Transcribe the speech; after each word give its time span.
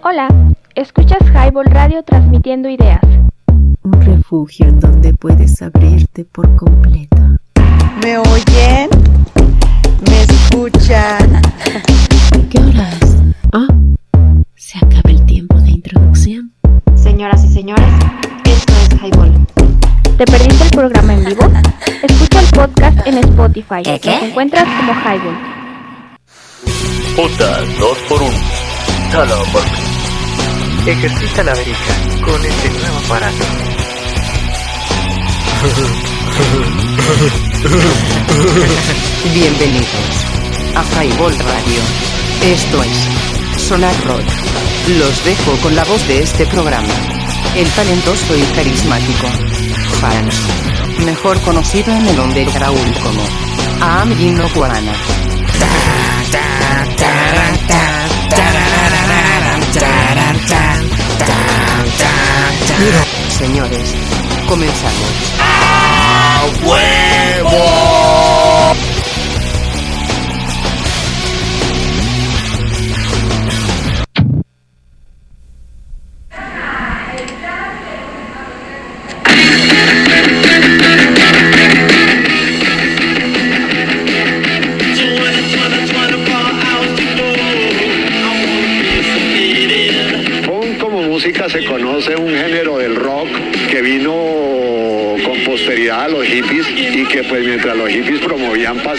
Hola, 0.00 0.28
escuchas 0.76 1.18
Highball 1.34 1.66
Radio 1.66 2.04
transmitiendo 2.04 2.68
ideas. 2.68 3.00
Un 3.82 4.00
refugio 4.00 4.66
en 4.66 4.78
donde 4.78 5.12
puedes 5.12 5.60
abrirte 5.60 6.24
por 6.24 6.54
completo. 6.54 7.16
¿Me 8.04 8.16
oyen? 8.16 8.88
¿Me 10.08 10.22
escuchan? 10.22 11.42
¿Qué 12.48 12.60
horas? 12.60 13.16
Ah, 13.52 13.66
se 14.54 14.78
acaba 14.78 15.10
el 15.10 15.26
tiempo 15.26 15.56
de 15.60 15.70
introducción. 15.70 16.52
Señoras 16.94 17.44
y 17.44 17.48
señores, 17.48 17.92
esto 18.44 18.72
es 18.74 19.02
Highball. 19.02 19.32
¿Te 20.16 20.24
perdiste 20.26 20.64
el 20.64 20.70
programa 20.70 21.14
en 21.14 21.24
vivo? 21.24 21.42
Escucha 22.04 22.40
el 22.40 22.46
podcast 22.46 23.04
en 23.04 23.18
Spotify. 23.18 23.82
Nos 23.84 24.22
encuentras 24.22 24.64
como 24.64 24.92
Highball. 24.92 25.38
Puta 27.16 27.60
2 27.80 27.98
por 28.08 28.22
1 28.22 28.68
Solo 29.10 29.42
por 29.52 29.62
mí. 29.62 29.87
Ejercita 30.88 31.44
la 31.44 31.52
verica 31.52 31.94
con 32.24 32.42
este 32.46 32.70
nuevo 32.70 32.96
aparato. 33.04 33.44
Bienvenidos 39.34 39.86
a 40.74 41.02
Highball 41.04 41.38
Radio. 41.40 41.82
Esto 42.42 42.82
es 42.82 43.60
Solar 43.60 43.94
Rock. 44.06 44.24
Los 44.98 45.24
dejo 45.26 45.58
con 45.62 45.76
la 45.76 45.84
voz 45.84 46.08
de 46.08 46.22
este 46.22 46.46
programa. 46.46 46.94
El 47.54 47.68
talentoso 47.72 48.34
y 48.34 48.40
carismático 48.56 49.26
Fans, 50.00 50.40
mejor 51.04 51.38
conocido 51.42 51.92
en 51.92 52.06
el 52.06 52.18
underground 52.18 52.98
como 53.02 53.22
Am 53.82 54.16
Gino 54.16 54.48
Señores, 63.28 63.92
comenzamos. 64.46 65.34
Punk 67.42 68.07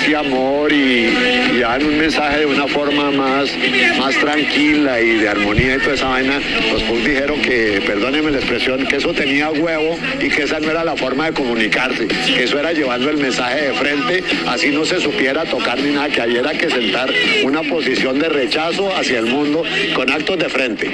y 0.07 0.13
amor 0.13 0.71
y, 0.71 1.09
y 1.53 1.59
daban 1.59 1.85
un 1.85 1.97
mensaje 1.97 2.39
de 2.39 2.45
una 2.45 2.67
forma 2.67 3.11
más, 3.11 3.49
más 3.97 4.15
tranquila 4.15 5.01
y 5.01 5.15
de 5.15 5.29
armonía 5.29 5.75
y 5.75 5.79
toda 5.79 5.95
esa 5.95 6.07
vaina, 6.07 6.39
los 6.71 6.83
punk 6.83 6.99
dijeron 7.03 7.41
que, 7.41 7.81
perdónenme 7.85 8.31
la 8.31 8.37
expresión, 8.37 8.85
que 8.85 8.97
eso 8.97 9.13
tenía 9.13 9.49
huevo 9.49 9.97
y 10.19 10.29
que 10.29 10.43
esa 10.43 10.59
no 10.59 10.69
era 10.69 10.83
la 10.83 10.95
forma 10.95 11.27
de 11.27 11.33
comunicarse, 11.33 12.07
que 12.07 12.43
eso 12.43 12.59
era 12.59 12.73
llevando 12.73 13.09
el 13.09 13.17
mensaje 13.17 13.67
de 13.67 13.73
frente, 13.73 14.23
así 14.47 14.69
no 14.69 14.85
se 14.85 14.99
supiera 14.99 15.45
tocar 15.45 15.79
ni 15.79 15.91
nada, 15.91 16.09
que 16.09 16.21
ahí 16.21 16.35
era 16.35 16.51
que 16.51 16.69
sentar 16.69 17.11
una 17.43 17.63
posición 17.63 18.19
de 18.19 18.29
rechazo 18.29 18.95
hacia 18.95 19.19
el 19.19 19.25
mundo 19.25 19.63
con 19.93 20.09
actos 20.11 20.37
de 20.37 20.49
frente. 20.49 20.89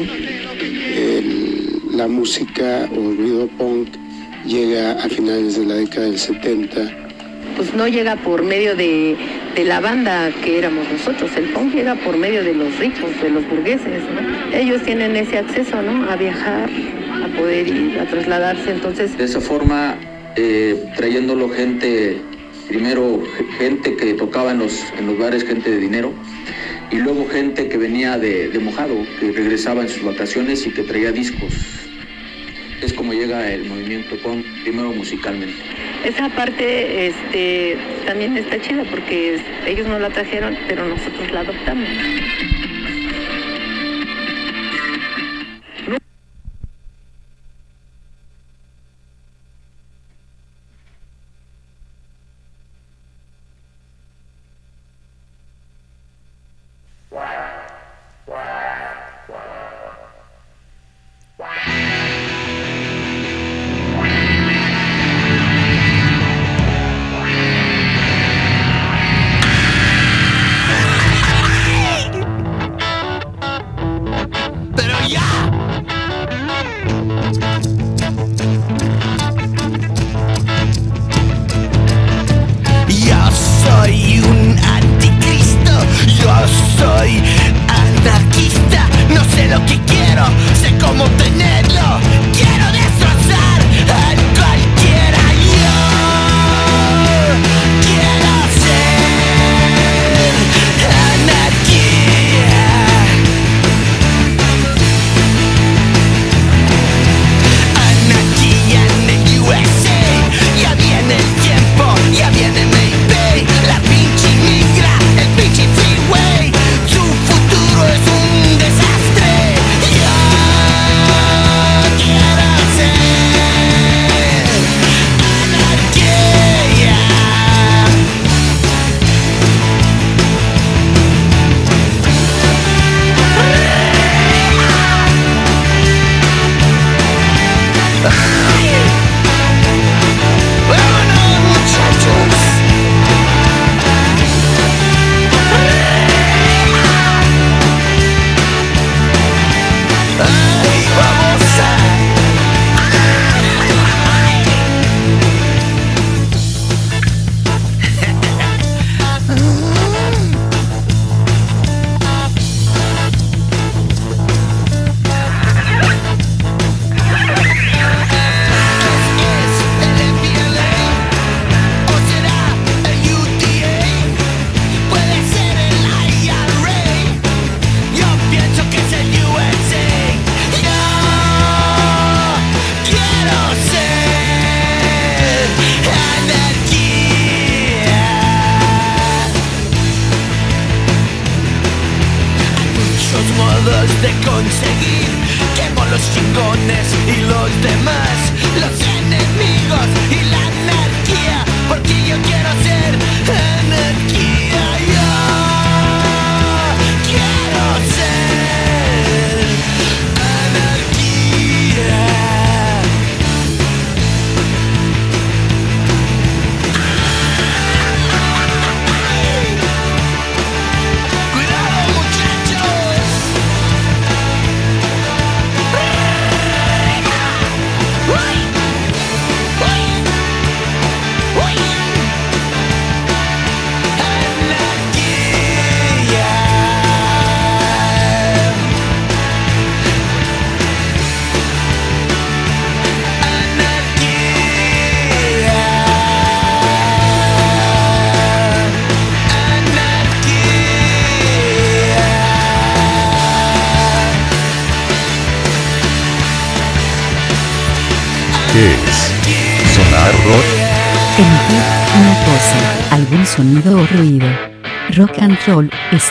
El- 0.00 1.80
la 1.96 2.06
música 2.08 2.88
o 2.94 3.10
el 3.10 3.16
ruido 3.16 3.46
punk 3.58 3.88
llega 4.46 4.92
a 4.92 5.08
finales 5.08 5.58
de 5.58 5.66
la 5.66 5.74
década 5.74 6.06
del 6.06 6.18
70. 6.18 7.02
pues 7.56 7.72
no 7.72 7.88
llega 7.88 8.16
por 8.16 8.42
medio 8.42 8.76
de, 8.76 9.16
de 9.54 9.64
la 9.64 9.80
banda 9.80 10.30
que 10.44 10.58
éramos 10.58 10.86
nosotros, 10.92 11.30
el 11.38 11.44
punk 11.54 11.74
llega 11.74 11.94
por 11.94 12.14
medio 12.18 12.44
de 12.44 12.52
los 12.52 12.78
ricos, 12.78 13.08
de 13.22 13.30
los 13.30 13.48
burgueses, 13.48 14.02
¿no? 14.14 14.54
Ellos 14.54 14.82
tienen 14.82 15.16
ese 15.16 15.38
acceso, 15.38 15.80
¿no? 15.80 16.10
A 16.10 16.16
viajar, 16.16 16.68
a 17.24 17.28
poder 17.38 17.66
ir, 17.66 17.98
a 17.98 18.04
trasladarse, 18.04 18.72
entonces 18.72 19.16
De 19.16 19.24
esa 19.24 19.40
forma, 19.40 19.94
eh, 20.36 20.84
trayéndolo 20.96 21.48
gente, 21.48 22.18
primero 22.68 23.22
gente 23.58 23.96
que 23.96 24.12
tocaba 24.12 24.50
en 24.50 24.58
los, 24.58 24.78
en 24.98 25.06
los 25.06 25.18
bares, 25.18 25.42
gente 25.44 25.70
de 25.70 25.78
dinero, 25.78 26.12
y 26.90 26.96
luego 26.96 27.28
gente 27.28 27.68
que 27.68 27.76
venía 27.76 28.18
de, 28.18 28.48
de 28.48 28.58
mojado, 28.58 28.96
que 29.18 29.32
regresaba 29.32 29.82
en 29.82 29.88
sus 29.88 30.04
vacaciones 30.04 30.66
y 30.66 30.70
que 30.70 30.82
traía 30.82 31.12
discos. 31.12 31.52
Es 32.82 32.92
como 32.92 33.12
llega 33.12 33.50
el 33.52 33.64
movimiento 33.64 34.16
punk, 34.22 34.44
primero 34.62 34.92
musicalmente. 34.92 35.56
esa 36.04 36.28
parte 36.28 37.06
este, 37.08 37.76
también 38.04 38.36
está 38.36 38.60
chida 38.60 38.84
porque 38.84 39.40
ellos 39.66 39.86
no 39.88 39.98
la 39.98 40.10
trajeron, 40.10 40.56
pero 40.68 40.86
nosotros 40.86 41.30
la 41.32 41.40
adoptamos. 41.40 41.88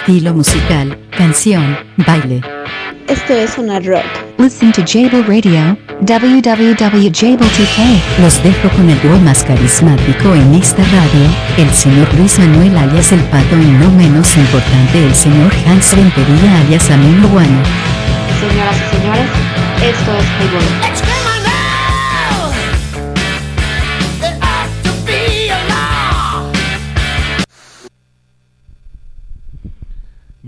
Estilo 0.05 0.35
musical, 0.35 0.95
canción, 1.17 1.75
baile. 2.05 2.39
Esto 3.07 3.33
es 3.33 3.49
Sonar 3.51 3.83
Rock. 3.83 4.05
Listen 4.37 4.71
to 4.71 4.83
Jable 4.85 5.23
Radio, 5.23 5.75
www.jable2k. 6.01 7.99
Los 8.21 8.43
dejo 8.43 8.69
con 8.75 8.87
el 8.87 9.01
dúo 9.01 9.17
más 9.21 9.43
carismático 9.43 10.35
en 10.35 10.53
esta 10.53 10.83
radio, 10.83 11.27
el 11.57 11.71
señor 11.71 12.07
Luis 12.19 12.37
Manuel 12.37 12.77
alias 12.77 13.11
El 13.13 13.21
Pato 13.21 13.55
y 13.55 13.65
no 13.65 13.89
menos 13.93 14.37
importante 14.37 15.07
el 15.07 15.15
señor 15.15 15.51
Hans 15.65 15.91
Rentería 15.93 16.59
alias 16.59 16.91
Amino 16.91 17.27
Guano. 17.29 17.63
Señoras 18.39 18.75
y 18.77 18.95
señores, 18.97 19.25
esto 19.81 20.11
es 20.17 20.25
Highball. 20.37 21.04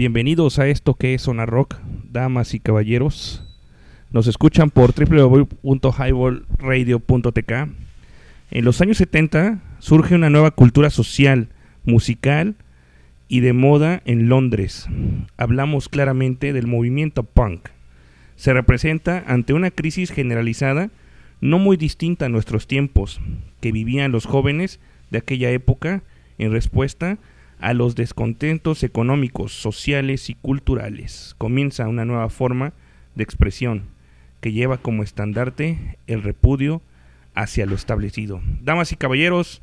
Bienvenidos 0.08 0.58
a 0.58 0.70
esto 0.70 0.94
que 0.94 1.14
es 1.14 1.24
Zona 1.24 1.46
Rock, 1.46 1.76
damas 2.10 2.54
y 2.54 2.62
caballeros. 2.62 3.44
Nos 4.10 4.28
escuchan 4.28 4.70
por 4.70 4.94
www.highballradio.tk. 4.94 7.52
En 8.52 8.64
los 8.64 8.80
años 8.80 9.00
70 9.00 9.62
surge 9.80 10.16
una 10.16 10.30
nueva 10.30 10.52
cultura 10.52 10.92
social, 10.92 11.50
musical 11.84 12.56
y 13.28 13.42
de 13.42 13.52
moda 13.52 14.02
en 14.06 14.30
Londres. 14.30 14.88
Hablamos 15.36 15.90
claramente 15.90 16.54
del 16.54 16.68
movimiento 16.68 17.24
punk. 17.24 17.68
Se 18.38 18.54
representa 18.54 19.26
ante 19.28 19.52
una 19.52 19.72
crisis 19.72 20.12
generalizada 20.12 20.90
no 21.42 21.60
muy 21.60 21.76
distinta 21.76 22.28
a 22.28 22.30
nuestros 22.30 22.66
tiempos, 22.66 23.20
que 23.60 23.74
vivían 23.74 24.14
los 24.14 24.26
jóvenes 24.26 24.80
de 25.12 25.18
aquella 25.18 25.52
época 25.52 26.02
en 26.38 26.54
respuesta 26.54 27.12
a 27.12 27.18
los 27.60 27.96
descontentos 27.96 28.84
económicos, 28.84 29.52
sociales 29.54 30.30
y 30.30 30.36
culturales. 30.36 31.36
Comienza 31.38 31.88
una 31.88 32.06
nueva 32.06 32.30
forma 32.30 32.74
de 33.16 33.24
expresión 33.24 33.84
que 34.42 34.52
lleva 34.52 34.78
como 34.78 35.04
estandarte 35.04 35.98
el 36.08 36.24
repudio 36.24 36.82
hacia 37.34 37.66
lo 37.66 37.76
establecido. 37.76 38.42
Damas 38.62 38.92
y 38.92 38.96
caballeros, 38.96 39.62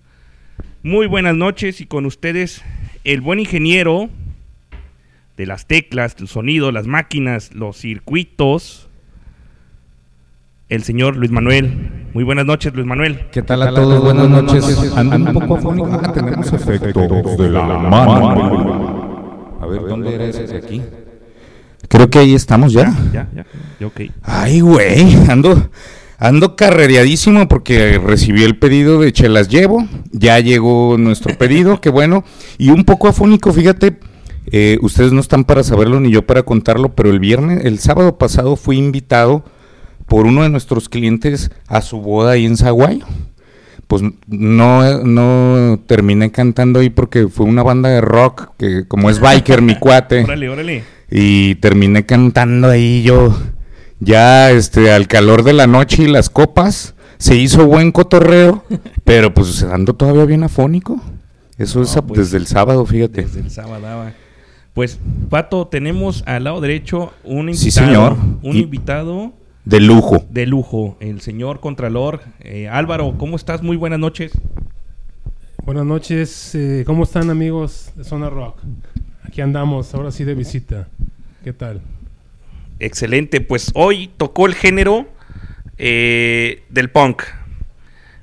muy 0.82 1.06
buenas 1.06 1.34
noches 1.34 1.80
y 1.80 1.86
con 1.86 2.06
ustedes 2.06 2.62
el 3.04 3.20
buen 3.20 3.40
ingeniero 3.40 4.10
de 5.36 5.46
las 5.46 5.66
teclas, 5.66 6.16
el 6.18 6.28
sonido, 6.28 6.72
las 6.72 6.86
máquinas, 6.86 7.54
los 7.54 7.76
circuitos, 7.76 8.88
el 10.68 10.82
señor 10.82 11.16
Luis 11.16 11.30
Manuel. 11.30 11.93
Muy 12.14 12.22
buenas 12.22 12.46
noches, 12.46 12.72
Luis 12.72 12.86
Manuel. 12.86 13.26
¿Qué 13.32 13.42
tal 13.42 13.62
a 13.62 13.74
todos? 13.74 14.00
Buenas 14.00 14.28
noches. 14.28 14.92
Ando 14.96 15.16
un 15.16 15.40
poco 15.40 15.56
afónico. 15.56 15.90
Ah, 16.00 16.12
tenemos 16.12 16.52
efectos 16.52 17.36
de 17.36 17.48
la 17.50 17.62
mano. 17.64 19.58
A 19.60 19.66
ver, 19.66 19.82
¿dónde 19.82 20.16
de 20.16 20.56
aquí? 20.56 20.80
Creo 21.88 22.08
que 22.08 22.20
ahí 22.20 22.34
estamos 22.34 22.72
ya. 22.72 22.94
Ya, 23.12 23.28
ya, 23.34 23.46
ya, 23.80 23.86
ok. 23.88 24.00
Ay, 24.22 24.60
güey, 24.60 25.16
ando, 25.28 25.70
ando 26.18 26.54
carrereadísimo 26.54 27.48
porque 27.48 27.98
recibí 27.98 28.44
el 28.44 28.58
pedido 28.58 29.00
de 29.00 29.12
Chelas 29.12 29.48
Llevo. 29.48 29.84
Ya 30.12 30.38
llegó 30.38 30.96
nuestro 30.96 31.36
pedido, 31.36 31.80
qué 31.80 31.90
bueno. 31.90 32.22
Y 32.58 32.70
un 32.70 32.84
poco 32.84 33.08
afónico, 33.08 33.52
fíjate. 33.52 33.98
eh, 34.52 34.78
ustedes 34.82 35.12
no 35.12 35.20
están 35.20 35.42
para 35.42 35.64
saberlo 35.64 35.98
ni 35.98 36.12
yo 36.12 36.24
para 36.24 36.44
contarlo, 36.44 36.94
pero 36.94 37.10
el 37.10 37.18
viernes, 37.18 37.64
el 37.64 37.80
sábado 37.80 38.18
pasado 38.18 38.54
fui 38.54 38.78
invitado 38.78 39.44
por 40.06 40.26
uno 40.26 40.42
de 40.42 40.48
nuestros 40.50 40.88
clientes 40.88 41.50
a 41.66 41.80
su 41.80 42.00
boda 42.00 42.32
ahí 42.32 42.44
en 42.46 42.56
Zaguayo. 42.56 43.04
Pues 43.86 44.02
no, 44.26 45.02
no 45.04 45.78
terminé 45.86 46.32
cantando 46.32 46.80
ahí 46.80 46.90
porque 46.90 47.28
fue 47.28 47.46
una 47.46 47.62
banda 47.62 47.90
de 47.90 48.00
rock 48.00 48.50
que 48.58 48.86
como 48.88 49.10
es 49.10 49.20
biker 49.20 49.60
mi 49.62 49.74
cuate. 49.78 50.24
Órale, 50.24 50.48
órale. 50.48 50.84
Y 51.10 51.56
terminé 51.56 52.06
cantando 52.06 52.68
ahí 52.70 53.02
yo 53.02 53.36
ya 54.00 54.50
este 54.50 54.90
al 54.92 55.06
calor 55.06 55.42
de 55.42 55.52
la 55.52 55.66
noche 55.66 56.04
y 56.04 56.06
las 56.08 56.30
copas. 56.30 56.94
Se 57.18 57.36
hizo 57.36 57.66
buen 57.66 57.92
cotorreo, 57.92 58.64
pero 59.04 59.32
pues 59.32 59.62
ando 59.62 59.94
todavía 59.94 60.24
bien 60.24 60.42
afónico. 60.42 61.00
Eso 61.56 61.82
es 61.82 61.94
No, 61.94 62.06
pues, 62.06 62.18
desde 62.20 62.38
el 62.38 62.46
sábado, 62.46 62.84
fíjate. 62.84 63.22
Desde 63.22 63.40
el 63.40 63.50
sábado. 63.50 63.86
ah. 63.86 64.12
Pues, 64.72 64.98
Pato, 65.30 65.68
tenemos 65.68 66.24
al 66.26 66.44
lado 66.44 66.60
derecho 66.60 67.12
un 67.22 67.48
invitado. 67.50 67.56
Sí, 67.62 67.70
señor. 67.70 68.16
Un 68.42 68.56
Y- 68.56 68.60
invitado 68.62 69.32
De 69.64 69.80
lujo. 69.80 70.26
de 70.28 70.46
lujo, 70.46 70.98
el 71.00 71.22
señor 71.22 71.60
Contralor. 71.60 72.20
Eh, 72.40 72.68
Álvaro, 72.68 73.14
¿cómo 73.16 73.36
estás? 73.36 73.62
Muy 73.62 73.78
buenas 73.78 73.98
noches. 73.98 74.32
Buenas 75.64 75.86
noches, 75.86 76.54
eh, 76.54 76.84
¿cómo 76.86 77.04
están 77.04 77.30
amigos 77.30 77.90
de 77.96 78.04
Zona 78.04 78.28
Rock? 78.28 78.58
Aquí 79.22 79.40
andamos, 79.40 79.94
ahora 79.94 80.10
sí 80.10 80.24
de 80.24 80.34
visita. 80.34 80.88
¿Qué 81.42 81.54
tal? 81.54 81.80
Excelente, 82.78 83.40
pues 83.40 83.70
hoy 83.74 84.10
tocó 84.18 84.44
el 84.44 84.54
género 84.54 85.08
eh, 85.78 86.62
del 86.68 86.90
punk. 86.90 87.22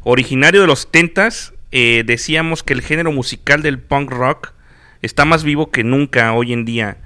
Originario 0.03 0.61
de 0.61 0.67
los 0.67 0.87
70s, 0.91 1.53
eh, 1.71 2.03
decíamos 2.05 2.61
que 2.61 2.73
el 2.73 2.83
género 2.83 3.11
musical 3.11 3.63
del 3.63 3.79
punk 3.79 4.11
rock 4.11 4.53
está 5.01 5.25
más 5.25 5.43
vivo 5.43 5.71
que 5.71 5.83
nunca 5.83 6.33
hoy 6.33 6.53
en 6.53 6.65
día. 6.65 6.97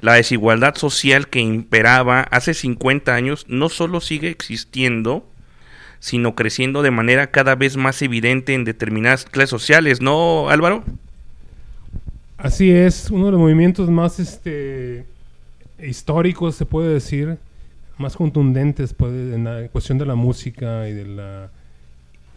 La 0.00 0.14
desigualdad 0.14 0.76
social 0.76 1.28
que 1.28 1.40
imperaba 1.40 2.22
hace 2.22 2.54
50 2.54 3.14
años 3.14 3.44
no 3.48 3.68
solo 3.68 4.00
sigue 4.00 4.28
existiendo, 4.28 5.26
sino 5.98 6.34
creciendo 6.34 6.82
de 6.82 6.90
manera 6.90 7.30
cada 7.30 7.54
vez 7.54 7.76
más 7.76 8.00
evidente 8.00 8.54
en 8.54 8.64
determinadas 8.64 9.26
clases 9.26 9.50
sociales, 9.50 10.00
¿no, 10.00 10.48
Álvaro? 10.48 10.84
Así 12.38 12.70
es, 12.70 13.10
uno 13.10 13.26
de 13.26 13.32
los 13.32 13.40
movimientos 13.40 13.90
más 13.90 14.18
este, 14.18 15.04
históricos, 15.78 16.54
se 16.54 16.64
puede 16.64 16.94
decir, 16.94 17.36
más 17.98 18.16
contundentes 18.16 18.94
puede, 18.94 19.34
en 19.34 19.44
la 19.44 19.68
cuestión 19.68 19.98
de 19.98 20.06
la 20.06 20.14
música 20.14 20.88
y 20.88 20.94
de 20.94 21.04
la, 21.04 21.50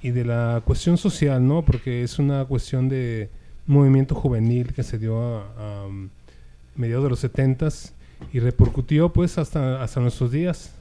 y 0.01 0.11
de 0.11 0.25
la 0.25 0.61
cuestión 0.65 0.97
social, 0.97 1.47
¿no? 1.47 1.63
Porque 1.63 2.03
es 2.03 2.19
una 2.19 2.43
cuestión 2.43 2.89
de 2.89 3.29
movimiento 3.65 4.13
juvenil 4.13 4.73
que 4.73 4.83
se 4.83 4.99
dio 4.99 5.21
a, 5.21 5.39
a, 5.57 5.87
mediados 6.75 7.03
de 7.03 7.09
los 7.09 7.23
70s 7.23 7.91
y 8.31 8.39
repercutió 8.39 9.09
pues 9.09 9.37
hasta, 9.37 9.81
hasta 9.83 9.99
nuestros 9.99 10.31
días. 10.31 10.71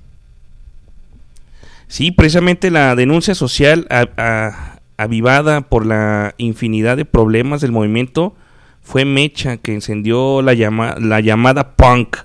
Sí, 1.88 2.11
precisamente 2.11 2.70
la 2.70 2.94
denuncia 2.94 3.34
social 3.34 3.87
a- 3.90 4.78
avivada 4.96 5.62
por 5.62 5.84
la 5.84 6.34
infinidad 6.38 6.96
de 6.96 7.04
problemas 7.04 7.61
del 7.61 7.72
movimiento 7.72 8.34
fue 8.82 9.04
mecha 9.04 9.56
que 9.58 9.75
encendió 9.75 10.42
la, 10.42 10.54
la 11.00 11.20
llamada 11.20 11.75
punk. 11.76 12.16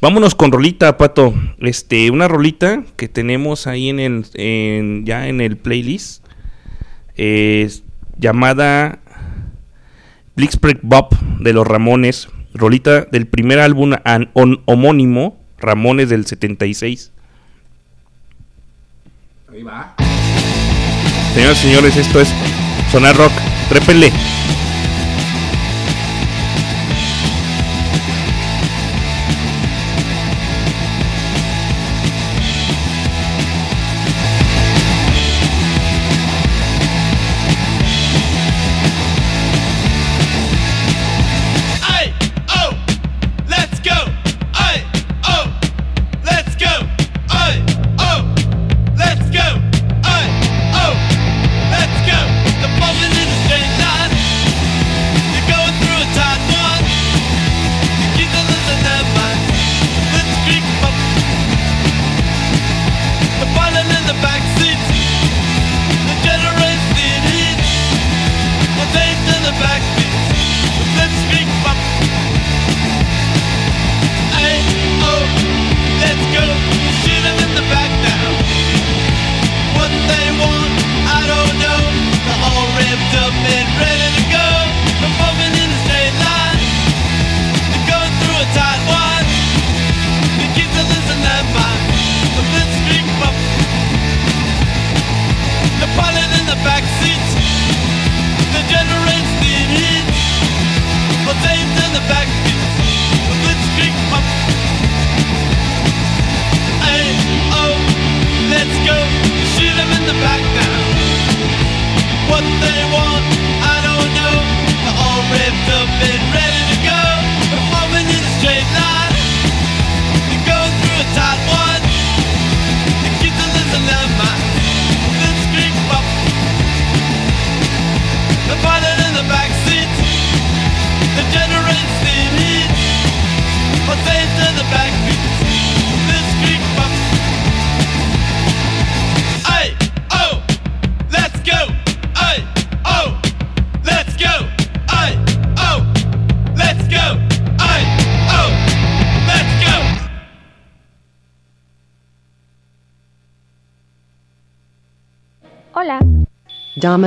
Vámonos 0.00 0.34
con 0.34 0.52
rolita, 0.52 0.96
Pato. 0.98 1.34
Este, 1.58 2.10
una 2.10 2.28
rolita 2.28 2.84
que 2.96 3.08
tenemos 3.08 3.66
ahí 3.66 3.88
en 3.88 4.00
el, 4.00 4.26
en- 4.34 5.04
ya 5.06 5.28
en 5.28 5.40
el 5.40 5.56
playlist, 5.56 6.24
es 7.16 7.82
llamada 8.18 8.98
Blitzkrieg 10.36 10.80
Bob 10.82 11.08
de 11.40 11.52
los 11.52 11.66
Ramones, 11.66 12.28
rolita 12.54 13.02
del 13.02 13.26
primer 13.26 13.58
álbum 13.58 13.92
an- 14.04 14.30
on- 14.34 14.62
homónimo, 14.66 15.38
Ramones 15.58 16.08
del 16.08 16.26
76. 16.26 17.12
Ahí 19.52 19.62
va. 19.62 19.94
Señoras 21.34 21.58
y 21.58 21.66
señores, 21.68 21.96
esto 21.96 22.20
es 22.20 22.32
Sonar 22.90 23.16
Rock. 23.16 23.32
Trépenle. 23.68 24.12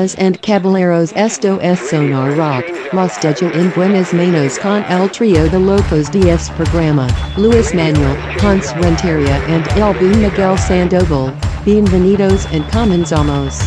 Damas 0.08 0.16
and 0.20 0.42
caballeros, 0.42 1.12
esto 1.16 1.60
es 1.62 1.80
Sonar 1.90 2.38
Rock. 2.38 2.66
Los 2.94 3.20
dejo 3.20 3.52
en 3.54 3.74
buenas 3.76 4.14
manos 4.14 4.58
con 4.60 4.84
el 4.90 5.10
trío 5.12 5.50
de 5.50 5.60
locos 5.60 6.10
este 6.14 6.54
programa, 6.54 7.08
Luis 7.36 7.74
Manuel, 7.74 8.16
Hans 8.42 8.74
Renteria 8.76 9.36
and 9.48 9.68
El 9.76 9.94
Bu 9.96 10.16
Miguel 10.18 10.58
Sandoval. 10.58 11.34
Bienvenidos 11.66 12.46
and 12.54 12.64
comenzamos. 12.72 13.60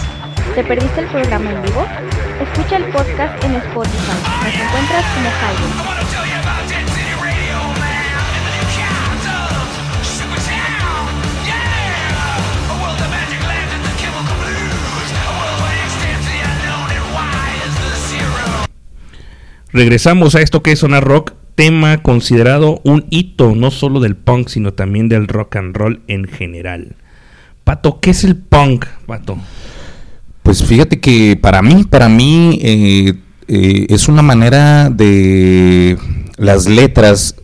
¿te 0.54 0.64
perdiste 0.64 1.00
el 1.00 1.06
programa 1.08 1.50
en 1.50 1.62
vivo? 1.62 1.84
Escucha 2.40 2.76
el 2.76 2.84
podcast 2.84 3.44
en 3.44 3.56
Spotify. 3.56 4.18
Nos 4.42 4.54
encuentras 4.54 5.04
como 5.14 5.28
Highball. 5.28 5.99
Regresamos 19.72 20.34
a 20.34 20.40
esto 20.40 20.62
que 20.64 20.72
es 20.72 20.80
Sonar 20.80 21.04
Rock, 21.04 21.32
tema 21.54 22.02
considerado 22.02 22.80
un 22.82 23.06
hito 23.10 23.54
no 23.54 23.70
solo 23.70 24.00
del 24.00 24.16
punk, 24.16 24.48
sino 24.48 24.72
también 24.72 25.08
del 25.08 25.28
rock 25.28 25.56
and 25.56 25.76
roll 25.76 26.00
en 26.08 26.24
general. 26.24 26.96
Pato, 27.62 28.00
¿qué 28.00 28.10
es 28.10 28.24
el 28.24 28.34
punk, 28.34 28.86
Pato? 29.06 29.38
Pues 30.42 30.64
fíjate 30.64 30.98
que 30.98 31.38
para 31.40 31.62
mí, 31.62 31.84
para 31.88 32.08
mí 32.08 32.58
eh, 32.62 33.14
eh, 33.46 33.86
es 33.88 34.08
una 34.08 34.22
manera 34.22 34.90
de 34.90 35.96
las 36.36 36.66
letras 36.66 37.36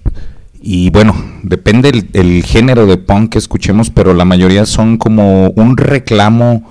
y 0.60 0.90
bueno, 0.90 1.14
depende 1.44 1.90
el, 1.90 2.08
el 2.12 2.42
género 2.42 2.86
de 2.86 2.96
punk 2.96 3.32
que 3.32 3.38
escuchemos, 3.38 3.90
pero 3.90 4.14
la 4.14 4.24
mayoría 4.24 4.66
son 4.66 4.96
como 4.96 5.50
un 5.50 5.76
reclamo 5.76 6.68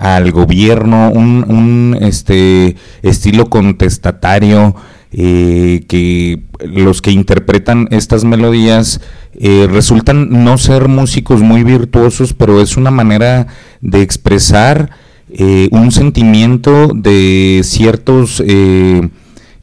al 0.00 0.32
gobierno, 0.32 1.10
un, 1.12 1.94
este 2.00 2.74
estilo 3.02 3.50
contestatario 3.50 4.74
eh, 5.12 5.84
que 5.88 6.40
los 6.64 7.02
que 7.02 7.10
interpretan 7.10 7.86
estas 7.90 8.24
melodías 8.24 9.02
eh, 9.34 9.68
resultan 9.70 10.42
no 10.42 10.56
ser 10.56 10.88
músicos 10.88 11.42
muy 11.42 11.64
virtuosos, 11.64 12.32
pero 12.32 12.62
es 12.62 12.78
una 12.78 12.90
manera 12.90 13.46
de 13.82 14.00
expresar 14.00 14.88
eh, 15.28 15.68
un 15.70 15.92
sentimiento 15.92 16.92
de 16.94 17.60
ciertos, 17.62 18.42
eh, 18.46 19.06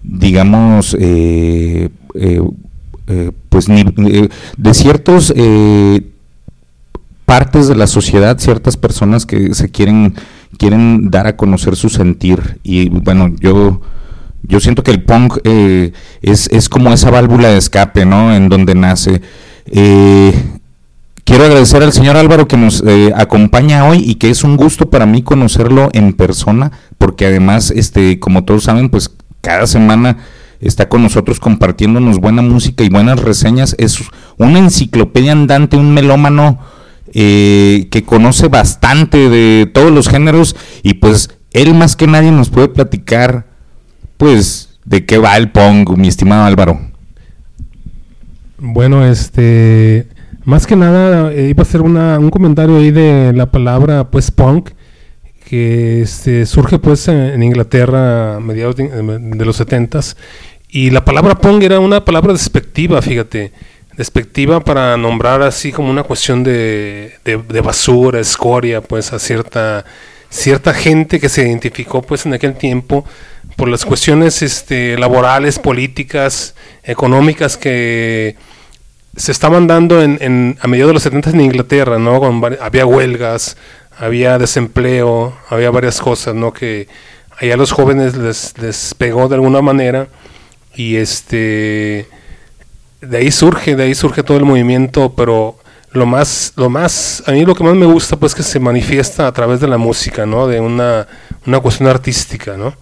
digamos, 0.03 0.95
pues 3.49 3.65
de 3.65 4.73
ciertos 4.73 5.33
partes 7.27 7.67
de 7.67 7.75
la 7.75 7.87
sociedad, 7.87 8.39
ciertas 8.39 8.77
personas 8.77 9.25
que 9.25 9.53
se 9.53 9.69
quieren 9.69 10.15
quieren 10.57 11.11
dar 11.11 11.27
a 11.27 11.35
conocer 11.35 11.75
su 11.75 11.89
sentir 11.89 12.61
y 12.63 12.87
bueno, 12.87 13.35
yo 13.41 13.81
yo 14.43 14.61
siento 14.61 14.81
que 14.81 14.91
el 14.91 15.03
punk 15.03 15.39
eh, 15.43 15.91
es, 16.21 16.47
es 16.53 16.69
como 16.69 16.93
esa 16.93 17.11
válvula 17.11 17.49
de 17.49 17.57
escape, 17.57 18.05
¿no? 18.05 18.33
En 18.33 18.47
donde 18.47 18.75
nace. 18.75 19.21
Eh, 19.65 20.41
quiero 21.25 21.43
agradecer 21.43 21.83
al 21.83 21.91
señor 21.91 22.15
Álvaro 22.15 22.47
que 22.47 22.55
nos 22.55 22.81
eh, 22.87 23.11
acompaña 23.13 23.83
hoy 23.83 23.97
y 24.05 24.15
que 24.15 24.29
es 24.29 24.45
un 24.45 24.55
gusto 24.55 24.89
para 24.89 25.05
mí 25.05 25.21
conocerlo 25.21 25.89
en 25.91 26.13
persona, 26.13 26.71
porque 26.97 27.25
además, 27.25 27.71
este, 27.71 28.19
como 28.21 28.45
todos 28.45 28.63
saben, 28.63 28.87
pues 28.89 29.11
cada 29.41 29.67
semana 29.67 30.17
está 30.61 30.87
con 30.87 31.03
nosotros 31.03 31.41
compartiéndonos 31.41 32.19
buena 32.19 32.41
música 32.41 32.85
y 32.85 32.89
buenas 32.89 33.19
reseñas. 33.19 33.75
Es 33.77 33.99
una 34.37 34.59
enciclopedia 34.59 35.33
andante, 35.33 35.75
un 35.75 35.93
melómano 35.93 36.59
eh, 37.13 37.87
que 37.89 38.03
conoce 38.03 38.47
bastante 38.47 39.29
de 39.29 39.65
todos 39.65 39.91
los 39.91 40.09
géneros 40.09 40.55
y 40.83 40.95
pues 40.95 41.29
él 41.51 41.73
más 41.73 41.95
que 41.95 42.07
nadie 42.07 42.31
nos 42.31 42.49
puede 42.49 42.67
platicar, 42.67 43.47
pues, 44.17 44.79
de 44.85 45.05
qué 45.05 45.17
va 45.17 45.37
el 45.37 45.51
punk, 45.51 45.89
mi 45.97 46.07
estimado 46.07 46.43
Álvaro. 46.43 46.79
Bueno, 48.57 49.05
este, 49.05 50.07
más 50.45 50.65
que 50.65 50.75
nada 50.75 51.31
eh, 51.31 51.49
iba 51.49 51.61
a 51.61 51.65
hacer 51.65 51.81
una, 51.81 52.19
un 52.19 52.29
comentario 52.29 52.77
ahí 52.77 52.91
de 52.91 53.33
la 53.33 53.51
palabra 53.51 54.09
pues 54.09 54.31
punk 54.31 54.71
que 55.45 56.01
este, 56.01 56.45
surge 56.45 56.79
pues 56.79 57.07
en, 57.07 57.41
Inglaterra 57.41 58.35
a 58.35 58.39
mediados 58.39 58.75
de, 58.75 58.87
de 58.87 59.45
los 59.45 59.55
setentas 59.55 60.17
y 60.69 60.89
la 60.89 61.05
palabra 61.05 61.35
punk 61.35 61.63
era 61.63 61.79
una 61.79 62.03
palabra 62.03 62.33
despectiva, 62.33 63.01
fíjate, 63.01 63.51
despectiva 63.97 64.59
para 64.59 64.95
nombrar 64.95 65.41
así 65.41 65.71
como 65.71 65.89
una 65.89 66.03
cuestión 66.03 66.43
de, 66.43 67.13
de, 67.25 67.61
basura, 67.61 68.19
escoria, 68.19 68.81
pues 68.81 69.11
a 69.11 69.19
cierta 69.19 69.85
cierta 70.29 70.73
gente 70.73 71.19
que 71.19 71.29
se 71.29 71.47
identificó 71.47 72.01
pues 72.01 72.25
en 72.25 72.33
aquel 72.33 72.55
tiempo 72.55 73.05
por 73.55 73.69
las 73.69 73.85
cuestiones 73.85 74.41
este, 74.41 74.97
laborales, 74.97 75.57
políticas, 75.57 76.53
económicas 76.83 77.57
que 77.57 78.35
se 79.15 79.31
estaban 79.31 79.67
dando 79.67 80.03
en, 80.03 80.57
a 80.61 80.67
mediados 80.67 80.89
de 80.89 80.93
los 80.95 81.03
70 81.03 81.31
en 81.31 81.41
Inglaterra, 81.41 81.97
¿no? 81.97 82.21
Había 82.61 82.85
huelgas, 82.85 83.57
había 83.97 84.37
desempleo, 84.37 85.35
había 85.49 85.71
varias 85.71 85.99
cosas, 86.01 86.35
¿no? 86.35 86.53
Que 86.53 86.87
allá 87.39 87.55
a 87.55 87.57
los 87.57 87.71
jóvenes 87.71 88.15
les, 88.15 88.55
les 88.59 88.93
pegó 88.93 89.27
de 89.27 89.35
alguna 89.35 89.61
manera 89.61 90.07
y 90.75 90.97
este 90.97 92.05
de 93.01 93.17
ahí 93.17 93.31
surge, 93.31 93.75
de 93.75 93.83
ahí 93.83 93.95
surge 93.95 94.23
todo 94.23 94.37
el 94.37 94.45
movimiento, 94.45 95.13
pero 95.15 95.57
lo 95.91 96.05
más, 96.05 96.53
lo 96.55 96.69
más, 96.69 97.23
a 97.27 97.31
mí 97.31 97.45
lo 97.45 97.55
que 97.55 97.63
más 97.63 97.75
me 97.75 97.85
gusta 97.85 98.17
pues 98.17 98.35
que 98.35 98.43
se 98.43 98.59
manifiesta 98.59 99.27
a 99.27 99.31
través 99.31 99.59
de 99.59 99.67
la 99.67 99.77
música, 99.77 100.25
¿no? 100.25 100.47
De 100.47 100.59
una, 100.59 101.07
una 101.45 101.59
cuestión 101.59 101.89
artística, 101.89 102.57
¿no? 102.57 102.75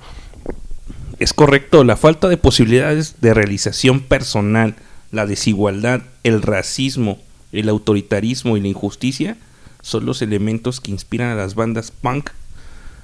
Es 1.20 1.34
correcto, 1.34 1.84
la 1.84 1.96
falta 1.96 2.28
de 2.28 2.38
posibilidades 2.38 3.22
de 3.22 3.34
realización 3.34 4.02
personal, 4.02 4.76
la 5.12 5.26
desigualdad, 5.26 6.02
el 6.24 6.42
racismo, 6.42 7.20
el 7.52 7.70
autoritarismo 7.70 8.58
y 8.58 8.62
la 8.62 8.68
injusticia 8.68 9.38
son 9.82 10.06
los 10.06 10.22
elementos 10.22 10.82
que 10.82 10.92
inspiran 10.92 11.30
a 11.30 11.36
las 11.36 11.56
bandas 11.56 11.92
punk 11.92 12.32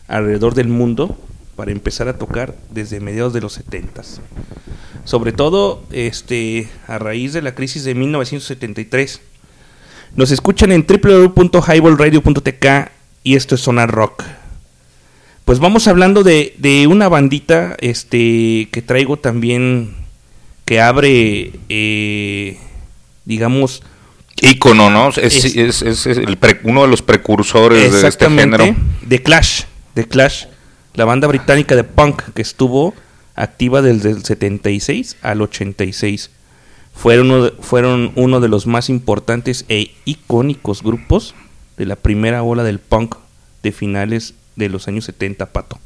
alrededor 0.07 0.55
del 0.55 0.67
mundo 0.67 1.17
para 1.61 1.71
empezar 1.71 2.07
a 2.07 2.17
tocar 2.17 2.55
desde 2.71 2.99
mediados 2.99 3.33
de 3.33 3.41
los 3.41 3.53
70 3.53 4.01
Sobre 5.05 5.31
todo 5.31 5.83
este 5.91 6.67
a 6.87 6.97
raíz 6.97 7.33
de 7.33 7.43
la 7.43 7.53
crisis 7.53 7.83
de 7.83 7.93
1973. 7.93 9.21
Nos 10.15 10.31
escuchan 10.31 10.71
en 10.71 10.87
www.highballradio.tk 10.87 12.65
y 13.23 13.35
esto 13.35 13.53
es 13.53 13.61
Sonar 13.61 13.91
Rock. 13.91 14.23
Pues 15.45 15.59
vamos 15.59 15.87
hablando 15.87 16.23
de, 16.23 16.55
de 16.57 16.87
una 16.87 17.07
bandita 17.09 17.77
este 17.79 18.67
que 18.71 18.81
traigo 18.83 19.17
también 19.19 19.93
que 20.65 20.81
abre 20.81 21.51
eh, 21.69 22.57
digamos 23.25 23.83
ícono, 24.41 24.89
¿no? 24.89 25.09
Es, 25.09 25.17
Es- 25.19 25.55
es- 25.55 25.83
es- 25.83 26.07
es 26.07 26.17
el 26.17 26.37
pre- 26.37 26.59
uno 26.63 26.81
de 26.81 26.87
los 26.87 27.03
precursores 27.03 27.91
de 28.01 28.07
este 28.07 28.27
género. 28.31 28.75
The 29.07 29.21
Clash, 29.21 29.65
The 29.93 30.07
Clash, 30.07 30.45
la 30.93 31.05
banda 31.05 31.27
británica 31.27 31.75
de 31.75 31.83
punk 31.83 32.21
que 32.33 32.41
estuvo 32.41 32.93
activa 33.35 33.81
desde 33.81 34.11
el 34.11 34.23
76 34.23 35.17
al 35.21 35.41
86. 35.41 36.31
Fueron 36.93 37.31
uno 37.31 37.43
de, 37.45 37.51
fueron 37.61 38.11
uno 38.15 38.39
de 38.39 38.49
los 38.49 38.67
más 38.67 38.89
importantes 38.89 39.65
e 39.69 39.91
icónicos 40.05 40.83
grupos 40.83 41.35
de 41.77 41.85
la 41.85 41.95
primera 41.95 42.43
ola 42.43 42.63
del 42.63 42.79
punk 42.79 43.15
de 43.63 43.71
finales 43.71 44.33
de 44.55 44.69
los 44.69 44.87
años 44.87 45.05
70, 45.05 45.47
Pato. 45.47 45.79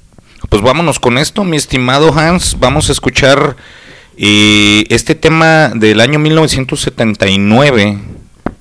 Pues 0.49 0.61
vámonos 0.61 0.99
con 0.99 1.17
esto, 1.17 1.43
mi 1.43 1.57
estimado 1.57 2.11
Hans. 2.17 2.57
Vamos 2.59 2.89
a 2.89 2.91
escuchar 2.91 3.55
eh, 4.17 4.85
este 4.89 5.15
tema 5.15 5.69
del 5.69 6.01
año 6.01 6.19
1979 6.19 8.14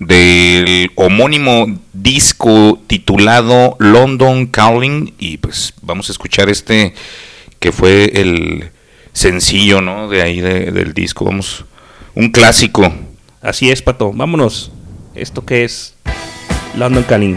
del 0.06 0.90
homónimo 0.96 1.66
disco 1.92 2.80
titulado 2.87 3.76
London 3.78 4.46
Calling 4.46 5.14
y 5.18 5.38
pues 5.38 5.75
vamos 5.82 6.08
a 6.08 6.12
escuchar 6.12 6.49
este 6.49 6.94
que 7.60 7.73
fue 7.73 8.04
el 8.21 8.71
sencillo, 9.12 9.80
¿no? 9.80 10.08
De 10.08 10.23
ahí 10.23 10.40
de- 10.40 10.71
del 10.73 10.93
disco, 10.95 11.25
vamos, 11.25 11.64
un 12.14 12.30
clásico. 12.30 12.93
Así 13.40 13.71
es, 13.71 13.82
Pato. 13.82 14.12
Vámonos. 14.12 14.71
¿Esto 15.14 15.45
qué 15.45 15.64
es? 15.64 15.95
London 16.76 17.04
Calling. 17.04 17.36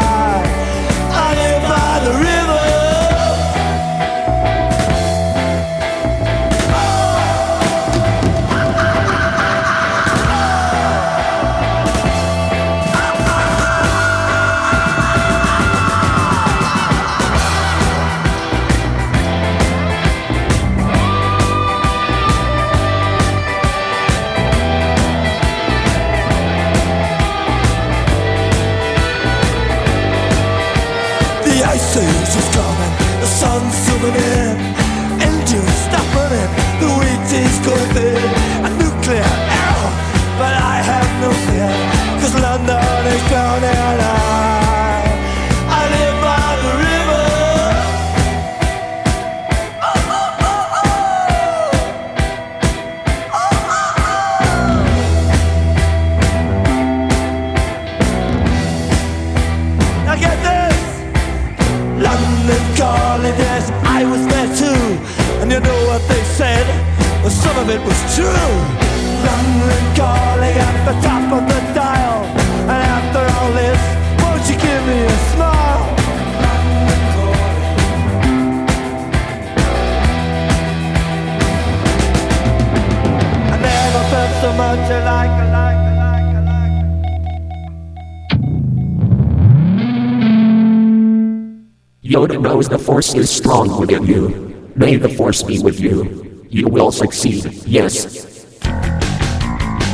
knows 92.61 92.69
the 92.69 92.77
Force 92.77 93.15
is 93.15 93.29
strong 93.29 93.79
within 93.79 94.05
you. 94.05 94.29
May 94.75 94.95
the 94.95 95.09
Force 95.09 95.41
be 95.41 95.57
with 95.59 95.79
you. 95.79 96.45
You 96.49 96.67
will 96.67 96.91
succeed, 96.91 97.45
yes. 97.65 98.25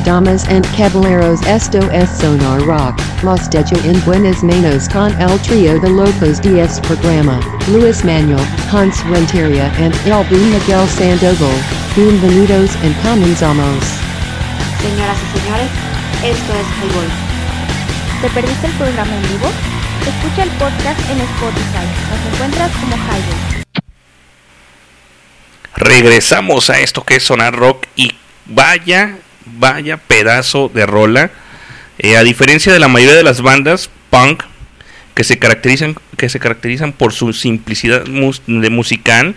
Damas 0.04 0.44
and 0.48 0.64
caballeros 0.76 1.40
esto 1.46 1.78
es 1.92 2.10
Sonar 2.20 2.60
Rock, 2.66 3.00
Los 3.22 3.48
Dejo 3.48 3.76
en 3.84 3.98
Buenas 4.04 4.42
Manos 4.42 4.88
con 4.88 5.12
el 5.20 5.38
trío 5.40 5.80
de 5.80 5.88
locos 5.88 6.42
de 6.42 6.60
este 6.60 6.82
programa, 6.82 7.40
Luis 7.72 8.04
Manuel, 8.04 8.44
Hans 8.70 9.02
Renteria 9.06 9.72
and 9.78 9.94
El 10.04 10.24
B. 10.28 10.36
Miguel 10.36 10.86
Sandoval. 10.88 11.56
Bienvenidos 11.96 12.76
and 12.84 12.94
comenzamos. 13.02 13.84
Señoras 14.82 15.16
y 15.24 15.38
señores, 15.38 15.70
esto 16.22 16.52
es 16.52 16.66
Highball. 16.76 17.08
¿Te 18.20 18.28
perdiste 18.30 18.66
el 18.66 18.72
programa 18.74 19.14
en 19.14 19.22
vivo? 19.22 19.77
Escucha 20.08 20.42
el 20.44 20.50
podcast 20.50 21.00
en 21.10 21.20
Spotify. 21.20 21.86
Nos 22.10 22.34
encuentras 22.34 22.70
como 22.72 22.96
Highball. 22.96 23.64
Regresamos 25.76 26.70
a 26.70 26.80
esto 26.80 27.04
que 27.04 27.16
es 27.16 27.22
Sonar 27.24 27.54
Rock 27.54 27.86
y 27.96 28.12
vaya, 28.46 29.16
vaya 29.46 29.96
pedazo 29.98 30.70
de 30.72 30.86
rola. 30.86 31.30
Eh, 31.98 32.16
a 32.16 32.22
diferencia 32.22 32.72
de 32.72 32.78
la 32.78 32.88
mayoría 32.88 33.16
de 33.16 33.22
las 33.22 33.42
bandas 33.42 33.90
punk 34.10 34.42
que 35.14 35.24
se 35.24 35.38
caracterizan, 35.38 35.96
que 36.16 36.28
se 36.28 36.38
caracterizan 36.40 36.92
por 36.92 37.12
su 37.12 37.32
simplicidad 37.32 38.06
mus- 38.06 38.42
de 38.46 38.70
musical, 38.70 39.34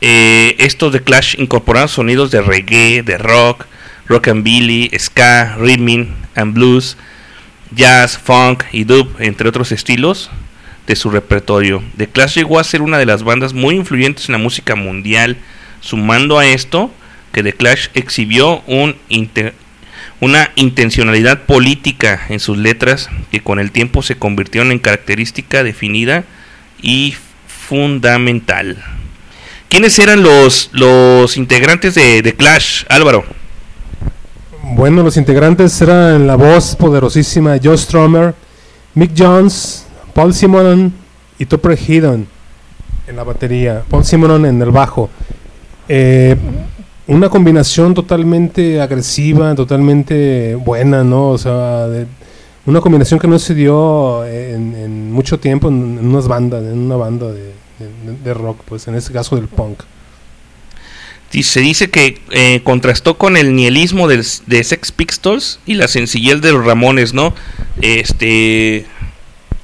eh, 0.00 0.56
estos 0.58 0.92
de 0.92 1.02
Clash 1.02 1.34
incorporaron 1.38 1.88
sonidos 1.88 2.30
de 2.30 2.40
reggae, 2.40 3.02
de 3.02 3.18
rock, 3.18 3.66
rock 4.06 4.28
and 4.28 4.44
billy, 4.44 4.90
ska, 4.98 5.56
rhythm 5.58 6.14
and 6.36 6.54
blues, 6.54 6.96
jazz, 7.74 8.18
funk 8.18 8.64
y 8.72 8.84
dub, 8.84 9.16
entre 9.18 9.48
otros 9.48 9.72
estilos 9.72 10.30
de 10.86 10.96
su 10.96 11.10
repertorio. 11.10 11.82
The 11.96 12.08
Clash 12.08 12.34
llegó 12.34 12.58
a 12.58 12.64
ser 12.64 12.82
una 12.82 12.98
de 12.98 13.06
las 13.06 13.22
bandas 13.22 13.52
muy 13.52 13.76
influyentes 13.76 14.28
en 14.28 14.32
la 14.32 14.38
música 14.38 14.74
mundial, 14.74 15.36
sumando 15.80 16.38
a 16.38 16.46
esto 16.46 16.92
que 17.32 17.42
The 17.42 17.52
Clash 17.52 17.88
exhibió 17.94 18.62
un 18.66 18.96
una 20.20 20.50
intencionalidad 20.54 21.44
política 21.44 22.26
en 22.28 22.40
sus 22.40 22.58
letras 22.58 23.08
que 23.30 23.40
con 23.40 23.58
el 23.58 23.70
tiempo 23.70 24.02
se 24.02 24.16
convirtieron 24.16 24.70
en 24.70 24.78
característica 24.78 25.62
definida 25.62 26.24
y 26.82 27.14
fundamental. 27.46 28.76
¿Quiénes 29.68 29.98
eran 29.98 30.22
los, 30.22 30.70
los 30.72 31.36
integrantes 31.36 31.94
de 31.94 32.22
The 32.22 32.34
Clash, 32.34 32.84
Álvaro? 32.88 33.24
Bueno, 34.74 35.02
los 35.02 35.16
integrantes 35.16 35.80
eran 35.82 36.26
la 36.26 36.36
voz 36.36 36.76
poderosísima 36.76 37.56
Joe 37.62 37.76
Strummer, 37.76 38.34
Mick 38.94 39.12
Jones, 39.16 39.86
Paul 40.14 40.32
Simonon 40.32 40.92
y 41.38 41.46
Topper 41.46 41.78
Headon 41.78 42.26
en 43.06 43.16
la 43.16 43.24
batería, 43.24 43.82
Paul 43.88 44.04
Simonon 44.04 44.46
en 44.46 44.62
el 44.62 44.70
bajo. 44.70 45.10
Eh, 45.88 46.36
una 47.08 47.28
combinación 47.28 47.94
totalmente 47.94 48.80
agresiva, 48.80 49.54
totalmente 49.54 50.54
buena, 50.54 51.02
¿no? 51.02 51.30
O 51.30 51.38
sea, 51.38 51.88
de- 51.88 52.06
una 52.66 52.80
combinación 52.80 53.18
que 53.18 53.26
no 53.26 53.38
se 53.38 53.54
dio 53.54 54.24
en, 54.26 54.74
en 54.76 55.10
mucho 55.12 55.40
tiempo 55.40 55.68
en, 55.68 55.98
unas 56.06 56.28
bandas, 56.28 56.62
en 56.62 56.78
una 56.78 56.94
banda 56.96 57.26
de, 57.32 57.42
de- 57.78 58.16
de 58.22 58.34
rock, 58.34 58.60
pues 58.66 58.86
en 58.86 58.94
este 58.94 59.12
caso 59.12 59.34
del 59.34 59.48
punk. 59.48 59.80
Y 61.32 61.44
se 61.44 61.60
dice 61.60 61.90
que 61.90 62.20
eh, 62.30 62.60
contrastó 62.64 63.16
con 63.16 63.36
el 63.36 63.54
nihilismo 63.54 64.08
de 64.08 64.22
Sex 64.64 64.90
Pistols 64.90 65.60
y 65.64 65.74
la 65.74 65.86
sencillez 65.86 66.40
de 66.40 66.52
los 66.52 66.64
Ramones, 66.64 67.14
¿no? 67.14 67.34
Este. 67.80 68.86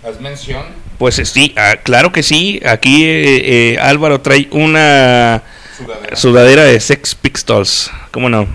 ¿Haz 0.04 0.20
mención? 0.20 0.62
Pues 0.98 1.16
sí, 1.24 1.52
ah, 1.56 1.76
claro 1.82 2.12
que 2.12 2.22
sí. 2.22 2.60
Aquí 2.66 3.04
eh, 3.04 3.74
eh, 3.74 3.78
Álvaro 3.80 4.20
trae 4.20 4.48
una 4.52 5.42
sudadera. 6.14 6.64
de 6.64 6.80
Sex 6.80 7.14
Pistols. 7.14 7.90
¿Cómo 8.12 8.28
no? 8.28 8.46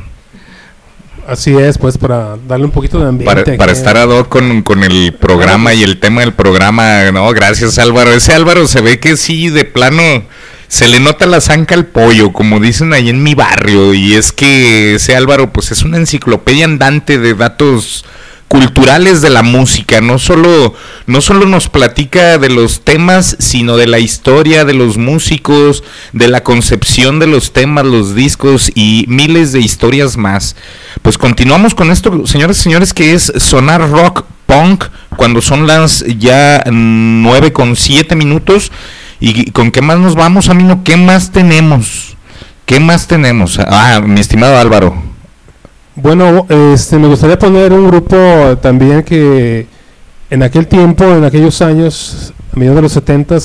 Así 1.27 1.55
es, 1.55 1.77
pues 1.77 1.97
para 1.97 2.37
darle 2.47 2.65
un 2.65 2.71
poquito 2.71 2.99
de 2.99 3.09
ambiente. 3.09 3.43
Para, 3.43 3.57
para 3.57 3.71
estar 3.71 3.95
ad 3.95 4.09
hoc 4.09 4.27
con, 4.27 4.63
con 4.63 4.83
el 4.83 5.13
programa 5.13 5.73
y 5.73 5.83
el 5.83 5.99
tema 5.99 6.21
del 6.21 6.33
programa, 6.33 7.11
no, 7.11 7.29
gracias 7.31 7.77
Álvaro. 7.77 8.11
Ese 8.11 8.33
Álvaro 8.33 8.67
se 8.67 8.81
ve 8.81 8.99
que 8.99 9.15
sí, 9.17 9.49
de 9.49 9.63
plano, 9.63 10.23
se 10.71 10.87
le 10.87 11.01
nota 11.01 11.25
la 11.25 11.41
zanca 11.41 11.75
al 11.75 11.85
pollo, 11.85 12.31
como 12.31 12.61
dicen 12.61 12.93
ahí 12.93 13.09
en 13.09 13.21
mi 13.21 13.35
barrio. 13.35 13.93
Y 13.93 14.13
es 14.13 14.31
que 14.31 14.95
ese 14.95 15.17
Álvaro, 15.17 15.51
pues 15.51 15.69
es 15.73 15.83
una 15.83 15.97
enciclopedia 15.97 16.63
andante 16.63 17.17
de 17.17 17.33
datos 17.33 18.05
culturales 18.47 19.21
de 19.21 19.31
la 19.31 19.43
música, 19.43 19.99
no 19.99 20.17
solo, 20.17 20.73
no 21.07 21.19
solo 21.19 21.45
nos 21.45 21.67
platica 21.67 22.37
de 22.37 22.47
los 22.47 22.85
temas, 22.85 23.35
sino 23.39 23.75
de 23.75 23.87
la 23.87 23.99
historia 23.99 24.63
de 24.63 24.73
los 24.73 24.97
músicos, 24.97 25.83
de 26.13 26.29
la 26.29 26.41
concepción 26.41 27.19
de 27.19 27.27
los 27.27 27.51
temas, 27.51 27.83
los 27.83 28.15
discos 28.15 28.71
y 28.73 29.03
miles 29.09 29.51
de 29.51 29.59
historias 29.59 30.15
más. 30.15 30.55
Pues 31.01 31.17
continuamos 31.17 31.75
con 31.75 31.91
esto, 31.91 32.25
señores 32.25 32.59
y 32.59 32.63
señores, 32.63 32.93
que 32.93 33.13
es 33.13 33.33
sonar 33.39 33.89
rock 33.89 34.23
punk 34.45 34.85
cuando 35.17 35.41
son 35.41 35.67
las 35.67 36.05
ya 36.17 36.63
9 36.65 37.51
con 37.51 37.75
7 37.75 38.15
minutos. 38.15 38.71
¿Y 39.21 39.51
con 39.51 39.71
qué 39.71 39.81
más 39.81 39.97
nos 39.99 40.15
vamos, 40.15 40.49
amigo? 40.49 40.81
¿Qué 40.83 40.97
más 40.97 41.31
tenemos? 41.31 42.17
¿Qué 42.65 42.79
más 42.79 43.07
tenemos? 43.07 43.59
Ah, 43.59 44.01
mi 44.05 44.19
estimado 44.19 44.57
Álvaro. 44.57 44.95
Bueno, 45.95 46.45
este, 46.73 46.97
me 46.97 47.07
gustaría 47.07 47.37
poner 47.37 47.71
un 47.71 47.87
grupo 47.87 48.15
también 48.61 49.03
que 49.03 49.67
en 50.29 50.41
aquel 50.43 50.67
tiempo, 50.67 51.03
en 51.05 51.23
aquellos 51.23 51.61
años, 51.61 52.33
a 52.53 52.57
mediados 52.57 52.77
de 52.77 52.81
los 52.81 52.91
70 52.93 53.37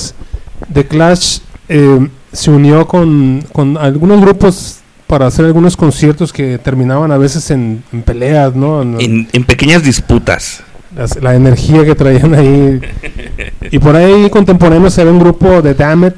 The 0.73 0.87
Clash 0.87 1.39
eh, 1.69 2.07
se 2.31 2.49
unió 2.49 2.87
con, 2.87 3.45
con 3.51 3.77
algunos 3.77 4.19
grupos 4.21 4.79
para 5.05 5.27
hacer 5.27 5.45
algunos 5.45 5.77
conciertos 5.77 6.33
que 6.33 6.57
terminaban 6.57 7.11
a 7.11 7.17
veces 7.17 7.51
en, 7.51 7.83
en 7.93 8.01
peleas, 8.01 8.55
¿no? 8.55 8.81
En- 8.81 8.99
En, 8.99 9.27
en 9.31 9.43
pequeñas 9.43 9.83
disputas. 9.83 10.63
La 11.21 11.35
energía 11.35 11.85
que 11.85 11.95
traían 11.95 12.33
ahí. 12.33 12.81
y 13.71 13.79
por 13.79 13.95
ahí 13.95 14.29
contemporáneos 14.29 14.97
había 14.97 15.11
un 15.11 15.19
grupo 15.19 15.61
de 15.61 15.73
Damn 15.73 16.05
It. 16.05 16.15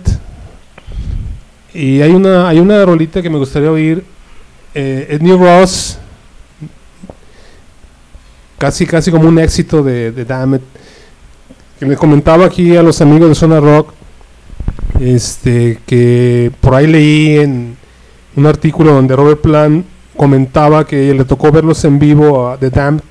Y 1.73 2.01
hay 2.01 2.11
una, 2.11 2.49
hay 2.49 2.59
una 2.59 2.83
rolita 2.85 3.21
que 3.21 3.29
me 3.29 3.37
gustaría 3.37 3.71
oír. 3.71 4.03
Eh, 4.73 5.07
es 5.09 5.21
New 5.21 5.37
Ross. 5.37 5.97
Casi, 8.57 8.85
casi 8.85 9.11
como 9.11 9.27
un 9.27 9.39
éxito 9.39 9.83
de, 9.83 10.11
de 10.11 10.25
Damn. 10.25 10.59
Que 11.79 11.85
le 11.85 11.95
comentaba 11.95 12.45
aquí 12.45 12.75
a 12.75 12.83
los 12.83 13.01
amigos 13.01 13.29
de 13.29 13.35
Zona 13.35 13.59
Rock. 13.59 13.93
Este, 14.99 15.79
que 15.85 16.51
por 16.59 16.75
ahí 16.75 16.87
leí 16.87 17.37
en 17.37 17.77
un 18.35 18.45
artículo 18.45 18.93
donde 18.93 19.15
Robert 19.15 19.41
Plant 19.41 19.85
comentaba 20.17 20.85
que 20.85 21.13
le 21.13 21.23
tocó 21.23 21.51
verlos 21.51 21.85
en 21.85 21.97
vivo 21.97 22.49
a 22.49 22.57
The 22.57 22.69
Damned 22.69 23.08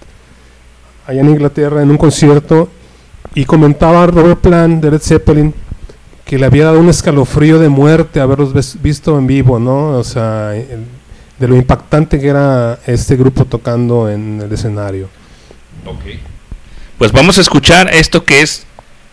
allá 1.09 1.23
en 1.23 1.31
Inglaterra 1.31 1.83
en 1.83 1.91
un 1.91 1.97
concierto 1.97 2.69
y 3.35 3.47
comentaba 3.47 4.07
Robert 4.07 4.41
Plant 4.41 4.83
de 4.83 4.91
Led 4.91 5.01
Zeppelin 5.01 5.55
que 6.25 6.39
le 6.39 6.45
había 6.45 6.67
dado 6.67 6.79
un 6.79 6.91
escalofrío 6.91 7.59
de 7.59 7.71
muerte 7.71 8.21
haberlos 8.21 8.53
visto 8.83 9.19
en 9.19 9.27
vivo, 9.27 9.59
¿no? 9.59 9.93
O 9.99 10.05
sea, 10.05 10.51
de 10.51 11.49
lo 11.49 11.57
impactante 11.57 12.21
que 12.21 12.29
era 12.29 12.79
este 12.87 13.17
grupo 13.17 13.47
tocando 13.47 14.11
en 14.11 14.43
el 14.45 14.53
escenario. 14.53 15.09
Pues 16.99 17.13
vamos 17.13 17.39
a 17.39 17.41
escuchar 17.41 17.89
esto 17.95 18.25
que 18.25 18.43
es 18.43 18.67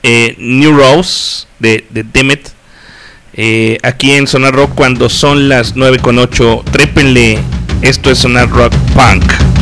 eh, 0.03 0.35
New 0.37 0.75
Rose 0.75 1.47
de, 1.59 1.85
de 1.89 2.03
Demet. 2.03 2.51
eh, 3.33 3.77
aquí 3.83 4.11
en 4.11 4.27
Sonar 4.27 4.53
Rock 4.53 4.71
cuando 4.75 5.07
son 5.07 5.47
las 5.47 5.77
9 5.77 5.99
con 5.99 6.19
8. 6.19 6.63
Trépenle. 6.71 7.39
Esto 7.81 8.11
es 8.11 8.17
Sonar 8.17 8.49
Rock 8.49 8.73
Punk. 8.93 9.54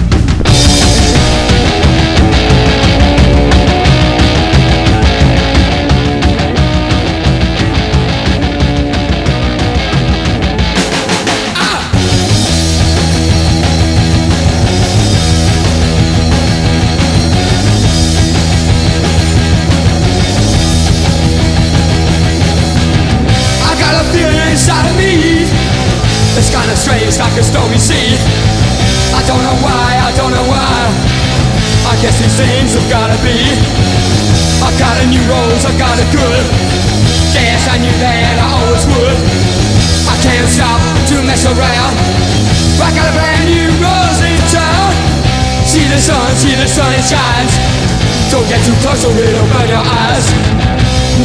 Don't 48.31 48.47
get 48.47 48.63
too 48.63 48.73
close 48.79 49.03
or 49.03 49.11
it'll 49.11 49.47
burn 49.51 49.67
your 49.67 49.83
eyes. 49.83 50.25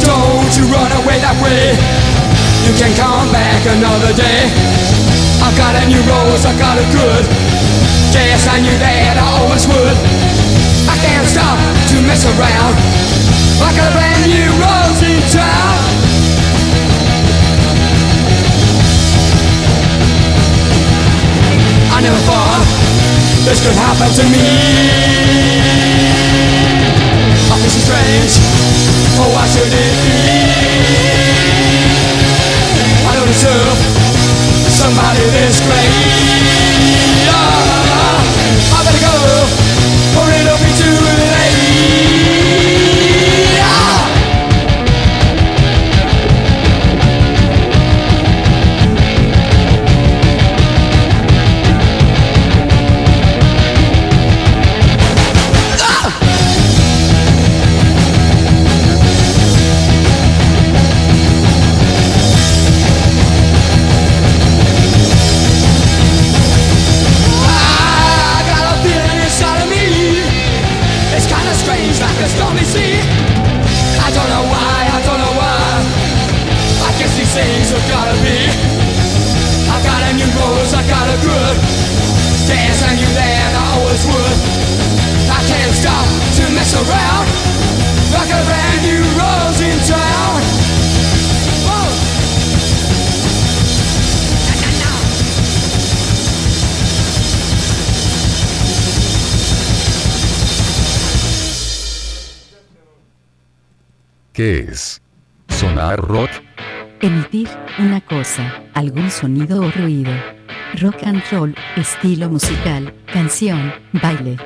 Don't 0.03 0.51
you 0.59 0.67
run 0.67 0.91
away 0.99 1.17
that 1.23 1.39
way. 1.39 1.71
You 2.67 2.73
can 2.75 2.91
come 2.99 3.31
back 3.31 3.63
another 3.63 4.11
day. 4.11 4.51
I've 5.39 5.55
got 5.55 5.79
a 5.79 5.87
new 5.87 6.03
rose, 6.03 6.43
I 6.43 6.51
got 6.59 6.75
a 6.75 6.85
good. 6.91 7.23
Guess 8.11 8.43
I 8.51 8.59
knew 8.59 8.77
that 8.77 9.15
I 9.15 9.27
always 9.39 9.63
would. 9.71 9.97
I 10.91 10.95
can't 10.99 11.23
stop 11.25 11.55
to 11.55 11.95
mess 12.03 12.27
around. 12.27 12.75
I 13.63 13.71
got 13.71 13.87
a 13.87 13.95
brand 13.95 14.27
new 14.27 14.51
rose 14.59 14.99
in 14.99 15.19
town. 15.31 15.79
I 21.95 22.03
never 22.03 22.21
thought 22.27 22.67
this 23.47 23.63
could 23.63 23.75
happen 23.79 24.11
to 24.11 24.23
me. 24.27 25.68
I 27.69 27.71
feel 27.71 27.85
strange. 27.85 28.33
Oh, 29.21 29.29
why 29.29 29.45
should 29.45 29.69
it 29.69 29.93
be? 30.01 30.17
I 33.05 33.13
don't 33.13 33.29
deserve 33.29 33.77
somebody 34.73 35.21
this 35.37 35.61
great. 35.61 35.93
Ah, 37.29 38.25
I 38.73 38.81
better 38.89 39.01
go, 39.05 39.13
cosa, 108.29 108.53
algún 108.73 109.09
sonido 109.09 109.61
o 109.61 109.71
ruido. 109.71 110.11
Rock 110.81 111.03
and 111.05 111.23
roll, 111.31 111.55
estilo 111.75 112.29
musical, 112.29 112.93
canción, 113.11 113.73
baile. 113.93 114.37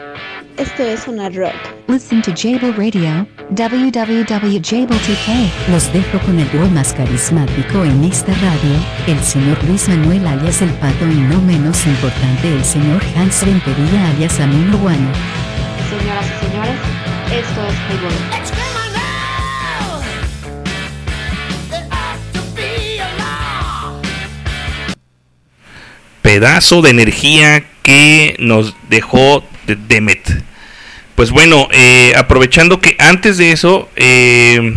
Esto 0.57 0.83
es 0.83 1.07
una 1.07 1.29
rock. 1.29 1.55
Listen 1.87 2.21
to 2.21 2.31
Jable 2.31 2.71
Radio, 2.73 3.25
www.jable2k. 3.49 5.49
Los 5.69 5.91
dejo 5.91 6.19
con 6.19 6.37
el 6.39 6.49
dúo 6.51 6.67
más 6.69 6.93
carismático 6.93 7.83
en 7.83 8.05
esta 8.05 8.33
radio, 8.35 8.79
el 9.07 9.19
señor 9.19 9.61
Luis 9.65 9.89
Manuel 9.89 10.25
alias 10.27 10.61
El 10.61 10.69
Pato 10.73 11.05
y 11.05 11.15
no 11.15 11.41
menos 11.41 11.85
importante 11.85 12.53
el 12.53 12.63
señor 12.63 13.01
Hans 13.17 13.45
Rentería 13.45 14.09
alias 14.11 14.39
Amuno 14.39 14.77
Guano. 14.77 15.11
Señoras 15.89 16.25
y 16.25 16.29
señores, 16.45 16.79
esto 17.31 17.67
es 17.67 17.75
Highball. 17.89 18.62
Pedazo 26.33 26.81
de 26.81 26.89
energía 26.89 27.63
que 27.83 28.35
nos 28.39 28.75
dejó 28.89 29.47
de 29.67 29.75
Demet. 29.75 30.43
Pues 31.13 31.29
bueno, 31.29 31.67
eh, 31.71 32.13
aprovechando 32.17 32.79
que 32.79 32.95
antes 32.97 33.37
de 33.37 33.51
eso, 33.51 33.87
eh, 33.95 34.73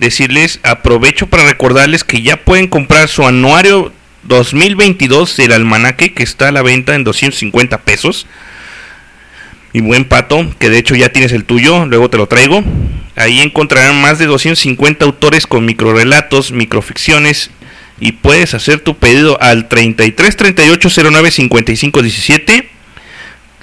decirles, 0.00 0.58
aprovecho 0.64 1.28
para 1.28 1.44
recordarles 1.44 2.02
que 2.02 2.20
ya 2.20 2.38
pueden 2.38 2.66
comprar 2.66 3.06
su 3.06 3.24
anuario 3.24 3.92
2022 4.24 5.36
del 5.36 5.52
almanaque 5.52 6.12
que 6.12 6.24
está 6.24 6.48
a 6.48 6.52
la 6.52 6.62
venta 6.62 6.96
en 6.96 7.04
250 7.04 7.82
pesos. 7.82 8.26
Y 9.72 9.82
buen 9.82 10.04
pato, 10.04 10.52
que 10.58 10.68
de 10.68 10.78
hecho 10.78 10.96
ya 10.96 11.10
tienes 11.10 11.30
el 11.30 11.44
tuyo, 11.44 11.86
luego 11.86 12.10
te 12.10 12.16
lo 12.16 12.26
traigo. 12.26 12.64
Ahí 13.14 13.40
encontrarán 13.40 14.00
más 14.00 14.18
de 14.18 14.26
250 14.26 15.04
autores 15.04 15.46
con 15.46 15.64
microrelatos, 15.64 16.50
microficciones 16.50 17.52
y 17.98 18.12
puedes 18.12 18.54
hacer 18.54 18.80
tu 18.80 18.96
pedido 18.96 19.40
al 19.40 19.68
33 19.68 20.36
38 20.36 20.88
09 21.10 21.30
55 21.30 22.02
17. 22.02 22.68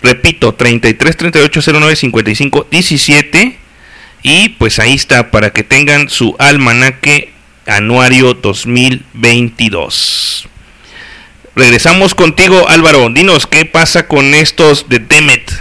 Repito, 0.02 0.54
33 0.54 1.17
38 1.17 1.62
09 1.74 1.96
55 1.96 2.67
17. 2.69 3.58
Y 4.24 4.50
pues 4.50 4.80
ahí 4.80 4.93
está, 4.93 5.32
para 5.32 5.52
que 5.52 5.63
tengan 5.63 6.10
su 6.10 6.36
almanaque 6.39 7.32
anuario 7.67 8.34
2022. 8.34 10.48
Regresamos 11.56 12.15
contigo, 12.15 12.67
Álvaro. 12.67 13.10
Dinos, 13.10 13.46
¿qué 13.46 13.65
pasa 13.65 14.08
con 14.08 14.34
estos 14.34 14.89
de 14.89 15.00
Demet? 15.00 15.52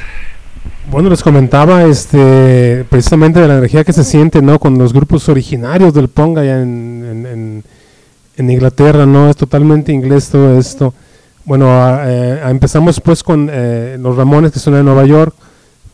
Bueno, 0.90 1.10
les 1.10 1.22
comentaba 1.22 1.84
este 1.84 2.84
precisamente 2.88 3.40
de 3.40 3.48
la 3.48 3.58
energía 3.58 3.84
que 3.84 3.92
se 3.92 4.04
siente, 4.04 4.42
¿no? 4.42 4.58
Con 4.58 4.78
los 4.78 4.92
grupos 4.92 5.28
originarios 5.28 5.94
del 5.94 6.08
Pong 6.08 6.38
allá 6.38 6.62
en, 6.62 7.04
en, 7.04 7.26
en 7.26 7.64
en 8.42 8.50
Inglaterra, 8.50 9.06
¿no? 9.06 9.30
Es 9.30 9.36
totalmente 9.36 9.92
inglés 9.92 10.28
todo 10.28 10.58
esto. 10.58 10.92
Bueno, 11.44 11.66
eh, 12.04 12.40
empezamos 12.48 13.00
pues 13.00 13.22
con 13.22 13.48
eh, 13.50 13.96
los 14.00 14.16
Ramones 14.16 14.52
que 14.52 14.58
son 14.58 14.74
de 14.74 14.82
Nueva 14.82 15.06
York, 15.06 15.34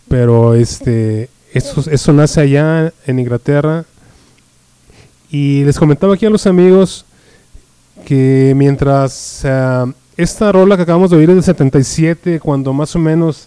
pero 0.09 0.55
este, 0.55 1.29
eso, 1.53 2.13
nace 2.13 2.41
allá 2.41 2.93
en 3.07 3.19
Inglaterra. 3.19 3.85
Y 5.31 5.63
les 5.65 5.79
comentaba 5.79 6.15
aquí 6.15 6.25
a 6.25 6.31
los 6.31 6.47
amigos 6.47 7.05
que 8.07 8.55
mientras 8.57 9.43
eh, 9.45 9.93
esta 10.17 10.51
rola 10.51 10.77
que 10.77 10.83
acabamos 10.83 11.11
de 11.11 11.19
oír 11.19 11.29
es 11.29 11.37
del 11.37 11.45
77, 11.45 12.41
cuando 12.41 12.73
más 12.73 12.97
o 12.97 12.99
menos 12.99 13.47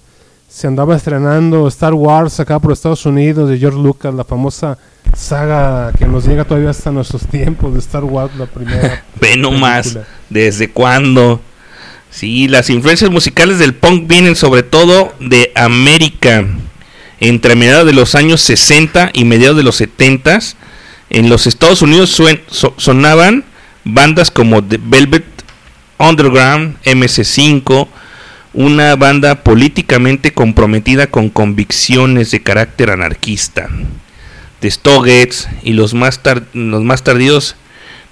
se 0.51 0.67
andaba 0.67 0.97
estrenando 0.97 1.65
Star 1.69 1.93
Wars 1.93 2.41
acá 2.41 2.59
por 2.59 2.73
Estados 2.73 3.05
Unidos 3.05 3.49
de 3.49 3.57
George 3.57 3.79
Lucas, 3.79 4.13
la 4.13 4.25
famosa 4.25 4.77
saga 5.15 5.93
que 5.97 6.05
nos 6.05 6.25
llega 6.25 6.43
todavía 6.43 6.71
hasta 6.71 6.91
nuestros 6.91 7.25
tiempos 7.25 7.73
de 7.73 7.79
Star 7.79 8.03
Wars, 8.03 8.35
la 8.35 8.47
primera. 8.47 9.05
Ve 9.21 9.37
nomás, 9.37 9.97
¿desde 10.29 10.69
cuándo? 10.69 11.39
Sí, 12.09 12.49
las 12.49 12.69
influencias 12.69 13.09
musicales 13.09 13.59
del 13.59 13.73
punk 13.73 14.09
vienen 14.09 14.35
sobre 14.35 14.63
todo 14.63 15.13
de 15.21 15.53
América. 15.55 16.45
Entre 17.21 17.55
mediados 17.55 17.85
de 17.85 17.93
los 17.93 18.15
años 18.15 18.41
60 18.41 19.11
y 19.13 19.23
mediados 19.23 19.55
de 19.55 19.63
los 19.63 19.77
70 19.77 20.39
en 21.11 21.29
los 21.29 21.47
Estados 21.47 21.81
Unidos 21.81 22.21
sonaban 22.77 23.45
bandas 23.85 24.31
como 24.31 24.61
The 24.61 24.79
Velvet 24.83 25.25
Underground, 25.97 26.75
MC5, 26.83 27.87
una 28.53 28.95
banda 28.95 29.43
políticamente 29.43 30.33
comprometida 30.33 31.07
con 31.07 31.29
convicciones 31.29 32.31
de 32.31 32.41
carácter 32.41 32.89
anarquista. 32.89 33.69
The 34.59 34.69
Stoggets 34.69 35.47
y 35.63 35.73
los 35.73 35.93
más, 35.93 36.21
tardíos 36.21 37.55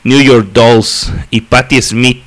New 0.04 0.21
York 0.21 0.49
Dolls 0.54 1.12
y 1.30 1.41
Patti 1.41 1.82
Smith, 1.82 2.23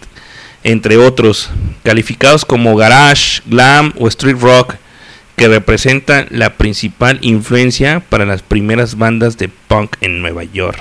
entre 0.62 0.96
otros, 0.96 1.50
calificados 1.82 2.44
como 2.44 2.76
garage, 2.76 3.40
glam 3.46 3.92
o 3.98 4.06
street 4.08 4.36
rock, 4.40 4.74
que 5.36 5.48
representan 5.48 6.26
la 6.30 6.56
principal 6.56 7.18
influencia 7.22 8.00
para 8.00 8.26
las 8.26 8.42
primeras 8.42 8.96
bandas 8.98 9.38
de 9.38 9.48
punk 9.48 9.96
en 10.02 10.20
Nueva 10.20 10.44
York. 10.44 10.78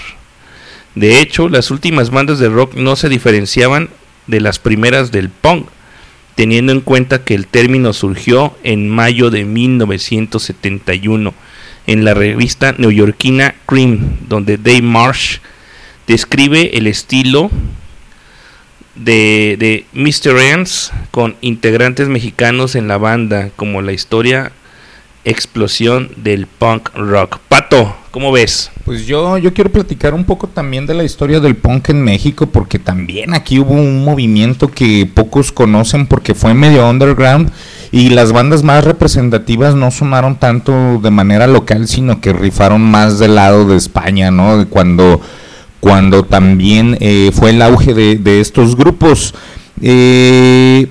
De 0.93 1.19
hecho, 1.19 1.47
las 1.47 1.71
últimas 1.71 2.09
bandas 2.09 2.37
de 2.37 2.49
rock 2.49 2.75
no 2.75 2.97
se 2.97 3.07
diferenciaban 3.07 3.89
de 4.27 4.41
las 4.41 4.59
primeras 4.59 5.11
del 5.11 5.29
punk, 5.29 5.67
teniendo 6.35 6.71
en 6.71 6.81
cuenta 6.81 7.23
que 7.23 7.35
el 7.35 7.47
término 7.47 7.93
surgió 7.93 8.55
en 8.63 8.89
mayo 8.89 9.29
de 9.29 9.45
1971 9.45 11.33
en 11.87 12.05
la 12.05 12.13
revista 12.13 12.73
neoyorquina 12.77 13.55
Cream, 13.65 14.17
donde 14.27 14.57
Dave 14.57 14.81
Marsh 14.81 15.39
describe 16.07 16.77
el 16.77 16.87
estilo 16.87 17.49
de, 18.95 19.55
de 19.59 19.85
Mr. 19.93 20.37
Ants 20.53 20.91
con 21.11 21.35
integrantes 21.41 22.07
mexicanos 22.07 22.75
en 22.75 22.87
la 22.87 22.97
banda, 22.97 23.49
como 23.55 23.81
la 23.81 23.93
historia 23.93 24.51
explosión 25.23 26.09
del 26.17 26.47
punk 26.47 26.89
rock. 26.95 27.39
Pato, 27.47 27.95
¿cómo 28.11 28.31
ves? 28.31 28.71
Pues 28.85 29.05
yo, 29.05 29.37
yo 29.37 29.53
quiero 29.53 29.71
platicar 29.71 30.13
un 30.13 30.23
poco 30.23 30.47
también 30.47 30.85
de 30.85 30.93
la 30.93 31.03
historia 31.03 31.39
del 31.39 31.55
punk 31.55 31.89
en 31.89 32.03
México, 32.03 32.47
porque 32.47 32.79
también 32.79 33.33
aquí 33.33 33.59
hubo 33.59 33.73
un 33.73 34.03
movimiento 34.03 34.69
que 34.69 35.09
pocos 35.13 35.51
conocen 35.51 36.07
porque 36.07 36.33
fue 36.33 36.53
medio 36.53 36.89
underground 36.89 37.51
y 37.91 38.09
las 38.09 38.31
bandas 38.31 38.63
más 38.63 38.83
representativas 38.83 39.75
no 39.75 39.91
sonaron 39.91 40.37
tanto 40.37 40.99
de 40.99 41.11
manera 41.11 41.45
local, 41.45 41.87
sino 41.87 42.21
que 42.21 42.33
rifaron 42.33 42.81
más 42.81 43.19
del 43.19 43.35
lado 43.35 43.67
de 43.67 43.77
España, 43.77 44.31
¿no? 44.31 44.65
Cuando, 44.69 45.21
cuando 45.79 46.23
también 46.23 46.97
eh, 47.01 47.31
fue 47.33 47.51
el 47.51 47.61
auge 47.61 47.93
de, 47.93 48.39
estos 48.41 48.75
grupos. 48.75 49.33
Eh, 49.81 50.87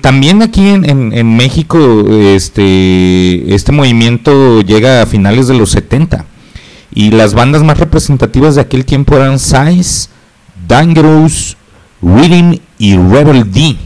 también 0.00 0.42
aquí 0.42 0.68
en, 0.68 1.36
México 1.36 2.04
este, 2.08 3.54
este 3.54 3.72
movimiento 3.72 4.60
llega 4.62 5.02
a 5.02 5.06
finales 5.06 5.48
de 5.48 5.54
los 5.54 5.70
70 5.70 6.24
y 6.92 7.10
las 7.10 7.34
bandas 7.34 7.62
más 7.62 7.78
representativas 7.78 8.54
de 8.54 8.62
aquel 8.62 8.84
tiempo 8.84 9.16
eran 9.16 9.38
Size, 9.38 10.08
Dangerous, 10.66 11.56
Rhythm 12.02 12.58
y 12.78 12.96
Rebel 12.96 13.50
D 13.52 13.76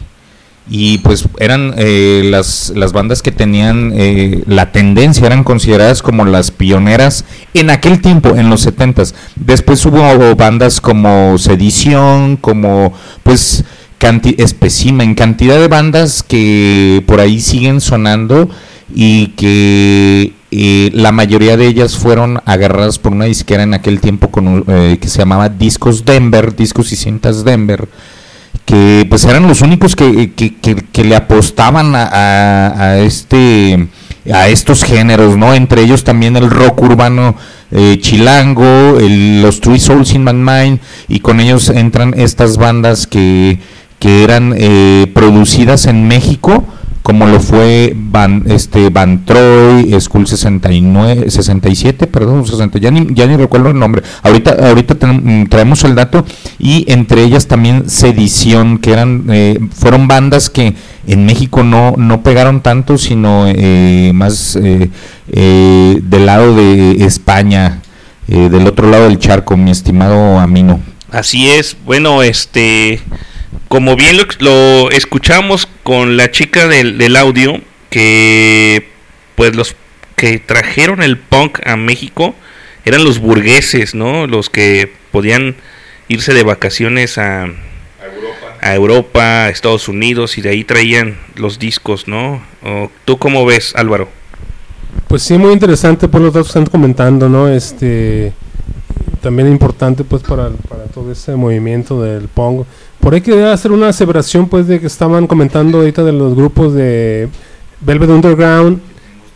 y 0.67 0.97
pues 0.99 1.27
eran 1.39 1.75
eh, 1.77 2.23
las, 2.25 2.73
las 2.75 2.91
bandas 2.91 3.21
que 3.21 3.31
tenían 3.31 3.91
eh, 3.95 4.43
la 4.47 4.71
tendencia, 4.71 5.27
eran 5.27 5.43
consideradas 5.43 6.01
como 6.01 6.25
las 6.25 6.49
pioneras 6.49 7.25
en 7.53 7.69
aquel 7.69 8.01
tiempo, 8.01 8.35
en 8.35 8.49
los 8.49 8.61
setentas. 8.61 9.13
Después 9.35 9.85
hubo 9.85 10.35
bandas 10.35 10.81
como 10.81 11.37
Sedición, 11.37 12.37
como 12.37 12.93
pues 13.21 13.63
en 14.07 15.15
cantidad 15.15 15.59
de 15.59 15.67
bandas 15.67 16.23
que 16.23 17.03
por 17.07 17.19
ahí 17.19 17.39
siguen 17.39 17.81
sonando 17.81 18.49
y 18.93 19.27
que 19.29 20.33
eh, 20.51 20.91
la 20.93 21.11
mayoría 21.11 21.57
de 21.57 21.67
ellas 21.67 21.95
fueron 21.95 22.41
agarradas 22.45 22.99
por 22.99 23.11
una 23.11 23.25
disquera 23.25 23.63
en 23.63 23.73
aquel 23.73 23.99
tiempo 23.99 24.29
con, 24.29 24.63
que 24.63 25.07
se 25.07 25.19
llamaba 25.19 25.49
Discos 25.49 26.05
Denver, 26.05 26.55
Discos 26.55 26.91
y 26.91 26.95
Cintas 26.95 27.43
Denver 27.43 27.87
que 28.65 29.05
pues 29.09 29.23
eran 29.25 29.47
los 29.47 29.61
únicos 29.61 29.95
que, 29.95 30.33
que, 30.33 31.03
le 31.03 31.15
apostaban 31.15 31.93
a, 31.95 32.97
este 32.99 33.87
a 34.33 34.47
estos 34.47 34.83
géneros, 34.83 35.37
¿no? 35.37 35.53
Entre 35.53 35.83
ellos 35.83 36.03
también 36.03 36.35
el 36.35 36.49
rock 36.49 36.81
urbano 36.81 37.35
eh, 37.71 37.99
chilango, 38.01 38.97
los 38.99 39.61
Three 39.61 39.79
Souls 39.79 40.13
in 40.13 40.23
My 40.23 40.33
Mind, 40.33 40.79
y 41.07 41.19
con 41.19 41.39
ellos 41.39 41.69
entran 41.69 42.15
estas 42.17 42.57
bandas 42.57 43.05
que, 43.05 43.59
que 44.05 44.23
eran 44.23 44.53
eh, 44.55 45.09
producidas 45.15 45.87
en 45.87 46.07
México 46.07 46.63
como 47.01 47.25
lo 47.25 47.39
fue 47.39 47.93
Van, 47.95 48.43
este, 48.47 48.89
Van 48.91 49.25
Troy, 49.25 49.99
School 49.99 50.27
69, 50.27 51.31
67, 51.31 52.05
perdón, 52.05 52.45
60, 52.45 52.77
ya 52.77 52.91
ni, 52.91 53.07
ya 53.15 53.25
ni 53.25 53.35
recuerdo 53.35 53.69
el 53.69 53.79
nombre. 53.79 54.03
Ahorita, 54.21 54.69
ahorita 54.69 54.95
mm, 55.07 55.47
traemos 55.47 55.83
el 55.83 55.95
dato 55.95 56.23
y 56.59 56.85
entre 56.91 57.23
ellas 57.23 57.47
también 57.47 57.89
Sedición, 57.89 58.77
que 58.77 58.91
eran, 58.91 59.25
eh, 59.29 59.59
fueron 59.71 60.07
bandas 60.07 60.51
que 60.51 60.75
en 61.07 61.25
México 61.25 61.63
no, 61.63 61.95
no 61.97 62.21
pegaron 62.21 62.61
tanto, 62.61 62.99
sino 62.99 63.45
eh, 63.47 64.11
más 64.13 64.55
eh, 64.61 65.99
del 66.03 66.25
lado 66.27 66.55
de 66.55 67.05
España. 67.05 67.81
eh, 68.27 68.49
del 68.49 68.67
otro 68.67 68.87
lado 68.89 69.05
del 69.05 69.17
charco, 69.17 69.57
mi 69.57 69.71
estimado 69.71 70.39
Amino. 70.39 70.79
Así 71.11 71.49
es, 71.49 71.77
bueno, 71.85 72.23
este, 72.23 72.99
como 73.67 73.95
bien 73.95 74.17
lo, 74.17 74.25
lo 74.39 74.91
escuchamos 74.91 75.67
con 75.83 76.17
la 76.17 76.31
chica 76.31 76.67
del, 76.67 76.97
del 76.97 77.15
audio, 77.15 77.61
que 77.89 78.87
pues 79.35 79.55
los 79.55 79.75
que 80.15 80.39
trajeron 80.39 81.03
el 81.03 81.17
punk 81.17 81.59
a 81.65 81.75
México 81.75 82.35
eran 82.85 83.03
los 83.03 83.19
burgueses, 83.19 83.95
¿no? 83.95 84.27
Los 84.27 84.49
que 84.49 84.91
podían 85.11 85.55
irse 86.07 86.33
de 86.33 86.43
vacaciones 86.43 87.17
a, 87.17 87.47
a 88.61 88.75
Europa, 88.75 89.45
a 89.45 89.49
Estados 89.49 89.87
Unidos 89.87 90.37
y 90.37 90.41
de 90.41 90.49
ahí 90.49 90.63
traían 90.63 91.17
los 91.35 91.59
discos, 91.59 92.07
¿no? 92.07 92.41
¿O 92.63 92.91
¿Tú 93.05 93.17
cómo 93.17 93.45
ves, 93.45 93.75
Álvaro? 93.75 94.09
Pues 95.07 95.23
sí, 95.23 95.37
muy 95.37 95.53
interesante 95.53 96.07
por 96.07 96.21
los 96.21 96.33
datos 96.33 96.47
que 96.47 96.59
están 96.59 96.71
comentando, 96.71 97.29
¿no? 97.29 97.47
Este 97.47 98.33
también 99.21 99.47
importante 99.47 100.03
pues 100.03 100.21
para, 100.21 100.49
para 100.69 100.83
todo 100.85 101.11
ese 101.11 101.35
movimiento 101.35 102.01
del 102.01 102.27
punk. 102.27 102.65
Por 103.05 103.13
ahí 103.13 103.21
quería 103.21 103.53
hacer 103.53 103.71
una 103.71 103.89
aseveración 103.89 104.47
pues 104.49 104.65
de 104.65 104.79
que 104.79 104.87
estaban 104.87 105.27
comentando 105.27 105.77
ahorita 105.77 106.03
de 106.03 106.11
los 106.11 106.33
grupos 106.33 106.73
de 106.73 107.29
Velvet 107.81 108.09
Underground. 108.09 108.79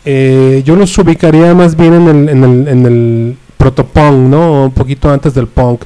Eh, 0.04 0.62
yo 0.66 0.74
los 0.74 0.98
ubicaría 0.98 1.54
más 1.54 1.76
bien 1.76 1.94
en 1.94 2.08
el, 2.08 2.28
en 2.30 2.42
el, 2.42 2.66
en 2.68 2.86
el 2.86 3.36
protopunk, 3.56 4.28
¿no? 4.28 4.64
Un 4.64 4.72
poquito 4.72 5.08
antes 5.08 5.34
del 5.34 5.46
punk. 5.46 5.82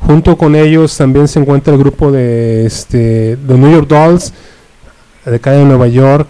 Junto 0.00 0.36
con 0.36 0.56
ellos 0.56 0.96
también 0.96 1.28
se 1.28 1.38
encuentra 1.38 1.72
el 1.72 1.78
grupo 1.78 2.10
de 2.10 2.66
este 2.66 3.36
de 3.36 3.56
New 3.56 3.70
York 3.70 3.86
Dolls, 3.86 4.32
de 5.24 5.38
calle 5.38 5.58
de 5.58 5.64
Nueva 5.64 5.86
York. 5.86 6.26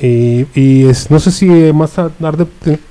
Y, 0.00 0.86
es, 0.86 1.10
no 1.10 1.20
sé 1.20 1.32
si 1.32 1.44
más 1.74 1.92
tarde 1.92 2.46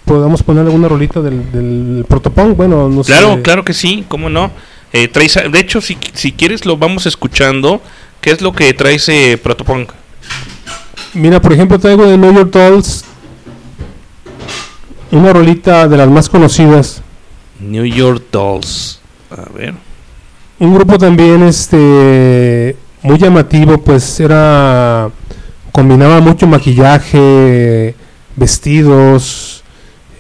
podamos 0.06 0.44
poner 0.44 0.68
alguna 0.68 0.88
rolita 0.88 1.20
del, 1.20 1.52
del 1.52 2.06
protopunk. 2.08 2.56
Bueno, 2.56 2.90
no 2.90 3.02
Claro, 3.02 3.38
sé. 3.38 3.42
claro 3.42 3.66
que 3.66 3.74
sí, 3.74 4.06
cómo 4.08 4.30
no. 4.30 4.52
Eh, 4.94 5.08
traes, 5.08 5.38
de 5.52 5.60
hecho, 5.60 5.82
si, 5.82 5.98
si 6.14 6.32
quieres 6.32 6.66
lo 6.66 6.78
vamos 6.78 7.06
escuchando. 7.06 7.82
¿Qué 8.22 8.32
es 8.32 8.42
lo 8.42 8.54
que 8.54 8.74
trae 8.74 8.96
ese 8.96 9.38
protopunk? 9.38 9.92
Mira, 11.14 11.42
por 11.42 11.52
ejemplo, 11.52 11.78
traigo 11.78 12.06
de 12.06 12.18
New 12.18 12.34
York 12.34 12.52
Dolls 12.52 13.04
una 15.14 15.32
rolita 15.32 15.88
de 15.88 15.96
las 15.96 16.10
más 16.10 16.28
conocidas. 16.28 17.02
New 17.60 17.86
York 17.86 18.24
Dolls. 18.32 19.00
A 19.30 19.50
ver. 19.56 19.76
Un 20.60 20.74
grupo 20.74 20.98
también 20.98 21.44
este 21.44 22.76
muy 23.02 23.18
llamativo, 23.18 23.78
pues 23.80 24.20
era 24.20 25.12
combinaba 25.72 26.20
mucho 26.20 26.48
maquillaje, 26.48 27.96
vestidos, 28.36 29.64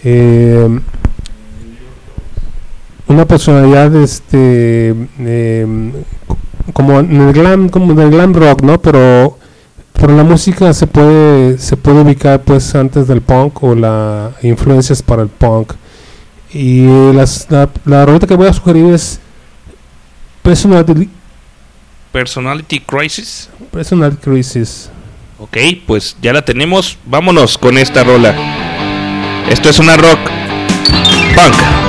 eh, 0.04 0.68
una 3.08 3.26
personalidad 3.26 3.96
este 3.96 4.96
eh, 5.20 5.92
como 6.74 7.00
en 7.00 7.22
el 7.22 7.34
glam 7.34 7.70
como 7.70 7.92
en 7.94 8.00
el 8.00 8.10
glam 8.10 8.34
rock, 8.34 8.62
¿no? 8.62 8.82
Pero 8.82 9.38
por 9.94 10.12
la 10.12 10.24
música 10.24 10.74
se 10.74 10.88
puede 10.88 11.58
se 11.58 11.78
puede 11.78 12.02
ubicar 12.02 12.42
pues 12.42 12.74
antes 12.76 13.08
del 13.08 13.22
punk 13.22 13.64
o 13.64 13.76
la 13.76 14.32
influencias 14.42 15.02
para 15.02 15.24
el 15.24 15.30
punk. 15.30 15.74
Y 16.54 16.86
las, 17.14 17.48
la, 17.50 17.68
la 17.86 18.06
rolita 18.06 18.28
que 18.28 18.36
voy 18.36 18.48
a 18.48 18.54
sugerir 18.54 18.94
es 18.94 19.20
Personality, 20.44 21.10
Personality 22.12 22.80
Crisis. 22.82 23.50
Personal 23.72 24.18
Crisis. 24.20 24.90
Ok, 25.40 25.58
pues 25.88 26.16
ya 26.22 26.32
la 26.32 26.44
tenemos. 26.44 26.98
Vámonos 27.06 27.58
con 27.58 27.78
esta 27.78 28.04
rola. 28.04 28.36
Esto 29.50 29.70
es 29.70 29.80
una 29.80 29.98
rock 29.98 30.20
punk. 31.36 31.83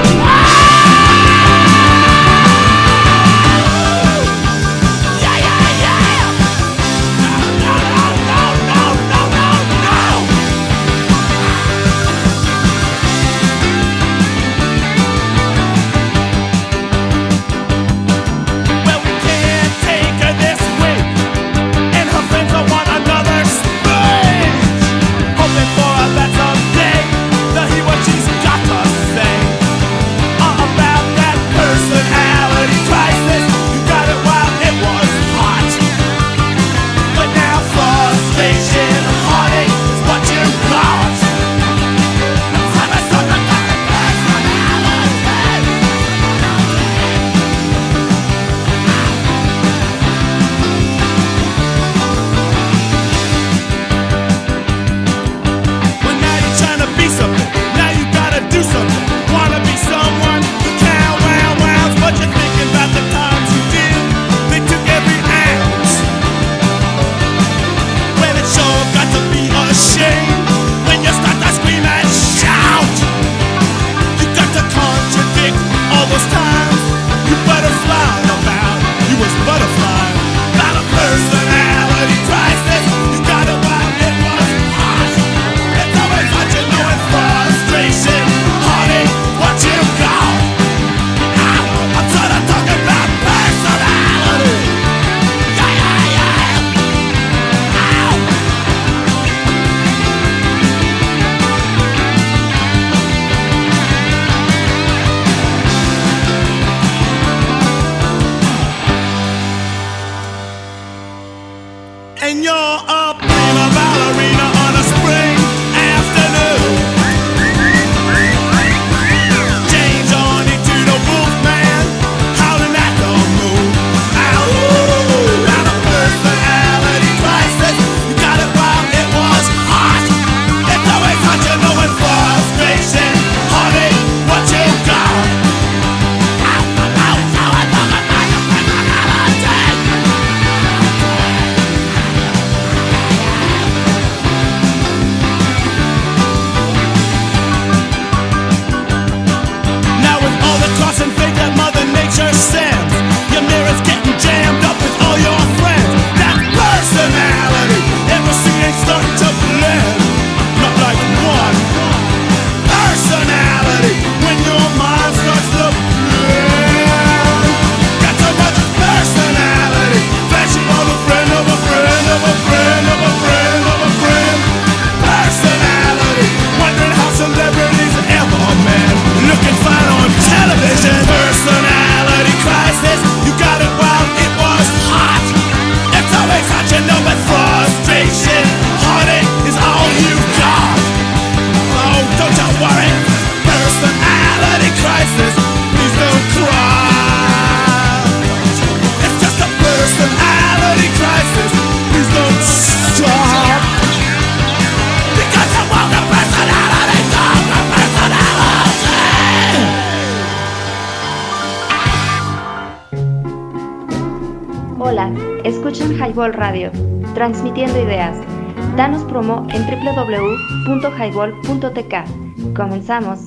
www.highball.tk. 221.44 222.54
Comenzamos. 222.54 223.20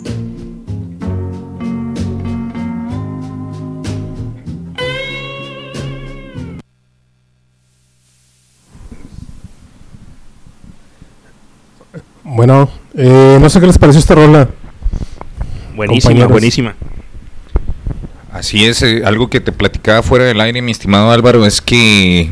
Bueno, 12.24 12.70
eh, 12.96 13.38
no 13.42 13.50
sé 13.50 13.60
qué 13.60 13.68
les 13.68 13.78
pareció 13.78 14.00
esta 14.00 14.16
rola. 14.16 14.50
Buenísima, 15.76 16.10
compañeros. 16.10 16.32
buenísima. 16.32 16.76
Así 18.32 18.66
es, 18.66 18.84
eh, 18.84 19.02
algo 19.06 19.30
que 19.30 19.40
te 19.40 19.52
platicaba 19.52 20.04
fuera 20.04 20.26
del 20.26 20.40
aire, 20.42 20.62
mi 20.62 20.72
estimado 20.72 21.10
Álvaro, 21.10 21.46
es 21.46 21.62
que 21.62 22.30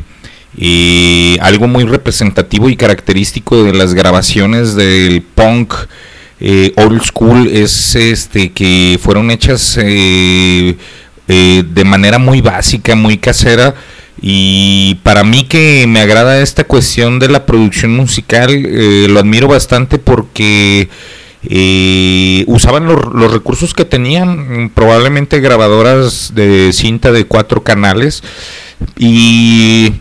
eh, 0.57 1.37
algo 1.41 1.67
muy 1.67 1.83
representativo 1.83 2.69
y 2.69 2.77
característico 2.77 3.63
de 3.63 3.73
las 3.73 3.93
grabaciones 3.93 4.75
del 4.75 5.21
punk 5.21 5.73
eh, 6.39 6.73
old 6.75 7.01
school 7.01 7.47
es 7.47 7.95
este 7.95 8.51
que 8.51 8.99
fueron 9.01 9.31
hechas 9.31 9.77
eh, 9.81 10.75
eh, 11.27 11.63
de 11.65 11.85
manera 11.85 12.19
muy 12.19 12.41
básica, 12.41 12.95
muy 12.95 13.17
casera. 13.17 13.75
Y 14.21 14.95
para 15.03 15.23
mí 15.23 15.43
que 15.43 15.85
me 15.87 15.99
agrada 16.01 16.41
esta 16.41 16.63
cuestión 16.63 17.19
de 17.19 17.29
la 17.29 17.45
producción 17.45 17.95
musical, 17.95 18.49
lo 19.09 19.19
admiro 19.19 19.47
bastante 19.47 19.97
porque 19.99 20.89
usaban 22.47 22.85
los, 22.85 23.13
los 23.13 23.31
recursos 23.31 23.73
que 23.73 23.85
tenían, 23.85 24.71
probablemente 24.73 25.41
grabadoras 25.41 26.33
de 26.33 26.71
cinta 26.73 27.11
de 27.11 27.25
cuatro 27.25 27.63
canales 27.63 28.23
y 28.97 29.93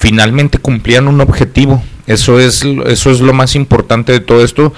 finalmente 0.00 0.56
cumplían 0.56 1.06
un 1.08 1.20
objetivo. 1.20 1.84
Eso 2.06 2.40
es, 2.40 2.64
eso 2.86 3.10
es 3.10 3.20
lo 3.20 3.34
más 3.34 3.54
importante 3.54 4.12
de 4.12 4.20
todo 4.20 4.42
esto, 4.42 4.72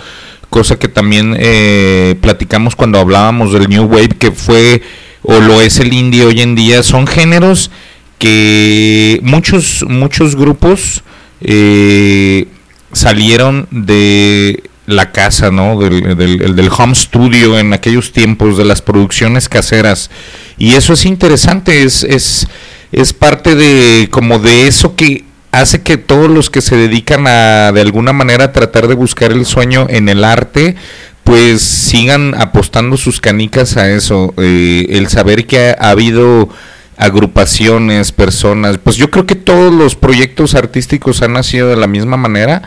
cosa 0.50 0.78
que 0.78 0.88
también 0.88 1.36
eh, 1.38 2.16
platicamos 2.20 2.74
cuando 2.74 2.98
hablábamos 2.98 3.52
del 3.52 3.68
New 3.68 3.84
Wave, 3.84 4.16
que 4.18 4.32
fue 4.32 4.82
o 5.22 5.38
lo 5.38 5.62
es 5.62 5.78
el 5.78 5.94
indie 5.94 6.24
hoy 6.24 6.40
en 6.40 6.56
día. 6.56 6.82
Son 6.82 7.06
géneros 7.06 7.70
que 8.18 9.20
muchos, 9.22 9.84
muchos 9.88 10.34
grupos 10.34 11.04
eh, 11.40 12.48
salieron 12.92 13.68
de 13.70 14.64
la 14.86 15.12
casa, 15.12 15.52
¿no? 15.52 15.78
Del, 15.78 16.16
del, 16.16 16.56
del 16.56 16.68
home 16.76 16.96
studio 16.96 17.60
en 17.60 17.72
aquellos 17.72 18.10
tiempos, 18.10 18.58
de 18.58 18.64
las 18.64 18.82
producciones 18.82 19.48
caseras. 19.48 20.10
Y 20.58 20.72
eso 20.72 20.94
es 20.94 21.06
interesante, 21.06 21.84
es, 21.84 22.02
es, 22.02 22.48
es 22.92 23.12
parte 23.12 23.54
de 23.54 24.08
como 24.10 24.38
de 24.38 24.66
eso 24.66 24.94
que 24.96 25.24
hace 25.50 25.82
que 25.82 25.96
todos 25.98 26.30
los 26.30 26.48
que 26.50 26.60
se 26.62 26.76
dedican 26.76 27.26
a 27.26 27.72
de 27.72 27.80
alguna 27.80 28.12
manera 28.12 28.52
tratar 28.52 28.88
de 28.88 28.94
buscar 28.94 29.32
el 29.32 29.44
sueño 29.44 29.86
en 29.90 30.08
el 30.08 30.24
arte, 30.24 30.76
pues 31.24 31.60
sigan 31.62 32.34
apostando 32.38 32.96
sus 32.96 33.20
canicas 33.20 33.76
a 33.76 33.90
eso. 33.90 34.32
Eh, 34.38 34.86
el 34.90 35.08
saber 35.08 35.46
que 35.46 35.70
ha, 35.70 35.76
ha 35.78 35.90
habido 35.90 36.48
agrupaciones, 36.96 38.12
personas, 38.12 38.78
pues 38.78 38.96
yo 38.96 39.10
creo 39.10 39.26
que 39.26 39.34
todos 39.34 39.72
los 39.72 39.94
proyectos 39.94 40.54
artísticos 40.54 41.20
han 41.22 41.32
nacido 41.34 41.68
de 41.68 41.76
la 41.76 41.86
misma 41.86 42.16
manera, 42.16 42.62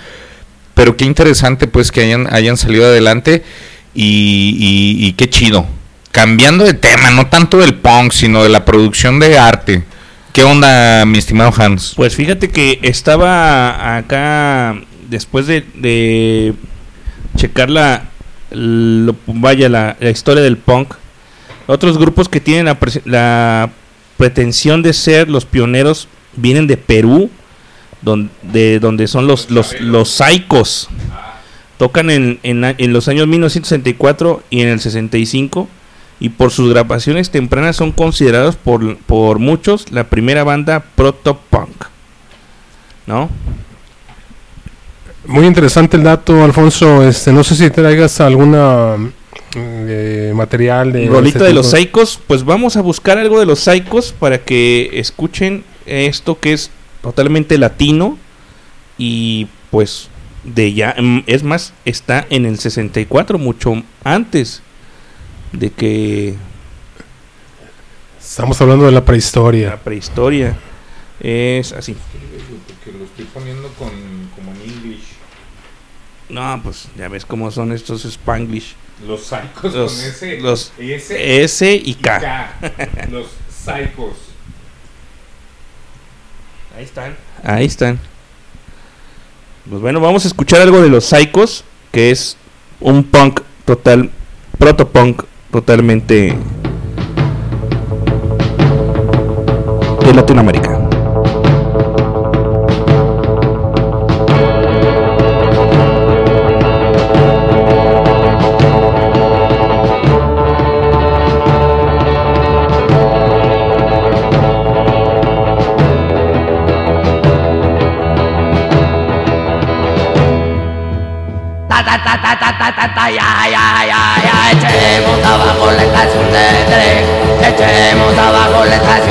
pero 0.73 0.97
qué 0.97 1.05
interesante 1.05 1.67
pues 1.67 1.91
que 1.91 2.01
hayan, 2.01 2.32
hayan 2.34 2.57
salido 2.57 2.86
adelante 2.86 3.43
y- 3.93 4.97
y 4.99 5.13
qué 5.13 5.30
chido. 5.30 5.65
Cambiando 6.11 6.63
de 6.65 6.73
tema, 6.73 7.11
no 7.11 7.28
tanto 7.28 7.57
del 7.57 7.76
punk, 7.76 8.11
sino 8.11 8.43
de 8.43 8.49
la 8.49 8.63
producción 8.65 9.19
de 9.19 9.38
arte. 9.38 9.84
¿Qué 10.36 10.44
onda, 10.44 11.06
mi 11.06 11.18
estimado 11.18 11.54
Hans? 11.58 11.94
Pues 11.96 12.14
fíjate 12.14 12.50
que 12.50 12.80
estaba 12.82 13.96
acá 13.96 14.76
después 15.10 15.48
de, 15.48 15.64
de 15.76 16.54
checar 17.38 17.70
la, 17.70 18.10
lo- 18.52 19.16
vaya 19.28 19.70
la, 19.70 19.96
la 19.98 20.10
historia 20.10 20.44
del 20.44 20.58
punk. 20.58 20.94
Otros 21.68 21.98
grupos 21.98 22.28
que 22.28 22.42
tienen 22.42 22.66
la, 23.06 23.70
pretensión 24.18 24.82
de 24.82 24.92
ser 24.92 25.30
los 25.30 25.46
pioneros 25.46 26.10
vienen 26.36 26.68
de 26.68 26.76
Perú, 26.78 27.30
donde, 28.02 28.80
donde 28.80 29.08
son 29.08 29.28
los 29.28 29.50
los 29.50 29.80
los 29.80 30.10
Saicos. 30.10 30.90
Tocan 31.78 32.10
en, 32.10 32.40
en, 32.44 32.64
en 32.78 32.94
los 32.94 33.08
años 33.08 33.26
1964 33.28 34.44
y 34.50 34.62
en 34.62 34.68
el 34.68 34.80
65 34.82 35.70
y 36.20 36.30
por 36.30 36.51
sus 36.51 36.70
grabaciones 36.70 37.30
tempranas 37.30 37.76
son 37.76 37.91
considerados 37.91 38.55
por, 38.55 38.97
por 38.97 39.39
muchos 39.39 39.91
la 39.91 40.05
primera 40.05 40.43
banda 40.43 40.84
proto-punk. 40.95 41.86
¿No? 43.05 43.30
Muy 45.28 45.45
interesante 45.45 45.97
el 45.97 46.03
dato, 46.03 46.43
Alfonso. 46.43 47.03
Este, 47.07 47.32
no 47.32 47.43
sé 47.43 47.55
si 47.55 47.70
traigas 47.70 48.20
alguna 48.22 48.95
mm, 48.97 49.11
eh, 49.55 50.32
material 50.36 50.91
de 50.91 51.07
Rolita 51.07 51.39
este 51.39 51.49
de 51.49 51.53
los. 51.53 51.72
Saicos, 51.72 52.20
pues 52.26 52.43
vamos 52.43 52.78
a 52.78 52.82
buscar 52.82 53.18
algo 53.18 53.39
de 53.39 53.45
los 53.45 53.59
Saicos 53.59 54.13
para 54.18 54.39
que 54.39 54.91
escuchen 54.93 55.63
esto 55.86 56.39
que 56.39 56.53
es 56.53 56.72
totalmente 57.01 57.57
latino 57.57 58.18
y 58.97 59.47
pues 59.72 60.09
de 60.43 60.74
ya, 60.74 60.95
mm, 60.99 61.24
es 61.28 61.43
más, 61.43 61.74
está 61.86 62.26
en 62.30 62.45
el 62.45 62.59
64, 62.59 63.38
mucho 63.38 63.84
antes 64.03 64.61
de 65.58 65.72
que 65.72 66.36
Estamos 68.22 68.60
hablando 68.62 68.86
de 68.86 68.91
la 68.91 69.06
prehistoria. 69.06 69.70
la 69.70 69.78
prehistoria 69.78 70.58
es 71.20 71.72
así. 71.74 71.95
Porque 72.68 72.97
lo 72.97 73.06
estoy 73.06 73.26
poniendo 73.26 73.70
con, 73.78 73.89
como 74.36 74.51
en 74.51 74.62
English. 74.70 75.03
No, 76.30 76.60
pues 76.64 76.88
ya 76.97 77.08
ves 77.08 77.24
cómo 77.26 77.51
son 77.51 77.72
estos 77.72 78.03
Spanglish. 78.03 78.76
Los 79.08 79.26
Saicos 79.26 79.74
Los- 79.74 79.93
con 79.93 80.03
S, 80.06 80.39
los 80.39 80.74
S, 80.80 81.43
S 81.43 81.82
y 81.86 81.93
K. 81.95 82.53
los 83.12 83.28
Saicos. 83.64 84.16
Ahí 86.78 86.84
están. 86.84 87.16
Ahí 87.43 87.66
están. 87.66 87.99
Pues 89.70 89.82
bueno, 89.82 89.99
vamos 89.99 90.26
a 90.26 90.28
escuchar 90.28 90.62
algo 90.62 90.82
de 90.82 90.89
los 90.89 91.06
Psychos, 91.06 91.64
que 91.91 92.12
es 92.12 92.38
un 92.80 93.03
punk 93.03 93.41
total, 93.66 94.12
proto-punk 94.58 95.24
totalmente 95.56 96.36
de 100.03 100.14
Latinoamérica. 100.14 100.74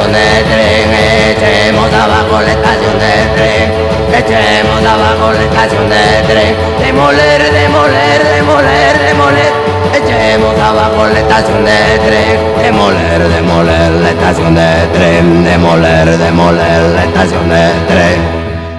Estación 0.05 0.13
de 0.13 0.45
tren 0.45 0.91
echemos 1.33 1.93
abajo 1.93 2.41
la 2.43 2.53
estación 2.53 2.99
de 2.99 3.15
tren 3.35 3.85
echemos 4.15 4.85
abajo 4.85 5.33
la 5.33 5.43
estación 5.43 5.89
de 5.89 6.05
tren. 6.29 6.55
Demoler 6.79 7.43
demoler 7.53 8.21
demoler 8.37 8.99
demoler 9.07 9.53
echemos 9.95 10.59
abajo 10.59 11.07
la 11.07 11.21
estación 11.21 11.65
de 11.65 11.99
tren. 12.07 12.63
Demoler 12.63 13.29
demoler 13.29 13.93
la 13.93 14.11
estación 14.11 14.55
de 14.55 14.71
tren 14.93 15.45
demoler 15.45 16.19
demoler 16.19 16.83
la 16.95 17.05
estación 17.05 17.49
de 17.49 17.71
tren. 17.89 18.19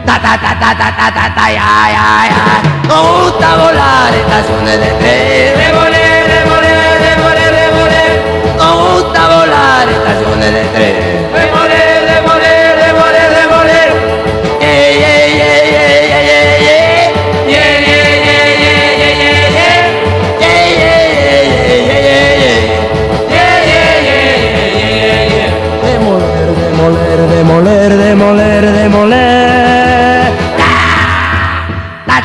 Ta 0.06 0.22
ta 0.22 0.38
ta 0.38 0.54
ta 0.60 0.76
ta 0.78 1.12
ta 1.18 1.36
ta 1.36 1.46
ya 1.50 1.72
ya 1.96 2.08
ya. 2.30 2.46
Nos 2.88 3.24
gusta 3.24 3.56
volar 3.56 4.14
estaciones 4.14 4.80
de 4.80 4.90
tren 5.02 5.58
demoler, 5.58 6.15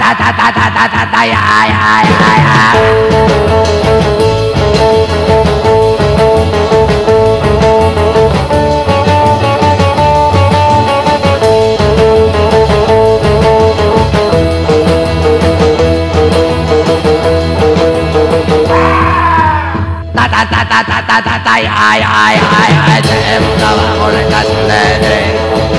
ta 0.01 0.29
ta 0.37 0.67
ta 0.75 0.87
ta 0.93 1.03
ta 1.13 1.21
ya 1.33 1.43
ya 1.73 1.85
ya 2.11 2.29
ya 2.45 4.20
ta, 20.51 21.43
ay, 21.47 21.65
ay, 21.67 22.03
ay, 22.03 22.41
ay, 22.41 22.73
ay, 22.87 22.99
echemos 22.99 23.63
abajo 23.63 24.11
la 24.11 24.21
estación 24.21 24.69
de 24.69 24.83
tren, 25.05 25.31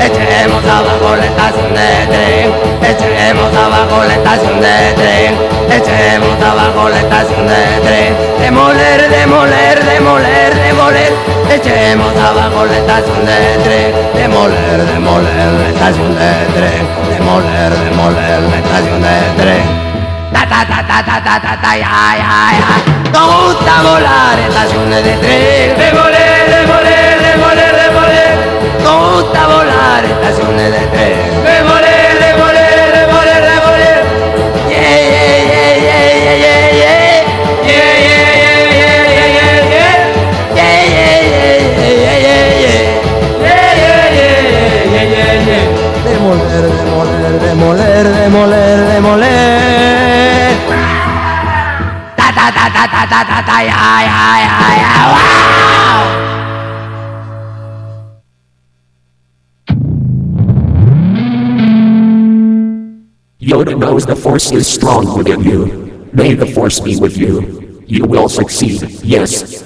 echemos 0.05 0.65
abajo 0.65 1.15
la 1.15 1.25
estación 1.25 1.73
de 1.73 2.07
tren, 2.11 2.53
echemos 2.81 3.55
abajo 3.55 4.03
la 4.03 4.13
estación 4.13 4.61
de 4.61 4.93
tren, 4.95 5.35
echemos 5.69 6.43
abajo 6.43 6.89
la 6.89 6.99
estación 6.99 7.47
de 7.47 7.63
tren, 7.83 8.17
demoler, 8.39 9.09
demoler, 9.09 9.85
demoler, 9.85 10.55
demoler, 10.55 11.13
echemos 11.49 12.15
abajo 12.15 12.65
la 12.65 12.77
estación 12.77 13.25
de 13.25 13.57
tren, 13.63 13.93
demoler, 14.15 14.85
demoler 14.93 15.53
la 15.53 15.69
estación 15.69 16.15
de 16.15 16.31
tren, 16.55 16.87
demoler, 17.17 17.71
demoler 17.89 18.41
la 18.41 18.57
estación 18.57 19.01
de 19.01 19.41
tren. 19.41 19.90
Ta 20.33 20.41
ta 20.51 20.59
ta 20.69 20.79
ta 20.89 20.97
ta 21.07 21.17
ta 21.25 21.35
ta 21.45 21.53
ta 21.63 21.71
ya 21.75 21.91
ya 22.21 22.33
ya. 22.59 22.69
Nos 23.13 23.27
gusta 23.43 23.75
volar 23.83 24.37
estaciones 24.47 25.03
de 25.03 25.13
tren. 25.21 25.77
Demoler, 25.81 26.41
demoler, 26.53 27.15
demoler, 27.25 27.73
demoler. 27.81 28.33
Nos 28.83 28.99
gusta 29.23 29.41
volar 29.47 30.03
estaciones 30.05 30.69
de 30.75 30.81
tren. 30.93 31.15
Demoler, 31.45 32.11
demoler, 32.23 32.87
demoler, 32.97 33.41
demoler. 33.49 33.99
Yeah, 34.71 34.99
yeah, 35.13 35.39
yeah, 35.51 35.73
yeah, 35.87 36.03
yeah, 36.15 36.43
yeah, 36.43 36.63
yeah. 36.81 37.09
Yeah, 37.69 37.89
yeah, 38.07 38.25
yeah, 38.41 38.59
yeah, 38.79 38.97
yeah, 39.17 39.35
yeah, 39.37 39.55
yeah. 39.73 39.91
Yeah, 40.57 40.77
yeah, 40.95 41.15
yeah, 41.33 41.57
yeah, 41.77 41.97
yeah, 42.03 42.17
yeah, 42.25 42.43
yeah. 42.63 42.79
Yeah, 43.45 43.69
yeah, 43.83 44.05
yeah, 44.17 44.39
yeah, 44.93 45.05
yeah, 45.13 45.49
yeah. 45.49 45.65
Demoler, 46.05 46.63
demoler, 46.77 47.33
demoler, 47.43 48.05
demoler, 48.17 48.79
demoler. 48.91 49.80
Ta 52.41 52.49
ta 52.49 52.65
ta 52.73 52.87
ta 52.89 53.05
ta 53.05 53.05
ta 53.05 53.21
ta 53.23 53.39
ta 53.45 53.57
ya 53.61 54.01
ya 54.01 54.21
ya 54.41 54.53
ya 54.81 54.93
wow. 55.13 56.01
Yoda 63.37 63.77
knows 63.77 64.07
the 64.07 64.15
Force 64.15 64.51
is 64.51 64.65
strong 64.65 65.15
within 65.15 65.43
you. 65.43 66.09
May 66.13 66.33
the 66.33 66.47
Force 66.47 66.79
be 66.79 66.99
with 66.99 67.15
you. 67.15 67.85
You 67.85 68.05
will 68.05 68.27
succeed, 68.27 68.89
yes. 69.03 69.61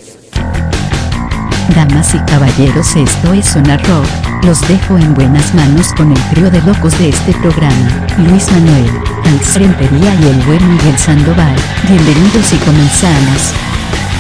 Damas 1.74 2.14
y 2.14 2.20
caballeros, 2.28 2.94
esto 2.98 3.32
es 3.32 3.46
Sonar 3.46 3.82
Rock. 3.88 4.06
Los 4.44 4.60
dejo 4.68 4.98
en 4.98 5.14
buenas 5.14 5.54
manos 5.54 5.94
con 5.94 6.12
el 6.12 6.22
trío 6.30 6.52
de 6.52 6.62
locos 6.64 7.00
de 7.00 7.08
este 7.08 7.32
programa, 7.36 8.06
Luis 8.18 8.52
Manuel, 8.52 9.14
Hans 9.26 9.56
Rentería 9.56 10.16
y 10.16 10.28
el 10.28 10.38
buen 10.46 10.76
Miguel 10.76 10.98
Sandoval. 10.98 11.56
Bienvenidos 11.88 12.54
y 12.54 12.58
comenzamos. 12.58 13.54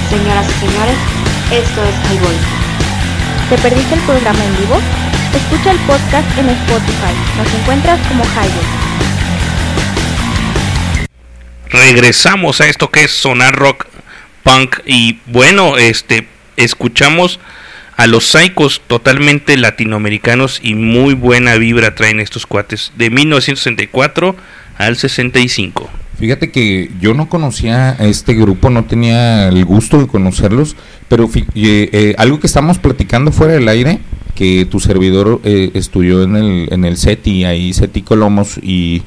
Señoras 0.09 0.47
y 0.49 0.65
señores, 0.65 0.97
esto 1.51 1.83
es 1.83 1.95
Highball. 2.11 2.35
¿Te 3.49 3.57
perdiste 3.57 3.95
el 3.95 4.01
programa 4.01 4.43
en 4.43 4.57
vivo? 4.57 4.79
Escucha 5.33 5.71
el 5.71 5.79
podcast 5.79 6.37
en 6.37 6.49
Spotify. 6.49 7.13
Nos 7.37 7.53
encuentras 7.53 7.99
como 8.07 8.23
Highball. 8.23 8.85
regresamos 11.75 12.61
a 12.61 12.67
esto 12.67 12.89
que 12.89 13.03
es 13.03 13.11
sonar 13.11 13.55
rock 13.55 13.87
punk 14.43 14.79
y 14.85 15.19
bueno 15.25 15.77
este 15.77 16.27
escuchamos 16.57 17.39
a 17.97 18.07
los 18.07 18.25
Psychos 18.27 18.81
totalmente 18.87 19.57
latinoamericanos 19.57 20.59
y 20.63 20.75
muy 20.75 21.13
buena 21.13 21.55
vibra 21.55 21.95
traen 21.95 22.19
estos 22.19 22.45
cuates 22.45 22.91
de 22.95 23.09
1964 23.09 24.35
al 24.77 24.95
65 24.97 25.89
Fíjate 26.17 26.49
que 26.49 26.91
yo 27.01 27.13
no 27.13 27.27
conocía 27.27 27.91
a 27.91 28.05
este 28.05 28.33
grupo, 28.35 28.69
no 28.69 28.85
tenía 28.85 29.49
el 29.49 29.65
gusto 29.65 29.99
de 29.99 30.07
conocerlos, 30.07 30.77
pero 31.09 31.29
eh, 31.33 31.41
eh, 31.55 32.15
algo 32.17 32.39
que 32.39 32.47
estamos 32.47 32.79
platicando 32.79 33.31
fuera 33.33 33.53
del 33.53 33.67
aire, 33.67 33.99
que 34.33 34.65
tu 34.65 34.79
servidor 34.79 35.41
eh, 35.43 35.71
estudió 35.73 36.23
en 36.23 36.37
el, 36.37 36.67
en 36.71 36.85
el 36.85 36.95
SETI, 36.95 37.43
ahí 37.43 37.73
SETI 37.73 38.01
Colomos, 38.01 38.57
y 38.61 39.03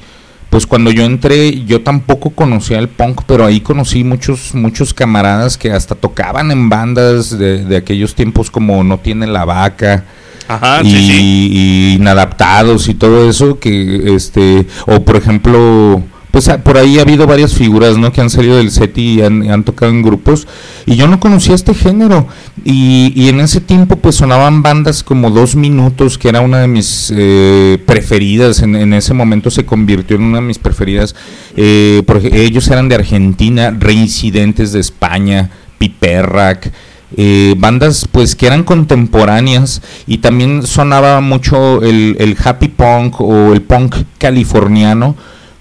pues 0.51 0.67
cuando 0.67 0.91
yo 0.91 1.03
entré 1.03 1.63
yo 1.65 1.81
tampoco 1.81 2.29
conocía 2.31 2.77
el 2.77 2.89
punk, 2.89 3.21
pero 3.25 3.45
ahí 3.45 3.61
conocí 3.61 4.03
muchos 4.03 4.53
muchos 4.53 4.93
camaradas 4.93 5.57
que 5.57 5.71
hasta 5.71 5.95
tocaban 5.95 6.51
en 6.51 6.69
bandas 6.69 7.37
de, 7.37 7.65
de 7.65 7.77
aquellos 7.77 8.15
tiempos 8.15 8.49
como 8.49 8.83
No 8.83 8.99
tiene 8.99 9.27
la 9.27 9.45
vaca. 9.45 10.05
Ajá, 10.49 10.81
y, 10.83 10.91
sí, 10.91 11.07
sí. 11.07 11.49
y 11.53 11.93
inadaptados 11.95 12.89
y 12.89 12.95
todo 12.95 13.29
eso 13.29 13.59
que 13.59 14.13
este 14.15 14.67
o 14.87 15.05
por 15.05 15.15
ejemplo 15.15 16.03
pues 16.31 16.47
ah, 16.47 16.59
por 16.63 16.77
ahí 16.77 16.99
ha 16.99 17.01
habido 17.01 17.25
varias 17.25 17.53
figuras 17.55 17.97
no 17.97 18.11
que 18.11 18.21
han 18.21 18.29
salido 18.29 18.57
del 18.57 18.69
SETI 18.69 19.01
y 19.01 19.21
han, 19.23 19.49
han 19.49 19.63
tocado 19.63 19.91
en 19.91 20.03
grupos 20.03 20.47
y 20.85 20.95
yo 20.95 21.07
no 21.07 21.19
conocía 21.19 21.55
este 21.55 21.73
género. 21.73 22.27
Y, 22.63 23.11
y 23.15 23.29
en 23.29 23.39
ese 23.39 23.61
tiempo 23.61 23.95
pues 23.95 24.15
sonaban 24.15 24.61
bandas 24.61 25.01
como 25.03 25.31
dos 25.31 25.55
minutos 25.55 26.19
que 26.19 26.29
era 26.29 26.41
una 26.41 26.59
de 26.59 26.67
mis 26.67 27.11
eh, 27.15 27.79
preferidas. 27.85 28.61
En, 28.61 28.75
en 28.75 28.93
ese 28.93 29.15
momento 29.15 29.49
se 29.49 29.65
convirtió 29.65 30.17
en 30.17 30.23
una 30.23 30.37
de 30.39 30.45
mis 30.45 30.59
preferidas. 30.59 31.15
Eh, 31.57 32.03
por 32.05 32.17
ej- 32.17 32.31
ellos 32.33 32.67
eran 32.69 32.89
de 32.89 32.95
Argentina 32.95 33.71
reincidentes 33.71 34.71
de 34.71 34.81
España 34.81 35.49
Piperrac 35.79 36.71
eh, 37.17 37.55
bandas 37.57 38.07
pues 38.11 38.35
que 38.35 38.47
eran 38.47 38.63
contemporáneas 38.63 39.81
y 40.07 40.19
también 40.19 40.65
sonaba 40.65 41.21
mucho 41.21 41.81
el, 41.81 42.15
el 42.19 42.37
happy 42.43 42.67
punk 42.69 43.19
o 43.21 43.53
el 43.53 43.61
punk 43.61 43.95
californiano 44.17 45.15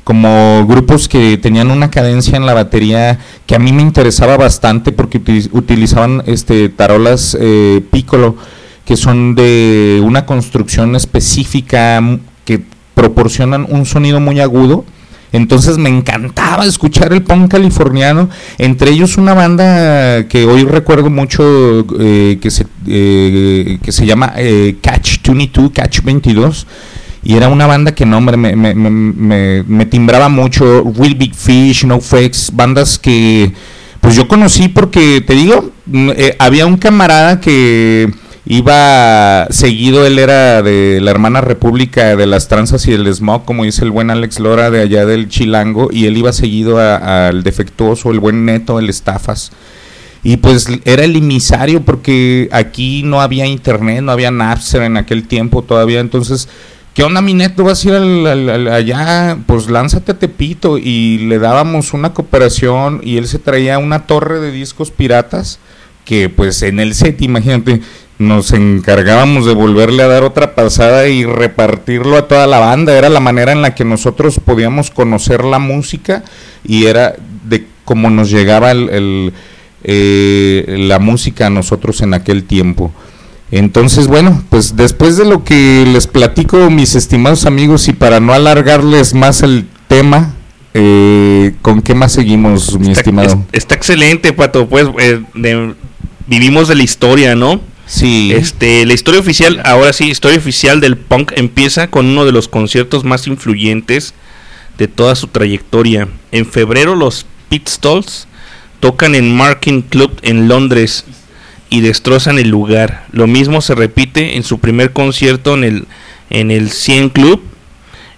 como 0.04 0.66
grupos 0.66 1.06
que 1.08 1.36
tenían 1.36 1.70
una 1.70 1.90
cadencia 1.90 2.36
en 2.36 2.46
la 2.46 2.54
batería 2.54 3.18
que 3.46 3.54
a 3.54 3.58
mí 3.58 3.72
me 3.72 3.82
interesaba 3.82 4.36
bastante 4.36 4.92
porque 4.92 5.20
uti- 5.22 5.48
utilizaban 5.52 6.22
este 6.26 6.68
tarolas 6.68 7.36
eh, 7.40 7.82
piccolo 7.90 8.36
que 8.84 8.96
son 8.96 9.34
de 9.34 10.00
una 10.02 10.24
construcción 10.24 10.96
específica 10.96 12.02
que 12.46 12.62
proporcionan 12.94 13.66
un 13.68 13.84
sonido 13.84 14.18
muy 14.18 14.40
agudo 14.40 14.84
entonces 15.32 15.78
me 15.78 15.88
encantaba 15.88 16.64
escuchar 16.64 17.12
el 17.12 17.22
punk 17.22 17.50
californiano, 17.50 18.28
entre 18.58 18.90
ellos 18.90 19.16
una 19.18 19.34
banda 19.34 20.26
que 20.28 20.44
hoy 20.46 20.64
recuerdo 20.64 21.10
mucho 21.10 21.84
eh, 22.00 22.38
que, 22.40 22.50
se, 22.50 22.66
eh, 22.86 23.78
que 23.82 23.92
se 23.92 24.06
llama 24.06 24.32
eh, 24.36 24.76
Catch 24.82 25.26
22, 25.26 25.70
Catch 25.72 26.02
22, 26.02 26.66
y 27.24 27.34
era 27.34 27.48
una 27.48 27.66
banda 27.66 27.92
que 27.92 28.06
no, 28.06 28.20
me, 28.20 28.36
me, 28.36 28.74
me, 28.74 29.62
me- 29.64 29.86
timbraba 29.86 30.28
mucho, 30.28 30.84
Real 30.96 31.14
Big 31.14 31.34
Fish, 31.34 31.84
No 31.84 32.00
Fakes, 32.00 32.50
bandas 32.52 32.98
que 32.98 33.52
pues 34.00 34.14
yo 34.14 34.28
conocí 34.28 34.68
porque, 34.68 35.20
te 35.26 35.34
digo, 35.34 35.72
eh, 35.92 36.36
había 36.38 36.66
un 36.66 36.76
camarada 36.76 37.40
que 37.40 38.08
iba 38.50 39.46
seguido, 39.50 40.06
él 40.06 40.18
era 40.18 40.62
de 40.62 41.00
la 41.02 41.10
hermana 41.10 41.42
república 41.42 42.16
de 42.16 42.26
las 42.26 42.48
tranzas 42.48 42.88
y 42.88 42.94
el 42.94 43.06
smog, 43.14 43.44
como 43.44 43.64
dice 43.64 43.84
el 43.84 43.90
buen 43.90 44.10
Alex 44.10 44.40
Lora 44.40 44.70
de 44.70 44.80
allá 44.80 45.04
del 45.04 45.28
Chilango, 45.28 45.90
y 45.92 46.06
él 46.06 46.16
iba 46.16 46.32
seguido 46.32 46.78
al 46.80 47.42
defectuoso, 47.42 48.10
el 48.10 48.20
buen 48.20 48.46
Neto, 48.46 48.78
el 48.78 48.88
Estafas. 48.88 49.52
Y 50.24 50.38
pues 50.38 50.66
era 50.84 51.04
el 51.04 51.14
emisario 51.14 51.82
porque 51.82 52.48
aquí 52.50 53.02
no 53.04 53.20
había 53.20 53.46
internet, 53.46 54.02
no 54.02 54.12
había 54.12 54.30
Napster 54.30 54.82
en 54.82 54.96
aquel 54.96 55.28
tiempo 55.28 55.62
todavía, 55.62 56.00
entonces... 56.00 56.48
¿Qué 56.94 57.04
onda, 57.04 57.20
mi 57.20 57.32
neto? 57.32 57.62
¿Vas 57.62 57.84
a 57.84 57.88
ir 57.90 57.94
al- 57.94 58.66
allá? 58.66 59.38
Pues 59.46 59.70
lánzate 59.70 60.10
a 60.10 60.18
Tepito. 60.18 60.78
Y 60.78 61.18
le 61.28 61.38
dábamos 61.38 61.92
una 61.92 62.12
cooperación 62.12 63.02
y 63.04 63.18
él 63.18 63.28
se 63.28 63.38
traía 63.38 63.78
una 63.78 64.08
torre 64.08 64.40
de 64.40 64.50
discos 64.50 64.90
piratas 64.90 65.60
que 66.04 66.28
pues 66.28 66.60
en 66.62 66.80
el 66.80 66.96
set, 66.96 67.22
imagínate, 67.22 67.82
nos 68.18 68.52
encargábamos 68.52 69.46
de 69.46 69.54
volverle 69.54 70.02
a 70.02 70.08
dar 70.08 70.24
otra 70.24 70.54
pasada 70.54 71.06
y 71.08 71.24
repartirlo 71.24 72.16
a 72.16 72.26
toda 72.28 72.46
la 72.46 72.58
banda. 72.58 72.96
Era 72.98 73.08
la 73.08 73.20
manera 73.20 73.52
en 73.52 73.62
la 73.62 73.74
que 73.74 73.84
nosotros 73.84 74.40
podíamos 74.44 74.90
conocer 74.90 75.44
la 75.44 75.58
música 75.58 76.24
y 76.64 76.86
era 76.86 77.14
de 77.44 77.66
cómo 77.84 78.10
nos 78.10 78.30
llegaba 78.30 78.72
el, 78.72 78.88
el, 78.90 79.32
eh, 79.84 80.76
la 80.80 80.98
música 80.98 81.46
a 81.46 81.50
nosotros 81.50 82.00
en 82.00 82.14
aquel 82.14 82.44
tiempo. 82.44 82.92
Entonces, 83.50 84.08
bueno, 84.08 84.42
pues 84.50 84.76
después 84.76 85.16
de 85.16 85.24
lo 85.24 85.42
que 85.44 85.86
les 85.90 86.06
platico, 86.06 86.68
mis 86.70 86.94
estimados 86.96 87.46
amigos, 87.46 87.88
y 87.88 87.92
para 87.94 88.20
no 88.20 88.34
alargarles 88.34 89.14
más 89.14 89.42
el 89.42 89.66
tema, 89.86 90.34
eh, 90.74 91.54
¿con 91.62 91.80
qué 91.80 91.94
más 91.94 92.12
seguimos, 92.12 92.78
mi 92.78 92.90
estimado? 92.92 93.44
Es- 93.52 93.60
está 93.60 93.74
excelente, 93.74 94.32
Pato. 94.34 94.68
Pues 94.68 94.86
eh, 94.98 95.22
de- 95.34 95.74
vivimos 96.26 96.68
de 96.68 96.74
la 96.74 96.82
historia, 96.82 97.34
¿no? 97.34 97.60
Sí. 97.88 98.32
Este, 98.32 98.84
la 98.84 98.92
historia 98.92 99.20
oficial, 99.20 99.62
ahora 99.64 99.92
sí, 99.92 100.10
historia 100.10 100.38
oficial 100.38 100.80
del 100.80 100.98
punk 100.98 101.32
empieza 101.36 101.88
con 101.88 102.06
uno 102.06 102.26
de 102.26 102.32
los 102.32 102.46
conciertos 102.46 103.02
más 103.02 103.26
influyentes 103.26 104.14
de 104.76 104.88
toda 104.88 105.16
su 105.16 105.26
trayectoria. 105.26 106.06
En 106.30 106.46
febrero 106.46 106.94
los 106.94 107.26
Pistols 107.48 108.28
tocan 108.80 109.14
en 109.14 109.34
Marking 109.34 109.82
Club 109.82 110.12
en 110.22 110.48
Londres 110.48 111.06
y 111.70 111.80
destrozan 111.80 112.38
el 112.38 112.50
lugar. 112.50 113.06
Lo 113.10 113.26
mismo 113.26 113.62
se 113.62 113.74
repite 113.74 114.36
en 114.36 114.42
su 114.42 114.58
primer 114.58 114.92
concierto 114.92 115.54
en 115.54 115.64
el 115.64 115.86
en 116.30 116.50
el 116.50 116.70
100 116.70 117.08
Club, 117.08 117.42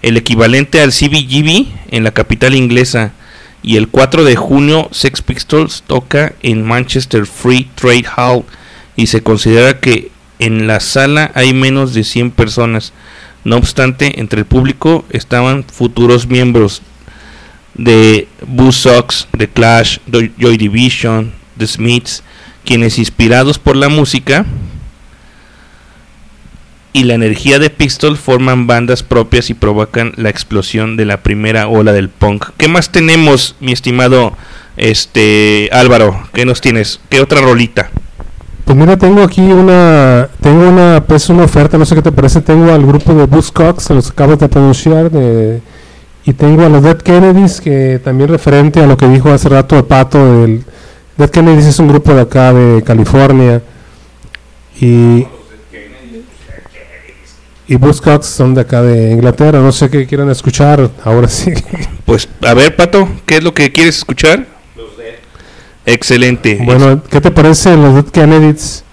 el 0.03 0.16
equivalente 0.16 0.81
al 0.81 0.91
CBGB 0.91 1.66
en 1.91 2.05
la 2.05 2.11
capital 2.11 2.55
inglesa. 2.55 3.12
Y 3.62 3.77
el 3.77 3.89
4 3.89 4.25
de 4.25 4.37
junio 4.37 4.89
Sex 4.91 5.21
Pistols 5.21 5.85
toca 5.87 6.33
en 6.43 6.66
Manchester 6.66 7.27
Free 7.27 7.68
Trade 7.75 8.07
Hall 8.16 8.45
y 9.01 9.07
se 9.07 9.22
considera 9.22 9.80
que 9.80 10.11
en 10.38 10.66
la 10.66 10.80
sala 10.80 11.30
hay 11.34 11.55
menos 11.55 11.94
de 11.94 12.05
100 12.05 12.32
personas. 12.32 12.92
No 13.44 13.57
obstante, 13.57 14.20
entre 14.20 14.40
el 14.40 14.44
público 14.44 15.07
estaban 15.11 15.64
futuros 15.64 16.26
miembros 16.26 16.82
de 17.74 18.28
Buzzcocks, 18.46 19.26
The 19.38 19.48
Clash, 19.48 19.98
Do- 20.07 20.20
Joy 20.38 20.59
Division, 20.59 21.32
The 21.57 21.66
Smiths, 21.66 22.22
quienes 22.64 22.98
inspirados 22.98 23.59
por 23.59 23.74
la 23.76 23.88
música 23.88 24.44
y 26.92 27.05
la 27.05 27.14
energía 27.14 27.59
de 27.59 27.70
Pistol 27.70 28.16
forman 28.18 28.66
bandas 28.66 29.03
propias 29.03 29.48
y 29.48 29.55
provocan 29.55 30.12
la 30.16 30.28
explosión 30.28 30.96
de 30.96 31.05
la 31.07 31.22
primera 31.22 31.68
ola 31.68 31.92
del 31.92 32.09
punk. 32.11 32.51
¿Qué 32.59 32.68
más 32.68 32.90
tenemos, 32.92 33.55
mi 33.61 33.72
estimado 33.72 34.36
este 34.76 35.70
Álvaro? 35.72 36.28
¿Qué 36.34 36.44
nos 36.44 36.61
tienes? 36.61 37.01
¿Qué 37.09 37.20
otra 37.20 37.40
rolita? 37.40 37.90
Pues 38.71 38.79
mira, 38.79 38.97
tengo 38.97 39.25
aquí 39.25 39.41
una, 39.41 40.29
tengo 40.41 40.68
una, 40.68 41.03
pues 41.05 41.29
una 41.29 41.43
oferta, 41.43 41.77
no 41.77 41.85
sé 41.85 41.97
qué 41.97 42.03
te 42.03 42.12
parece, 42.12 42.41
tengo 42.41 42.71
al 42.71 42.87
grupo 42.87 43.12
de 43.14 43.27
Buzzcocks, 43.27 43.83
se 43.83 43.95
los 43.95 44.09
acabo 44.09 44.37
de 44.37 44.49
pronunciar, 44.49 45.11
de, 45.11 45.61
y 46.25 46.33
tengo 46.35 46.64
a 46.64 46.68
los 46.68 46.81
Dead 46.81 46.99
Kennedys, 46.99 47.61
que 47.61 48.01
también 48.05 48.31
referente 48.31 48.79
a 48.79 48.87
lo 48.87 48.97
que 48.97 49.09
dijo 49.09 49.29
hace 49.33 49.49
rato 49.49 49.77
el 49.77 49.83
Pato, 49.87 50.45
el 50.45 50.62
Dead 51.16 51.31
Kennedys 51.31 51.66
es 51.66 51.81
un 51.81 51.89
grupo 51.89 52.14
de 52.14 52.21
acá 52.21 52.53
de 52.53 52.85
California, 52.85 53.61
y, 54.81 55.27
y 57.66 57.75
Buzzcocks 57.75 58.27
son 58.27 58.55
de 58.55 58.61
acá 58.61 58.83
de 58.83 59.11
Inglaterra, 59.11 59.59
no 59.59 59.73
sé 59.73 59.91
qué 59.91 60.07
quieran 60.07 60.31
escuchar, 60.31 60.89
ahora 61.03 61.27
sí. 61.27 61.53
Pues 62.05 62.29
a 62.47 62.55
ver, 62.55 62.77
Pato, 62.77 63.09
¿qué 63.27 63.39
es 63.39 63.43
lo 63.43 63.53
que 63.53 63.73
quieres 63.73 63.99
escuchar? 63.99 64.59
Excelente. 65.93 66.57
Bueno, 66.62 67.03
¿qué 67.11 67.20
te 67.20 67.32
parece 67.32 67.76
los 67.76 67.95
Dead 67.95 68.05
Kennedys? 68.05 68.84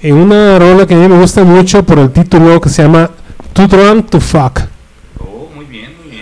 En 0.00 0.14
una 0.14 0.56
rola 0.56 0.86
que 0.86 0.94
a 0.94 0.96
mí 0.96 1.08
me 1.08 1.18
gusta 1.18 1.42
mucho 1.42 1.84
por 1.84 1.98
el 1.98 2.12
título 2.12 2.60
que 2.60 2.68
se 2.68 2.82
llama 2.82 3.10
Too 3.52 3.66
Drunk 3.66 4.08
to 4.08 4.20
Fuck. 4.20 4.60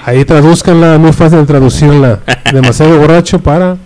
Ahí 0.07 0.25
traduzcanla, 0.25 0.97
muy 0.97 1.13
fácil 1.13 1.41
de 1.41 1.47
traducirla. 1.47 2.21
Demasiado 2.53 2.99
borracho 2.99 3.39
para. 3.39 3.77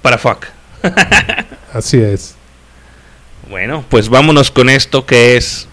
Para 0.00 0.16
fuck. 0.16 0.46
Así 1.74 1.98
es. 1.98 2.34
Bueno, 3.50 3.84
pues 3.90 4.08
vámonos 4.08 4.50
con 4.50 4.70
esto 4.70 5.04
que 5.04 5.36
es 5.36 5.68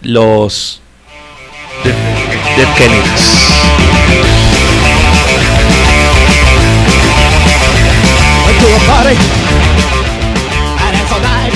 los 0.00 0.80
Dead, 1.84 1.94
Dead 2.56 2.74
Kennedys. 2.76 4.07
A 8.78 8.84
party 8.86 9.16
and 10.86 10.92
it's 10.94 11.10
all 11.10 11.22
night. 11.22 11.54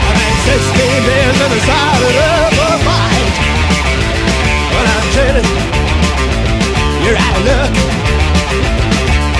I 0.00 0.10
made 0.16 0.38
16 0.48 1.04
beers 1.04 1.38
and 1.44 1.52
decided 1.52 2.16
up 2.16 2.56
a 2.56 2.70
fight. 2.88 3.34
When 4.72 4.86
I'm 4.88 5.04
chilling, 5.12 5.48
you're 7.04 7.18
out 7.20 7.36
of 7.36 7.44
luck. 7.48 7.72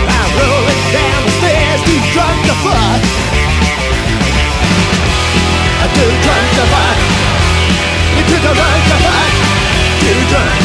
I'm 0.05 0.31
rolling 0.37 0.83
down 0.93 1.21
the 1.25 1.33
stairs, 1.41 1.81
too 1.89 2.01
drunk 2.13 2.39
to 2.49 2.55
fuck. 2.61 3.01
I'm 5.81 5.91
too 5.97 6.13
drunk 6.25 6.47
to 6.59 6.65
fuck. 6.73 6.99
You 8.17 8.23
took 8.29 8.45
a 8.45 8.53
run 8.53 8.81
to 8.91 8.97
fuck. 9.07 9.33
Too 10.03 10.21
drunk 10.29 10.61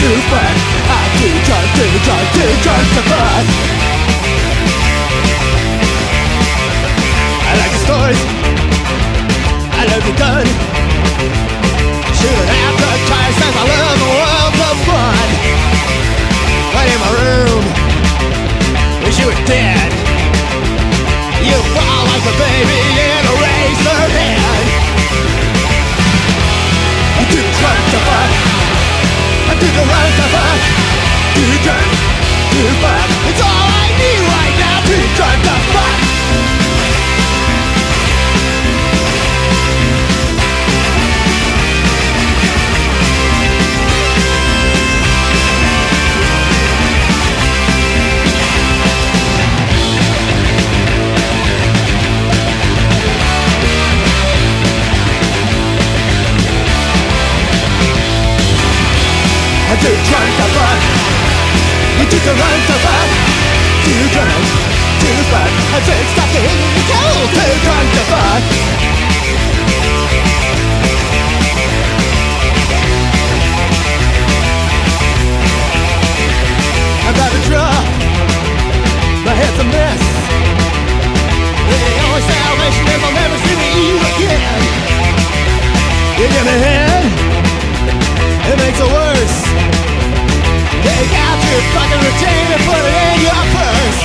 to 0.00 0.08
fuck. 0.28 0.56
I'm 0.92 1.10
too 1.16 1.36
drunk, 1.46 1.66
too 1.78 1.92
drunk, 2.04 2.26
too 2.36 2.52
drunk 2.64 2.86
to 2.96 3.02
fuck. 3.08 3.77
I 10.08 10.10
love 10.10 10.16
the 10.16 10.24
gun. 10.24 10.46
Shooting 12.16 12.48
out 12.48 12.74
the 12.80 12.92
tires 13.12 13.36
cause 13.36 13.56
I 13.56 13.64
love 13.68 13.98
the 14.00 14.08
world 14.08 14.56
of 14.56 14.76
fun. 14.88 15.28
But 16.72 16.86
in 16.88 16.98
my 17.04 17.12
room, 17.12 17.62
wish 19.04 19.20
you 19.20 19.26
were 19.28 19.42
dead. 19.44 19.90
You 21.44 21.60
fall 21.76 22.02
like 22.08 22.24
a 22.24 22.34
baby 22.40 22.80
in 22.88 23.20
a 23.20 23.34
razor 23.36 24.02
head. 24.16 24.64
I'm 27.20 27.26
too 27.28 27.44
drunk 27.44 27.82
to 27.92 28.00
fuck. 28.08 28.32
I'm 29.52 29.58
too 29.60 29.70
drunk 29.76 30.12
to 30.16 30.26
fuck. 30.32 30.60
Too 31.36 31.52
drunk 31.68 31.88
to 32.56 33.17
You 62.08 62.16
a 62.16 62.34
run 62.34 62.60
to 62.68 62.76
fuck. 62.84 63.10
Too 63.84 64.04
drunk 64.16 64.44
to 65.00 65.10
fuck. 65.28 65.52
I 65.76 65.78
said 65.84 66.04
stop 66.12 66.28
the 66.32 66.40
hitting 66.40 66.72
the 66.76 66.84
cold. 66.88 67.28
Too 67.36 67.54
drunk 67.64 67.86
to 67.96 68.02
fuck. 68.08 68.42
I'm 77.04 77.12
about 77.12 77.32
to 77.36 77.42
drop. 77.44 77.84
My 79.28 79.34
head's 79.36 79.58
a 79.60 79.66
mess. 79.68 80.02
The 81.68 81.80
only 82.08 82.22
salvation 82.24 82.84
is 82.88 83.00
I'll 83.04 83.16
never 83.20 83.38
see 83.44 83.58
you 83.84 83.96
again. 84.16 84.60
You 86.16 86.26
give 86.32 86.46
me 86.48 86.56
head. 86.66 87.04
It 88.48 88.56
makes 88.56 88.80
it 88.80 88.90
worse. 88.96 89.77
Take 90.98 91.14
out 91.14 91.38
your 91.46 91.62
fucking 91.78 92.02
and 92.58 92.62
put 92.66 92.82
it 92.82 92.90
in 92.90 93.22
your 93.22 93.42
purse. 93.54 94.00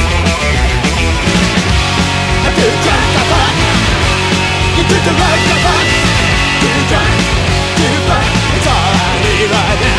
I'm 2.46 2.54
too 2.54 2.70
drunk 2.86 3.08
to 3.18 3.24
fuck. 3.34 3.56
You 4.78 4.84
the 5.02 5.14
right 5.18 5.41
fuck. 5.66 5.88
Too 6.62 6.86
drunk 6.94 7.18
to 7.82 7.88
fuck. 8.06 8.30
It's 8.54 8.68
all 8.70 8.94
I 8.94 9.10
need 9.26 9.50
right 9.50 9.80
now, 9.82 9.93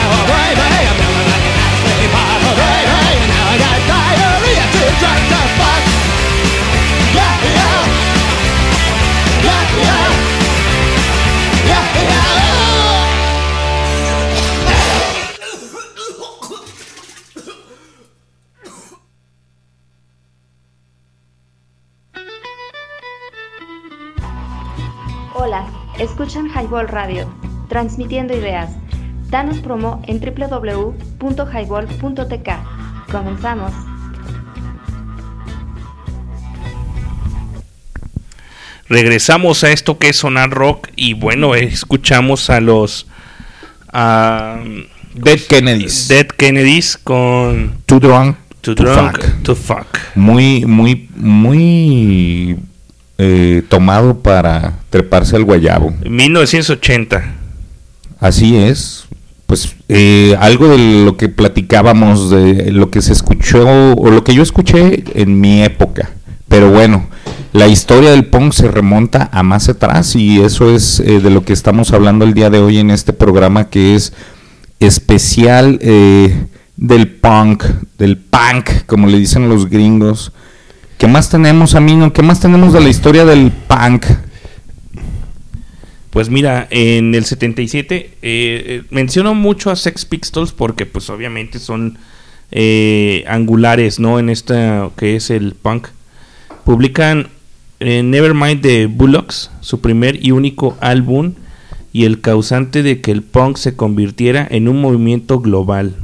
Highball 26.65 26.89
Radio, 26.89 27.29
transmitiendo 27.69 28.35
ideas. 28.35 28.71
Danos 29.29 29.59
promo 29.59 30.01
en 30.07 30.19
www.highball.tk. 30.19 33.13
Comenzamos. 33.13 33.71
Regresamos 38.89 39.63
a 39.65 39.73
esto 39.73 39.99
que 39.99 40.09
es 40.09 40.17
sonar 40.17 40.49
rock 40.51 40.89
y 40.97 41.13
bueno, 41.13 41.55
escuchamos 41.55 42.49
a 42.49 42.63
los 42.63 43.07
a 43.93 44.59
Dead 45.15 45.41
Kennedys. 45.41 46.09
Dead 46.09 46.29
Kennedys 46.29 46.97
con 46.97 47.75
Too 47.85 48.01
Drunk 48.01 48.39
Too 48.63 48.75
to 48.75 48.85
Drunk 48.85 49.23
Fuck. 49.23 49.43
to 49.43 49.55
Fuck. 49.55 49.99
Muy, 50.15 50.65
muy, 50.65 51.11
muy 51.15 52.57
eh, 53.19 53.63
tomado 53.69 54.19
para 54.21 54.81
treparse 54.91 55.37
al 55.37 55.45
guayabo. 55.45 55.93
1980. 56.09 57.35
Así 58.21 58.57
es. 58.57 59.05
Pues 59.47 59.77
eh, 59.89 60.37
algo 60.41 60.69
de 60.69 61.05
lo 61.05 61.17
que 61.17 61.29
platicábamos, 61.29 62.31
de 62.31 62.73
lo 62.73 62.91
que 62.91 63.03
se 63.03 63.13
escuchó, 63.13 63.93
o 63.93 64.11
lo 64.11 64.25
que 64.25 64.35
yo 64.35 64.43
escuché 64.43 65.05
en 65.15 65.41
mi 65.41 65.63
época. 65.63 66.11
Pero 66.49 66.71
bueno, 66.71 67.07
la 67.53 67.69
historia 67.69 68.11
del 68.11 68.27
punk 68.27 68.53
se 68.53 68.69
remonta 68.69 69.29
a 69.33 69.43
más 69.43 69.69
atrás 69.69 70.17
y 70.17 70.41
eso 70.41 70.75
es 70.75 71.01
eh, 71.01 71.21
de 71.21 71.31
lo 71.31 71.45
que 71.45 71.53
estamos 71.53 71.93
hablando 71.93 72.25
el 72.25 72.35
día 72.35 72.51
de 72.51 72.59
hoy 72.59 72.79
en 72.79 72.91
este 72.91 73.13
programa 73.13 73.71
que 73.71 73.95
es 73.95 74.13
especial 74.81 75.79
eh, 75.81 76.47
del 76.77 77.09
punk, 77.09 77.65
del 77.97 78.19
punk, 78.19 78.87
como 78.87 79.07
le 79.07 79.19
dicen 79.19 79.49
los 79.49 79.71
gringos. 79.71 80.33
¿Qué 80.99 81.07
más 81.07 81.31
tenemos, 81.31 81.75
Amino? 81.75 82.13
¿Qué 82.13 82.23
más 82.23 82.41
tenemos 82.41 82.73
de 82.73 82.81
la 82.81 82.89
historia 82.89 83.25
del 83.25 83.51
punk? 83.51 84.07
Pues 86.11 86.31
mira, 86.31 86.69
en 86.71 87.15
el 87.15 87.25
77 87.25 87.97
eh, 87.97 88.11
eh, 88.23 88.83
menciono 88.91 89.35
mucho 89.35 89.71
a 89.71 89.77
Sex 89.77 90.05
Pistols 90.05 90.53
porque 90.53 90.87
pues 90.87 91.11
obviamente 91.11 91.59
son 91.59 91.99
eh, 92.53 93.25
angulares, 93.27 93.99
¿no? 93.99 94.21
En 94.21 94.31
esta 94.31 94.91
que 94.97 95.17
es 95.17 95.31
el 95.31 95.55
punk. 95.55 95.89
Publican 96.65 97.29
eh, 97.81 98.03
Nevermind 98.03 98.63
de 98.63 98.87
Bullocks, 98.87 99.51
su 99.61 99.81
primer 99.81 100.25
y 100.25 100.31
único 100.31 100.77
álbum 100.81 101.35
y 101.93 102.05
el 102.05 102.21
causante 102.21 102.83
de 102.85 103.01
que 103.01 103.11
el 103.11 103.23
punk 103.23 103.57
se 103.57 103.75
convirtiera 103.75 104.47
en 104.49 104.69
un 104.69 104.81
movimiento 104.81 105.41
global. 105.41 105.97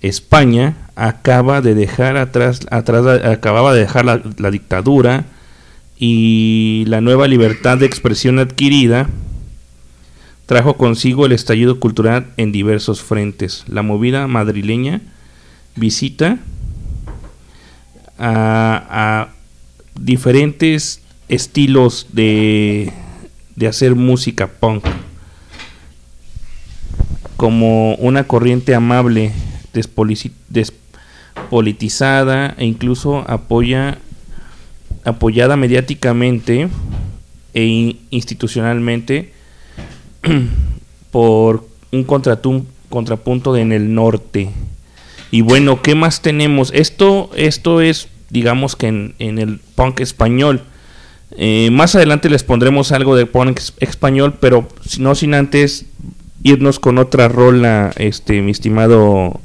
España 0.00 0.76
acaba 0.96 1.60
de 1.60 1.74
dejar 1.74 2.16
atrás, 2.16 2.60
atrás 2.70 3.22
acababa 3.24 3.74
de 3.74 3.80
dejar 3.80 4.04
la, 4.04 4.50
dictadura 4.50 5.24
y 5.98 6.84
la 6.86 7.00
nueva 7.00 7.28
libertad 7.28 7.78
de 7.78 7.86
expresión 7.86 8.38
adquirida 8.38 9.08
trajo 10.46 10.76
consigo 10.76 11.26
el 11.26 11.32
estallido 11.32 11.80
cultural 11.80 12.26
en 12.36 12.52
diversos 12.52 13.02
frentes. 13.02 13.64
La 13.66 13.82
movida 13.82 14.26
madrileña 14.26 15.00
visita 15.74 16.38
a, 18.18 19.28
diferentes 19.98 21.00
estilos 21.28 22.08
de, 22.12 22.92
de 23.56 23.66
hacer 23.68 23.94
música 23.94 24.48
punk 24.48 24.84
como 27.36 27.94
una 27.96 28.24
corriente 28.24 28.74
amable, 28.74 29.32
despolitizada 31.54 32.54
e 32.58 32.64
incluso 32.66 33.24
apoya 33.28 33.98
apoyada 35.04 35.56
mediáticamente 35.56 36.68
e 37.52 37.62
in- 37.64 37.98
institucionalmente 38.10 39.32
por 41.12 41.66
un 41.92 42.04
contrapunto 42.04 43.56
en 43.56 43.70
el 43.72 43.94
norte. 43.94 44.50
Y 45.30 45.42
bueno, 45.42 45.80
¿qué 45.82 45.94
más 45.94 46.22
tenemos? 46.22 46.72
Esto, 46.74 47.30
esto 47.36 47.80
es, 47.80 48.08
digamos 48.30 48.74
que 48.76 48.88
en, 48.88 49.14
en 49.18 49.38
el 49.38 49.60
punk 49.76 50.00
español. 50.00 50.62
Eh, 51.36 51.70
más 51.70 51.94
adelante 51.94 52.30
les 52.30 52.42
pondremos 52.44 52.90
algo 52.92 53.14
de 53.16 53.26
punk 53.26 53.58
es- 53.58 53.74
español, 53.78 54.34
pero 54.40 54.66
no 54.98 55.14
sin 55.14 55.34
antes 55.34 55.86
irnos 56.42 56.78
con 56.80 56.98
otra 56.98 57.28
rola, 57.28 57.92
este, 57.96 58.40
mi 58.42 58.50
estimado 58.50 59.40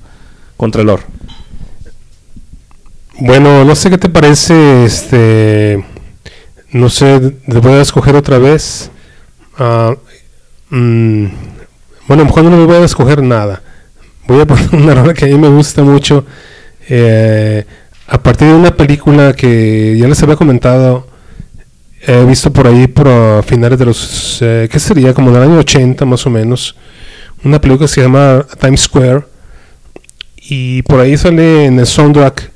Contralor. 0.57 1.01
Bueno, 3.21 3.65
no 3.65 3.75
sé 3.75 3.89
qué 3.89 3.97
te 3.97 4.07
parece, 4.07 4.85
este, 4.85 5.83
no 6.71 6.89
sé, 6.89 7.19
te 7.19 7.59
voy 7.59 7.73
a 7.73 7.81
escoger 7.81 8.15
otra 8.15 8.37
vez. 8.37 8.91
Ah, 9.57 9.93
mm, 10.69 11.25
bueno, 12.07 12.23
mejor 12.25 12.43
no 12.45 12.51
me 12.51 12.65
voy 12.65 12.77
a 12.77 12.85
escoger 12.85 13.21
nada. 13.21 13.61
Voy 14.25 14.39
a 14.39 14.45
poner 14.47 14.69
una 14.73 14.95
rola 14.95 15.13
que 15.13 15.25
a 15.25 15.27
mí 15.27 15.35
me 15.37 15.49
gusta 15.49 15.83
mucho. 15.83 16.25
eh, 16.87 17.65
a 18.07 18.17
partir 18.23 18.47
de 18.47 18.53
una 18.55 18.75
película 18.75 19.33
que 19.33 19.97
ya 19.99 20.07
les 20.07 20.23
había 20.23 20.35
comentado, 20.35 21.07
he 22.01 22.23
visto 22.25 22.51
por 22.53 22.67
ahí 22.67 22.87
por 22.87 23.07
ah, 23.09 23.41
finales 23.45 23.77
de 23.79 23.85
los, 23.85 24.39
eh, 24.41 24.69
¿qué 24.71 24.79
sería? 24.79 25.13
Como 25.13 25.31
del 25.31 25.43
año 25.43 25.59
80 25.59 26.05
más 26.05 26.25
o 26.25 26.29
menos. 26.29 26.75
Una 27.43 27.59
película 27.59 27.87
que 27.87 27.93
se 27.93 28.01
llama 28.01 28.45
Times 28.59 28.81
Square. 28.81 29.23
Y 30.37 30.81
por 30.83 30.99
ahí 31.01 31.17
sale 31.17 31.65
en 31.65 31.79
el 31.79 31.85
soundtrack 31.85 32.51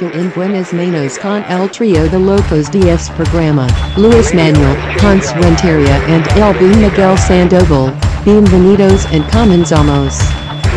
Los 0.00 0.12
Dejo 0.12 0.18
en 0.18 0.32
Buenas 0.34 0.72
Manos 0.72 1.18
con 1.18 1.44
el 1.48 1.70
trío 1.70 2.08
de 2.08 2.18
locos 2.18 2.70
de 2.70 2.92
este 2.92 3.12
programa, 3.14 3.66
Luis 3.96 4.32
Manuel, 4.34 4.76
Hans 5.02 5.34
Renteria 5.34 5.96
and 6.06 6.26
El 6.36 6.54
B. 6.54 6.76
Miguel 6.76 7.18
Sandoval. 7.18 7.92
Bienvenidos 8.24 9.06
and 9.06 9.28
comenzamos. 9.30 10.18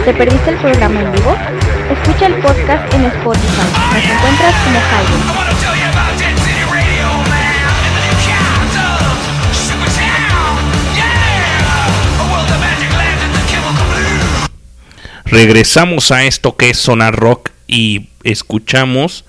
¿Te 0.05 0.13
perdiste 0.13 0.49
el 0.49 0.57
programa 0.57 1.01
en 1.01 1.11
vivo? 1.13 1.35
Escucha 1.91 2.25
el 2.27 2.35
podcast 2.35 2.93
en 2.93 3.05
Spotify. 3.05 3.67
Nos 3.93 4.03
encuentras 4.03 4.55
como 4.63 4.79
Highway. 4.79 5.43
Regresamos 15.25 16.11
a 16.11 16.23
esto 16.23 16.55
que 16.55 16.69
es 16.71 16.77
Sonar 16.77 17.15
Rock 17.15 17.49
y 17.67 18.09
escuchamos 18.23 19.25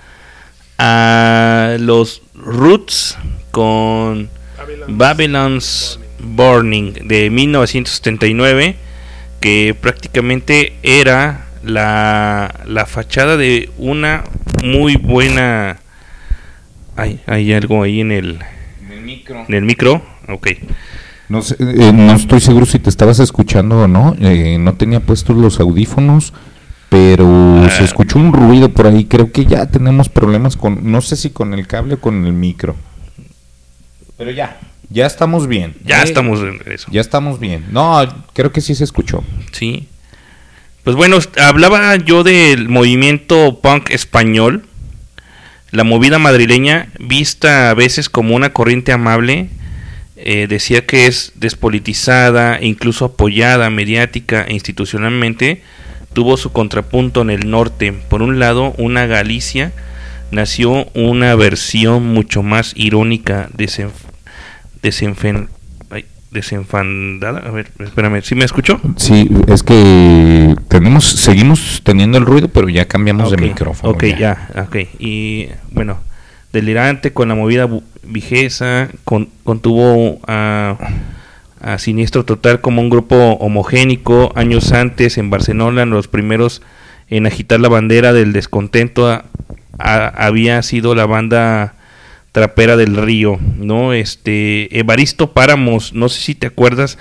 a 0.78 1.76
los 1.80 2.22
Roots 2.34 3.16
con 3.50 4.28
Babylon's 4.88 5.98
Burning 6.18 6.92
de 7.06 7.30
1979 7.30 8.76
que 9.40 9.76
prácticamente 9.78 10.74
era 10.82 11.46
la, 11.62 12.62
la 12.66 12.86
fachada 12.86 13.36
de 13.36 13.70
una 13.78 14.24
muy 14.62 14.96
buena 14.96 15.78
hay, 16.96 17.20
hay 17.26 17.52
algo 17.52 17.82
ahí 17.82 18.00
en 18.00 18.12
el 18.12 18.38
En 18.86 18.92
el 18.92 19.00
micro. 19.02 19.44
en 19.48 19.54
el 19.54 19.62
micro 19.64 20.02
ok 20.28 20.48
No, 21.28 21.42
sé, 21.42 21.56
eh, 21.58 21.92
no 21.92 22.14
estoy 22.14 22.40
seguro 22.40 22.66
si 22.66 22.78
te 22.78 22.90
estabas 22.90 23.18
escuchando 23.18 23.82
o 23.82 23.88
no. 23.88 24.14
eh, 24.20 24.56
no 24.58 24.74
tenía 24.74 25.00
puestos 25.00 25.36
los 25.36 25.58
audífonos, 25.60 26.32
pero 26.94 27.68
se 27.76 27.82
escuchó 27.82 28.20
un 28.20 28.32
ruido 28.32 28.68
por 28.68 28.86
ahí. 28.86 29.06
Creo 29.06 29.32
que 29.32 29.46
ya 29.46 29.66
tenemos 29.66 30.08
problemas 30.08 30.56
con, 30.56 30.92
no 30.92 31.00
sé 31.00 31.16
si 31.16 31.30
con 31.30 31.52
el 31.52 31.66
cable 31.66 31.94
o 31.94 32.00
con 32.00 32.24
el 32.24 32.32
micro. 32.32 32.76
Pero 34.16 34.30
ya, 34.30 34.60
ya 34.90 35.04
estamos 35.04 35.48
bien. 35.48 35.74
ya 35.84 36.02
Eh, 36.02 36.04
estamos 36.04 36.38
en 36.38 36.60
eso 36.72 36.86
Ya 36.92 37.00
estamos 37.00 37.40
bien. 37.40 37.64
No, 37.72 38.06
creo 38.32 38.52
que 38.52 38.60
sí 38.60 38.76
se 38.76 38.84
escuchó. 38.84 39.24
Sí. 39.50 39.88
Pues 40.84 40.94
bueno, 40.94 41.18
hablaba 41.42 41.96
yo 41.96 42.22
del 42.22 42.68
movimiento 42.68 43.58
punk 43.60 43.90
español, 43.90 44.64
la 45.72 45.82
movida 45.82 46.20
madrileña, 46.20 46.90
vista 47.00 47.70
a 47.70 47.74
veces 47.74 48.08
como 48.08 48.36
una 48.36 48.52
corriente 48.52 48.92
amable, 48.92 49.48
eh, 50.14 50.46
decía 50.48 50.86
que 50.86 51.08
es 51.08 51.32
despolitizada, 51.34 52.60
incluso 52.62 53.06
apoyada 53.06 53.68
mediática 53.68 54.44
e 54.44 54.52
institucionalmente, 54.52 55.62
tuvo 56.14 56.36
su 56.38 56.50
contrapunto 56.52 57.20
en 57.22 57.30
el 57.30 57.50
norte. 57.50 57.92
Por 58.08 58.22
un 58.22 58.38
lado, 58.38 58.72
una 58.78 59.06
Galicia 59.06 59.72
nació 60.30 60.86
una 60.94 61.34
versión 61.34 62.06
mucho 62.14 62.42
más 62.42 62.72
irónica, 62.76 63.48
desenf- 63.56 63.90
desenfen- 64.82 65.48
ay, 65.90 66.06
desenfandada. 66.30 67.40
A 67.46 67.50
ver, 67.50 67.70
espérame, 67.78 68.22
¿sí 68.22 68.34
me 68.34 68.44
escuchó? 68.44 68.80
Sí, 68.96 69.28
es 69.48 69.62
que 69.62 70.54
tenemos, 70.68 71.04
seguimos 71.04 71.82
teniendo 71.84 72.18
el 72.18 72.24
ruido, 72.24 72.48
pero 72.48 72.68
ya 72.68 72.86
cambiamos 72.86 73.30
de 73.30 73.36
micrófono. 73.36 73.92
Ok, 73.92 74.04
ya. 74.18 74.48
ok. 74.66 74.76
Y 74.98 75.48
bueno, 75.70 75.98
delirante 76.52 77.12
con 77.12 77.28
la 77.28 77.34
movida 77.34 77.68
vigesa, 78.02 78.88
con, 79.04 79.28
contuvo 79.44 80.20
a, 80.26 80.76
a 81.60 81.78
Siniestro 81.78 82.24
Total 82.24 82.60
como 82.60 82.80
un 82.80 82.90
grupo 82.90 83.16
homogénico. 83.34 84.32
Años 84.36 84.72
antes 84.72 85.18
en 85.18 85.30
Barcelona, 85.30 85.84
los 85.86 86.08
primeros 86.08 86.62
en 87.08 87.26
agitar 87.26 87.60
la 87.60 87.68
bandera 87.68 88.12
del 88.12 88.32
descontento 88.32 89.22
había 89.78 90.62
sido 90.62 90.94
la 90.94 91.06
banda 91.06 91.74
trapera 92.32 92.76
del 92.76 92.96
río, 92.96 93.38
¿no? 93.58 93.92
Este 93.92 94.78
Evaristo 94.78 95.32
Páramos, 95.32 95.92
no 95.92 96.08
sé 96.08 96.20
si 96.20 96.34
te 96.34 96.46
acuerdas 96.46 96.98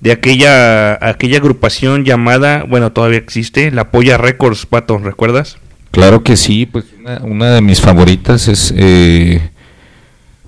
de 0.00 0.12
aquella 0.12 0.94
aquella 1.06 1.38
agrupación 1.38 2.04
llamada, 2.04 2.64
bueno, 2.68 2.92
todavía 2.92 3.18
existe, 3.18 3.70
La 3.70 3.90
Polla 3.90 4.16
Records, 4.16 4.66
Pato, 4.66 4.98
¿recuerdas? 4.98 5.58
Claro 5.90 6.22
que 6.22 6.36
sí, 6.36 6.66
pues 6.66 6.84
una, 6.98 7.18
una 7.24 7.50
de 7.50 7.60
mis 7.62 7.80
favoritas 7.80 8.48
es... 8.48 8.72
eh, 8.76 9.50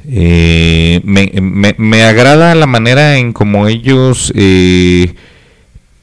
eh, 0.08 1.00
me, 1.04 2.02
agrada 2.02 2.54
la 2.54 2.66
manera 2.66 3.18
en 3.18 3.32
como 3.32 3.68
ellos 3.68 4.32
eh, 4.34 5.14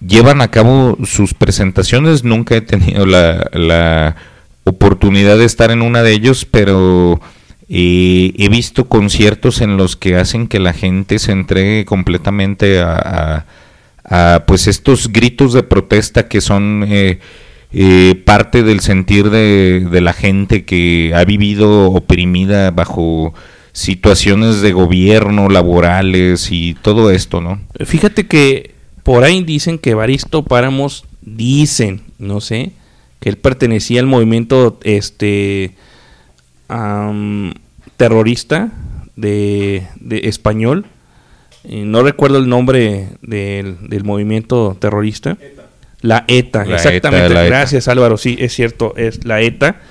llevan 0.06 0.42
a 0.42 0.52
cabo 0.52 0.98
sus 1.06 1.34
presentaciones. 1.34 2.24
Nunca 2.24 2.56
he 2.56 2.62
tenido 2.62 3.06
la, 3.06 4.16
oportunidad 4.64 5.38
de 5.38 5.46
estar 5.46 5.72
en 5.72 5.82
una 5.82 6.04
de 6.04 6.12
ellos, 6.12 6.44
pero 6.44 7.22
eh, 7.70 8.34
he 8.38 8.50
visto 8.50 8.90
conciertos 8.90 9.62
en 9.62 9.78
los 9.78 9.96
que 9.96 10.18
hacen 10.18 10.50
que 10.50 10.60
la 10.60 10.74
gente 10.74 11.20
se 11.20 11.32
entregue 11.32 11.86
completamente 11.86 12.82
a, 12.82 13.46
pues 14.46 14.68
estos 14.68 15.12
gritos 15.14 15.54
de 15.54 15.64
protesta 15.64 16.28
que 16.28 16.42
son 16.42 16.86
parte 18.26 18.64
del 18.64 18.82
sentir 18.82 19.30
de 19.30 20.02
la 20.02 20.14
gente 20.14 20.66
que 20.66 21.14
ha 21.16 21.24
vivido 21.24 21.92
oprimida 21.92 22.72
bajo 22.72 23.34
situaciones 23.78 24.62
de 24.62 24.72
gobierno, 24.72 25.50
laborales 25.50 26.52
y 26.52 26.74
todo 26.82 27.12
esto, 27.12 27.42
¿no? 27.42 27.62
Fíjate 27.86 28.26
que 28.26 28.74
por 29.04 29.24
ahí 29.24 29.44
dicen 29.44 29.78
que 29.78 29.92
Evaristo 29.92 30.44
Páramos 30.44 31.06
dicen, 31.22 32.02
no 32.18 32.42
sé, 32.42 32.72
que 33.20 33.30
él 33.30 33.38
pertenecía 33.38 34.00
al 34.00 34.08
movimiento 34.08 34.80
este 34.84 35.76
am, 36.70 37.54
terrorista 37.98 38.72
de, 39.16 39.86
de 40.00 40.22
español. 40.24 40.88
Eh, 41.64 41.84
no 41.86 42.02
recuerdo 42.02 42.40
el 42.40 42.50
nombre 42.50 43.10
del, 43.22 43.78
del 43.90 44.04
movimiento 44.04 44.76
terrorista. 44.80 45.38
La 46.02 46.26
ETA, 46.28 46.66
La 46.66 46.78
exactamente. 46.78 47.28
ETA, 47.28 47.34
la 47.36 47.46
ETA. 47.46 47.56
Gracias 47.56 47.88
Álvaro, 47.88 48.18
sí, 48.18 48.38
es 48.40 48.56
cierto, 48.56 48.96
es 48.98 49.24
la 49.24 49.40
ETA. 49.42 49.82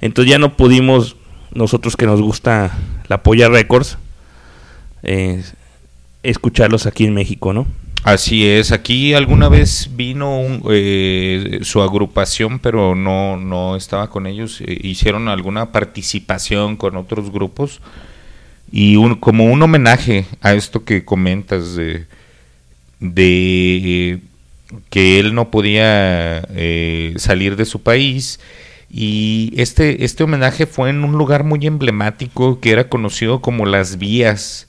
Entonces 0.00 0.30
ya 0.30 0.38
no 0.38 0.56
pudimos, 0.56 1.16
nosotros 1.54 1.96
que 1.96 2.06
nos 2.06 2.22
gusta 2.22 2.76
la 3.08 3.22
Polla 3.22 3.48
Records, 3.48 3.98
eh, 5.02 5.42
escucharlos 6.22 6.86
aquí 6.86 7.04
en 7.04 7.14
México, 7.14 7.52
¿no? 7.52 7.66
Así 8.02 8.46
es, 8.46 8.72
aquí 8.72 9.14
alguna 9.14 9.48
vez 9.48 9.90
vino 9.96 10.38
un, 10.38 10.62
eh, 10.70 11.60
su 11.62 11.82
agrupación, 11.82 12.58
pero 12.60 12.94
no, 12.94 13.36
no 13.36 13.74
estaba 13.74 14.10
con 14.10 14.26
ellos. 14.26 14.60
eh, 14.60 14.78
hicieron 14.82 15.28
alguna 15.28 15.72
participación 15.72 16.76
con 16.76 16.96
otros 16.96 17.32
grupos 17.32 17.80
y 18.72 18.96
un, 18.96 19.14
como 19.16 19.44
un 19.46 19.62
homenaje 19.62 20.26
a 20.40 20.54
esto 20.54 20.84
que 20.84 21.04
comentas 21.04 21.76
de, 21.76 22.06
de 23.00 24.20
que 24.90 25.18
él 25.20 25.34
no 25.34 25.50
podía 25.50 26.40
eh, 26.50 27.14
salir 27.16 27.56
de 27.56 27.64
su 27.64 27.82
país. 27.82 28.40
Y 28.90 29.52
este, 29.56 30.04
este 30.04 30.24
homenaje 30.24 30.66
fue 30.66 30.90
en 30.90 31.04
un 31.04 31.12
lugar 31.12 31.44
muy 31.44 31.66
emblemático 31.66 32.60
que 32.60 32.70
era 32.70 32.88
conocido 32.88 33.40
como 33.40 33.66
Las 33.66 33.98
Vías. 33.98 34.68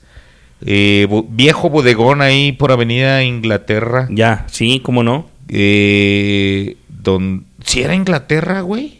Eh, 0.64 1.06
bo- 1.08 1.24
viejo 1.28 1.70
bodegón 1.70 2.20
ahí 2.20 2.52
por 2.52 2.72
Avenida 2.72 3.22
Inglaterra. 3.22 4.08
Ya, 4.10 4.44
sí, 4.50 4.80
cómo 4.82 5.02
no. 5.02 5.28
Eh, 5.48 6.76
don, 6.88 7.44
¿Sí 7.64 7.82
era 7.82 7.94
Inglaterra, 7.94 8.60
güey? 8.60 8.97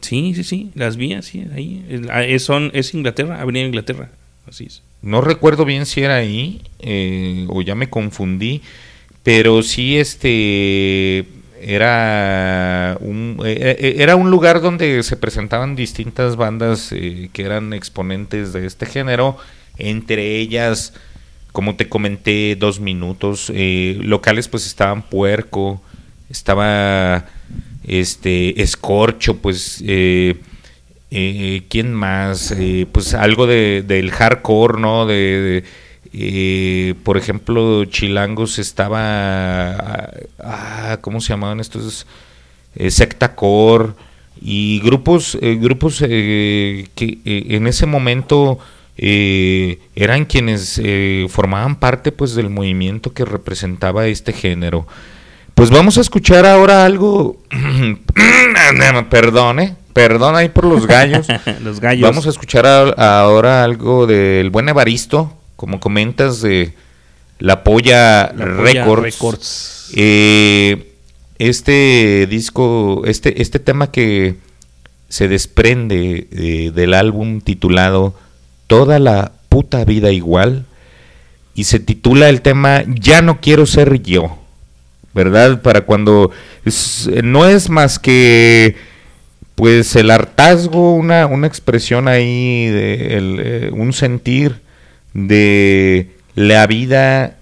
Sí, 0.00 0.32
sí, 0.34 0.44
sí, 0.44 0.70
las 0.74 0.96
vías, 0.96 1.24
sí, 1.24 1.44
ahí. 1.54 2.04
Ah, 2.10 2.24
Es, 2.24 2.44
son, 2.44 2.70
es 2.74 2.94
Inglaterra, 2.94 3.40
Avenida 3.40 3.66
Inglaterra, 3.66 4.10
así 4.46 4.64
es. 4.66 4.82
No 5.02 5.20
recuerdo 5.20 5.64
bien 5.64 5.86
si 5.86 6.02
era 6.02 6.16
ahí 6.16 6.62
eh, 6.80 7.46
o 7.48 7.62
ya 7.62 7.74
me 7.74 7.88
confundí, 7.90 8.62
pero 9.22 9.62
sí 9.62 9.98
este 9.98 11.26
era 11.60 12.96
un 13.00 13.40
eh, 13.44 13.76
eh, 13.78 13.94
era 13.98 14.16
un 14.16 14.30
lugar 14.30 14.60
donde 14.60 15.02
se 15.02 15.16
presentaban 15.16 15.74
distintas 15.76 16.36
bandas 16.36 16.92
eh, 16.92 17.30
que 17.32 17.42
eran 17.42 17.72
exponentes 17.72 18.52
de 18.52 18.66
este 18.66 18.86
género, 18.86 19.36
entre 19.76 20.36
ellas, 20.38 20.94
como 21.52 21.76
te 21.76 21.88
comenté, 21.88 22.56
dos 22.56 22.80
minutos 22.80 23.50
locales, 23.54 24.48
pues 24.48 24.66
estaban 24.66 25.02
Puerco, 25.02 25.80
estaba 26.30 27.26
este 27.88 28.62
Escorcho, 28.62 29.38
pues 29.38 29.82
eh, 29.86 30.36
eh, 31.10 31.62
¿Quién 31.68 31.94
más? 31.94 32.52
Eh, 32.52 32.86
pues 32.90 33.14
algo 33.14 33.46
de, 33.46 33.82
del 33.86 34.10
hardcore, 34.10 34.80
¿no? 34.80 35.06
De, 35.06 35.64
eh, 36.12 36.94
por 37.02 37.16
ejemplo, 37.16 37.84
Chilangos 37.86 38.58
estaba... 38.58 40.12
Ah, 40.38 40.98
¿Cómo 41.00 41.20
se 41.20 41.30
llamaban 41.30 41.60
estos? 41.60 42.06
Eh, 42.74 42.90
Secta 42.90 43.34
Core. 43.34 43.92
y 44.40 44.80
grupos, 44.80 45.36
grupos 45.40 45.98
que 45.98 46.88
en 46.94 47.66
ese 47.66 47.86
momento 47.86 48.58
eran 48.96 50.26
quienes 50.26 50.80
formaban 51.28 51.76
parte 51.80 52.12
pues 52.12 52.34
del 52.34 52.50
movimiento 52.50 53.12
que 53.12 53.24
representaba 53.24 54.06
este 54.06 54.32
género. 54.32 54.86
Pues 55.58 55.70
vamos 55.70 55.98
a 55.98 56.02
escuchar 56.02 56.46
ahora 56.46 56.84
algo, 56.84 57.36
perdone, 59.10 59.74
perdón 59.92 60.36
ahí 60.36 60.50
por 60.50 60.64
los 60.64 60.86
gallos. 60.86 61.26
Los 61.64 61.80
gallos. 61.80 62.08
Vamos 62.08 62.26
a 62.26 62.30
escuchar 62.30 62.64
a- 62.64 63.20
ahora 63.20 63.64
algo 63.64 64.06
del 64.06 64.50
buen 64.50 64.68
Evaristo, 64.68 65.36
como 65.56 65.80
comentas 65.80 66.42
de 66.42 66.74
La 67.40 67.64
Polla 67.64 68.32
La 68.36 68.44
Polla 68.56 68.84
Records. 68.84 69.02
Records. 69.02 69.90
Eh, 69.96 70.92
este 71.40 72.28
disco, 72.30 73.02
este, 73.04 73.42
este 73.42 73.58
tema 73.58 73.90
que 73.90 74.36
se 75.08 75.26
desprende 75.26 76.28
eh, 76.30 76.70
del 76.72 76.94
álbum 76.94 77.40
titulado 77.40 78.14
Toda 78.68 79.00
la 79.00 79.32
puta 79.48 79.84
vida 79.84 80.12
igual 80.12 80.66
y 81.54 81.64
se 81.64 81.80
titula 81.80 82.28
el 82.28 82.42
tema 82.42 82.84
Ya 82.86 83.22
no 83.22 83.40
quiero 83.40 83.66
ser 83.66 84.00
yo, 84.02 84.38
¿verdad? 85.18 85.62
Para 85.62 85.80
cuando 85.80 86.30
es- 86.64 87.10
no 87.24 87.48
es 87.48 87.70
más 87.70 87.98
que 87.98 88.76
pues 89.56 89.96
el 89.96 90.12
hartazgo, 90.12 90.94
una, 90.94 91.26
una 91.26 91.48
expresión 91.48 92.06
ahí, 92.06 92.66
de 92.68 93.18
eh, 93.18 93.70
un 93.72 93.92
sentir 93.92 94.60
de 95.14 96.10
la 96.36 96.64
vida 96.68 97.36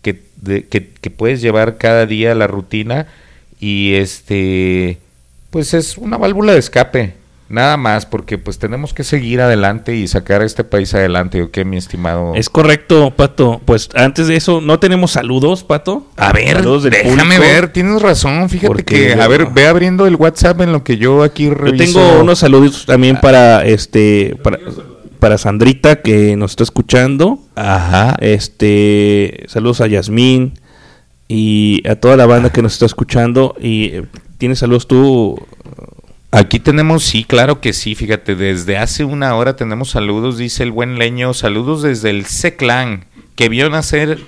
que, 0.00 0.22
que, 0.70 1.10
puedes 1.10 1.42
llevar 1.42 1.76
cada 1.76 2.06
día 2.06 2.34
la 2.34 2.46
rutina 2.46 3.06
y 3.60 3.94
este 3.94 4.98
pues 5.50 5.74
es 5.74 5.98
una 5.98 6.16
válvula 6.16 6.54
de 6.54 6.60
escape 6.60 7.14
nada 7.48 7.76
más 7.78 8.04
porque 8.06 8.36
pues 8.38 8.58
tenemos 8.58 8.92
que 8.92 9.04
seguir 9.04 9.40
adelante 9.40 9.96
y 9.96 10.06
sacar 10.06 10.42
a 10.42 10.44
este 10.44 10.64
país 10.64 10.92
adelante 10.94 11.42
¿o 11.42 11.50
qué 11.50 11.64
mi 11.64 11.76
estimado? 11.78 12.34
Es 12.34 12.50
correcto, 12.50 13.10
Pato. 13.16 13.60
Pues 13.64 13.88
antes 13.94 14.26
de 14.26 14.36
eso, 14.36 14.60
¿no 14.60 14.78
tenemos 14.78 15.12
saludos, 15.12 15.64
Pato? 15.64 16.06
A 16.16 16.32
ver, 16.32 16.62
déjame 16.62 17.36
público. 17.36 17.40
ver, 17.40 17.72
tienes 17.72 18.02
razón, 18.02 18.48
fíjate 18.50 18.66
Porque 18.68 18.84
que, 18.84 19.16
yo- 19.16 19.22
a 19.22 19.28
ver, 19.28 19.46
ve 19.46 19.66
abriendo 19.66 20.06
el 20.06 20.16
WhatsApp 20.16 20.60
en 20.60 20.72
lo 20.72 20.84
que 20.84 20.98
yo 20.98 21.22
aquí 21.22 21.44
Yo 21.46 21.54
reviso. 21.54 21.98
tengo 22.00 22.20
unos 22.20 22.38
saludos 22.38 22.84
también 22.86 23.18
para 23.20 23.64
este 23.64 24.36
para, 24.42 24.58
para 25.18 25.38
Sandrita 25.38 26.02
que 26.02 26.36
nos 26.36 26.52
está 26.52 26.64
escuchando. 26.64 27.38
Ajá. 27.56 28.14
Este, 28.20 29.44
saludos 29.48 29.80
a 29.80 29.86
Yasmín 29.86 30.54
y 31.28 31.82
a 31.88 31.96
toda 31.96 32.16
la 32.16 32.26
banda 32.26 32.50
que 32.50 32.62
nos 32.62 32.72
está 32.74 32.86
escuchando 32.86 33.54
y 33.60 33.84
eh, 33.86 34.02
tienes 34.38 34.58
saludos 34.60 34.86
tú 34.88 35.38
Aquí 36.30 36.58
tenemos, 36.58 37.04
sí, 37.04 37.24
claro 37.24 37.60
que 37.60 37.72
sí, 37.72 37.94
fíjate, 37.94 38.34
desde 38.34 38.76
hace 38.76 39.04
una 39.04 39.34
hora 39.34 39.56
tenemos 39.56 39.90
saludos, 39.90 40.36
dice 40.36 40.62
el 40.62 40.72
buen 40.72 40.98
leño, 40.98 41.32
saludos 41.32 41.80
desde 41.82 42.10
el 42.10 42.26
C-Clan, 42.26 43.06
que 43.34 43.48
vio 43.48 43.70
nacer 43.70 44.18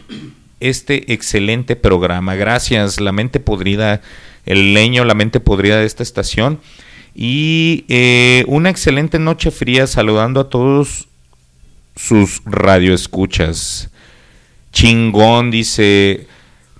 este 0.60 1.12
excelente 1.12 1.76
programa. 1.76 2.36
Gracias, 2.36 3.00
la 3.00 3.12
mente 3.12 3.38
podrida, 3.38 4.00
el 4.46 4.72
leño, 4.72 5.04
la 5.04 5.14
mente 5.14 5.40
podrida 5.40 5.78
de 5.78 5.84
esta 5.84 6.02
estación. 6.02 6.60
Y 7.14 7.84
eh, 7.88 8.44
una 8.46 8.70
excelente 8.70 9.18
noche 9.18 9.50
fría 9.50 9.86
saludando 9.86 10.40
a 10.40 10.48
todos 10.48 11.08
sus 11.96 12.40
radioescuchas. 12.46 13.90
Chingón, 14.72 15.50
dice. 15.50 16.26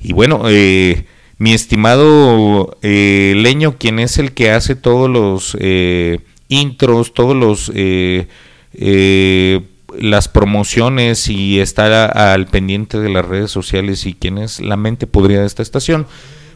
Y 0.00 0.14
bueno, 0.14 0.44
eh, 0.48 1.04
mi 1.38 1.52
estimado 1.52 2.76
eh, 2.82 3.34
Leño, 3.36 3.76
quien 3.78 3.98
es 3.98 4.18
el 4.18 4.32
que 4.32 4.50
hace 4.50 4.74
todos 4.76 5.10
los 5.10 5.56
eh, 5.60 6.20
intros, 6.48 7.12
todos 7.14 7.34
los 7.36 7.70
eh, 7.74 8.28
eh, 8.72 9.60
las 9.98 10.28
promociones 10.28 11.28
y 11.28 11.60
está 11.60 12.06
a- 12.06 12.32
al 12.34 12.46
pendiente 12.46 12.98
de 12.98 13.08
las 13.08 13.24
redes 13.24 13.50
sociales 13.50 14.06
y 14.06 14.14
quien 14.14 14.38
es 14.38 14.60
la 14.60 14.76
mente 14.76 15.06
podrida 15.06 15.40
de 15.40 15.46
esta 15.46 15.62
estación, 15.62 16.06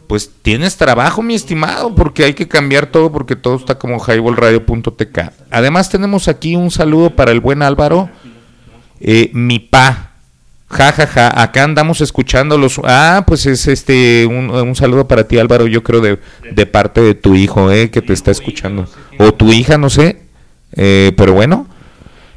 pues 0.07 0.31
tienes 0.41 0.75
trabajo, 0.77 1.21
mi 1.21 1.35
estimado, 1.35 1.93
porque 1.95 2.23
hay 2.25 2.33
que 2.33 2.47
cambiar 2.47 2.87
todo 2.87 3.11
porque 3.11 3.35
todo 3.35 3.55
está 3.55 3.77
como 3.77 3.97
highballradio.tk. 4.03 5.19
Además 5.51 5.89
tenemos 5.89 6.27
aquí 6.27 6.55
un 6.55 6.71
saludo 6.71 7.11
para 7.11 7.31
el 7.31 7.39
buen 7.39 7.61
Álvaro, 7.61 8.09
eh, 8.99 9.29
mi 9.33 9.59
pa. 9.59 10.08
Ja, 10.69 10.91
ja, 10.91 11.07
ja, 11.07 11.41
acá 11.41 11.63
andamos 11.63 11.99
escuchándolos. 11.99 12.79
Ah, 12.83 13.23
pues 13.25 13.47
es 13.47 13.67
este 13.67 14.27
un, 14.27 14.51
un 14.51 14.75
saludo 14.75 15.07
para 15.07 15.27
ti, 15.27 15.39
Álvaro, 15.39 15.65
yo 15.65 15.81
creo 15.81 15.99
de, 15.99 16.19
de 16.51 16.65
parte 16.67 17.01
de 17.01 17.15
tu 17.15 17.35
hijo, 17.35 17.71
eh, 17.71 17.89
que 17.89 18.01
te 18.01 18.13
está 18.13 18.29
escuchando. 18.29 18.87
O 19.17 19.33
tu 19.33 19.51
hija, 19.51 19.77
no 19.79 19.89
sé. 19.89 20.21
Eh, 20.73 21.11
pero 21.17 21.33
bueno. 21.33 21.65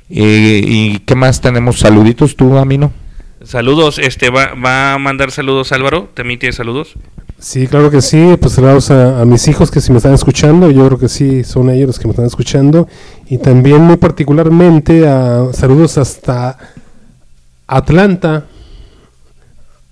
Eh, 0.08 0.62
¿Y 0.64 0.98
qué 1.00 1.14
más 1.14 1.40
tenemos? 1.40 1.78
Saluditos 1.78 2.36
tú, 2.36 2.56
Amino. 2.56 2.92
Saludos, 3.44 3.98
este 3.98 4.30
va, 4.30 4.54
va 4.54 4.94
a 4.94 4.98
mandar 4.98 5.30
saludos 5.30 5.72
Álvaro, 5.72 6.08
también 6.14 6.38
tiene 6.38 6.52
saludos. 6.52 6.94
Sí, 7.38 7.66
claro 7.66 7.90
que 7.90 8.00
sí. 8.00 8.36
Pues 8.40 8.52
saludos 8.52 8.90
a, 8.90 9.20
a 9.20 9.24
mis 9.24 9.48
hijos 9.48 9.70
que 9.70 9.80
si 9.80 9.90
me 9.90 9.98
están 9.98 10.14
escuchando. 10.14 10.70
Yo 10.70 10.86
creo 10.86 10.98
que 10.98 11.08
sí, 11.08 11.42
son 11.44 11.70
ellos 11.70 11.88
los 11.88 11.98
que 11.98 12.06
me 12.06 12.12
están 12.12 12.26
escuchando. 12.26 12.88
Y 13.26 13.38
también 13.38 13.82
muy 13.82 13.96
particularmente 13.96 15.08
a 15.08 15.46
saludos 15.52 15.98
hasta 15.98 16.56
Atlanta, 17.76 18.46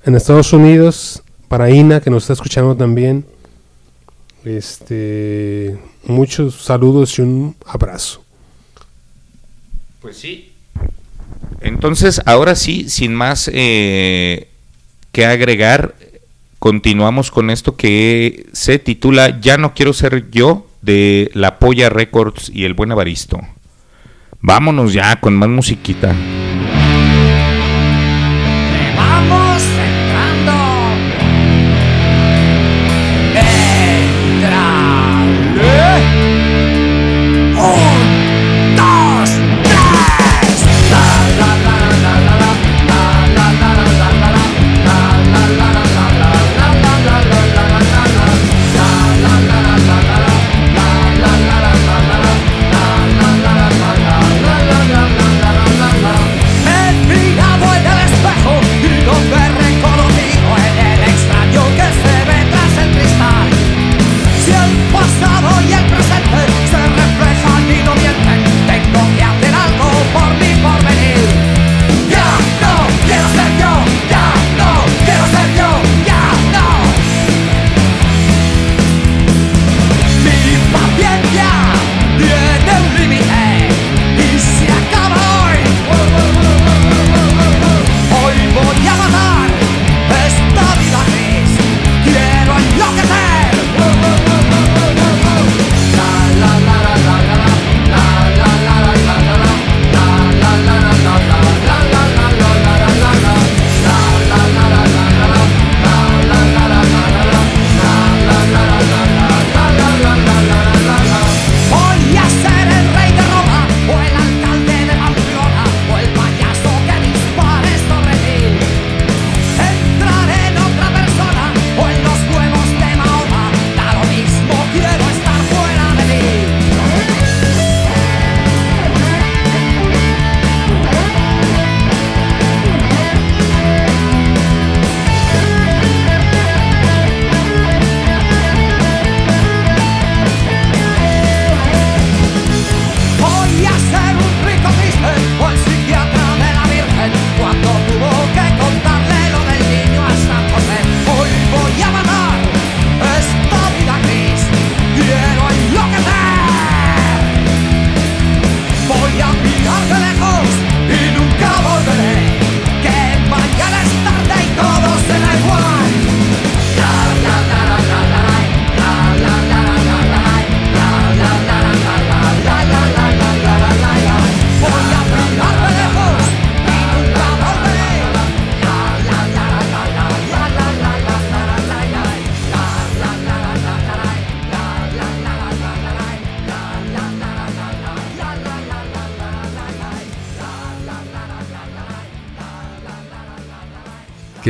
en 0.04 0.14
Estados 0.14 0.52
Unidos, 0.52 1.22
para 1.48 1.70
Ina, 1.70 2.00
que 2.00 2.10
nos 2.10 2.24
está 2.24 2.34
escuchando 2.34 2.76
también. 2.76 3.24
Este, 4.44 5.78
muchos 6.04 6.62
saludos 6.62 7.18
y 7.18 7.22
un 7.22 7.56
abrazo. 7.66 8.22
Pues 10.00 10.18
sí. 10.18 10.52
Entonces, 11.60 12.20
ahora 12.26 12.54
sí, 12.54 12.88
sin 12.90 13.14
más 13.14 13.50
eh, 13.52 14.48
que 15.12 15.24
agregar, 15.24 15.94
continuamos 16.58 17.30
con 17.30 17.48
esto 17.48 17.76
que 17.76 18.46
se 18.52 18.78
titula 18.78 19.40
Ya 19.40 19.56
no 19.56 19.74
quiero 19.74 19.94
ser 19.94 20.30
yo 20.30 20.66
de 20.82 21.30
La 21.32 21.58
Polla 21.58 21.88
Records 21.88 22.50
y 22.52 22.64
el 22.64 22.74
buen 22.74 22.92
Avaristo. 22.92 23.40
Vámonos 24.42 24.92
ya 24.92 25.18
con 25.20 25.34
más 25.34 25.48
musiquita. 25.48 26.14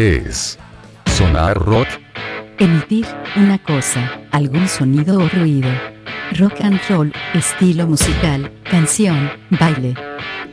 ¿Qué 0.00 0.24
es? 0.26 0.58
¿Sonar 1.14 1.58
rock? 1.58 1.86
Emitir 2.58 3.04
una 3.36 3.58
cosa, 3.58 4.10
algún 4.30 4.66
sonido 4.66 5.18
o 5.18 5.28
ruido. 5.28 5.68
Rock 6.38 6.54
and 6.62 6.80
roll, 6.88 7.12
estilo 7.34 7.86
musical, 7.86 8.50
canción, 8.70 9.30
baile. 9.50 9.94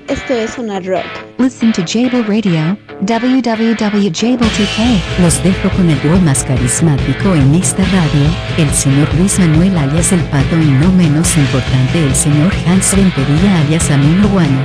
Esto 0.10 0.34
es 0.34 0.52
Sonar 0.52 0.84
Rock. 0.84 1.06
Listen 1.38 1.72
to 1.72 1.82
Jable 1.88 2.24
Radio, 2.24 2.78
www.jable2k. 2.99 4.99
Los 5.22 5.41
dejo 5.41 5.69
con 5.78 5.90
el 5.91 6.02
dúo 6.02 6.19
más 6.19 6.44
carismático 6.44 7.34
en 7.34 7.56
esta 7.56 7.86
radio, 7.86 8.30
el 8.57 8.69
señor 8.72 9.07
Luis 9.15 9.40
Manuel 9.40 9.78
alias 9.78 10.11
El 10.11 10.24
Pato 10.24 10.57
y 10.57 10.72
no 10.72 10.91
menos 10.91 11.38
importante 11.38 12.03
el 12.03 12.14
señor 12.14 12.52
Hans 12.68 12.94
Rentería 12.94 13.61
alias 13.61 13.90
Amino 13.91 14.28
Guano. 14.28 14.61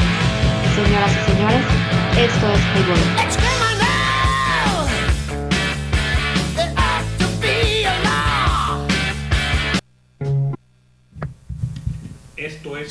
Señoras 0.74 1.12
y 1.12 1.20
señores, 1.30 1.62
esto 2.18 2.50
es 2.50 2.60
Highball. 2.74 3.41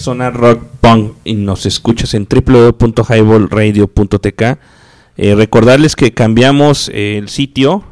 Sonar 0.01 0.33
Rock 0.35 0.61
Punk 0.81 1.13
y 1.23 1.35
nos 1.35 1.65
escuchas 1.65 2.13
en 2.13 2.27
www.highballradio.tk. 2.29 4.41
Eh, 5.17 5.35
recordarles 5.35 5.95
que 5.95 6.13
cambiamos 6.13 6.89
eh, 6.93 7.17
el 7.17 7.29
sitio. 7.29 7.83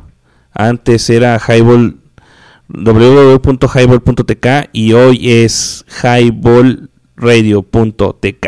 Antes 0.53 1.10
era 1.10 1.40
highball 1.48 1.95
www.highball.tk 2.69 4.69
y 4.73 4.94
hoy 4.94 5.31
es 5.31 5.86
highballradio.tk. 6.03 8.48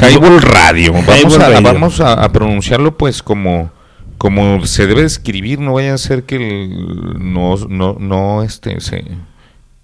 Highball 0.00 0.40
Radio. 0.42 0.92
Vamos, 0.94 1.08
Highball 1.16 1.42
a, 1.42 1.48
Radio. 1.50 1.62
vamos 1.62 2.00
a, 2.00 2.14
a 2.14 2.32
pronunciarlo 2.32 2.96
pues 2.96 3.22
como 3.22 3.70
como 4.16 4.64
se 4.64 4.86
debe 4.86 5.02
escribir, 5.02 5.58
no 5.60 5.74
vaya 5.74 5.92
a 5.92 5.98
ser 5.98 6.22
que 6.22 6.36
el- 6.36 7.32
no, 7.34 7.56
no, 7.68 7.96
no 8.00 8.42
este 8.42 8.80
se 8.80 9.04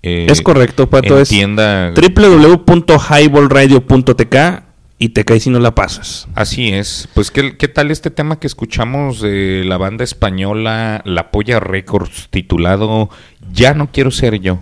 eh, 0.02 0.27
Es 0.28 0.40
correcto, 0.43 0.89
Pato. 0.89 1.18
entienda 1.18 1.89
Es 1.90 1.94
www.highballradio.tk 1.94 4.62
y 4.98 5.09
te 5.10 5.24
caes 5.24 5.44
si 5.44 5.51
no 5.51 5.60
la 5.60 5.74
pasas. 5.74 6.28
Así 6.35 6.68
es. 6.68 7.09
Pues, 7.14 7.31
¿qué, 7.31 7.56
qué 7.56 7.68
tal 7.68 7.90
este 7.90 8.10
tema 8.10 8.39
que 8.39 8.47
escuchamos 8.47 9.22
de 9.22 9.62
la 9.64 9.78
banda 9.78 10.05
española 10.05 11.01
La 11.06 11.31
Polla 11.31 11.59
Records 11.59 12.28
titulado 12.31 13.09
Ya 13.51 13.72
no 13.72 13.90
quiero 13.90 14.10
ser 14.10 14.40
yo? 14.40 14.59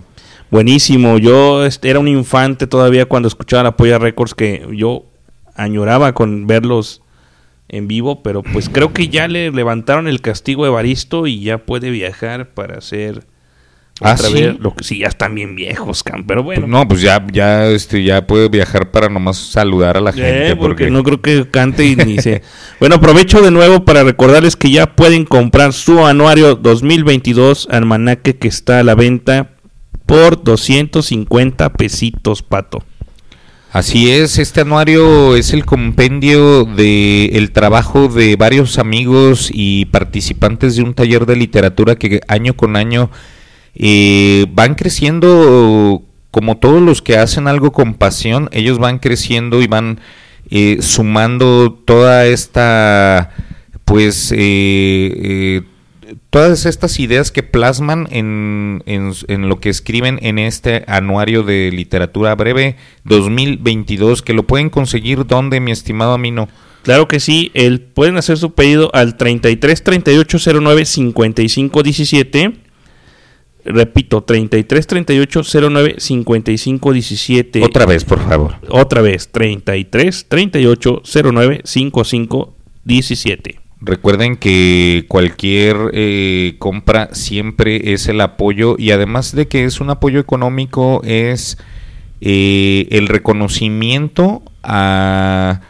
Buenísimo. 0.49 1.17
Yo 1.17 1.61
era 1.83 1.99
un 1.99 2.07
infante 2.07 2.67
todavía 2.67 3.05
cuando 3.05 3.27
escuchaba 3.27 3.63
la 3.63 3.75
Polla 3.75 3.99
Records 3.99 4.33
que 4.33 4.65
yo 4.73 5.03
añoraba 5.55 6.13
con 6.13 6.47
verlos 6.47 7.01
en 7.67 7.87
vivo, 7.87 8.23
pero 8.23 8.41
pues 8.41 8.69
creo 8.69 8.93
que 8.93 9.09
ya 9.09 9.27
le 9.27 9.51
levantaron 9.51 10.07
el 10.07 10.21
castigo 10.21 10.63
a 10.63 10.69
Evaristo 10.69 11.27
y 11.27 11.41
ya 11.41 11.59
puede 11.59 11.91
viajar 11.91 12.51
para 12.53 12.77
hacer 12.77 13.25
¿Ah, 14.01 14.15
sí? 14.15 14.33
vez 14.33 14.59
lo 14.59 14.73
que 14.73 14.83
sí 14.83 14.99
ya 14.99 15.07
están 15.07 15.35
bien 15.35 15.55
viejos, 15.55 16.03
Cam, 16.03 16.25
pero 16.25 16.41
bueno. 16.41 16.67
No, 16.67 16.87
pues 16.87 17.01
ya, 17.01 17.25
ya, 17.31 17.67
este, 17.67 18.03
ya 18.03 18.25
puede 18.25 18.47
viajar 18.47 18.91
para 18.91 19.09
nomás 19.09 19.37
saludar 19.37 19.97
a 19.97 20.01
la 20.01 20.13
gente. 20.13 20.51
Eh, 20.51 20.55
porque 20.55 20.89
no 20.89 21.03
creo 21.03 21.21
que 21.21 21.49
cante 21.49 21.85
y 21.85 21.95
ni 21.95 22.17
se... 22.17 22.41
Bueno, 22.79 22.95
aprovecho 22.95 23.41
de 23.41 23.51
nuevo 23.51 23.83
para 23.83 24.03
recordarles 24.03 24.55
que 24.55 24.71
ya 24.71 24.95
pueden 24.95 25.25
comprar 25.25 25.73
su 25.73 26.05
anuario 26.05 26.55
2022 26.55 27.67
almanaque 27.69 28.37
que 28.37 28.47
está 28.47 28.79
a 28.79 28.83
la 28.83 28.95
venta 28.95 29.51
por 30.05 30.43
250 30.43 31.73
pesitos, 31.73 32.41
pato. 32.41 32.83
Así 33.71 34.09
es, 34.09 34.39
este 34.39 34.61
anuario 34.61 35.35
es 35.35 35.53
el 35.53 35.63
compendio 35.63 36.65
de 36.65 37.25
el 37.33 37.51
trabajo 37.51 38.07
de 38.07 38.35
varios 38.35 38.79
amigos 38.79 39.51
y 39.53 39.85
participantes 39.85 40.75
de 40.75 40.81
un 40.81 40.95
taller 40.95 41.27
de 41.27 41.35
literatura 41.35 41.95
que 41.95 42.21
año 42.27 42.55
con 42.55 42.75
año 42.75 43.11
eh, 43.79 44.45
van 44.51 44.75
creciendo 44.75 46.03
como 46.31 46.57
todos 46.57 46.81
los 46.81 47.01
que 47.01 47.17
hacen 47.17 47.47
algo 47.47 47.71
con 47.71 47.95
pasión, 47.95 48.49
ellos 48.51 48.77
van 48.77 48.99
creciendo 48.99 49.61
y 49.61 49.67
van 49.67 49.99
eh, 50.51 50.77
sumando 50.81 51.73
toda 51.85 52.25
esta 52.27 53.31
pues 53.85 54.31
eh, 54.31 54.37
eh, 54.37 55.61
todas 56.29 56.67
estas 56.67 56.99
ideas 56.99 57.31
que 57.31 57.41
plasman 57.41 58.07
en, 58.11 58.83
en, 58.85 59.49
lo 59.49 59.59
que 59.59 59.69
escriben 59.69 60.19
en 60.21 60.37
este 60.37 60.83
anuario 60.87 61.41
de 61.41 61.71
literatura 61.71 62.35
breve 62.35 62.75
2022, 63.05 64.21
que 64.21 64.33
lo 64.33 64.43
pueden 64.43 64.69
conseguir 64.69 65.25
donde, 65.25 65.59
mi 65.59 65.71
estimado 65.71 66.13
Amino. 66.13 66.49
Claro 66.83 67.07
que 67.07 67.19
sí, 67.19 67.49
el, 67.55 67.81
pueden 67.81 68.17
hacer 68.17 68.37
su 68.37 68.53
pedido 68.53 68.91
al 68.93 69.17
33 69.17 69.83
38 69.83 70.37
09 70.61 70.85
55 70.85 71.83
17. 71.83 72.68
Repito, 73.65 74.23
33 74.23 74.87
38 74.87 75.41
09 75.69 75.95
55 75.97 76.93
17. 76.93 77.63
Otra 77.63 77.85
vez, 77.85 78.05
por 78.05 78.19
favor. 78.19 78.55
Otra 78.69 79.01
vez, 79.01 79.29
33 79.31 80.27
38 80.29 81.01
09 81.31 81.61
55 81.63 82.55
17. 82.85 83.59
Recuerden 83.81 84.35
que 84.35 85.05
cualquier 85.07 85.77
eh, 85.93 86.55
compra 86.59 87.09
siempre 87.13 87.93
es 87.93 88.07
el 88.09 88.19
apoyo 88.19 88.75
y 88.77 88.91
además 88.91 89.33
de 89.33 89.47
que 89.47 89.63
es 89.63 89.79
un 89.79 89.89
apoyo 89.89 90.19
económico 90.19 91.01
es 91.05 91.57
eh, 92.19 92.87
el 92.91 93.07
reconocimiento 93.07 94.43
a 94.63 95.61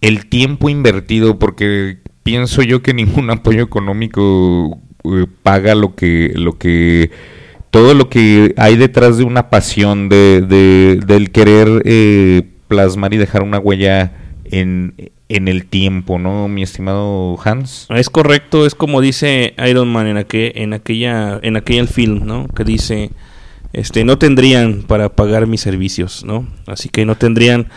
el 0.00 0.26
tiempo 0.26 0.70
invertido 0.70 1.38
porque 1.38 1.98
pienso 2.22 2.62
yo 2.62 2.82
que 2.82 2.94
ningún 2.94 3.30
apoyo 3.30 3.62
económico 3.62 4.80
eh, 5.22 5.26
paga 5.42 5.74
lo 5.74 5.94
que 5.94 6.32
lo 6.34 6.58
que 6.58 7.10
todo 7.70 7.94
lo 7.94 8.08
que 8.08 8.54
hay 8.56 8.76
detrás 8.76 9.18
de 9.18 9.24
una 9.24 9.50
pasión 9.50 10.08
de, 10.08 10.40
de- 10.40 11.00
del 11.06 11.30
querer 11.30 11.82
eh, 11.84 12.42
plasmar 12.68 13.12
y 13.12 13.16
dejar 13.18 13.42
una 13.42 13.58
huella 13.58 14.12
en, 14.44 14.94
en 15.28 15.48
el 15.48 15.66
tiempo, 15.66 16.18
¿no, 16.18 16.48
mi 16.48 16.62
estimado 16.62 17.36
Hans? 17.44 17.86
Es 17.90 18.08
correcto, 18.08 18.64
es 18.64 18.74
como 18.74 19.00
dice 19.00 19.54
Iron 19.68 19.88
Man 19.88 20.06
en, 20.06 20.16
aquel, 20.16 20.52
en 20.54 20.72
aquella 20.72 21.38
en 21.42 21.56
aquel 21.56 21.88
film, 21.88 22.24
¿no? 22.24 22.46
Que 22.48 22.64
dice, 22.64 23.10
este, 23.72 24.04
no 24.04 24.16
tendrían 24.18 24.82
para 24.84 25.10
pagar 25.14 25.46
mis 25.46 25.60
servicios, 25.60 26.24
¿no? 26.24 26.46
Así 26.66 26.88
que 26.88 27.04
no 27.04 27.16
tendrían 27.16 27.68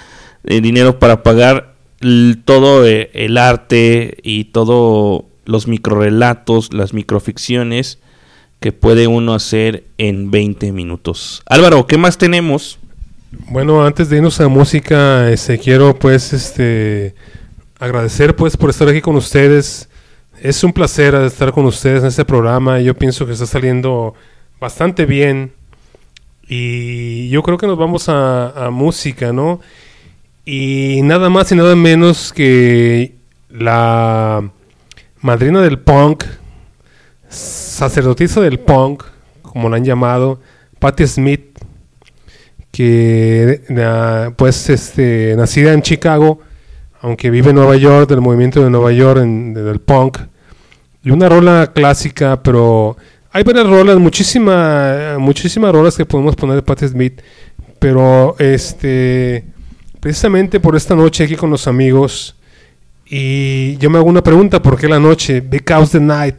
eh, 0.46 0.62
dinero 0.62 1.00
para 1.00 1.24
pagar 1.24 1.76
todo 2.46 2.88
eh, 2.88 3.10
el 3.14 3.38
arte 3.38 4.18
y 4.24 4.46
todo 4.46 5.26
los 5.50 5.68
microrelatos, 5.68 6.74
las 6.74 6.94
microficciones 6.94 7.98
que 8.60 8.72
puede 8.72 9.08
uno 9.08 9.34
hacer 9.34 9.86
en 9.98 10.30
20 10.30 10.72
minutos. 10.72 11.42
Álvaro, 11.48 11.88
¿qué 11.88 11.98
más 11.98 12.18
tenemos? 12.18 12.78
Bueno, 13.50 13.84
antes 13.84 14.10
de 14.10 14.18
irnos 14.18 14.40
a 14.42 14.48
música, 14.48 15.30
este, 15.32 15.58
quiero 15.58 15.98
pues 15.98 16.34
este 16.34 17.16
agradecer 17.80 18.36
pues 18.36 18.58
por 18.58 18.70
estar 18.70 18.88
aquí 18.88 19.02
con 19.02 19.16
ustedes. 19.16 19.90
Es 20.40 20.64
un 20.64 20.72
placer 20.72 21.16
estar 21.16 21.52
con 21.52 21.66
ustedes 21.66 22.02
en 22.02 22.10
este 22.10 22.26
programa. 22.26 22.80
Yo 22.80 22.94
pienso 22.94 23.26
que 23.26 23.34
está 23.34 23.48
saliendo 23.48 24.14
bastante 24.60 25.06
bien. 25.06 25.54
Y 26.48 27.30
yo 27.30 27.42
creo 27.42 27.58
que 27.58 27.68
nos 27.68 27.78
vamos 27.78 28.08
a, 28.08 28.68
a 28.68 28.70
música, 28.70 29.34
¿no? 29.34 29.62
Y 30.46 31.02
nada 31.04 31.30
más 31.30 31.52
y 31.52 31.56
nada 31.56 31.76
menos 31.76 32.34
que 32.34 33.16
la 33.50 34.50
madrina 35.22 35.62
del 35.62 35.80
punk, 35.80 36.24
sacerdotisa 37.30 38.42
del 38.42 38.60
punk, 38.60 39.04
como 39.42 39.70
la 39.70 39.78
han 39.78 39.86
llamado, 39.86 40.40
Patti 40.80 41.06
Smith, 41.08 41.58
que 42.72 43.62
na- 43.70 44.34
pues 44.38 44.70
este 44.70 45.36
nacida 45.38 45.74
en 45.74 45.82
Chicago, 45.82 46.40
aunque 47.02 47.30
vive 47.30 47.50
en 47.50 47.56
Nueva 47.56 47.76
York, 47.78 48.10
del 48.10 48.22
movimiento 48.22 48.64
de 48.64 48.70
Nueva 48.70 48.92
York, 48.92 49.22
del 49.22 49.80
punk, 49.80 50.20
y 51.04 51.12
una 51.12 51.30
rola 51.30 51.72
clásica, 51.74 52.42
pero 52.44 52.98
hay 53.32 53.44
varias 53.44 53.68
rolas, 53.68 53.98
muchísima, 53.98 55.16
muchísimas 55.18 55.72
rolas 55.72 55.96
que 55.96 56.06
podemos 56.06 56.36
poner 56.36 56.56
de 56.58 56.62
Patti 56.62 56.88
Smith, 56.88 57.22
pero 57.80 58.36
este 58.40 59.46
precisamente 60.00 60.60
por 60.62 60.76
esta 60.78 60.96
noche 60.96 61.26
aquí 61.26 61.36
con 61.36 61.50
los 61.50 61.68
amigos, 61.68 62.36
y 63.10 63.78
yo 63.78 63.90
me 63.90 63.98
hago 63.98 64.08
una 64.10 64.24
pregunta, 64.24 64.62
¿por 64.62 64.78
qué 64.80 64.88
la 64.88 65.00
noche? 65.00 65.42
Because 65.42 65.98
the 65.98 66.04
night, 66.04 66.36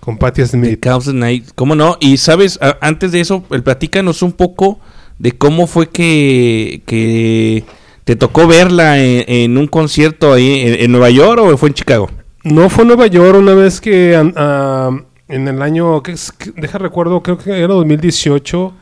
con 0.00 0.16
Patti 0.18 0.44
Smith. 0.46 0.80
Chaos 0.80 1.04
the 1.06 1.12
Night, 1.12 1.48
¿cómo 1.54 1.74
no? 1.74 1.96
Y 2.00 2.16
sabes, 2.16 2.58
A- 2.62 2.78
antes 2.80 3.12
de 3.12 3.20
eso, 3.20 3.44
el 3.50 3.62
platícanos 3.62 4.22
un 4.22 4.32
poco 4.32 4.78
de 5.18 5.32
cómo 5.32 5.66
fue 5.66 5.88
que, 5.88 6.82
que 6.86 7.64
te 8.04 8.16
tocó 8.16 8.46
verla 8.46 8.98
en, 8.98 9.24
en 9.28 9.58
un 9.58 9.66
concierto 9.66 10.32
ahí 10.32 10.60
en, 10.60 10.80
en 10.84 10.92
Nueva 10.92 11.10
York 11.10 11.40
o 11.42 11.56
fue 11.58 11.68
en 11.68 11.74
Chicago. 11.74 12.08
No 12.44 12.70
fue 12.70 12.82
en 12.82 12.88
Nueva 12.88 13.06
York 13.08 13.36
una 13.38 13.52
vez 13.54 13.80
que 13.80 14.16
ah, 14.36 14.90
en 15.28 15.48
el 15.48 15.60
año, 15.60 16.02
¿qué 16.02 16.12
es? 16.12 16.32
¿Qué- 16.32 16.52
deja 16.56 16.78
recuerdo, 16.78 17.22
creo 17.22 17.36
que 17.36 17.50
era 17.58 17.74
2018, 17.74 18.72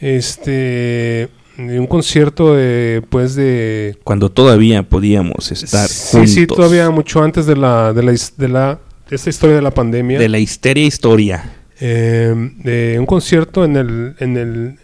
este, 0.00 1.28
de 1.58 1.78
un 1.80 1.86
concierto 1.86 2.54
de, 2.54 3.02
pues, 3.10 3.34
de... 3.34 3.98
Cuando 4.04 4.30
todavía 4.30 4.82
podíamos 4.84 5.50
estar 5.52 5.88
Sí, 5.88 6.12
juntos. 6.12 6.30
sí, 6.30 6.46
todavía 6.46 6.88
mucho 6.90 7.22
antes 7.22 7.44
de 7.46 7.56
la, 7.56 7.92
de 7.92 8.02
la, 8.04 8.12
de 8.36 8.48
la, 8.48 8.78
de 9.10 9.16
esta 9.16 9.28
historia 9.28 9.56
de 9.56 9.62
la 9.62 9.72
pandemia. 9.72 10.18
De 10.18 10.28
la 10.28 10.38
histeria 10.38 10.84
historia. 10.86 11.52
Eh, 11.80 12.32
de 12.62 12.96
un 12.98 13.06
concierto 13.06 13.64
en 13.64 13.76
el, 13.76 14.14
en 14.20 14.36
el, 14.36 14.78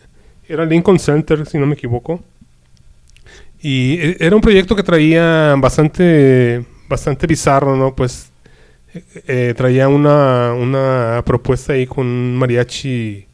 era 0.49 0.65
Lincoln 0.67 0.99
Center, 0.99 1.47
si 1.47 1.59
no 1.59 1.67
me 1.67 1.75
equivoco. 1.75 2.23
Y 3.63 3.95
e- 4.01 4.17
era 4.21 4.35
un 4.37 4.43
proyecto 4.43 4.75
que 4.77 4.83
traía 4.83 5.55
bastante, 5.57 6.65
bastante 6.89 7.27
bizarro, 7.27 7.77
¿no? 7.77 7.95
Pues 7.95 8.31
eh, 8.95 9.03
eh, 9.29 9.55
traía 9.57 9.89
una, 9.89 10.53
una 10.55 11.23
propuesta 11.25 11.73
ahí 11.73 11.87
con 11.87 12.07
un 12.07 12.37
mariachi 12.37 13.27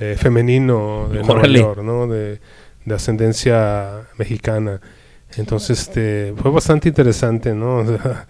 eh, 0.00 0.16
femenino 0.18 1.08
de 1.10 1.22
Nueva. 1.22 1.46
York, 1.46 1.82
¿no? 1.82 2.06
De, 2.06 2.40
de 2.84 2.94
ascendencia 2.94 4.02
mexicana. 4.18 4.80
Entonces, 5.36 5.80
este, 5.80 6.34
fue 6.36 6.50
bastante 6.50 6.88
interesante, 6.88 7.54
¿no? 7.54 7.76
O 7.80 7.86
sea, 7.86 8.26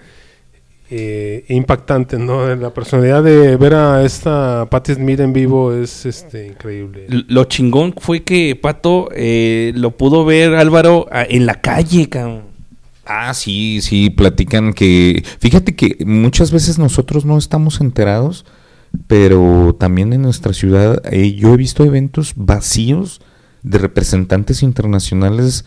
eh, 0.94 1.44
impactante, 1.48 2.18
¿no? 2.18 2.54
La 2.54 2.74
personalidad 2.74 3.22
de 3.22 3.56
ver 3.56 3.74
a 3.74 4.04
esta 4.04 4.66
Patti 4.70 4.92
Smith 4.94 5.20
en 5.20 5.32
vivo 5.32 5.72
es 5.72 6.04
este 6.04 6.46
increíble. 6.48 7.06
Lo 7.28 7.44
chingón 7.44 7.94
fue 7.96 8.22
que 8.24 8.54
Pato 8.60 9.08
eh, 9.14 9.72
lo 9.74 9.92
pudo 9.96 10.26
ver 10.26 10.54
Álvaro 10.54 11.06
a- 11.10 11.24
en 11.24 11.46
la 11.46 11.62
calle, 11.62 12.10
cabrón. 12.10 12.42
Ah, 13.06 13.32
sí, 13.34 13.80
sí, 13.80 14.10
platican 14.10 14.74
que... 14.74 15.24
Fíjate 15.40 15.74
que 15.74 15.96
muchas 16.04 16.52
veces 16.52 16.78
nosotros 16.78 17.24
no 17.24 17.36
estamos 17.38 17.80
enterados, 17.80 18.44
pero 19.06 19.76
también 19.78 20.12
en 20.12 20.22
nuestra 20.22 20.52
ciudad 20.52 21.02
eh, 21.10 21.34
yo 21.34 21.54
he 21.54 21.56
visto 21.56 21.84
eventos 21.84 22.34
vacíos 22.36 23.20
de 23.62 23.78
representantes 23.78 24.62
internacionales 24.62 25.64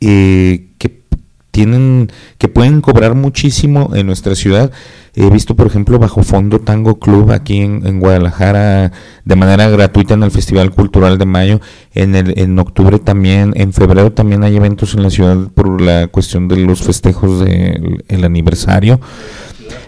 eh, 0.00 0.72
que 0.78 0.88
tienen 1.54 2.10
que 2.36 2.48
pueden 2.48 2.80
cobrar 2.80 3.14
muchísimo 3.14 3.92
en 3.94 4.08
nuestra 4.08 4.34
ciudad. 4.34 4.72
He 5.14 5.30
visto, 5.30 5.54
por 5.54 5.68
ejemplo, 5.68 6.00
Bajo 6.00 6.24
Fondo 6.24 6.58
Tango 6.58 6.98
Club 6.98 7.30
aquí 7.30 7.60
en, 7.60 8.00
Guadalajara 8.00 8.90
de 9.24 9.36
manera 9.36 9.70
gratuita 9.70 10.14
en 10.14 10.24
el 10.24 10.32
Festival 10.32 10.72
Cultural 10.72 11.16
de 11.16 11.26
Mayo. 11.26 11.60
En, 11.94 12.16
el, 12.16 12.36
en 12.40 12.58
octubre 12.58 12.98
también, 12.98 13.52
en 13.54 13.72
febrero 13.72 14.10
también 14.10 14.42
hay 14.42 14.56
eventos 14.56 14.94
en 14.94 15.04
la 15.04 15.10
ciudad 15.10 15.46
por 15.54 15.80
la 15.80 16.08
cuestión 16.08 16.48
de 16.48 16.56
los 16.56 16.82
festejos 16.82 17.44
del 17.44 18.02
el 18.08 18.24
aniversario. 18.24 18.98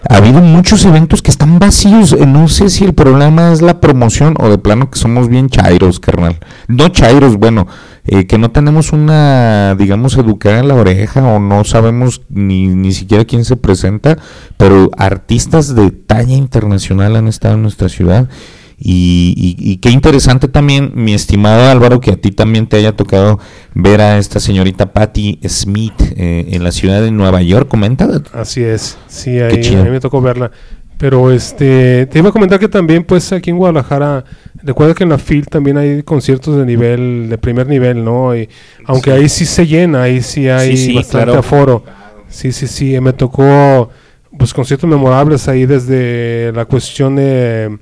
Ha 0.09 0.17
habido 0.17 0.39
muchos 0.39 0.85
eventos 0.85 1.21
que 1.21 1.31
están 1.31 1.59
vacíos. 1.59 2.15
No 2.17 2.47
sé 2.47 2.69
si 2.69 2.85
el 2.85 2.93
problema 2.93 3.51
es 3.51 3.61
la 3.61 3.81
promoción 3.81 4.35
o 4.39 4.47
de 4.49 4.57
plano 4.57 4.89
que 4.89 4.97
somos 4.97 5.27
bien 5.27 5.49
chairos, 5.49 5.99
carnal. 5.99 6.39
No 6.69 6.87
chairos, 6.87 7.35
bueno, 7.35 7.67
eh, 8.07 8.25
que 8.25 8.37
no 8.37 8.51
tenemos 8.51 8.93
una, 8.93 9.75
digamos, 9.75 10.17
educada 10.17 10.59
en 10.59 10.67
la 10.69 10.75
oreja 10.75 11.23
o 11.25 11.39
no 11.39 11.63
sabemos 11.63 12.21
ni, 12.29 12.67
ni 12.67 12.91
siquiera 12.93 13.25
quién 13.25 13.45
se 13.45 13.55
presenta, 13.57 14.17
pero 14.57 14.89
artistas 14.97 15.75
de 15.75 15.91
talla 15.91 16.35
internacional 16.35 17.15
han 17.15 17.27
estado 17.27 17.55
en 17.55 17.61
nuestra 17.63 17.89
ciudad. 17.89 18.27
Y, 18.79 19.33
y- 19.35 19.71
y 19.71 19.77
qué 19.77 19.89
interesante 19.89 20.47
también, 20.47 20.91
mi 20.93 21.15
estimado 21.15 21.67
Álvaro, 21.71 21.99
que 21.99 22.11
a 22.11 22.15
ti 22.17 22.29
también 22.29 22.67
te 22.67 22.77
haya 22.77 22.95
tocado 22.95 23.39
ver 23.73 24.01
a 24.01 24.19
esta 24.19 24.39
señorita 24.39 24.93
Patti 24.93 25.39
Smith 25.47 25.99
eh, 26.15 26.49
en 26.51 26.63
la 26.63 26.71
ciudad 26.71 27.01
de 27.01 27.09
Nueva 27.09 27.41
York. 27.41 27.67
Comenta. 27.67 28.07
Así 28.33 28.61
es, 28.63 28.95
sí, 29.07 29.39
ahí, 29.39 29.61
chido. 29.61 29.81
a 29.81 29.85
mí 29.85 29.89
me 29.89 29.99
tocó 29.99 30.21
verla. 30.21 30.51
Pero 30.99 31.31
este, 31.31 32.05
te 32.07 32.19
iba 32.19 32.29
a 32.29 32.31
comentar 32.31 32.59
que 32.59 32.67
también, 32.67 33.03
pues 33.03 33.31
aquí 33.31 33.49
en 33.49 33.57
Guadalajara, 33.57 34.25
recuerda 34.63 34.93
que 34.93 35.03
en 35.03 35.09
la 35.09 35.17
FIL 35.17 35.47
también 35.47 35.77
hay 35.77 36.03
conciertos 36.03 36.57
de 36.57 36.65
nivel, 36.65 37.27
de 37.29 37.37
primer 37.37 37.67
nivel, 37.67 38.03
¿no? 38.03 38.35
Y, 38.35 38.49
aunque 38.85 39.11
ahí 39.11 39.29
sí 39.29 39.45
se 39.45 39.65
llena, 39.67 40.03
ahí 40.03 40.21
sí 40.21 40.47
hay 40.49 40.75
Sí, 40.77 40.85
sí, 40.87 40.95
bastante 40.95 41.25
claro. 41.25 41.39
aforo. 41.39 41.83
Sí, 42.29 42.51
sí, 42.51 42.67
sí, 42.67 42.99
me 42.99 43.13
tocó 43.13 43.89
pues 44.37 44.53
conciertos 44.53 44.89
memorables 44.89 45.47
ahí 45.47 45.65
desde 45.65 46.51
la 46.53 46.65
cuestión 46.65 47.15
de, 47.15 47.77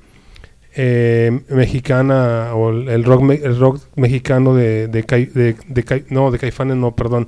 eh, 0.74 1.40
mexicana 1.48 2.54
o 2.54 2.70
el 2.70 3.04
rock, 3.04 3.22
me- 3.22 3.34
el 3.34 3.58
rock 3.58 3.80
mexicano 3.96 4.54
de, 4.54 4.88
de, 4.88 5.04
Cai- 5.06 5.30
de- 5.32 5.56
de 5.66 5.84
Cai- 5.84 6.04
no, 6.10 6.30
de 6.30 6.38
Caifanes, 6.38 6.76
no, 6.76 6.94
perdón, 6.94 7.26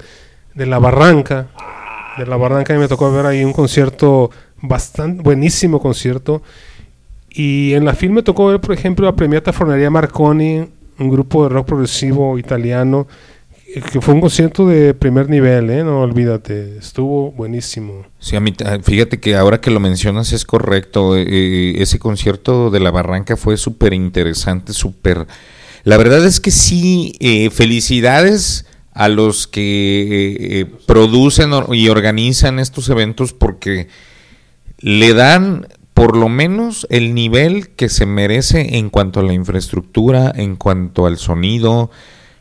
de 0.54 0.66
La 0.66 0.78
Barranca. 0.78 1.48
De 2.18 2.26
La 2.26 2.36
Barranca 2.36 2.74
y 2.74 2.78
me 2.78 2.88
tocó 2.88 3.12
ver 3.12 3.26
ahí 3.26 3.44
un 3.44 3.52
concierto 3.52 4.30
bastante 4.60 5.22
buenísimo 5.22 5.80
concierto. 5.80 6.42
Y 7.30 7.74
en 7.74 7.84
la 7.84 7.94
film 7.94 8.14
me 8.14 8.22
tocó 8.22 8.46
ver, 8.46 8.60
por 8.60 8.72
ejemplo, 8.72 9.06
a 9.08 9.14
Premiata 9.14 9.52
Fornería 9.52 9.90
Marconi, 9.90 10.64
un 10.98 11.10
grupo 11.10 11.44
de 11.44 11.50
rock 11.50 11.66
progresivo 11.66 12.38
italiano, 12.38 13.06
eh, 13.74 13.82
que 13.92 14.00
fue 14.00 14.14
un 14.14 14.20
concierto 14.20 14.66
de 14.66 14.94
primer 14.94 15.28
nivel, 15.28 15.70
¿eh? 15.70 15.84
No 15.84 16.00
olvídate, 16.00 16.78
estuvo 16.78 17.32
buenísimo. 17.32 18.06
Sí, 18.18 18.34
a 18.34 18.40
mí, 18.40 18.54
fíjate 18.82 19.20
que 19.20 19.36
ahora 19.36 19.60
que 19.60 19.70
lo 19.70 19.78
mencionas 19.78 20.32
es 20.32 20.44
correcto. 20.44 21.16
eh, 21.16 21.26
eh, 21.28 21.74
ese 21.78 21.98
concierto 21.98 22.70
de 22.70 22.80
la 22.80 22.90
Barranca 22.90 23.36
fue 23.36 23.56
súper 23.56 23.92
interesante, 23.92 24.72
súper... 24.72 25.26
La 25.84 25.96
verdad 25.96 26.24
es 26.26 26.40
que 26.40 26.50
sí, 26.50 27.14
eh, 27.20 27.50
felicidades 27.50 28.66
a 28.92 29.08
los 29.08 29.46
que 29.46 30.66
producen 30.86 31.50
y 31.70 31.88
organizan 31.88 32.58
estos 32.58 32.88
eventos 32.88 33.32
porque 33.32 33.86
le 34.80 35.14
dan 35.14 35.68
por 35.98 36.16
lo 36.16 36.28
menos 36.28 36.86
el 36.90 37.12
nivel 37.12 37.70
que 37.70 37.88
se 37.88 38.06
merece 38.06 38.76
en 38.78 38.88
cuanto 38.88 39.18
a 39.18 39.24
la 39.24 39.32
infraestructura, 39.32 40.32
en 40.32 40.54
cuanto 40.54 41.06
al 41.06 41.18
sonido, 41.18 41.90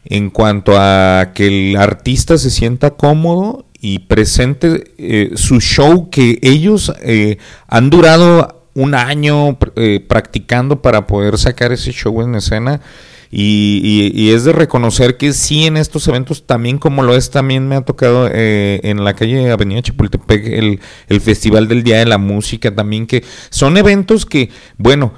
en 0.05 0.29
cuanto 0.29 0.73
a 0.75 1.31
que 1.33 1.47
el 1.47 1.75
artista 1.75 2.37
se 2.37 2.51
sienta 2.51 2.91
cómodo 2.91 3.65
y 3.81 3.99
presente 3.99 4.93
eh, 4.99 5.31
su 5.37 5.59
show 5.59 6.11
que 6.11 6.37
ellos 6.43 6.93
eh, 7.01 7.39
han 7.67 7.89
durado 7.89 8.67
un 8.75 8.93
año 8.93 9.57
eh, 9.75 10.05
practicando 10.07 10.83
para 10.83 11.07
poder 11.07 11.39
sacar 11.39 11.71
ese 11.71 11.91
show 11.91 12.21
en 12.21 12.35
escena. 12.35 12.81
Y, 13.29 13.81
y- 13.83 14.21
y 14.21 14.29
es 14.31 14.43
de 14.45 14.53
reconocer 14.53 15.17
que 15.17 15.33
sí 15.33 15.65
en 15.65 15.75
estos 15.77 16.07
eventos 16.07 16.45
también 16.45 16.77
como 16.77 17.03
lo 17.03 17.15
es 17.15 17.29
también 17.29 17.67
me 17.67 17.75
ha 17.75 17.81
tocado 17.81 18.29
eh, 18.31 18.79
en 18.83 19.03
la 19.03 19.13
calle 19.15 19.51
Avenida 19.51 19.81
Chapultepec 19.81 20.45
el, 20.47 20.79
el 21.09 21.21
Festival 21.21 21.67
del 21.67 21.83
Día 21.83 21.99
de 21.99 22.05
la 22.05 22.17
Música 22.17 22.73
también 22.73 23.05
que 23.05 23.23
son 23.49 23.75
eventos 23.77 24.25
que 24.25 24.49
bueno 24.77 25.13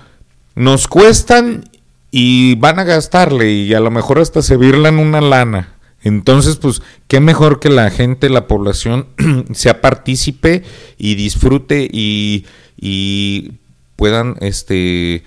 nos 0.56 0.88
cuestan 0.88 1.64
y 2.11 2.56
van 2.56 2.80
a 2.80 2.84
gastarle 2.84 3.52
y 3.52 3.73
a 3.76 3.80
lo 3.80 3.91
mejor 3.91 4.19
hasta 4.19 4.41
se 4.41 4.57
virlan 4.57 4.98
una 4.98 5.22
lana. 5.22 5.76
Entonces, 6.02 6.56
pues, 6.56 6.81
qué 7.07 7.19
mejor 7.19 7.60
que 7.60 7.69
la 7.69 7.91
gente, 7.91 8.30
la 8.30 8.48
población, 8.48 9.07
sea 9.53 9.80
partícipe 9.81 10.64
y 10.98 11.15
disfrute 11.15 11.88
y, 11.91 12.45
y 12.80 13.52
puedan, 13.95 14.36
este, 14.40 15.23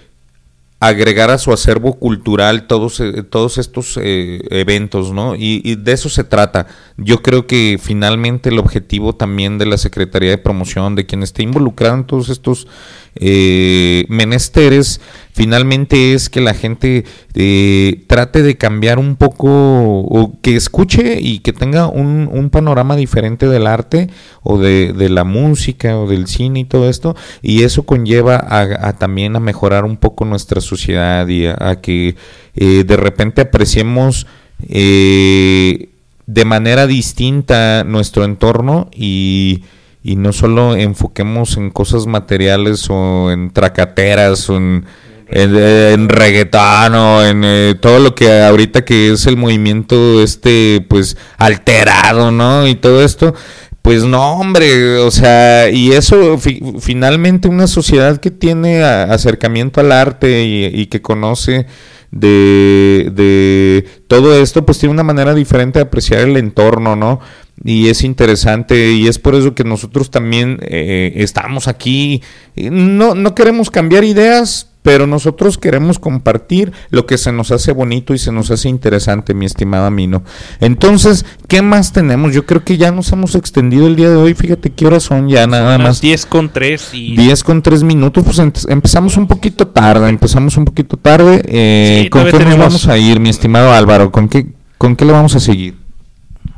agregar 0.82 1.30
a 1.30 1.38
su 1.38 1.52
acervo 1.52 1.94
cultural 1.94 2.66
todos, 2.66 2.98
eh, 2.98 3.22
todos 3.22 3.56
estos 3.56 3.96
eh, 4.02 4.40
eventos, 4.50 5.12
¿no? 5.12 5.36
Y, 5.36 5.62
y 5.64 5.76
de 5.76 5.92
eso 5.92 6.08
se 6.08 6.24
trata. 6.24 6.66
Yo 6.96 7.22
creo 7.22 7.46
que 7.46 7.78
finalmente 7.80 8.48
el 8.48 8.58
objetivo 8.58 9.14
también 9.14 9.58
de 9.58 9.66
la 9.66 9.78
Secretaría 9.78 10.30
de 10.30 10.38
Promoción, 10.38 10.96
de 10.96 11.06
quien 11.06 11.22
esté 11.22 11.44
involucrado 11.44 11.94
en 11.98 12.04
todos 12.04 12.30
estos 12.30 12.66
eh, 13.14 14.06
menesteres, 14.08 15.00
finalmente 15.32 16.14
es 16.14 16.28
que 16.28 16.40
la 16.40 16.54
gente 16.54 17.04
eh, 17.34 18.04
trate 18.06 18.42
de 18.42 18.56
cambiar 18.56 18.98
un 18.98 19.16
poco, 19.16 19.48
o 19.48 20.38
que 20.42 20.56
escuche 20.56 21.18
y 21.20 21.40
que 21.40 21.52
tenga 21.52 21.88
un, 21.88 22.50
panorama 22.50 22.96
diferente 22.96 23.48
del 23.48 23.66
arte 23.66 24.10
o 24.42 24.58
de, 24.58 24.92
la 25.08 25.24
música 25.24 25.98
o 25.98 26.06
del 26.06 26.26
cine 26.26 26.60
y 26.60 26.64
todo 26.64 26.88
esto, 26.88 27.16
y 27.40 27.62
eso 27.62 27.84
conlleva 27.84 28.36
a, 28.36 28.92
también 28.94 29.34
a 29.36 29.40
mejorar 29.40 29.84
un 29.84 29.96
poco 29.96 30.24
nuestra 30.24 30.60
sociedad 30.60 31.26
y 31.28 31.46
a, 31.46 31.56
a 31.58 31.80
que 31.80 32.14
eh, 32.54 32.84
de 32.84 32.96
repente 32.96 33.40
apreciemos 33.40 34.26
eh, 34.68 35.88
de 36.26 36.44
manera 36.44 36.86
distinta 36.86 37.84
nuestro 37.84 38.24
entorno 38.24 38.90
y, 38.94 39.64
y 40.04 40.16
no 40.16 40.32
solo 40.32 40.76
enfoquemos 40.76 41.56
en 41.56 41.70
cosas 41.70 42.06
materiales 42.06 42.86
o 42.90 43.30
en 43.30 43.50
tracateras 43.50 44.50
o 44.50 44.56
en, 44.56 44.84
en, 45.32 45.56
en 45.56 46.08
reggaetón 46.08 46.94
o 46.94 47.24
en 47.24 47.42
eh, 47.44 47.74
todo 47.80 47.98
lo 47.98 48.14
que 48.14 48.42
ahorita 48.42 48.84
que 48.84 49.12
es 49.12 49.26
el 49.26 49.36
movimiento 49.36 50.22
este 50.22 50.84
pues 50.88 51.16
alterado, 51.38 52.30
¿no? 52.30 52.66
Y 52.68 52.74
todo 52.74 53.02
esto, 53.02 53.34
pues 53.82 54.04
no, 54.04 54.34
hombre, 54.34 54.98
o 54.98 55.10
sea, 55.10 55.68
y 55.70 55.92
eso 55.92 56.38
fi- 56.38 56.62
finalmente 56.80 57.48
una 57.48 57.66
sociedad 57.66 58.18
que 58.20 58.30
tiene 58.30 58.82
acercamiento 58.84 59.80
al 59.80 59.90
arte 59.92 60.44
y, 60.44 60.66
y 60.66 60.86
que 60.86 61.02
conoce 61.02 61.66
de, 62.10 63.10
de 63.14 63.86
todo 64.06 64.38
esto, 64.40 64.66
pues 64.66 64.78
tiene 64.78 64.92
una 64.92 65.02
manera 65.02 65.34
diferente 65.34 65.78
de 65.78 65.84
apreciar 65.86 66.20
el 66.20 66.36
entorno, 66.36 66.94
¿no? 66.94 67.20
Y 67.64 67.88
es 67.88 68.02
interesante 68.02 68.92
y 68.92 69.08
es 69.08 69.18
por 69.18 69.34
eso 69.34 69.54
que 69.54 69.64
nosotros 69.64 70.10
también 70.10 70.58
eh, 70.62 71.12
estamos 71.16 71.68
aquí. 71.68 72.22
No, 72.56 73.14
no 73.14 73.34
queremos 73.34 73.70
cambiar 73.70 74.04
ideas, 74.04 74.71
pero 74.82 75.06
nosotros 75.06 75.58
queremos 75.58 75.98
compartir 75.98 76.72
lo 76.90 77.06
que 77.06 77.18
se 77.18 77.32
nos 77.32 77.50
hace 77.52 77.72
bonito 77.72 78.14
y 78.14 78.18
se 78.18 78.32
nos 78.32 78.50
hace 78.50 78.68
interesante, 78.68 79.34
mi 79.34 79.46
estimada 79.46 79.90
Mino. 79.90 80.22
Entonces, 80.60 81.24
¿qué 81.48 81.62
más 81.62 81.92
tenemos? 81.92 82.34
Yo 82.34 82.46
creo 82.46 82.64
que 82.64 82.76
ya 82.76 82.90
nos 82.90 83.12
hemos 83.12 83.34
extendido 83.34 83.86
el 83.86 83.96
día 83.96 84.10
de 84.10 84.16
hoy. 84.16 84.34
Fíjate 84.34 84.70
qué 84.70 84.86
horas 84.86 85.04
son 85.04 85.28
ya 85.28 85.46
nada 85.46 85.78
más. 85.78 86.00
10 86.00 86.26
con 86.26 86.52
3 86.52 86.90
y 86.94 87.16
10 87.16 87.44
con 87.44 87.62
3 87.62 87.82
minutos, 87.84 88.24
pues 88.24 88.66
empezamos 88.68 89.16
un 89.16 89.26
poquito 89.26 89.68
tarde, 89.68 90.08
empezamos 90.08 90.56
un 90.56 90.64
poquito 90.64 90.96
tarde. 90.96 91.42
Eh, 91.46 91.82
Sí, 92.02 92.08
¿Con 92.08 92.24
qué 92.24 92.44
nos 92.44 92.58
vamos 92.58 92.88
a 92.88 92.98
ir, 92.98 93.20
mi 93.20 93.28
estimado 93.28 93.72
Álvaro? 93.72 94.10
¿Con 94.10 94.28
qué, 94.28 94.46
¿Con 94.78 94.96
qué 94.96 95.04
le 95.04 95.12
vamos 95.12 95.34
a 95.36 95.40
seguir? 95.40 95.76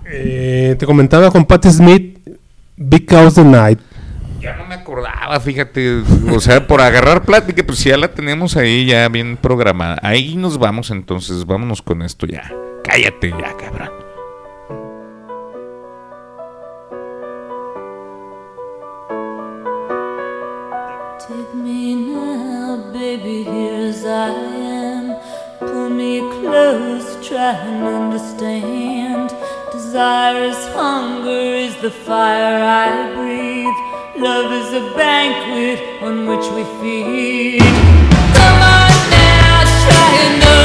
Eh, 0.07 0.77
te 0.79 0.87
comentaba 0.87 1.31
con 1.31 1.45
Patti 1.45 1.71
Smith, 1.71 2.19
Big 2.77 3.09
House 3.11 3.35
the 3.35 3.45
Night. 3.45 3.79
Acordaba, 4.95 5.41
fíjate, 5.41 6.05
o 6.33 6.39
sea, 6.39 6.69
por 6.69 6.81
agarrar 6.81 7.25
plática, 7.25 7.65
pues 7.66 7.83
ya 7.83 7.97
la 7.97 8.15
tenemos 8.15 8.57
ahí 8.57 8.87
ya 8.87 9.09
bien 9.09 9.37
programada. 9.37 9.99
Ahí 10.03 10.37
nos 10.37 10.57
vamos 10.57 10.93
entonces, 10.93 11.45
vámonos 11.47 11.83
con 11.83 12.03
esto 12.03 12.29
ya. 12.29 12.55
Cállate 12.85 13.31
ya, 13.31 13.57
cabrón. 13.57 13.91
Take 21.19 21.55
me 21.57 21.97
now, 21.97 22.93
baby, 22.93 23.43
here 23.43 23.89
as 23.89 24.05
I 24.05 24.29
am. 24.31 25.16
Pull 25.59 25.91
me 25.91 26.21
close, 26.39 27.16
try 27.27 27.51
and 27.51 27.85
understand. 27.85 29.35
Desire 29.73 30.45
is 30.45 30.69
hunger, 30.69 31.57
is 31.57 31.75
the 31.83 31.91
fire 31.91 32.62
I 32.62 33.12
breathe. 33.12 33.24
Love 34.16 34.53
is 34.53 34.73
a 34.73 34.95
banquet 34.95 36.01
on 36.01 36.24
which 36.27 36.47
we 36.53 36.62
feed. 36.81 37.59
Come 37.61 38.61
on 38.62 39.11
now, 39.11 39.65
try 39.82 40.11
and 40.23 40.43
understand 40.43 40.64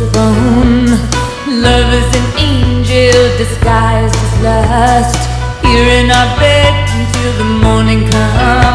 telephone. 0.00 0.86
Love 1.62 1.92
is 1.92 2.16
an 2.16 2.38
angel 2.38 3.36
disguised 3.36 4.14
as 4.16 4.42
lust. 4.42 5.20
Here 5.62 5.88
in 6.00 6.10
our 6.10 6.38
bed 6.38 6.88
until 6.88 7.32
the 7.38 7.44
morning 7.44 8.08
comes. 8.10 8.69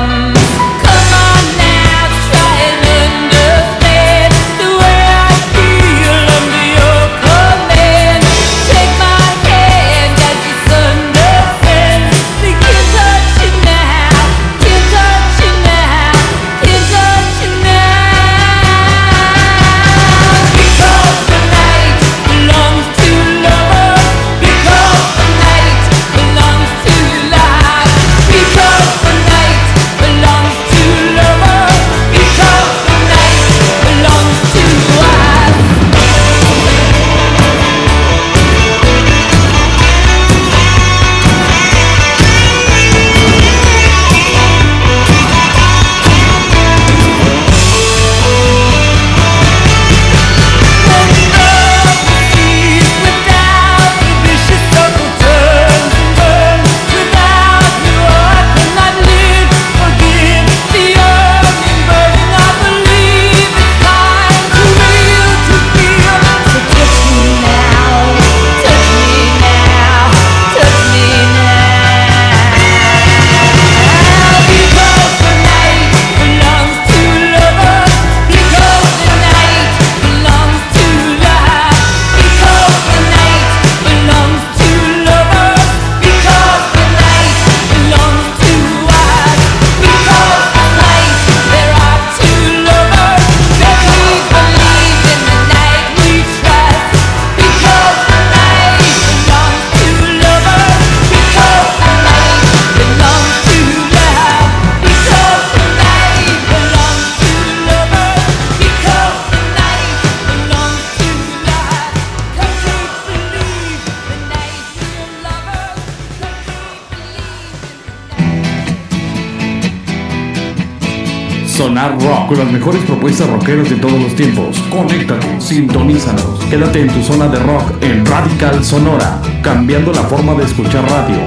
Con 122.35 122.43
las 122.43 122.53
mejores 122.53 122.83
propuestas 122.83 123.29
rockeras 123.29 123.69
de 123.69 123.77
todos 123.77 124.01
los 124.01 124.13
tiempos. 124.15 124.59
Conéctate, 124.69 125.39
sintonízanos. 125.39 126.43
Quédate 126.49 126.81
en 126.81 126.89
tu 126.89 127.01
zona 127.01 127.27
de 127.29 127.39
rock 127.39 127.81
en 127.81 128.05
Radical 128.05 128.63
Sonora, 128.63 129.21
cambiando 129.41 129.93
la 129.93 130.03
forma 130.03 130.33
de 130.33 130.43
escuchar 130.43 130.83
radio. 130.83 131.17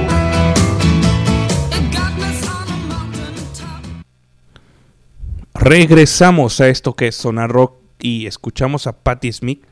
Regresamos 5.55 6.61
a 6.61 6.67
esto 6.69 6.95
que 6.95 7.07
es 7.07 7.15
Sonar 7.15 7.49
Rock 7.49 7.77
y 7.99 8.27
escuchamos 8.27 8.85
a 8.85 8.93
Patti 8.93 9.31
Smith 9.33 9.63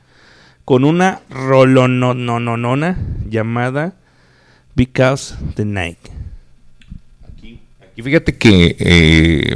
con 0.64 0.84
una 0.84 1.20
rolonononona 1.30 2.98
llamada 3.28 3.94
Because 4.74 5.36
the 5.54 5.64
Night. 5.64 5.98
Y 7.96 8.02
fíjate 8.02 8.36
que 8.36 8.76
eh, 8.78 9.54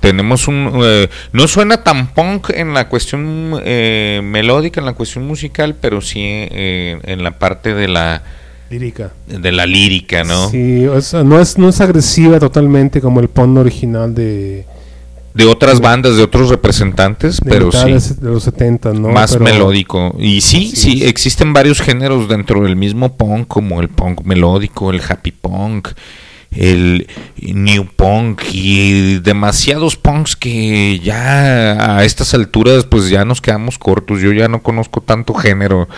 tenemos 0.00 0.48
un... 0.48 0.70
eh, 0.84 1.08
no 1.32 1.48
suena 1.48 1.82
tan 1.82 2.12
punk 2.14 2.50
en 2.50 2.74
la 2.74 2.88
cuestión 2.88 3.60
eh, 3.64 4.20
melódica, 4.22 4.80
en 4.80 4.86
la 4.86 4.92
cuestión 4.92 5.26
musical, 5.26 5.74
pero 5.80 6.00
sí 6.00 6.20
eh, 6.22 6.98
en 7.04 7.22
la 7.24 7.38
parte 7.38 7.74
de 7.74 7.88
la... 7.88 8.22
Lírica. 8.68 9.12
De 9.26 9.52
la 9.52 9.64
lírica, 9.64 10.24
¿no? 10.24 10.50
Sí, 10.50 10.86
o 10.86 11.00
sea, 11.00 11.22
no, 11.22 11.40
es, 11.40 11.56
no 11.56 11.68
es 11.68 11.80
agresiva 11.80 12.40
totalmente 12.40 13.00
como 13.00 13.20
el 13.20 13.28
punk 13.28 13.58
original 13.58 14.14
de... 14.14 14.66
De 15.34 15.44
otras 15.44 15.80
bandas, 15.80 16.16
de 16.16 16.22
otros 16.22 16.48
representantes, 16.48 17.40
de 17.40 17.50
pero 17.50 17.70
sí. 17.70 17.92
de, 17.92 18.26
de 18.26 18.30
los 18.30 18.42
70, 18.44 18.94
¿no? 18.94 19.08
más 19.10 19.32
Pero- 19.34 19.44
melódico. 19.44 20.16
Y 20.18 20.40
sí, 20.40 20.72
sí, 20.74 21.04
existen 21.04 21.52
varios 21.52 21.82
géneros 21.82 22.26
dentro 22.26 22.62
del 22.62 22.74
mismo 22.74 23.16
punk, 23.18 23.46
como 23.46 23.82
el 23.82 23.90
punk 23.90 24.22
melódico, 24.22 24.90
el 24.90 25.02
happy 25.06 25.32
punk, 25.32 25.88
el 26.56 27.06
new 27.40 27.86
punk 27.96 28.42
y 28.52 29.18
demasiados 29.20 29.96
punks 29.96 30.36
que 30.36 30.98
ya 31.00 31.96
a 31.96 32.04
estas 32.04 32.34
alturas 32.34 32.84
pues 32.84 33.08
ya 33.08 33.24
nos 33.24 33.40
quedamos 33.40 33.78
cortos. 33.78 34.20
Yo 34.20 34.32
ya 34.32 34.48
no 34.48 34.62
conozco 34.62 35.00
tanto 35.00 35.34
género. 35.34 35.88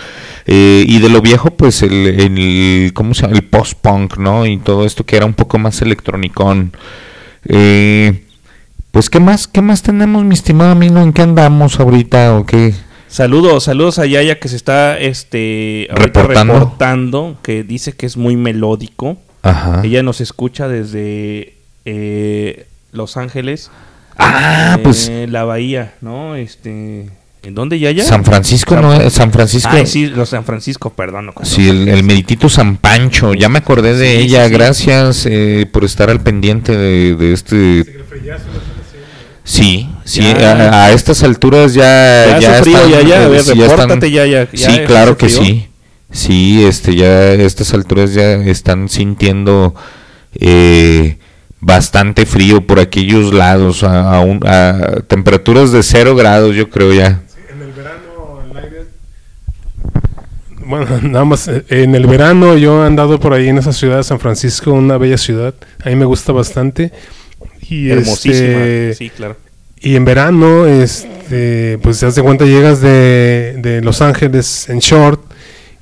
Eh, 0.47 0.85
y 0.87 0.99
de 0.99 1.09
lo 1.09 1.21
viejo 1.21 1.51
pues 1.51 1.83
el, 1.83 2.07
el 2.07 2.93
¿cómo 2.95 3.15
se 3.15 3.23
llama? 3.23 3.35
El 3.37 3.45
post 3.45 3.75
punk, 3.81 4.17
¿no? 4.19 4.47
Y 4.47 4.59
todo 4.59 4.85
esto 4.85 5.05
que 5.05 5.17
era 5.17 5.27
un 5.27 5.35
poco 5.35 5.59
más 5.59 5.81
electronicón. 5.83 6.73
Eh, 7.47 8.25
pues 8.91 9.11
qué 9.11 9.21
más, 9.21 9.47
qué 9.47 9.61
más 9.61 9.83
tenemos, 9.83 10.25
mi 10.25 10.35
estimado 10.35 10.73
amigo, 10.73 10.99
¿en 10.99 11.13
qué 11.13 11.23
andamos 11.23 11.79
ahorita 11.79 12.37
o 12.37 12.47
qué? 12.47 12.75
Saludos, 13.07 13.65
saludos 13.65 13.99
a 13.99 14.07
Yaya 14.07 14.39
que 14.39 14.49
se 14.49 14.57
está 14.57 14.99
este 14.99 15.87
ahorita 15.91 16.23
Reportando. 16.23 16.53
reportando, 16.55 17.37
que 17.43 17.63
dice 17.65 17.93
que 17.93 18.07
es 18.07 18.17
muy 18.17 18.37
melódico. 18.37 19.17
Ajá. 19.43 19.83
Ella 19.85 20.03
nos 20.03 20.21
escucha 20.21 20.69
desde 20.69 21.55
eh, 21.85 22.67
Los 22.93 23.17
Ángeles. 23.17 23.71
Ah, 24.19 24.77
eh, 24.79 24.83
pues- 24.83 25.11
la 25.29 25.45
bahía, 25.45 25.95
¿no? 26.01 26.35
Este, 26.35 27.09
¿en 27.45 27.55
dónde 27.55 27.79
Yaya? 27.79 28.05
San 28.05 28.25
Francisco, 28.25 28.75
¿no? 28.77 28.93
Fran- 28.95 29.11
San 29.11 29.33
Francisco. 29.33 29.71
Ay, 29.73 29.87
sí, 29.87 30.07
los 30.07 30.29
San 30.31 30.45
Francisco, 30.45 30.91
perdón. 30.93 31.27
no, 31.27 31.33
Sí, 31.45 31.69
el, 31.69 31.89
el 31.89 32.03
meritito 32.03 32.49
San 32.49 32.77
Pancho, 32.79 33.33
ya 33.35 33.49
me 33.49 33.59
acordé 33.59 33.95
de 33.95 34.17
Sí, 34.17 34.23
ella, 34.25 34.45
sí, 34.45 34.49
sí. 34.51 34.55
gracias 34.55 35.27
eh, 35.27 35.67
por 35.73 35.85
estar 35.85 36.11
al 36.11 36.21
pendiente 36.21 36.77
de, 36.77 37.15
de 37.15 37.33
este... 37.33 37.85
Sí, 39.45 39.89
sí, 40.05 40.21
Ya. 40.21 40.53
a, 40.71 40.85
a 40.87 40.93
estas 40.93 41.23
alturas 41.23 41.73
ya... 41.73 42.39
Ya 42.39 42.59
están, 42.59 42.91
ya, 42.91 43.01
ya, 43.03 43.25
a 43.25 43.29
ver, 43.29 43.43
sí, 43.43 43.53
repórtate, 43.55 44.11
ya, 44.11 44.27
ya, 44.27 44.49
ya 44.53 44.71
sí, 44.71 44.81
claro 44.87 45.17
que 45.17 45.29
sí. 45.31 45.69
Sí, 46.11 46.65
este, 46.65 46.95
ya 46.95 47.07
a 47.07 47.33
estas 47.35 47.75
alturas 47.75 48.15
ya 48.15 48.33
están 48.35 48.89
sintiendo 48.89 49.75
eh, 50.41 51.19
bastante 51.61 52.25
frío 52.25 52.67
por 52.67 52.79
aquellos 52.81 53.33
lados, 53.35 53.83
a, 53.83 54.15
a 54.17 54.21
un- 54.21 54.41
a 54.47 55.03
temperaturas 55.07 55.71
de 55.73 55.83
cero 55.83 56.15
grados, 56.17 56.55
yo 56.57 56.71
creo 56.71 56.93
ya. 56.93 57.23
Bueno, 60.65 60.87
nada 61.03 61.25
más, 61.25 61.49
eh, 61.49 61.65
en 61.69 61.95
el 61.95 62.07
verano 62.07 62.57
yo 62.57 62.83
he 62.83 62.87
andado 62.87 63.19
por 63.21 63.33
ahí 63.33 63.49
en 63.49 63.59
esa 63.59 63.73
ciudad 63.73 63.99
de 63.99 64.05
San 64.05 64.21
Francisco, 64.21 64.73
una 64.73 64.99
bella 64.99 65.19
ciudad, 65.19 65.55
a 65.85 65.89
mí 65.89 65.97
me 65.97 66.05
gusta 66.05 66.33
bastante. 66.33 66.93
Y 67.69 67.91
Hermosísima, 67.91 68.37
este, 68.65 68.95
sí, 68.95 69.11
claro. 69.11 69.37
Y 69.81 69.95
en 69.95 70.05
verano, 70.05 70.67
este, 70.67 71.79
pues 71.83 72.01
te 72.01 72.07
das 72.07 72.15
de 72.17 72.23
cuenta, 72.23 72.45
llegas 72.47 72.81
de, 72.81 73.57
de 73.59 73.81
Los 73.83 74.01
Ángeles 74.03 74.69
en 74.69 74.81
short 74.81 75.21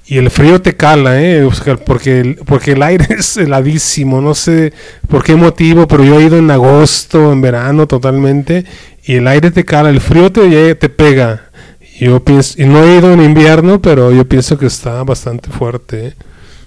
y 0.06 0.18
el 0.18 0.30
frío 0.30 0.60
te 0.62 0.76
cala, 0.76 1.20
¿eh? 1.20 1.48
Porque, 1.84 2.20
el- 2.20 2.34
porque 2.46 2.72
el 2.72 2.82
aire 2.82 3.06
es 3.18 3.36
heladísimo, 3.36 4.20
no 4.20 4.34
sé 4.34 4.72
por 5.08 5.24
qué 5.24 5.34
motivo, 5.36 5.86
pero 5.88 6.04
yo 6.04 6.20
he 6.20 6.24
ido 6.24 6.38
en 6.38 6.50
agosto, 6.50 7.32
en 7.32 7.40
verano 7.40 7.86
totalmente, 7.86 8.64
y 9.04 9.14
el 9.14 9.26
aire 9.28 9.50
te 9.50 9.64
cala, 9.64 9.90
el 9.90 10.00
frío 10.00 10.30
te, 10.30 10.74
te 10.74 10.88
pega. 10.88 11.50
Yo 11.98 12.22
pienso, 12.22 12.60
y 12.60 12.66
no 12.66 12.84
he 12.84 12.98
ido 12.98 13.12
en 13.12 13.22
invierno, 13.22 13.80
pero 13.80 14.12
yo 14.12 14.28
pienso 14.28 14.58
que 14.58 14.66
está 14.66 15.02
bastante 15.02 15.50
fuerte. 15.50 16.08
¿eh? 16.08 16.14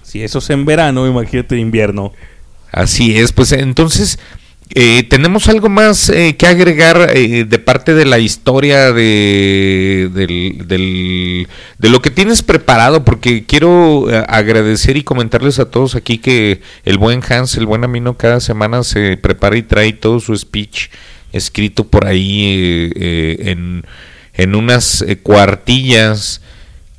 Si 0.02 0.22
eso 0.24 0.38
es 0.40 0.50
en 0.50 0.64
verano, 0.64 1.06
imagínate 1.06 1.54
en 1.54 1.60
invierno. 1.62 2.12
Así 2.72 3.16
es, 3.16 3.32
pues 3.32 3.52
entonces 3.52 4.18
eh, 4.72 5.02
tenemos 5.02 5.48
algo 5.48 5.68
más 5.68 6.10
eh, 6.10 6.36
que 6.36 6.46
agregar 6.46 7.10
eh, 7.14 7.44
de 7.44 7.58
parte 7.58 7.92
de 7.92 8.04
la 8.04 8.20
historia 8.20 8.92
de, 8.92 10.08
de 10.12 11.88
lo 11.88 12.00
que 12.00 12.10
tienes 12.10 12.42
preparado, 12.42 13.04
porque 13.04 13.44
quiero 13.44 14.08
eh, 14.08 14.24
agradecer 14.28 14.96
y 14.96 15.02
comentarles 15.02 15.58
a 15.58 15.70
todos 15.70 15.96
aquí 15.96 16.18
que 16.18 16.60
el 16.84 16.98
buen 16.98 17.20
Hans, 17.28 17.56
el 17.56 17.66
buen 17.66 17.82
Amino, 17.82 18.16
cada 18.16 18.38
semana 18.38 18.84
se 18.84 19.16
prepara 19.16 19.56
y 19.56 19.62
trae 19.62 19.92
todo 19.92 20.20
su 20.20 20.36
speech 20.36 20.88
escrito 21.32 21.84
por 21.84 22.06
ahí 22.06 22.92
en, 22.94 23.84
en 24.34 24.54
unas 24.54 25.04
cuartillas 25.22 26.42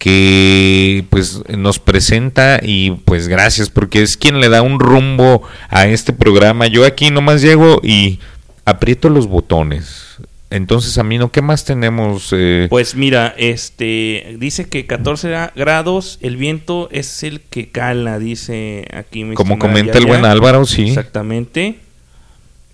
que 0.02 1.06
pues 1.12 1.42
nos 1.48 1.78
presenta 1.80 2.60
y 2.62 2.92
pues 3.06 3.28
gracias 3.28 3.70
porque 3.70 4.02
es 4.02 4.18
quien 4.18 4.40
le 4.42 4.50
da 4.50 4.64
un 4.64 4.80
rumbo 4.80 5.44
a 5.70 5.88
este 5.88 6.12
programa. 6.12 6.66
Yo 6.68 6.86
aquí 6.86 7.12
nomás 7.12 7.42
llego 7.44 7.80
y 7.84 8.20
aprieto 8.66 9.10
los 9.10 9.28
botones. 9.28 10.18
Entonces, 10.50 10.98
Amino, 10.98 11.32
¿qué 11.32 11.42
más 11.42 11.64
tenemos? 11.66 12.30
eh? 12.34 12.66
Pues 12.70 12.96
mira, 12.96 13.34
este 13.38 14.36
dice 14.40 14.68
que 14.68 14.86
14 14.86 15.30
gra- 15.30 15.52
grados, 15.56 16.18
el 16.22 16.36
viento 16.36 16.90
es 16.92 17.24
el 17.24 17.40
que 17.40 17.70
cala, 17.70 18.18
dice 18.20 18.86
aquí 18.94 19.24
mi 19.24 19.36
Como 19.36 19.60
comenta 19.60 19.98
el 20.00 20.08
buen 20.08 20.26
Álvaro, 20.26 20.66
sí. 20.66 20.88
Exactamente. 20.90 21.76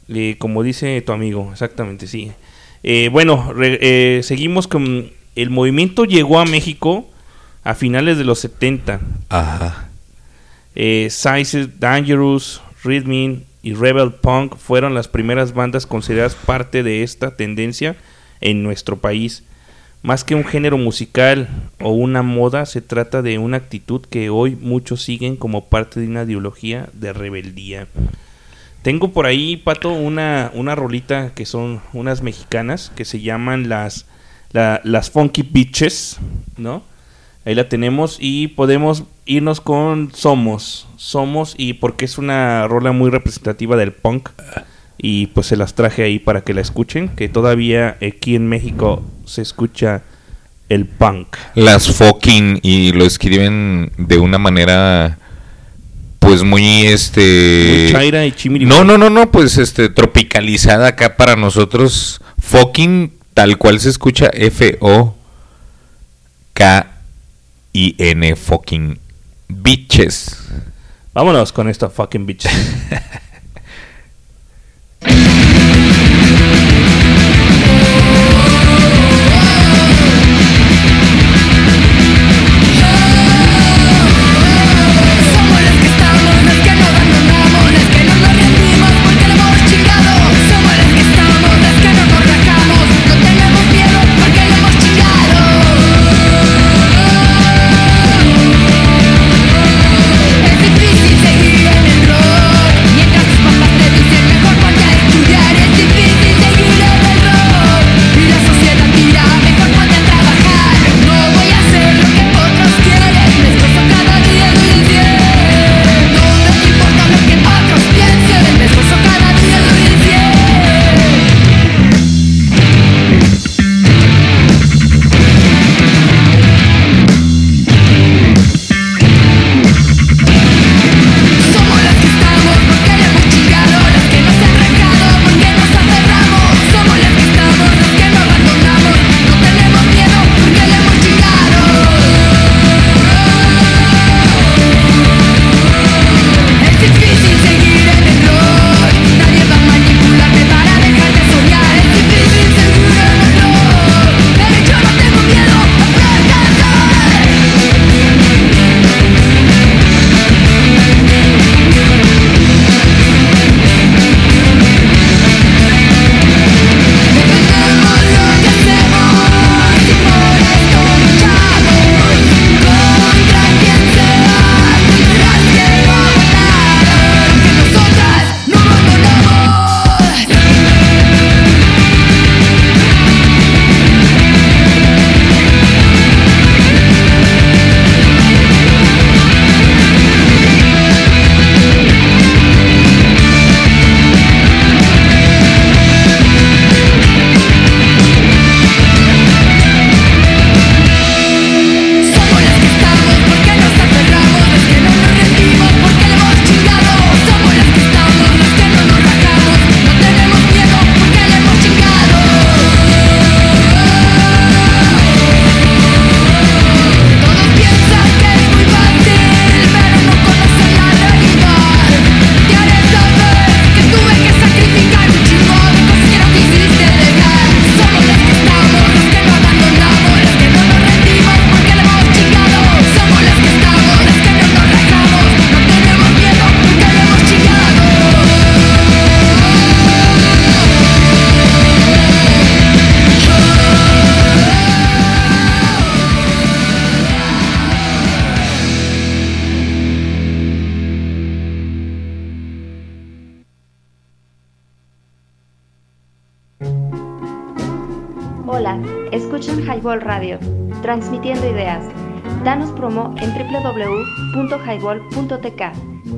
Eh, 0.09 0.37
como 0.39 0.63
dice 0.63 1.01
tu 1.01 1.11
amigo, 1.11 1.49
exactamente, 1.51 2.07
sí. 2.07 2.31
Eh, 2.83 3.09
bueno, 3.11 3.51
re- 3.53 3.77
eh, 3.81 4.21
seguimos 4.23 4.67
con 4.67 5.11
el 5.35 5.49
movimiento 5.51 6.05
llegó 6.05 6.39
a 6.39 6.45
México 6.45 7.07
a 7.67 7.75
finales 7.75 8.17
de 8.17 8.23
los 8.23 8.39
70. 8.39 8.99
Ajá. 9.29 9.89
Eh, 10.75 11.07
Sizes, 11.09 11.79
Dangerous, 11.79 12.61
Rhythm 12.83 13.41
y 13.63 13.73
Rebel 13.73 14.13
Punk 14.13 14.55
fueron 14.57 14.93
las 14.93 15.07
primeras 15.07 15.53
bandas 15.53 15.85
consideradas 15.85 16.35
parte 16.35 16.83
de 16.83 17.03
esta 17.03 17.35
tendencia 17.35 17.95
en 18.41 18.63
nuestro 18.63 18.97
país. 18.97 19.43
Más 20.03 20.23
que 20.23 20.35
un 20.35 20.45
género 20.45 20.77
musical 20.77 21.49
o 21.81 21.89
una 21.91 22.21
moda, 22.21 22.65
se 22.67 22.81
trata 22.81 23.21
de 23.21 23.39
una 23.39 23.57
actitud 23.57 24.01
que 24.09 24.29
hoy 24.29 24.55
muchos 24.55 25.03
siguen 25.03 25.35
como 25.35 25.65
parte 25.65 25.99
de 25.99 26.07
una 26.07 26.23
ideología 26.23 26.87
de 26.93 27.11
rebeldía. 27.13 27.87
Tengo 28.83 29.11
por 29.11 29.25
ahí, 29.25 29.57
Pato, 29.57 29.89
una, 29.91 30.51
una 30.53 30.75
rolita 30.75 31.31
que 31.33 31.45
son 31.45 31.81
unas 31.93 32.21
mexicanas 32.21 32.91
que 32.95 33.03
se 33.03 33.19
llaman 33.21 33.67
las, 33.67 34.05
la- 34.53 34.79
las 34.83 35.09
Funky 35.09 35.41
Bitches, 35.41 36.17
¿no? 36.55 36.83
Ahí 37.47 37.55
la 37.55 37.69
tenemos 37.69 38.17
y 38.19 38.49
podemos 38.49 39.05
irnos 39.25 39.61
con 39.61 40.11
Somos. 40.13 40.85
Somos 40.97 41.55
y 41.57 41.75
porque 41.75 42.03
es 42.03 42.17
una 42.17 42.67
rola 42.67 42.91
muy 42.91 43.09
representativa 43.09 43.77
del 43.77 43.93
punk. 43.93 44.31
Y 44.97 45.27
pues 45.27 45.47
se 45.47 45.55
las 45.55 45.73
traje 45.73 46.03
ahí 46.03 46.19
para 46.19 46.41
que 46.41 46.53
la 46.53 46.59
escuchen. 46.59 47.07
Que 47.07 47.29
todavía 47.29 47.95
aquí 48.05 48.35
en 48.35 48.49
México 48.49 49.01
se 49.23 49.43
escucha 49.43 50.03
el 50.67 50.87
punk. 50.87 51.37
Las 51.55 51.89
fucking 51.89 52.59
y 52.63 52.91
lo 52.91 53.05
escriben 53.05 53.93
de 53.97 54.17
una 54.17 54.39
manera 54.39 55.17
pues 56.19 56.43
muy 56.43 56.81
este 56.81 57.87
chaira 57.93 58.25
y. 58.25 58.33
No, 58.59 58.83
no, 58.83 58.97
no, 58.97 59.09
no, 59.09 59.31
pues 59.31 59.57
este 59.57 59.87
tropicalizada 59.87 60.87
acá 60.87 61.15
para 61.15 61.37
nosotros 61.37 62.19
fucking 62.39 63.13
tal 63.33 63.57
cual 63.57 63.79
se 63.79 63.87
escucha 63.87 64.29
F 64.33 64.77
O 64.81 65.15
K 66.51 66.95
N 67.73 68.35
fucking 68.35 68.99
bitches. 69.47 70.47
Vámonos 71.13 71.51
con 71.51 71.69
esta 71.69 71.89
fucking 71.89 72.25
bitch. 72.25 72.47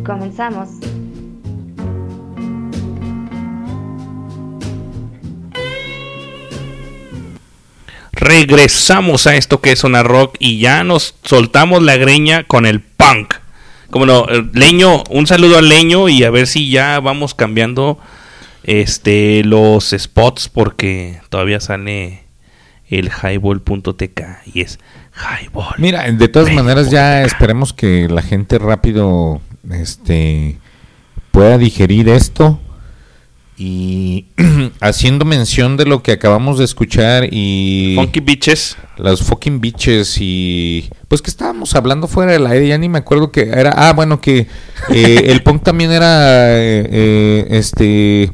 Comenzamos. 0.05 0.69
Regresamos 8.11 9.25
a 9.25 9.35
esto 9.35 9.59
que 9.61 9.71
es 9.71 9.83
una 9.83 10.03
rock 10.03 10.35
y 10.39 10.59
ya 10.59 10.83
nos 10.83 11.15
soltamos 11.23 11.81
la 11.81 11.97
greña 11.97 12.43
con 12.43 12.65
el 12.65 12.81
punk. 12.81 13.33
Como 13.89 14.05
no, 14.05 14.27
eh, 14.29 14.45
Leño, 14.53 15.03
un 15.09 15.25
saludo 15.25 15.57
al 15.57 15.67
Leño 15.67 16.07
y 16.09 16.23
a 16.23 16.29
ver 16.29 16.45
si 16.45 16.69
ya 16.69 16.99
vamos 16.99 17.33
cambiando 17.33 17.97
este 18.63 19.43
los 19.45 19.95
spots 19.97 20.47
porque 20.47 21.21
todavía 21.29 21.59
sale 21.59 22.25
el 22.87 23.09
highball.tk 23.09 24.21
y 24.53 24.61
es 24.61 24.79
highball. 25.19 25.75
Mira, 25.77 26.09
de 26.11 26.27
todas 26.27 26.51
maneras 26.53 26.89
ya 26.89 27.23
esperemos 27.23 27.73
que 27.73 28.07
la 28.09 28.21
gente 28.21 28.57
rápido 28.57 29.41
este 29.69 30.57
pueda 31.31 31.57
digerir 31.57 32.09
esto. 32.09 32.59
Y 33.61 34.27
haciendo 34.79 35.25
mención 35.25 35.75
de 35.75 35.85
lo 35.85 36.01
que 36.01 36.13
acabamos 36.13 36.57
de 36.59 36.63
escuchar 36.63 37.27
y 37.29 37.93
Funky 37.97 38.21
Bitches, 38.21 38.77
las 38.95 39.21
fucking 39.21 39.59
bitches 39.59 40.15
y 40.21 40.89
pues 41.09 41.21
que 41.21 41.29
estábamos 41.29 41.75
hablando 41.75 42.07
fuera 42.07 42.31
del 42.31 42.47
aire, 42.47 42.69
ya 42.69 42.77
ni 42.77 42.87
me 42.87 42.99
acuerdo 42.99 43.33
que 43.33 43.41
era, 43.41 43.71
ah 43.75 43.91
bueno 43.91 44.21
que 44.21 44.47
eh, 44.93 45.21
el 45.25 45.43
punk 45.43 45.63
también 45.63 45.91
era 45.91 46.57
eh, 46.57 46.87
eh, 46.89 47.47
este 47.49 48.31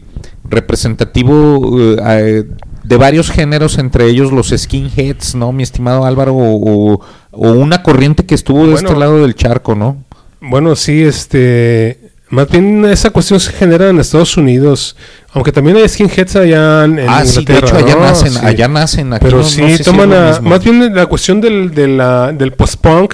representativo 0.48 1.98
eh, 2.08 2.46
de 2.88 2.98
varios 2.98 3.30
géneros, 3.32 3.78
entre 3.78 4.06
ellos 4.08 4.32
los 4.32 4.50
skinheads, 4.56 5.36
¿no? 5.36 5.52
Mi 5.52 5.64
estimado 5.64 6.06
Álvaro, 6.06 6.34
o, 6.36 7.02
o 7.32 7.52
una 7.52 7.82
corriente 7.84 8.26
que 8.26 8.36
estuvo 8.36 8.66
de 8.66 8.74
Bueno. 8.74 8.88
este 8.90 9.00
lado 9.00 9.22
del 9.22 9.36
charco, 9.36 9.76
¿no? 9.76 9.98
Bueno, 10.42 10.76
sí, 10.76 11.04
este. 11.04 12.00
Más 12.30 12.50
bien 12.50 12.84
esa 12.86 13.12
cuestión 13.12 13.40
se 13.40 13.52
genera 13.52 13.90
en 13.90 14.00
Estados 14.00 14.36
Unidos, 14.36 14.96
aunque 15.32 15.52
también 15.52 15.78
hay 15.78 15.88
skinheads 15.88 16.36
allá 16.36 16.84
en, 16.86 17.00
Ah, 17.08 17.24
sí, 17.24 17.46
de 17.46 17.58
hecho, 17.60 17.76
allá 17.78 17.96
¿no? 17.96 18.02
nacen- 18.02 18.30
Sí. 18.32 18.40
allá 18.46 18.68
nacen, 18.68 19.14
aquí 19.14 19.26
Pero 19.26 19.38
no- 19.38 19.44
no 19.44 19.50
sí, 19.50 19.78
sé 19.78 19.84
toman 19.84 20.12
a- 20.12 20.40
más 20.42 20.64
bien 20.64 20.94
la 20.96 21.06
cuestión 21.06 21.40
del, 21.40 21.72
de 21.74 21.88
la- 21.88 22.32
del 22.34 22.52
post-punk, 22.54 23.14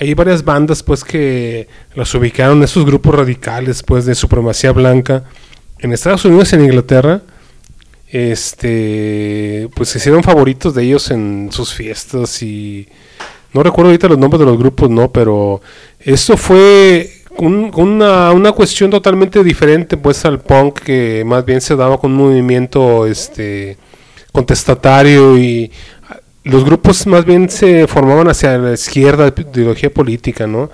hay 0.00 0.14
varias 0.14 0.42
bandas 0.42 0.82
pues 0.82 1.04
que 1.04 1.68
las 1.94 2.14
ubicaron, 2.14 2.62
esos 2.62 2.86
grupos 2.86 3.14
radicales 3.14 3.82
pues 3.82 4.06
de 4.06 4.14
supremacía 4.14 4.72
blanca 4.72 5.24
en 5.78 5.92
Estados 5.92 6.24
Unidos 6.24 6.50
y 6.52 6.56
en 6.56 6.64
Inglaterra, 6.64 7.20
este, 8.08 9.68
pues 9.74 9.88
se 9.90 9.98
hicieron 9.98 10.22
favoritos 10.22 10.74
de 10.74 10.82
ellos 10.84 11.10
en 11.10 11.48
sus 11.52 11.74
fiestas 11.74 12.42
y 12.42 12.88
no 13.52 13.62
recuerdo 13.62 13.90
ahorita 13.90 14.08
los 14.08 14.18
nombres 14.18 14.40
de 14.40 14.46
los 14.46 14.58
grupos, 14.58 14.90
no, 14.90 15.10
pero 15.10 15.60
esto 16.00 16.36
fue 16.36 17.10
un- 17.38 17.70
una, 17.74 18.32
una 18.32 18.52
cuestión 18.52 18.90
totalmente 18.90 19.42
diferente 19.44 19.96
pues 19.96 20.24
al 20.24 20.40
punk 20.40 20.80
que 20.80 21.22
más 21.26 21.44
bien 21.44 21.60
se 21.60 21.76
daba 21.76 21.98
con 21.98 22.12
un 22.12 22.18
movimiento 22.18 23.06
este 23.06 23.76
contestatario 24.32 25.36
y 25.38 25.70
los 26.44 26.64
grupos 26.64 27.06
más 27.06 27.24
bien 27.24 27.48
se 27.50 27.86
formaban 27.88 28.28
hacia 28.28 28.56
la 28.58 28.72
izquierda 28.74 29.30
de 29.30 29.42
ideología 29.52 29.90
política, 29.90 30.46
¿no? 30.46 30.70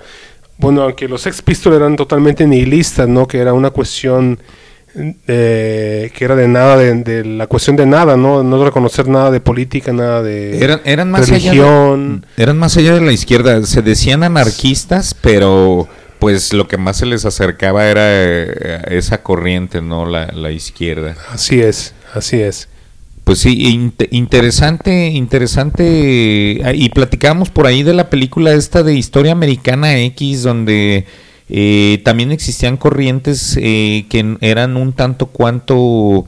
Bueno, 0.57 0.83
aunque 0.83 1.07
los 1.07 1.21
Sex 1.21 1.41
Pistols 1.41 1.75
eran 1.75 1.95
totalmente 1.95 2.45
nihilistas, 2.45 3.07
¿no? 3.09 3.27
Que 3.27 3.39
era 3.39 3.53
una 3.53 3.71
cuestión 3.71 4.39
eh, 5.27 6.11
que 6.15 6.25
era 6.25 6.35
de 6.35 6.47
nada, 6.47 6.77
de, 6.77 6.93
de 6.95 7.25
la 7.25 7.47
cuestión 7.47 7.75
de 7.75 7.85
nada, 7.85 8.15
¿no? 8.17 8.43
No 8.43 8.63
reconocer 8.63 9.07
nada 9.07 9.31
de 9.31 9.39
política, 9.39 9.91
nada 9.93 10.21
de 10.21 10.63
Eran, 10.63 10.81
eran 10.85 11.11
más 11.11 11.29
religión. 11.29 12.23
allá 12.25 12.33
de, 12.37 12.43
eran 12.43 12.57
más 12.57 12.77
allá 12.77 12.93
de 12.95 13.01
la 13.01 13.11
izquierda, 13.11 13.63
se 13.65 13.81
decían 13.81 14.23
anarquistas, 14.23 15.13
pero 15.19 15.87
pues 16.19 16.53
lo 16.53 16.67
que 16.67 16.77
más 16.77 16.97
se 16.97 17.05
les 17.05 17.25
acercaba 17.25 17.85
era 17.87 18.03
eh, 18.05 18.81
esa 18.89 19.21
corriente, 19.23 19.81
¿no? 19.81 20.05
La, 20.05 20.27
la 20.27 20.51
izquierda. 20.51 21.15
Así 21.31 21.59
es, 21.61 21.93
así 22.13 22.39
es. 22.41 22.69
Pues 23.25 23.39
sí, 23.39 23.73
inte- 23.73 24.09
interesante, 24.11 25.07
interesante. 25.07 26.61
ah, 26.65 26.73
Y 26.73 26.89
platicábamos 26.89 27.49
por 27.49 27.67
ahí 27.67 27.83
de 27.83 27.93
la 27.93 28.09
película 28.09 28.53
esta 28.53 28.83
de 28.83 28.93
Historia 28.95 29.31
Americana 29.31 29.97
X, 29.99 30.43
donde 30.43 31.05
eh, 31.49 32.01
también 32.03 32.31
existían 32.31 32.77
corrientes 32.77 33.57
eh, 33.61 34.05
que 34.09 34.37
eran 34.41 34.77
un 34.77 34.93
tanto 34.93 35.27
cuanto 35.27 36.25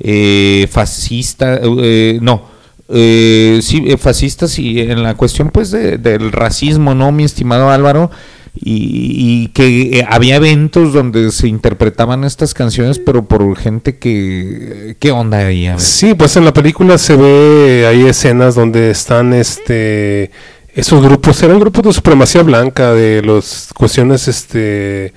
eh, 0.00 0.66
fascista, 0.70 1.60
eh, 1.62 2.18
no, 2.20 2.44
eh, 2.88 3.60
sí, 3.62 3.84
fascistas 3.98 4.58
y 4.58 4.80
en 4.80 5.02
la 5.02 5.14
cuestión 5.14 5.50
pues 5.50 5.70
de- 5.70 5.98
del 5.98 6.32
racismo, 6.32 6.94
¿no, 6.94 7.10
mi 7.12 7.24
estimado 7.24 7.70
Álvaro? 7.70 8.10
Y, 8.58 9.42
y 9.42 9.48
que 9.48 10.02
había 10.08 10.36
eventos 10.36 10.94
donde 10.94 11.30
se 11.30 11.46
interpretaban 11.46 12.24
estas 12.24 12.54
canciones, 12.54 12.98
pero 12.98 13.26
por 13.26 13.54
gente 13.58 13.98
que... 13.98 14.96
¿Qué 14.98 15.10
onda 15.10 15.46
ahí? 15.46 15.68
Sí, 15.76 16.14
pues 16.14 16.38
en 16.38 16.46
la 16.46 16.54
película 16.54 16.96
se 16.96 17.16
ve 17.16 17.86
hay 17.86 18.06
escenas 18.06 18.54
donde 18.54 18.90
están 18.90 19.34
este 19.34 20.30
esos 20.76 21.02
grupos, 21.02 21.42
eran 21.42 21.58
grupos 21.58 21.84
de 21.84 21.92
supremacía 21.94 22.42
blanca, 22.42 22.92
de 22.92 23.22
las 23.22 23.70
cuestiones 23.74 24.28
este 24.28 25.14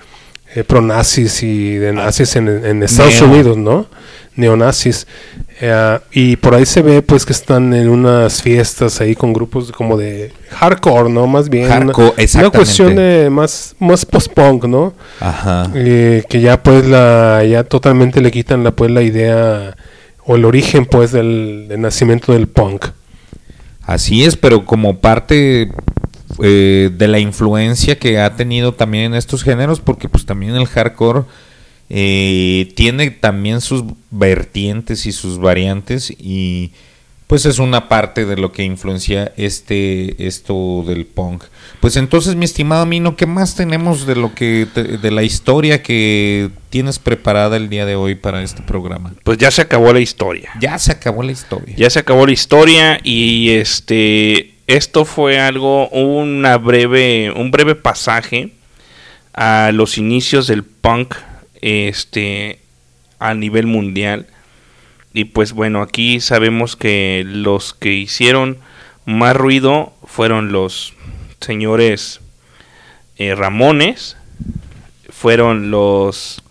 eh, 0.55 0.63
pronazis 0.65 1.43
y 1.43 1.75
de 1.75 1.93
nazis 1.93 2.35
en, 2.37 2.47
en 2.47 2.81
Estados 2.81 3.21
Neo. 3.21 3.29
Unidos, 3.29 3.57
¿no? 3.57 3.85
Neonazis. 4.35 5.05
Eh, 5.59 5.99
y 6.13 6.37
por 6.37 6.55
ahí 6.55 6.65
se 6.65 6.81
ve 6.81 7.01
pues 7.01 7.25
que 7.25 7.33
están 7.33 7.73
en 7.73 7.89
unas 7.89 8.41
fiestas 8.41 9.01
ahí 9.01 9.15
con 9.15 9.33
grupos 9.33 9.73
como 9.73 9.97
de 9.97 10.31
hardcore, 10.51 11.09
¿no? 11.09 11.27
Más 11.27 11.49
bien. 11.49 11.67
Hardcore, 11.67 12.13
una, 12.17 12.39
una 12.39 12.49
cuestión 12.49 12.95
de 12.95 13.29
más, 13.29 13.75
más 13.79 14.05
post-punk, 14.05 14.63
¿no? 14.63 14.93
Ajá. 15.19 15.69
Eh, 15.75 16.23
que 16.29 16.39
ya 16.39 16.63
pues 16.63 16.85
la 16.85 17.43
ya 17.43 17.65
totalmente 17.65 18.21
le 18.21 18.31
quitan 18.31 18.63
la 18.63 18.71
pues 18.71 18.89
la 18.91 19.01
idea 19.01 19.75
o 20.23 20.37
el 20.37 20.45
origen 20.45 20.85
pues 20.85 21.11
del, 21.11 21.65
del 21.67 21.81
nacimiento 21.81 22.31
del 22.31 22.47
punk. 22.47 22.85
Así 23.89 24.23
es, 24.23 24.35
pero 24.35 24.65
como 24.65 24.99
parte 24.99 25.71
eh, 26.43 26.91
de 26.95 27.07
la 27.07 27.17
influencia 27.17 27.97
que 27.97 28.19
ha 28.19 28.35
tenido 28.35 28.75
también 28.75 29.05
en 29.05 29.13
estos 29.15 29.41
géneros, 29.41 29.79
porque 29.79 30.07
pues 30.07 30.27
también 30.27 30.55
el 30.55 30.67
hardcore 30.67 31.23
eh, 31.89 32.71
tiene 32.75 33.09
también 33.09 33.61
sus 33.61 33.83
vertientes 34.11 35.07
y 35.07 35.11
sus 35.11 35.39
variantes 35.39 36.11
y 36.11 36.71
pues 37.29 37.45
es 37.45 37.59
una 37.59 37.87
parte 37.89 38.25
de 38.25 38.37
lo 38.37 38.51
que 38.51 38.63
influencia 38.63 39.31
este 39.37 40.25
esto 40.27 40.83
del 40.87 41.05
punk. 41.05 41.43
Pues 41.79 41.95
entonces, 41.95 42.35
mi 42.35 42.43
estimado 42.45 42.87
Mino, 42.87 43.15
¿qué 43.15 43.27
más 43.27 43.53
tenemos 43.55 44.07
de 44.07 44.15
lo 44.15 44.33
que 44.33 44.65
te- 44.73 44.97
de 44.97 45.11
la 45.11 45.21
historia 45.21 45.83
que 45.83 46.49
tienes 46.71 46.97
preparada 46.97 47.55
el 47.55 47.69
día 47.69 47.85
de 47.85 47.95
hoy 47.95 48.15
para 48.15 48.41
este 48.41 48.63
programa? 48.63 49.13
Pues 49.23 49.37
ya 49.37 49.51
se 49.51 49.61
acabó 49.61 49.93
la 49.93 49.99
historia. 49.99 50.49
Ya 50.59 50.79
se 50.79 50.91
acabó 50.91 51.21
la 51.21 51.31
historia. 51.31 51.75
Ya 51.77 51.91
se 51.91 51.99
acabó 51.99 52.25
la 52.25 52.31
historia 52.33 52.99
y 53.03 53.51
este 53.51 54.55
esto 54.65 55.05
fue 55.05 55.39
algo 55.39 55.87
una 55.89 56.57
breve 56.57 57.31
un 57.35 57.51
breve 57.51 57.75
pasaje 57.75 58.53
a 59.35 59.69
los 59.71 59.99
inicios 59.99 60.47
del 60.47 60.63
punk 60.63 61.13
este 61.61 62.59
a 63.19 63.35
nivel 63.35 63.67
mundial 63.67 64.25
y 65.13 65.25
pues 65.25 65.53
bueno 65.53 65.81
aquí 65.81 66.19
sabemos 66.19 66.75
que 66.75 67.23
los 67.25 67.73
que 67.73 67.93
hicieron 67.93 68.57
más 69.05 69.35
ruido 69.35 69.93
fueron 70.05 70.51
los 70.51 70.93
señores 71.41 72.21
eh, 73.17 73.35
Ramones 73.35 74.17
fueron 75.09 75.71
los 75.71 76.41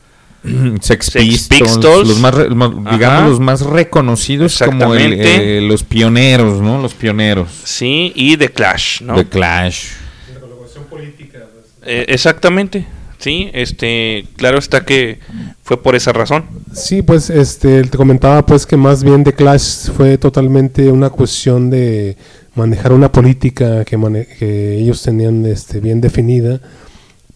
Sex, 0.81 1.07
Sex 1.07 1.25
Pistols, 1.25 1.71
Pistols. 1.77 2.09
los 2.09 2.19
más, 2.21 2.37
digamos 2.37 3.03
Ajá. 3.03 3.29
los 3.29 3.41
más 3.41 3.61
reconocidos 3.63 4.63
como 4.65 4.95
el, 4.95 5.15
eh, 5.15 5.61
los 5.63 5.83
pioneros, 5.83 6.61
¿no? 6.61 6.81
Los 6.81 6.95
pioneros. 6.95 7.51
Sí, 7.65 8.13
y 8.15 8.37
The 8.37 8.51
Clash, 8.51 9.03
¿no? 9.03 9.17
The 9.17 9.27
Clash. 9.27 9.87
Eh, 11.83 12.07
exactamente. 12.09 12.87
Sí, 13.19 13.51
este, 13.53 14.27
claro 14.37 14.59
está 14.59 14.85
que 14.85 15.19
fue 15.63 15.83
por 15.83 15.97
esa 15.97 16.13
razón. 16.13 16.45
Sí, 16.73 17.03
pues 17.03 17.31
este 17.31 17.83
te 17.83 17.99
comentaba 17.99 18.47
pues 18.47 18.65
que 18.65 18.77
más 18.77 19.03
bien 19.03 19.25
The 19.25 19.35
Clash 19.35 19.91
fue 19.91 20.19
totalmente 20.19 20.91
una 20.91 21.11
cuestión 21.11 21.69
de 21.69 22.17
manejar 22.55 22.93
una 22.93 23.11
política 23.11 23.85
que, 23.85 24.79
ellos 24.79 25.03
tenían 25.03 25.45
este 25.47 25.81
bien 25.81 26.01
definida, 26.01 26.61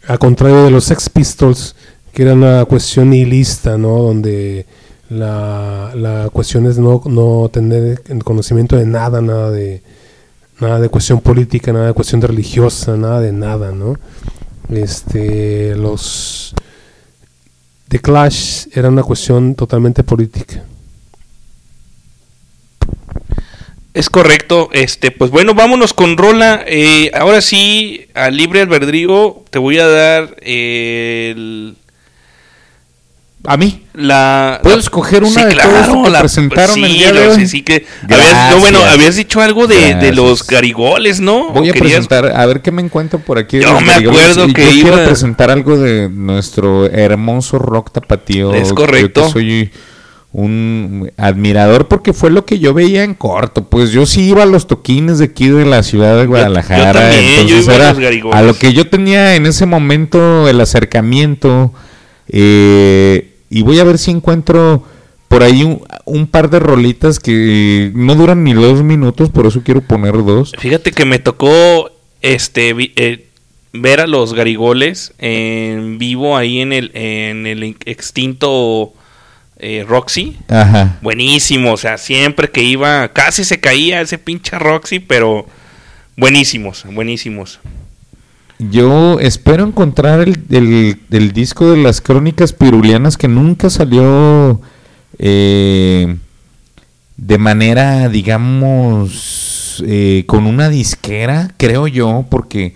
a 0.07 0.19
contrario 0.19 0.65
de 0.65 0.71
los 0.71 0.85
Sex 0.85 1.11
Pistols 1.11 1.75
que 2.13 2.23
era 2.23 2.35
una 2.35 2.65
cuestión 2.67 3.11
nihilista, 3.11 3.79
¿no? 3.79 3.99
Donde 4.03 4.67
la, 5.09 5.93
la 5.95 6.29
cuestión 6.31 6.67
es 6.67 6.79
no, 6.79 7.03
no 7.07 7.49
tener 7.53 8.03
el 8.09 8.23
conocimiento 8.23 8.77
de 8.77 8.87
nada, 8.87 9.21
nada 9.21 9.51
de 9.51 9.83
nada 10.61 10.79
de 10.79 10.89
cuestión 10.89 11.21
política, 11.21 11.73
nada 11.73 11.89
de 11.89 11.93
cuestión 11.93 12.21
religiosa, 12.21 12.97
nada 12.97 13.21
de 13.21 13.33
nada, 13.33 13.73
¿no? 13.73 13.97
Este, 14.71 15.75
los 15.77 16.55
The 17.89 17.99
Clash 18.01 18.67
era 18.73 18.89
una 18.89 19.03
cuestión 19.03 19.55
totalmente 19.55 20.03
política. 20.03 20.65
Es 23.95 24.09
correcto. 24.09 24.71
Este, 24.73 25.11
pues 25.11 25.31
bueno, 25.31 25.55
vámonos 25.55 25.93
con 25.93 26.17
Rola. 26.17 26.65
Eh, 26.67 27.11
ahora 27.15 27.43
sí, 27.43 28.07
a 28.15 28.31
libre 28.31 28.63
albedrío, 28.63 29.45
te 29.51 29.59
voy 29.59 29.79
a 29.79 29.87
dar 29.87 30.37
eh, 30.41 31.33
el. 31.37 31.77
A 33.45 33.57
mí. 33.57 33.83
La, 33.95 34.61
¿Puedo 34.63 34.77
la- 34.77 34.83
escoger 34.83 35.25
una 35.25 35.33
Sí, 35.33 35.43
de 35.45 35.53
claro, 35.55 36.03
que 36.05 36.11
la- 36.11 36.21
presentaron 36.21 36.75
sí, 36.77 36.85
el 36.85 36.93
día 36.93 37.13
de 37.13 37.25
lo- 37.27 37.33
hoy? 37.33 37.41
sí, 37.41 37.47
sí 37.49 37.63
que 37.63 37.85
habías, 38.09 38.51
no, 38.53 38.59
bueno, 38.61 38.79
habías 38.85 39.17
dicho 39.17 39.41
algo 39.41 39.67
de, 39.67 39.97
de 39.97 40.13
los 40.13 40.47
garigoles, 40.47 41.21
¿no? 41.21 41.51
Voy 41.51 41.69
a 41.69 41.71
¿O 41.73 41.75
querías- 41.75 42.07
presentar, 42.07 42.27
a 42.37 42.47
ver 42.47 42.61
qué 42.63 42.71
me 42.71 42.83
encuentro 42.83 43.19
por 43.19 43.39
aquí. 43.39 43.59
Yo 43.61 43.81
me 43.81 43.93
acuerdo 43.93 44.47
y 44.47 44.53
que 44.53 44.65
yo 44.67 44.71
quiero 44.71 44.97
iba- 44.99 45.05
presentar 45.07 45.51
algo 45.51 45.77
de 45.77 46.09
nuestro 46.09 46.87
hermoso 46.87 47.59
rock 47.59 47.91
tapatío. 47.91 48.55
Es 48.55 48.69
Yo 48.69 48.75
correcto. 48.77 49.27
que 49.27 49.33
soy 49.33 49.71
un 50.35 51.11
admirador 51.19 51.89
porque 51.89 52.13
fue 52.13 52.31
lo 52.31 52.47
que 52.47 52.59
yo 52.61 52.73
veía 52.73 53.03
en 53.05 53.15
corto. 53.15 53.65
Pues 53.65 53.91
yo 53.91 54.07
sí 54.07 54.23
iba 54.29 54.45
a 54.45 54.47
los 54.47 54.67
toquines 54.69 55.19
de 55.19 55.27
aquí 55.27 55.49
de 55.49 55.67
la 55.67 55.83
ciudad 55.83 56.17
de 56.17 56.27
Guadalajara. 56.27 57.11
yo 57.13 57.19
entonces 57.41 57.65
iba 57.67 57.75
a 57.75 57.89
los 57.91 57.99
Garigoles. 57.99 58.39
a 58.39 58.43
lo 58.43 58.55
que 58.55 58.73
yo 58.73 58.89
tenía 58.89 59.35
en 59.35 59.47
ese 59.47 59.67
momento 59.67 60.49
el 60.49 60.61
acercamiento. 60.61 61.73
eh, 62.35 63.32
y 63.53 63.63
voy 63.63 63.79
a 63.79 63.85
ver 63.85 63.99
si 63.99 64.11
encuentro 64.11 64.83
por 65.29 65.43
ahí 65.43 65.63
un, 65.63 65.83
un 66.07 66.27
par 66.27 66.49
de 66.49 66.59
rolitas 66.59 67.21
que 67.21 67.93
no 67.95 68.15
duran 68.15 68.45
ni 68.45 68.55
dos 68.55 68.83
minutos, 68.83 69.29
por 69.29 69.47
eso 69.47 69.63
quiero 69.63 69.83
poner 69.83 70.15
dos. 70.25 70.53
Fíjate 70.59 70.93
que 70.93 71.05
me 71.05 71.19
tocó 71.19 71.91
este 72.23 72.75
eh, 72.97 73.27
ver 73.75 74.01
a 74.01 74.07
los 74.07 74.33
garigoles 74.33 75.13
en 75.19 75.99
vivo 75.99 76.37
ahí 76.37 76.61
en 76.61 76.73
el 76.73 76.91
en 76.95 77.47
el 77.47 77.63
extinto 77.85 78.95
eh, 79.59 79.85
Roxy. 79.87 80.39
Ajá. 80.49 80.99
Buenísimo, 81.03 81.75
o 81.75 81.77
sea, 81.77 81.99
siempre 81.99 82.51
que 82.51 82.63
iba 82.63 83.09
casi 83.09 83.45
se 83.45 83.61
caía 83.61 84.01
ese 84.01 84.17
pinche 84.17 84.59
Roxy, 84.59 84.99
pero 84.99 85.47
buenísimos, 86.17 86.87
buenísimos. 86.91 87.61
Yo 88.71 89.19
espero 89.21 89.65
encontrar 89.67 90.21
el, 90.21 90.39
el- 91.11 91.33
disco 91.33 91.71
de 91.71 91.79
las 91.79 92.01
crónicas 92.01 92.53
pirulianas 92.53 93.17
que 93.17 93.27
nunca 93.29 93.71
salió 93.71 94.61
eh, 95.19 96.17
de 97.17 97.39
manera, 97.39 98.09
digamos, 98.09 99.83
eh, 99.87 100.25
con 100.27 100.47
una 100.47 100.69
disquera, 100.69 101.55
creo 101.57 101.89
yo, 101.89 102.27
porque 102.31 102.75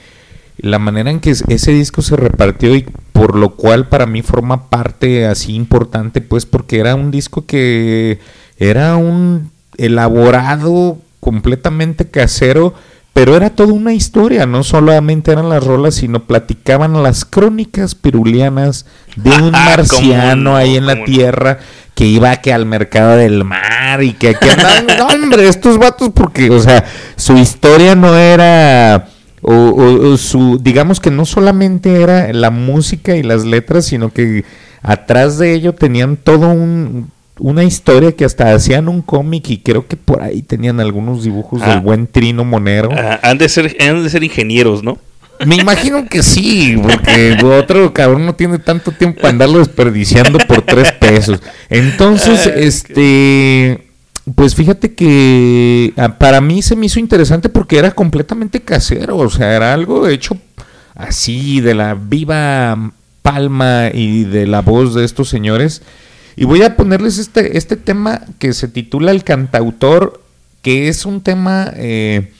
la 0.58 0.78
manera 0.78 1.10
en 1.10 1.20
que 1.20 1.30
es- 1.30 1.44
ese 1.48 1.72
disco 1.72 2.02
se 2.02 2.16
repartió 2.16 2.74
y 2.74 2.86
por 3.12 3.36
lo 3.36 3.50
cual 3.50 3.88
para 3.88 4.06
mí 4.06 4.22
forma 4.22 4.68
parte 4.70 5.26
así 5.26 5.54
importante, 5.54 6.20
pues 6.20 6.46
porque 6.46 6.78
era 6.78 6.94
un 6.94 7.10
disco 7.10 7.44
que 7.46 8.18
era 8.58 8.96
un 8.96 9.50
elaborado 9.76 10.98
completamente 11.20 12.08
casero, 12.08 12.74
pero 13.16 13.34
era 13.34 13.48
toda 13.48 13.72
una 13.72 13.94
historia, 13.94 14.44
no 14.44 14.62
solamente 14.62 15.32
eran 15.32 15.48
las 15.48 15.64
rolas, 15.64 15.94
sino 15.94 16.24
platicaban 16.24 17.02
las 17.02 17.24
crónicas 17.24 17.94
pirulianas 17.94 18.84
de 19.16 19.30
un 19.30 19.50
marciano 19.52 20.54
ahí 20.54 20.76
en 20.76 20.84
la 20.86 21.02
tierra 21.04 21.58
que 21.94 22.04
iba 22.04 22.36
que 22.36 22.52
al 22.52 22.66
mercado 22.66 23.16
del 23.16 23.42
mar 23.42 24.02
y 24.02 24.12
que 24.12 24.28
aquí 24.36 24.50
andaban, 24.50 24.86
no, 24.98 25.06
hombre, 25.06 25.48
estos 25.48 25.78
vatos 25.78 26.10
porque, 26.14 26.50
o 26.50 26.60
sea, 26.60 26.84
su 27.16 27.38
historia 27.38 27.94
no 27.94 28.14
era 28.14 29.08
o, 29.40 29.54
o- 29.54 30.12
o 30.12 30.16
su, 30.18 30.58
digamos 30.60 31.00
que 31.00 31.10
no 31.10 31.24
solamente 31.24 32.02
era 32.02 32.30
la 32.34 32.50
música 32.50 33.16
y 33.16 33.22
las 33.22 33.46
letras, 33.46 33.86
sino 33.86 34.12
que 34.12 34.44
atrás 34.82 35.38
de 35.38 35.54
ello 35.54 35.72
tenían 35.74 36.18
todo 36.18 36.50
un 36.50 37.10
una 37.38 37.64
historia 37.64 38.12
que 38.12 38.24
hasta 38.24 38.52
hacían 38.54 38.88
un 38.88 39.02
cómic 39.02 39.50
y 39.50 39.58
creo 39.58 39.86
que 39.86 39.96
por 39.96 40.22
ahí 40.22 40.42
tenían 40.42 40.80
algunos 40.80 41.22
dibujos 41.22 41.60
Ah. 41.62 41.70
del 41.70 41.80
buen 41.80 42.06
Trino 42.06 42.44
Monero. 42.44 42.90
Ah, 42.92 43.18
han 43.22 43.38
de 43.38 43.48
ser 43.48 43.76
han 43.80 44.02
de 44.02 44.10
ser 44.10 44.24
ingenieros, 44.24 44.82
¿no? 44.82 44.98
Me 45.44 45.56
imagino 45.56 46.06
que 46.08 46.22
sí, 46.22 46.78
porque 46.82 47.36
otro 47.44 47.92
cabrón 47.92 48.24
no 48.24 48.34
tiene 48.34 48.58
tanto 48.58 48.90
tiempo 48.90 49.20
para 49.20 49.32
andarlo 49.32 49.58
desperdiciando 49.58 50.38
por 50.38 50.62
tres 50.62 50.92
pesos. 50.92 51.40
Entonces, 51.68 52.46
este, 52.56 53.86
pues 54.34 54.54
fíjate 54.54 54.94
que 54.94 55.92
ah, 55.98 56.16
para 56.16 56.40
mí 56.40 56.62
se 56.62 56.74
me 56.74 56.86
hizo 56.86 56.98
interesante 56.98 57.50
porque 57.50 57.76
era 57.78 57.90
completamente 57.90 58.60
casero, 58.62 59.18
o 59.18 59.28
sea, 59.28 59.54
era 59.54 59.74
algo 59.74 60.08
hecho 60.08 60.38
así 60.94 61.60
de 61.60 61.74
la 61.74 61.94
viva 61.94 62.92
palma 63.20 63.90
y 63.92 64.24
de 64.24 64.46
la 64.46 64.62
voz 64.62 64.94
de 64.94 65.04
estos 65.04 65.28
señores. 65.28 65.82
Y 66.36 66.44
voy 66.44 66.62
a 66.62 66.76
ponerles 66.76 67.18
este, 67.18 67.56
este 67.56 67.76
tema 67.76 68.20
que 68.38 68.52
se 68.52 68.68
titula 68.68 69.10
El 69.10 69.24
cantautor, 69.24 70.20
que 70.60 70.88
es 70.88 71.06
un 71.06 71.22
tema 71.22 71.72
eh, 71.74 72.30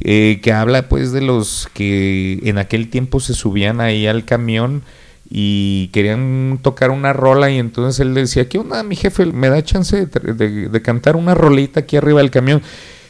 eh, 0.00 0.40
que 0.42 0.52
habla 0.52 0.88
pues 0.88 1.12
de 1.12 1.20
los 1.20 1.68
que 1.74 2.40
en 2.44 2.56
aquel 2.56 2.88
tiempo 2.88 3.20
se 3.20 3.34
subían 3.34 3.82
ahí 3.82 4.06
al 4.06 4.24
camión 4.24 4.82
y 5.28 5.88
querían 5.88 6.58
tocar 6.62 6.90
una 6.90 7.12
rola 7.12 7.50
y 7.50 7.58
entonces 7.58 8.00
él 8.00 8.14
decía, 8.14 8.48
¿qué 8.48 8.58
onda 8.58 8.82
mi 8.82 8.96
jefe? 8.96 9.26
¿Me 9.26 9.50
da 9.50 9.62
chance 9.62 10.06
de, 10.06 10.68
de 10.68 10.82
cantar 10.82 11.16
una 11.16 11.34
rolita 11.34 11.80
aquí 11.80 11.96
arriba 11.96 12.20
del 12.20 12.30
camión? 12.30 12.62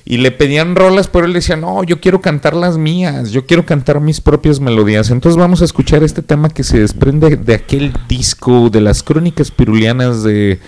Y 0.06 0.18
le 0.18 0.30
pedían 0.32 0.76
rolas, 0.76 1.08
pero 1.08 1.24
él 1.24 1.32
decía, 1.32 1.56
no, 1.56 1.82
yo 1.82 1.98
quiero 1.98 2.20
cantar 2.20 2.54
las 2.54 2.76
mías, 2.76 3.30
yo 3.30 3.46
quiero 3.46 3.64
cantar 3.64 4.00
mis 4.00 4.20
propias 4.20 4.60
melodías. 4.60 5.10
Entonces 5.10 5.38
vamos 5.38 5.62
a 5.62 5.64
escuchar 5.64 6.02
este 6.04 6.20
tema 6.20 6.50
que 6.50 6.62
se 6.62 6.78
desprende 6.78 7.36
de 7.36 7.54
aquel 7.54 7.94
disco, 8.06 8.68
de 8.68 8.82
las 8.82 9.02
crónicas 9.02 9.50
pirulianas 9.50 10.22
de... 10.22 10.60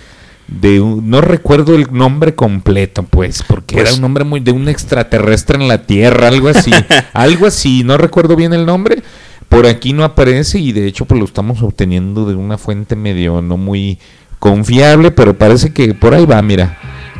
de 0.47 0.81
un- 0.81 1.07
no 1.07 1.21
recuerdo 1.21 1.75
el 1.75 1.87
nombre 1.91 2.33
completo, 2.33 3.03
pues, 3.03 3.43
porque 3.47 3.75
Pues- 3.75 3.85
era 3.89 3.95
un 3.95 4.01
nombre 4.01 4.23
muy 4.23 4.39
de 4.39 4.53
un 4.53 4.67
extraterrestre 4.69 5.57
en 5.61 5.67
la 5.67 5.83
Tierra, 5.85 6.29
algo 6.29 6.47
así, 6.47 6.71
algo 7.13 7.45
así, 7.45 7.83
no 7.83 7.97
recuerdo 7.99 8.35
bien 8.35 8.53
el 8.53 8.65
nombre. 8.65 9.03
Por 9.49 9.67
aquí 9.67 9.93
no 9.93 10.03
aparece 10.03 10.57
y 10.59 10.71
de 10.71 10.87
hecho 10.87 11.05
pues 11.05 11.19
lo 11.19 11.25
estamos 11.25 11.61
obteniendo 11.61 12.25
de 12.25 12.33
una 12.35 12.57
fuente 12.57 12.95
medio 12.95 13.41
no 13.43 13.55
muy 13.55 13.99
confiable, 14.39 15.11
pero 15.11 15.37
parece 15.37 15.71
que 15.73 15.93
por 15.93 16.13
ahí 16.15 16.25
va, 16.25 16.41
mira. 16.41 16.77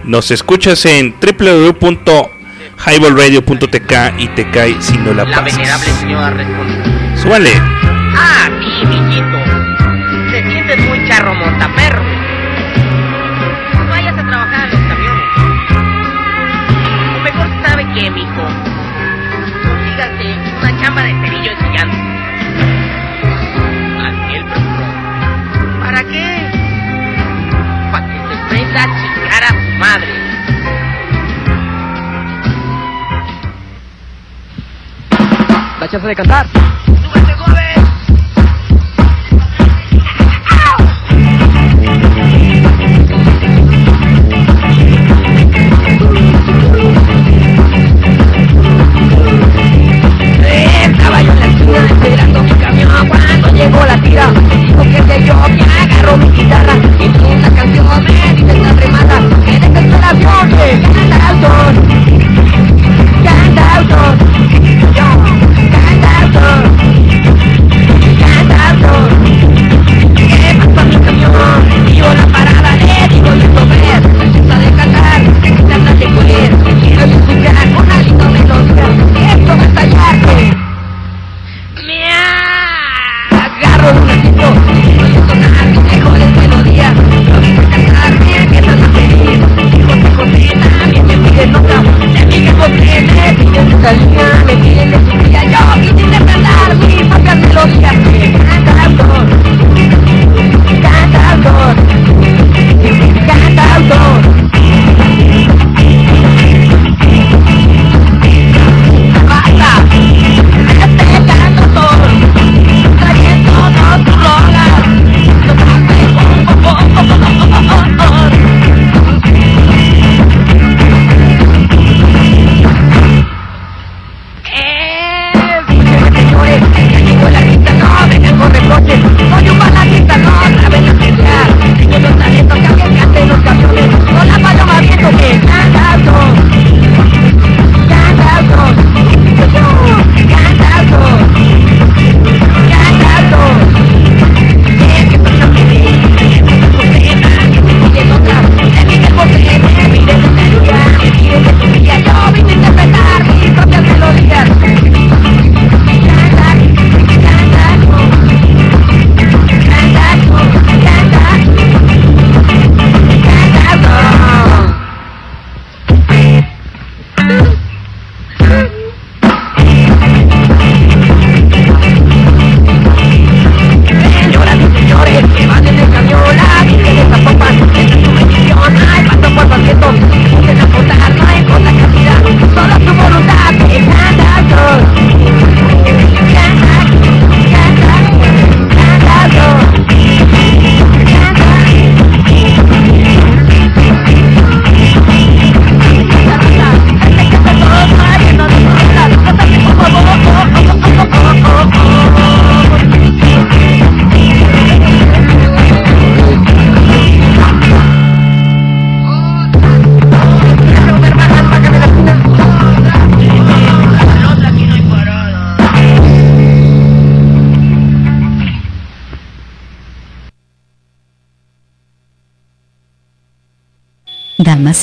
Nos 0.07 0.31
escuchas 0.31 0.83
en 0.85 1.13
www.highballradio.tk 1.19 3.93
y 4.19 4.27
te 4.29 4.49
cae 4.49 4.81
si 4.81 4.97
no 4.97 5.13
la 5.13 5.25
La 5.25 5.41
pasas. 5.41 5.57
venerable 5.57 5.85
señora 5.99 6.29
respondió. 6.31 6.77
Súbale. 7.21 7.49
Ah, 8.15 8.49
mi 8.49 8.85
niñito. 8.85 9.37
Te 10.31 10.49
sientes 10.49 10.79
muy 10.87 11.05
charro 11.09 11.33
montaperro. 11.35 12.01
La 35.97 36.01
chance 36.01 36.09
de 36.09 36.15
cantar. 36.15 36.96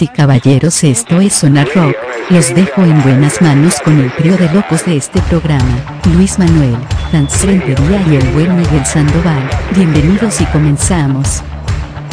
Y 0.01 0.09
caballeros, 0.09 0.83
esto 0.83 1.21
es 1.21 1.35
Sonar 1.35 1.69
Rock. 1.75 1.95
Los 2.31 2.53
dejo 2.55 2.83
en 2.83 3.01
buenas 3.03 3.41
manos 3.41 3.81
con 3.85 4.01
el 4.01 4.11
trío 4.17 4.37
de 4.37 4.53
locos 4.53 4.85
de 4.87 4.97
este 4.97 5.21
programa, 5.23 5.77
Luis 6.15 6.37
Manuel, 6.39 6.77
Franz 7.11 7.45
y 7.45 7.49
el 7.49 8.29
buen 8.33 8.57
Miguel 8.57 8.85
Sandoval. 8.87 9.49
Bienvenidos 9.77 10.41
y 10.41 10.47
comenzamos. 10.47 11.43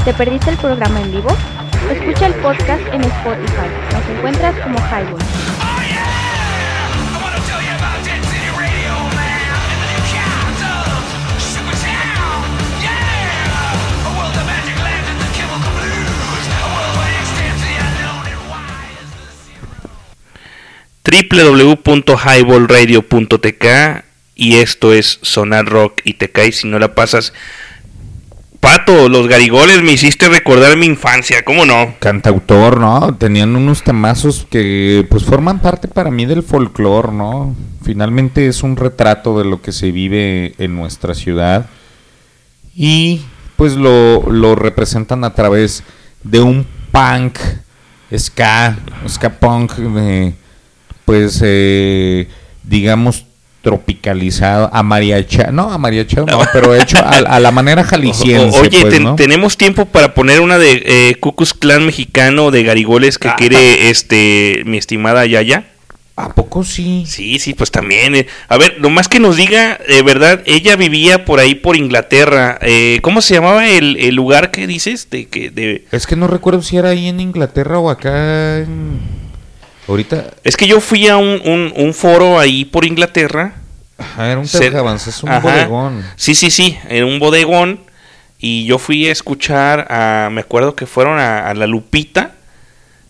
¿Te 0.06 0.14
perdiste 0.14 0.52
el 0.52 0.58
programa 0.58 1.02
en 1.02 1.12
vivo? 1.12 1.30
Escucha 1.92 2.28
el 2.28 2.34
podcast 2.36 2.84
en 2.94 3.04
Spotify. 3.04 3.70
Nos 3.94 4.18
encuentras 4.18 4.56
como 4.60 4.78
Highball. 4.78 5.51
www.highballradio.tk 21.32 24.04
y 24.36 24.58
esto 24.58 24.92
es 24.92 25.20
Sonar 25.22 25.66
Rock 25.66 26.02
y 26.04 26.16
te 26.16 26.30
caes 26.30 26.58
si 26.58 26.68
no 26.68 26.78
la 26.78 26.94
pasas. 26.94 27.32
Pato, 28.60 29.08
los 29.08 29.28
garigoles 29.28 29.82
me 29.82 29.94
hiciste 29.94 30.28
recordar 30.28 30.78
mi 30.78 30.86
infancia, 30.86 31.44
¿cómo 31.46 31.66
no? 31.66 31.96
Cantautor, 32.00 32.80
¿no? 32.80 33.16
Tenían 33.16 33.56
unos 33.56 33.82
temazos 33.82 34.46
que 34.50 35.08
pues 35.10 35.24
forman 35.24 35.60
parte 35.60 35.88
para 35.88 36.12
mí 36.12 36.26
del 36.26 36.44
folclore, 36.44 37.14
¿no? 37.14 37.56
Finalmente 37.82 38.48
es 38.48 38.62
un 38.62 38.76
retrato 38.76 39.40
de 39.40 39.46
lo 39.46 39.62
que 39.62 39.72
se 39.72 39.92
vive 39.92 40.54
en 40.60 40.76
nuestra 40.76 41.16
ciudad 41.16 41.68
y 42.76 43.22
pues 43.56 43.76
lo, 43.76 44.30
lo 44.30 44.56
representan 44.56 45.24
a 45.24 45.34
través 45.34 45.84
de 46.24 46.42
un 46.42 46.68
punk, 46.92 47.40
ska, 48.16 48.78
ska 49.08 49.40
punk, 49.40 49.74
de, 49.74 50.36
pues 51.12 51.42
eh, 51.44 52.28
digamos 52.64 53.26
tropicalizado, 53.62 54.70
amariachado, 54.74 55.52
no 55.52 55.72
amariachado, 55.72 56.26
no, 56.26 56.40
pero 56.54 56.74
hecho 56.74 56.98
a, 57.00 57.10
a 57.18 57.40
la 57.40 57.52
manera 57.52 57.84
jalisciense. 57.84 58.58
O- 58.58 58.62
oye, 58.62 58.80
pues, 58.82 58.94
ten- 58.94 59.04
¿no? 59.04 59.16
tenemos 59.16 59.58
tiempo 59.58 59.86
para 59.86 60.14
poner 60.14 60.40
una 60.42 60.58
de 60.58 60.82
eh, 60.86 61.16
Cucus 61.20 61.54
Clan 61.54 61.86
mexicano 61.86 62.50
de 62.52 62.64
garigoles 62.64 63.18
que 63.20 63.30
quiere 63.38 63.90
este 63.90 64.64
mi 64.66 64.78
estimada 64.78 65.26
Yaya. 65.26 65.66
¿A 66.18 66.30
poco 66.36 66.64
sí? 66.64 67.06
Sí, 67.08 67.40
sí, 67.40 67.54
pues 67.54 67.72
también. 67.72 68.16
eh. 68.16 68.28
A 68.50 68.58
ver, 68.58 68.80
nomás 68.80 69.08
que 69.08 69.20
nos 69.20 69.38
diga, 69.38 69.80
de 69.88 70.02
verdad, 70.04 70.42
ella 70.46 70.76
vivía 70.76 71.24
por 71.26 71.40
ahí 71.40 71.56
por 71.56 71.76
Inglaterra. 71.78 72.60
Eh, 72.62 73.00
¿Cómo 73.02 73.22
se 73.22 73.34
llamaba 73.36 73.68
el, 73.68 73.98
el 73.98 74.14
lugar 74.16 74.52
que 74.52 74.68
dices? 74.68 75.10
De 75.10 75.28
que 75.28 75.50
de 75.50 75.86
Es 75.92 76.06
que 76.08 76.16
no 76.16 76.28
recuerdo 76.28 76.62
si 76.62 76.78
era 76.78 76.90
ahí 76.90 77.08
en 77.08 77.20
Inglaterra 77.22 77.80
o 77.80 77.90
acá 77.90 78.58
en... 78.60 79.00
Ahorita... 79.92 80.32
Es 80.44 80.56
que 80.58 80.68
yo 80.68 80.80
fui 80.82 81.08
a 81.08 81.18
un, 81.18 81.42
un- 81.46 81.74
un 81.76 81.94
foro 81.94 82.40
ahí 82.40 82.66
por 82.66 82.86
Inglaterra. 82.86 83.56
Ajá, 83.98 84.32
era 84.32 84.40
un 84.40 84.48
Terjabans, 84.48 85.06
es 85.08 85.22
un 85.22 85.30
Ajá. 85.30 85.40
bodegón. 85.42 86.04
Sí, 86.16 86.34
sí, 86.34 86.50
sí, 86.50 86.78
en 86.90 87.04
un 87.04 87.20
bodegón. 87.20 87.82
Y 88.40 88.66
yo 88.66 88.80
fui 88.80 89.08
a 89.08 89.12
escuchar 89.12 89.86
a. 89.92 90.30
Me 90.32 90.42
acuerdo 90.42 90.76
que 90.76 90.88
fueron 90.88 91.20
a, 91.20 91.48
a 91.48 91.54
La 91.54 91.68
Lupita. 91.68 92.32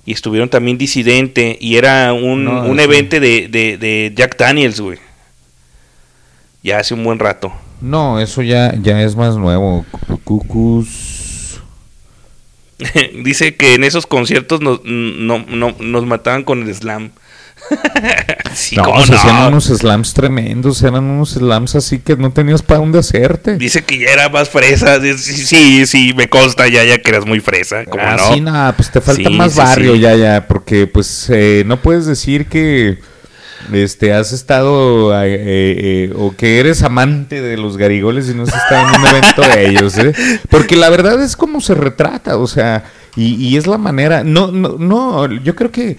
Y 0.06 0.12
estuvieron 0.14 0.50
también 0.50 0.78
Disidente. 0.78 1.58
Y 1.62 1.78
era 1.78 2.12
un, 2.14 2.44
No, 2.44 2.64
un 2.64 2.78
sí. 2.78 2.84
evento 2.84 3.20
de, 3.20 3.48
de, 3.48 3.78
de 3.78 4.12
Jack 4.16 4.38
Daniels, 4.38 4.82
güey. 4.82 4.98
Ya 6.64 6.80
hace 6.80 6.94
un 6.94 7.04
buen 7.04 7.20
rato. 7.20 7.54
No, 7.80 8.20
eso 8.20 8.42
ya, 8.42 8.74
ya 8.82 9.02
es 9.02 9.16
más 9.16 9.38
nuevo. 9.38 9.86
Cucus... 10.24 11.21
Dice 13.24 13.56
que 13.56 13.76
en 13.76 13.84
esos 13.84 14.08
conciertos 14.08 14.62
nos, 14.62 14.82
no, 14.84 15.46
no- 15.48 15.76
nos 15.80 16.06
mataban 16.06 16.44
con 16.44 16.64
el 16.64 16.74
slam. 16.76 17.12
sí, 18.56 18.76
no, 18.76 18.84
cómo 18.84 19.06
se 19.06 19.12
no. 19.12 19.18
hacían 19.18 19.44
unos 19.48 19.66
slams 19.66 20.14
tremendos, 20.14 20.82
eran 20.82 21.04
unos 21.04 21.32
slams 21.32 21.76
así 21.76 22.00
que 22.00 22.16
no 22.18 22.32
tenías 22.32 22.62
para 22.64 22.80
dónde 22.80 22.98
hacerte. 23.00 23.58
Dice 23.58 23.84
que 23.84 24.00
ya 24.00 24.10
era 24.10 24.30
más 24.30 24.50
fresa. 24.50 25.00
Sí, 25.00 25.16
sí, 25.18 25.86
sí, 25.86 26.14
me 26.16 26.28
consta 26.28 26.68
ya, 26.68 26.84
ya 26.84 26.98
que 27.00 27.10
eras 27.12 27.26
muy 27.26 27.40
fresa. 27.40 27.86
¿Cómo 27.86 28.04
Ah, 28.04 28.16
no? 28.18 28.34
sí, 28.34 28.42
nada, 28.42 28.76
pues 28.76 28.90
te 28.92 29.00
falta 29.00 29.30
Sí, 29.30 29.36
más 29.36 29.56
barrio 29.56 29.96
ya, 29.96 30.16
ya, 30.16 30.48
porque 30.48 30.88
pues 30.88 31.28
eh, 31.30 31.64
no 31.68 31.80
puedes 31.82 32.06
decir 32.08 32.48
que 32.48 32.98
este 33.74 34.14
has 34.14 34.32
estado 34.34 35.14
eh, 35.24 35.36
eh, 36.08 36.14
o 36.18 36.36
que 36.36 36.60
eres 36.60 36.84
amante 36.84 37.42
de 37.42 37.58
los 37.58 37.78
garigoles 37.78 38.30
y 38.30 38.34
no 38.34 38.44
has 38.44 38.50
estado 38.54 38.88
en 38.96 39.02
un 39.02 39.08
evento 39.08 39.42
de 39.42 39.70
ellos, 39.70 39.98
¿eh? 39.98 40.14
Porque 40.50 40.76
la 40.76 40.90
verdad 40.90 41.22
es 41.22 41.36
como 41.36 41.62
se 41.62 41.74
retrata, 41.76 42.38
o 42.38 42.48
sea, 42.48 42.84
y, 43.16 43.36
y 43.36 43.58
es 43.58 43.68
la 43.68 43.78
manera, 43.78 44.24
no, 44.24 44.52
no, 44.52 44.78
no, 44.78 45.32
yo 45.44 45.56
creo 45.56 45.70
que 45.72 45.98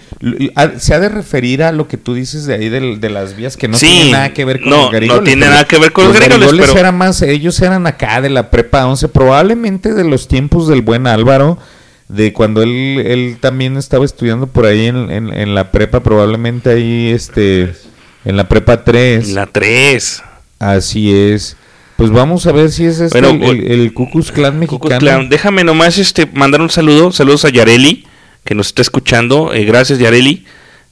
se 0.79 0.93
ha 0.95 0.99
de 0.99 1.09
referir 1.09 1.61
a 1.63 1.71
lo 1.71 1.87
que 1.87 1.97
tú 1.97 2.13
dices 2.15 2.45
de 2.45 2.55
ahí 2.55 2.69
del- 2.69 2.99
de, 2.99 3.09
las 3.09 3.35
vías 3.35 3.55
que 3.55 3.67
no 3.67 3.77
Sí, 3.77 3.85
tiene 3.87 4.11
nada 4.11 4.33
que 4.33 4.45
ver 4.45 4.59
con 4.61 4.69
no, 4.71 4.77
los 4.83 4.91
garigoles. 4.91 5.21
no 5.21 5.25
tiene 5.25 5.45
nada 5.47 5.65
que 5.65 5.77
ver 5.77 5.91
con 5.91 6.05
los 6.07 6.19
garigoles, 6.19 6.65
pero- 6.67 6.79
eran 6.79 6.97
más, 6.97 7.21
ellos 7.21 7.61
eran 7.61 7.85
acá 7.87 8.19
de 8.21 8.29
la 8.31 8.49
prepa 8.49 8.85
11, 8.87 9.07
probablemente 9.09 9.93
de 9.93 10.03
los 10.03 10.27
tiempos 10.27 10.67
del 10.67 10.81
buen 10.81 11.05
Álvaro, 11.05 11.59
de 12.15 12.31
cuando 12.33 12.61
él, 12.61 13.01
él 13.05 13.37
también 13.39 13.77
estaba 13.77 14.05
estudiando 14.05 14.47
por 14.47 14.65
ahí 14.65 14.85
en, 14.87 15.09
en- 15.11 15.33
en 15.33 15.55
la 15.55 15.71
prepa, 15.71 16.01
probablemente 16.01 16.69
ahí, 16.69 17.09
este, 17.11 17.73
en 18.25 18.37
la 18.37 18.47
prepa 18.47 18.83
3. 18.83 19.29
La 19.29 19.45
3. 19.47 20.23
Así 20.59 21.13
es. 21.13 21.57
Pues 21.97 22.09
vamos 22.11 22.45
a 22.47 22.51
ver 22.51 22.71
si 22.71 22.85
es 22.85 22.99
este 22.99 23.19
Bueno, 23.21 23.45
el, 23.51 23.71
el, 23.71 23.93
Klux 23.93 24.31
Klan 24.31 24.57
mexicano. 24.59 24.79
Cucus 24.79 24.97
Clan. 24.97 25.29
Déjame 25.29 25.63
nomás 25.63 25.97
este 25.97 26.25
mandar 26.33 26.61
un 26.61 26.69
saludo, 26.69 27.11
saludos 27.11 27.45
a 27.45 27.49
Yareli 27.49 28.05
que 28.43 28.55
nos 28.55 28.67
está 28.67 28.81
escuchando. 28.81 29.53
Eh, 29.53 29.63
gracias 29.65 29.99
Yareli. 29.99 30.45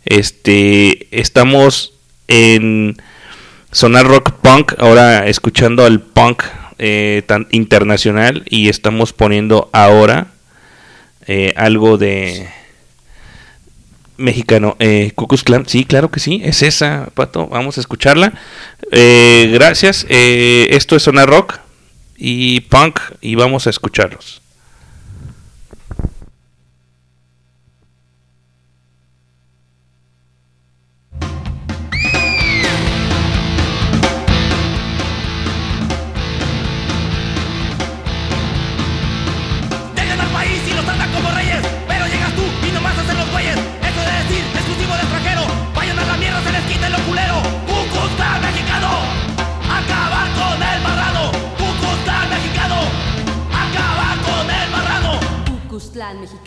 Este, 0.06 1.08
estamos 1.12 1.94
en 2.28 2.98
Sonar 3.72 4.06
Rock 4.08 4.32
Punk, 4.42 4.74
ahora 4.78 5.28
escuchando 5.28 5.86
al 5.86 6.02
punk 6.02 6.44
eh, 6.80 7.24
tan 7.28 7.48
internacional 7.52 8.44
y 8.50 8.70
estamos 8.70 9.14
poniendo 9.14 9.70
ahora 9.74 10.31
eh, 11.28 11.54
algo 11.56 11.98
de 11.98 12.50
mexicano. 14.18 14.76
Eh, 14.80 15.12
Cucus 15.16 15.44
Clan, 15.44 15.68
sí, 15.68 15.86
claro 15.86 16.12
que 16.12 16.20
sí, 16.20 16.42
es 16.44 16.62
esa, 16.62 17.10
Pato. 17.14 17.48
Vamos 17.48 17.78
a 17.78 17.82
escucharla. 17.82 18.34
Eh, 18.92 19.50
gracias. 19.54 20.06
eh, 20.10 20.68
esto 20.72 20.96
es 20.96 21.04
Sonar 21.04 21.30
Rock 21.30 21.60
y 22.18 22.62
Punk 22.62 23.00
y 23.20 23.36
vamos 23.36 23.68
a 23.68 23.70
escucharlos. 23.70 24.41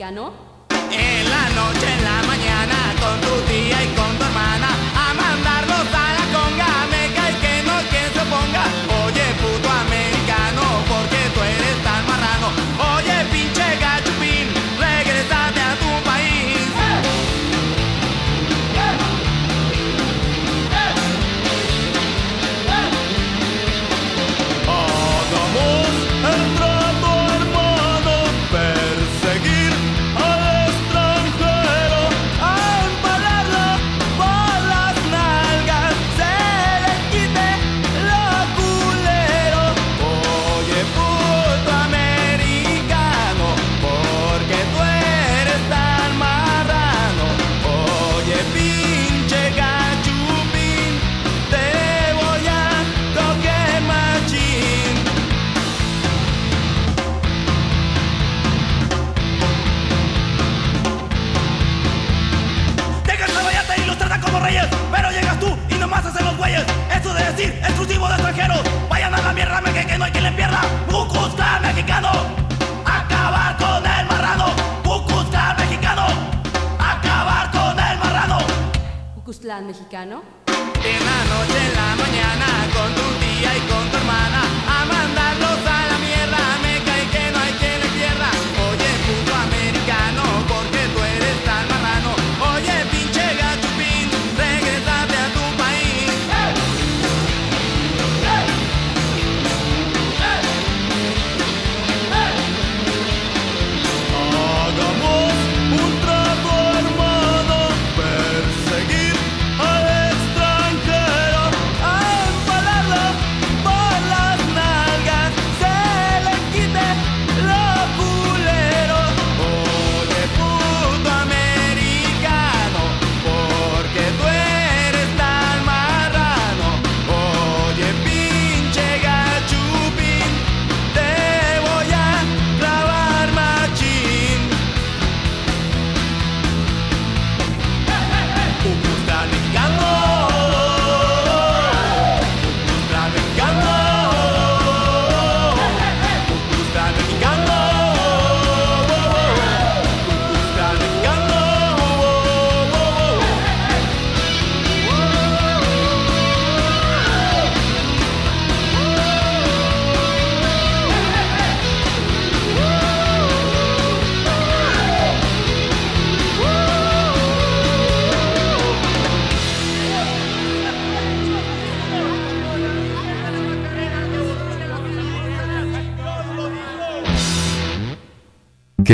Mexicano. 0.05 0.44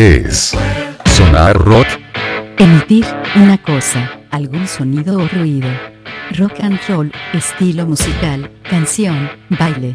¿Qué 0.01 0.24
es? 0.27 0.56
¿Sonar 1.14 1.55
rock? 1.59 1.86
Emitir 2.56 3.05
una 3.36 3.59
cosa, 3.59 4.10
algún 4.31 4.66
sonido 4.66 5.18
o 5.18 5.28
ruido. 5.28 5.68
Rock 6.39 6.55
and 6.62 6.81
roll, 6.89 7.12
estilo 7.35 7.85
musical, 7.85 8.51
canción, 8.70 9.28
baile. 9.51 9.93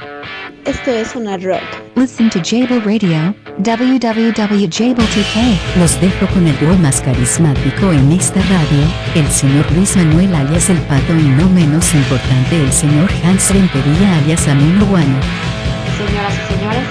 Esto 0.63 0.91
es 0.91 1.07
Sonar 1.07 1.41
Rock. 1.41 1.63
Listen 1.95 2.29
to 2.29 2.39
Jable 2.43 2.81
Radio, 2.81 3.33
www.jable2k. 3.57 5.57
Los 5.79 5.99
dejo 5.99 6.27
con 6.27 6.45
el 6.45 6.55
dúo 6.59 6.75
más 6.75 7.01
carismático 7.01 7.91
en 7.91 8.11
esta 8.11 8.41
radio, 8.41 8.83
el 9.15 9.27
señor 9.29 9.65
Luis 9.71 9.97
Manuel 9.97 10.35
alias 10.35 10.69
El 10.69 10.77
Pato 10.81 11.15
y 11.15 11.29
no 11.29 11.49
menos 11.49 11.95
importante 11.95 12.61
el 12.61 12.71
señor 12.71 13.09
Hans 13.23 13.49
Rentería 13.49 14.17
alias 14.19 14.47
Amino 14.47 14.85
One. 14.85 15.19
Señoras 15.97 16.35
y 16.35 16.41
señores, 16.53 16.83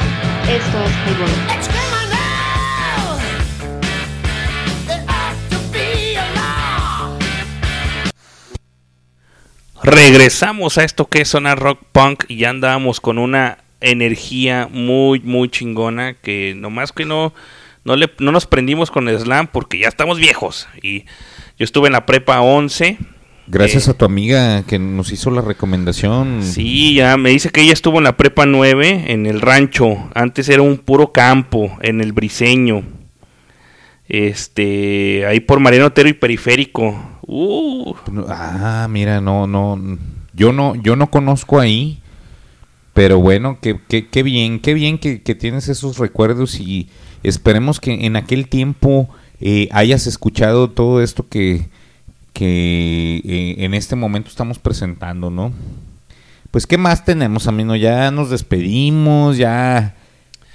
esto 0.48 0.82
es 0.82 0.90
Highball. 1.06 1.63
Regresamos 10.14 10.78
a 10.78 10.84
esto 10.84 11.06
que 11.08 11.22
es 11.22 11.28
Sonar 11.28 11.58
Rock 11.58 11.80
Punk 11.90 12.26
y 12.28 12.36
ya 12.36 12.50
andábamos 12.50 13.00
con 13.00 13.18
una 13.18 13.58
energía 13.80 14.68
muy, 14.70 15.18
muy 15.18 15.48
chingona 15.48 16.14
que 16.14 16.54
nomás 16.56 16.92
que 16.92 17.04
no, 17.04 17.34
no, 17.82 17.96
le, 17.96 18.08
no 18.20 18.30
nos 18.30 18.46
prendimos 18.46 18.92
con 18.92 19.08
el 19.08 19.18
slam 19.18 19.48
porque 19.48 19.76
ya 19.76 19.88
estamos 19.88 20.20
viejos. 20.20 20.68
Y 20.80 21.00
yo 21.58 21.64
estuve 21.64 21.88
en 21.88 21.94
la 21.94 22.06
prepa 22.06 22.42
11. 22.42 22.96
Gracias 23.48 23.88
a 23.88 23.94
tu 23.94 24.04
amiga 24.04 24.62
que 24.62 24.78
nos 24.78 25.10
hizo 25.10 25.32
la 25.32 25.40
recomendación. 25.40 26.44
Sí, 26.44 26.94
ya 26.94 27.16
me 27.16 27.30
dice 27.30 27.50
que 27.50 27.62
ella 27.62 27.72
estuvo 27.72 27.98
en 27.98 28.04
la 28.04 28.16
prepa 28.16 28.46
9 28.46 29.06
en 29.08 29.26
el 29.26 29.40
rancho. 29.40 29.96
Antes 30.14 30.48
era 30.48 30.62
un 30.62 30.78
puro 30.78 31.10
campo 31.10 31.76
en 31.82 32.00
el 32.00 32.12
Briseño. 32.12 32.84
Este, 34.06 35.26
ahí 35.26 35.40
por 35.40 35.58
Mariano 35.58 35.86
Otero 35.86 36.08
y 36.08 36.12
Periférico. 36.12 37.13
Uh, 37.26 37.94
Ah, 38.28 38.86
mira, 38.90 39.20
no, 39.20 39.46
no, 39.46 39.80
yo 40.34 40.52
no, 40.52 40.74
yo 40.76 40.96
no 40.96 41.10
conozco 41.10 41.58
ahí, 41.60 41.98
pero 42.92 43.18
bueno, 43.18 43.58
qué, 43.60 43.78
qué, 43.88 44.06
qué 44.08 44.22
bien, 44.22 44.60
qué 44.60 44.74
bien 44.74 44.98
que, 44.98 45.22
que 45.22 45.34
tienes 45.34 45.68
esos 45.68 45.98
recuerdos 45.98 46.60
y 46.60 46.88
esperemos 47.22 47.80
que 47.80 48.06
en 48.06 48.16
aquel 48.16 48.48
tiempo 48.48 49.08
eh, 49.40 49.68
hayas 49.72 50.06
escuchado 50.06 50.70
todo 50.70 51.02
esto 51.02 51.26
que, 51.28 51.68
que 52.32 53.22
eh, 53.24 53.64
en 53.64 53.74
este 53.74 53.96
momento 53.96 54.28
estamos 54.28 54.58
presentando, 54.58 55.30
¿no? 55.30 55.52
Pues, 56.50 56.66
¿qué 56.66 56.78
más 56.78 57.04
tenemos, 57.04 57.48
amigo? 57.48 57.74
Ya 57.74 58.10
nos 58.12 58.30
despedimos, 58.30 59.36
ya... 59.38 59.96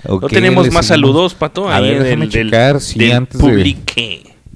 no 0.07 0.19
tenemos 0.29 0.71
más 0.71 0.85
saludos, 0.85 1.33
Pato. 1.35 1.67
A 1.67 1.75
ahí 1.77 1.83
ver, 1.89 2.03
déjame 2.03 2.27
del, 2.27 2.31
del- 2.31 2.45
checar, 2.51 2.79
sí, 2.79 2.99
del 2.99 3.11
antes 3.13 3.37
de-. 3.41 3.47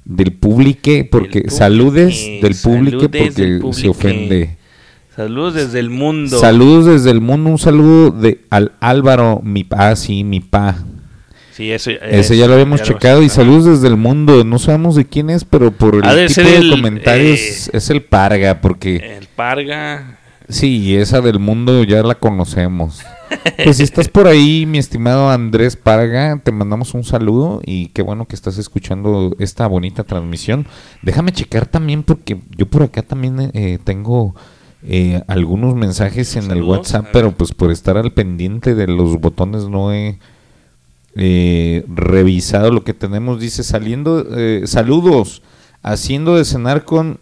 Del 0.04 0.32
publique, 0.32 1.08
porque 1.10 1.50
saludes 1.50 2.14
del 2.42 2.54
saludes 2.54 2.94
porque 2.94 3.30
del 3.30 3.62
se 3.72 3.88
ofende. 3.88 4.56
Saludos 5.16 5.54
desde 5.54 5.78
el 5.78 5.90
mundo. 5.90 6.38
Saludos 6.40 6.86
desde 6.86 7.10
el 7.10 7.20
mundo, 7.20 7.50
un 7.50 7.58
saludo 7.58 8.10
de 8.10 8.40
al 8.50 8.72
Álvaro, 8.80 9.40
mi 9.44 9.62
pa, 9.62 9.90
ah, 9.90 9.96
sí, 9.96 10.24
mi 10.24 10.40
pa. 10.40 10.76
Sí, 11.52 11.70
eso, 11.70 11.92
Ese 11.92 12.36
ya 12.36 12.48
lo 12.48 12.54
habíamos 12.54 12.80
ya 12.80 12.86
checado 12.86 13.22
y 13.22 13.28
saludos 13.28 13.66
desde 13.66 13.86
el 13.86 13.96
mundo. 13.96 14.42
No 14.42 14.58
sabemos 14.58 14.96
de 14.96 15.04
quién 15.04 15.30
es, 15.30 15.44
pero 15.44 15.70
por 15.70 15.94
el 15.94 16.02
de 16.02 16.26
tipo 16.26 16.40
de 16.40 16.56
el, 16.56 16.70
comentarios 16.70 17.68
eh, 17.68 17.70
es 17.74 17.90
el 17.90 18.02
Parga, 18.02 18.60
porque 18.60 19.18
El 19.18 19.28
Parga. 19.28 20.18
sí, 20.48 20.96
esa 20.96 21.20
del 21.20 21.38
mundo 21.38 21.84
ya 21.84 22.02
la 22.02 22.16
conocemos. 22.16 23.00
Pues 23.64 23.76
si 23.78 23.82
estás 23.82 24.08
por 24.08 24.26
ahí, 24.26 24.66
mi 24.66 24.78
estimado 24.78 25.30
Andrés 25.30 25.76
Parga, 25.76 26.40
te 26.42 26.52
mandamos 26.52 26.94
un 26.94 27.04
saludo 27.04 27.60
y 27.64 27.88
qué 27.88 28.02
bueno 28.02 28.26
que 28.26 28.34
estás 28.34 28.58
escuchando 28.58 29.34
esta 29.38 29.66
bonita 29.66 30.04
transmisión. 30.04 30.66
Déjame 31.02 31.32
checar 31.32 31.66
también 31.66 32.02
porque 32.02 32.40
yo 32.56 32.66
por 32.66 32.82
acá 32.82 33.02
también 33.02 33.50
eh, 33.54 33.78
tengo 33.84 34.34
eh, 34.86 35.22
algunos 35.28 35.74
mensajes 35.74 36.36
en 36.36 36.50
el 36.50 36.62
WhatsApp, 36.62 37.06
pero 37.10 37.32
pues 37.32 37.52
por 37.52 37.70
estar 37.70 37.96
al 37.96 38.12
pendiente 38.12 38.74
de 38.74 38.86
los 38.86 39.18
botones 39.18 39.64
no 39.64 39.94
he 39.94 40.18
eh, 41.16 41.84
revisado 41.88 42.70
lo 42.70 42.84
que 42.84 42.92
tenemos. 42.92 43.40
Dice 43.40 43.62
saliendo, 43.62 44.26
eh, 44.36 44.64
saludos, 44.66 45.42
haciendo 45.82 46.36
de 46.36 46.44
cenar 46.44 46.84
con, 46.84 47.18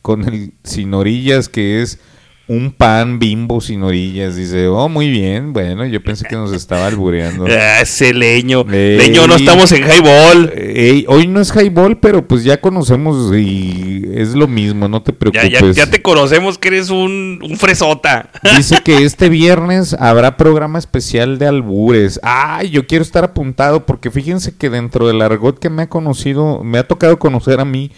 con 0.00 0.28
el 0.28 0.52
sin 0.62 0.94
orillas 0.94 1.48
que 1.48 1.82
es 1.82 1.98
un 2.48 2.72
pan 2.72 3.18
bimbo 3.18 3.60
sin 3.60 3.82
orillas. 3.82 4.36
Dice, 4.36 4.66
oh, 4.66 4.88
muy 4.88 5.08
bien. 5.10 5.52
Bueno, 5.52 5.86
yo 5.86 6.02
pensé 6.02 6.26
que 6.28 6.34
nos 6.36 6.52
estaba 6.52 6.86
albureando. 6.86 7.46
Ah, 7.52 7.80
ese 7.82 8.12
leño. 8.12 8.64
Ey. 8.70 8.98
Leño, 8.98 9.26
no 9.26 9.36
estamos 9.36 9.70
en 9.72 9.84
highball. 9.84 10.52
Ey, 10.56 11.04
hoy 11.08 11.26
no 11.26 11.40
es 11.40 11.52
highball, 11.54 11.98
pero 11.98 12.26
pues 12.26 12.44
ya 12.44 12.60
conocemos 12.60 13.34
y 13.36 14.04
es 14.14 14.34
lo 14.34 14.48
mismo, 14.48 14.88
no 14.88 15.02
te 15.02 15.12
Ya, 15.12 15.18
preocupes. 15.18 15.76
ya, 15.76 15.84
ya 15.84 15.90
te 15.90 16.02
conocemos 16.02 16.58
que 16.58 16.68
eres 16.68 16.90
un, 16.90 17.40
un 17.42 17.56
fresota. 17.56 18.30
Dice 18.56 18.78
que 18.84 19.04
este 19.04 19.28
viernes 19.28 19.94
habrá 19.94 20.36
programa 20.36 20.78
especial 20.78 21.38
de 21.38 21.46
albures. 21.46 22.18
Ay, 22.22 22.70
yo 22.70 22.86
quiero 22.86 23.02
estar 23.02 23.24
apuntado 23.24 23.86
porque 23.86 24.10
fíjense 24.10 24.54
que 24.56 24.68
dentro 24.70 25.06
del 25.06 25.22
argot 25.22 25.58
que 25.58 25.70
me 25.70 25.82
ha 25.82 25.88
conocido, 25.88 26.62
me 26.64 26.78
ha 26.78 26.86
tocado 26.88 27.18
conocer 27.18 27.60
a 27.60 27.64
mí 27.64 27.90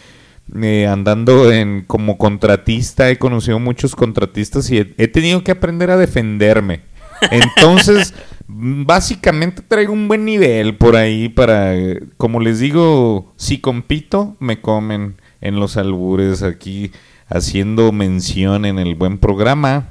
eh, 0.61 0.87
andando 0.87 1.51
en 1.53 1.83
como 1.83 2.19
contratista, 2.19 3.11
he 3.11 3.19
conocido 3.19 3.59
muchos 3.59 3.97
contratistas 3.97 4.71
y 4.71 4.79
he, 4.79 4.95
he 4.99 5.09
tenido 5.09 5.43
que 5.43 5.53
aprender 5.53 5.91
a 5.91 5.97
defenderme. 5.97 6.83
Entonces, 7.31 8.15
básicamente 8.47 9.63
traigo 9.63 9.93
un 9.93 10.09
buen 10.09 10.25
nivel 10.25 10.77
por 10.77 10.97
ahí 10.97 11.29
para, 11.29 11.75
eh, 11.77 12.03
como 12.17 12.41
les 12.41 12.59
digo, 12.59 13.33
si 13.37 13.59
compito, 13.59 14.37
me 14.41 14.61
comen 14.61 15.17
en 15.41 15.57
los 15.57 15.77
albures 15.77 16.43
aquí 16.43 16.93
haciendo 17.29 17.93
mención 17.93 18.65
en 18.65 18.79
el 18.79 18.95
buen 18.95 19.19
programa. 19.19 19.91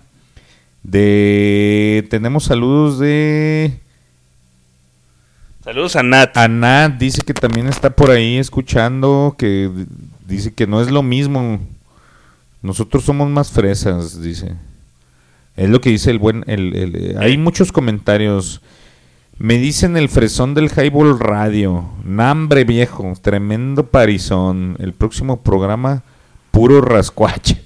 De 0.84 2.05
tenemos 2.09 2.43
saludos 2.43 2.99
de 2.99 3.80
Saludos 5.63 5.95
a 5.95 6.03
Nat. 6.03 6.35
a 6.35 6.49
Nat, 6.49 6.97
dice 6.97 7.21
que 7.21 7.34
también 7.34 7.67
está 7.67 7.95
por 7.95 8.11
ahí 8.11 8.38
escuchando, 8.38 9.35
que 9.38 9.71
dice 10.25 10.53
que 10.53 10.67
no 10.67 10.81
es 10.81 10.91
lo 10.91 11.03
mismo 11.03 11.59
Nosotros 12.61 13.03
somos 13.03 13.29
más 13.29 13.51
fresas, 13.51 14.21
dice. 14.21 14.55
Es 15.55 15.69
lo 15.69 15.81
que 15.81 15.89
dice 15.91 16.09
el 16.11 16.19
buen... 16.19 16.43
El, 16.47 16.75
el- 16.75 17.17
hay 17.19 17.37
muchos 17.37 17.71
comentarios. 17.71 18.61
Me 19.37 19.57
dicen 19.57 19.97
el 19.97 20.09
fresón 20.09 20.53
del 20.53 20.69
Highball 20.71 21.19
Radio. 21.19 21.85
Nambre 22.05 22.63
viejo, 22.63 23.13
tremendo 23.21 23.85
parizón. 23.87 24.77
El 24.79 24.93
próximo 24.93 25.41
programa, 25.41 26.03
puro 26.51 26.81
rascuache. 26.81 27.61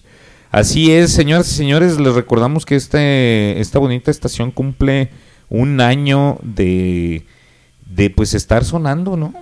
Así 0.49 0.91
es, 0.91 1.11
señoras 1.11 1.51
y 1.51 1.55
señores, 1.55 1.99
les 1.99 2.15
recordamos 2.15 2.65
que 2.65 2.75
este, 2.75 3.59
esta 3.59 3.79
bonita 3.79 4.09
estación 4.11 4.49
cumple 4.51 5.09
un 5.49 5.79
año 5.81 6.39
de, 6.41 7.25
de 7.85 8.09
pues 8.09 8.34
estar 8.34 8.63
sonando, 8.65 9.17
¿no? 9.17 9.34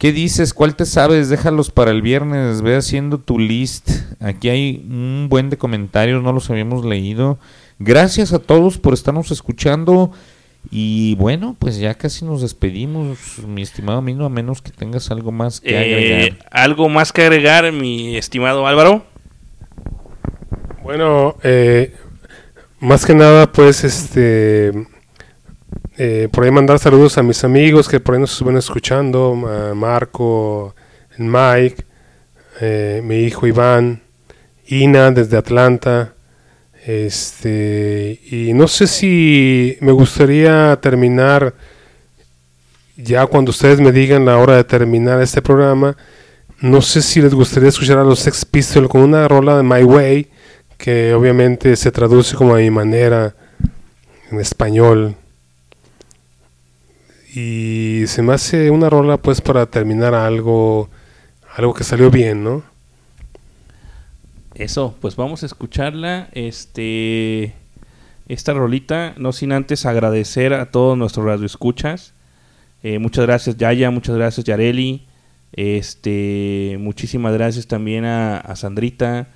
¿Qué 0.00 0.12
dices? 0.12 0.54
¿Cuál 0.54 0.76
te 0.76 0.86
sabes? 0.86 1.28
Déjalos 1.28 1.70
para 1.70 1.90
el 1.90 2.00
viernes. 2.00 2.62
Ve 2.62 2.74
haciendo 2.74 3.18
tu 3.18 3.38
list. 3.38 3.90
Aquí 4.18 4.48
hay 4.48 4.86
un 4.88 5.26
buen 5.28 5.50
de 5.50 5.58
comentarios, 5.58 6.22
no 6.22 6.32
los 6.32 6.48
habíamos 6.48 6.86
leído. 6.86 7.38
Gracias 7.78 8.32
a 8.32 8.38
todos 8.38 8.78
por 8.78 8.94
estarnos 8.94 9.30
escuchando. 9.30 10.10
Y 10.70 11.16
bueno, 11.16 11.54
pues 11.58 11.78
ya 11.78 11.92
casi 11.92 12.24
nos 12.24 12.40
despedimos, 12.40 13.18
mi 13.46 13.60
estimado 13.60 14.00
Mino, 14.00 14.24
a 14.24 14.30
menos 14.30 14.62
que 14.62 14.70
tengas 14.70 15.10
algo 15.10 15.32
más 15.32 15.60
que 15.60 15.72
Eh, 15.72 15.78
agregar. 15.78 16.48
¿Algo 16.50 16.88
más 16.88 17.12
que 17.12 17.20
agregar, 17.20 17.70
mi 17.70 18.16
estimado 18.16 18.66
Álvaro? 18.66 19.04
Bueno, 20.82 21.36
eh, 21.42 21.94
más 22.78 23.04
que 23.04 23.14
nada, 23.14 23.52
pues, 23.52 23.84
este, 23.84 24.72
eh, 26.02 26.28
por 26.32 26.44
ahí 26.44 26.50
mandar 26.50 26.78
saludos 26.78 27.18
a 27.18 27.22
mis 27.22 27.44
amigos 27.44 27.86
que 27.86 28.00
por 28.00 28.14
ahí 28.14 28.22
nos 28.22 28.32
estuvieron 28.32 28.56
escuchando, 28.58 29.34
Marco, 29.74 30.74
Mike, 31.18 31.84
eh, 32.62 33.02
mi 33.04 33.16
hijo 33.16 33.46
Iván, 33.46 34.00
Ina 34.66 35.10
desde 35.10 35.36
Atlanta, 35.36 36.14
este, 36.86 38.18
y 38.30 38.54
no 38.54 38.66
sé 38.66 38.86
si 38.86 39.76
me 39.82 39.92
gustaría 39.92 40.78
terminar 40.80 41.52
ya 42.96 43.26
cuando 43.26 43.50
ustedes 43.50 43.78
me 43.78 43.92
digan 43.92 44.24
la 44.24 44.38
hora 44.38 44.56
de 44.56 44.64
terminar 44.64 45.20
este 45.20 45.42
programa, 45.42 45.98
no 46.62 46.80
sé 46.80 47.02
si 47.02 47.20
les 47.20 47.34
gustaría 47.34 47.68
escuchar 47.68 47.98
a 47.98 48.04
los 48.04 48.20
Sex 48.20 48.46
Pistols 48.46 48.88
con 48.88 49.02
una 49.02 49.28
rola 49.28 49.58
de 49.58 49.64
My 49.64 49.82
Way, 49.82 50.30
que 50.78 51.12
obviamente 51.12 51.76
se 51.76 51.92
traduce 51.92 52.34
como 52.36 52.54
a 52.54 52.58
mi 52.58 52.70
manera 52.70 53.34
en 54.30 54.40
español. 54.40 55.19
Y 57.32 58.06
se 58.06 58.22
me 58.22 58.32
hace 58.32 58.70
una 58.70 58.90
rola 58.90 59.16
pues 59.16 59.40
para 59.40 59.66
terminar 59.66 60.14
algo, 60.14 60.88
algo 61.54 61.74
que 61.74 61.84
salió 61.84 62.10
bien, 62.10 62.42
¿no? 62.42 62.64
Eso, 64.54 64.96
pues 65.00 65.14
vamos 65.14 65.42
a 65.42 65.46
escucharla. 65.46 66.28
Este, 66.32 67.54
esta 68.26 68.52
rolita, 68.52 69.14
no 69.16 69.32
sin 69.32 69.52
antes 69.52 69.86
agradecer 69.86 70.54
a 70.54 70.70
todos 70.70 70.98
nuestros 70.98 71.24
radioescuchas. 71.24 72.14
Eh, 72.82 72.98
muchas 72.98 73.26
gracias 73.26 73.56
Yaya, 73.56 73.90
muchas 73.90 74.16
gracias 74.16 74.44
Yareli. 74.44 75.06
Este, 75.52 76.76
muchísimas 76.80 77.32
gracias 77.32 77.66
también 77.66 78.04
a, 78.04 78.54
Sandrita, 78.56 79.28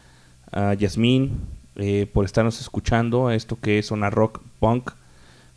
a 0.51 0.75
Yasmín, 0.75 1.41
eh, 1.77 2.09
por 2.13 2.25
estarnos 2.25 2.61
escuchando 2.61 3.29
a 3.29 3.35
esto 3.35 3.59
que 3.61 3.79
es 3.79 3.91
una 3.91 4.11
rock 4.11 4.41
punk. 4.59 4.91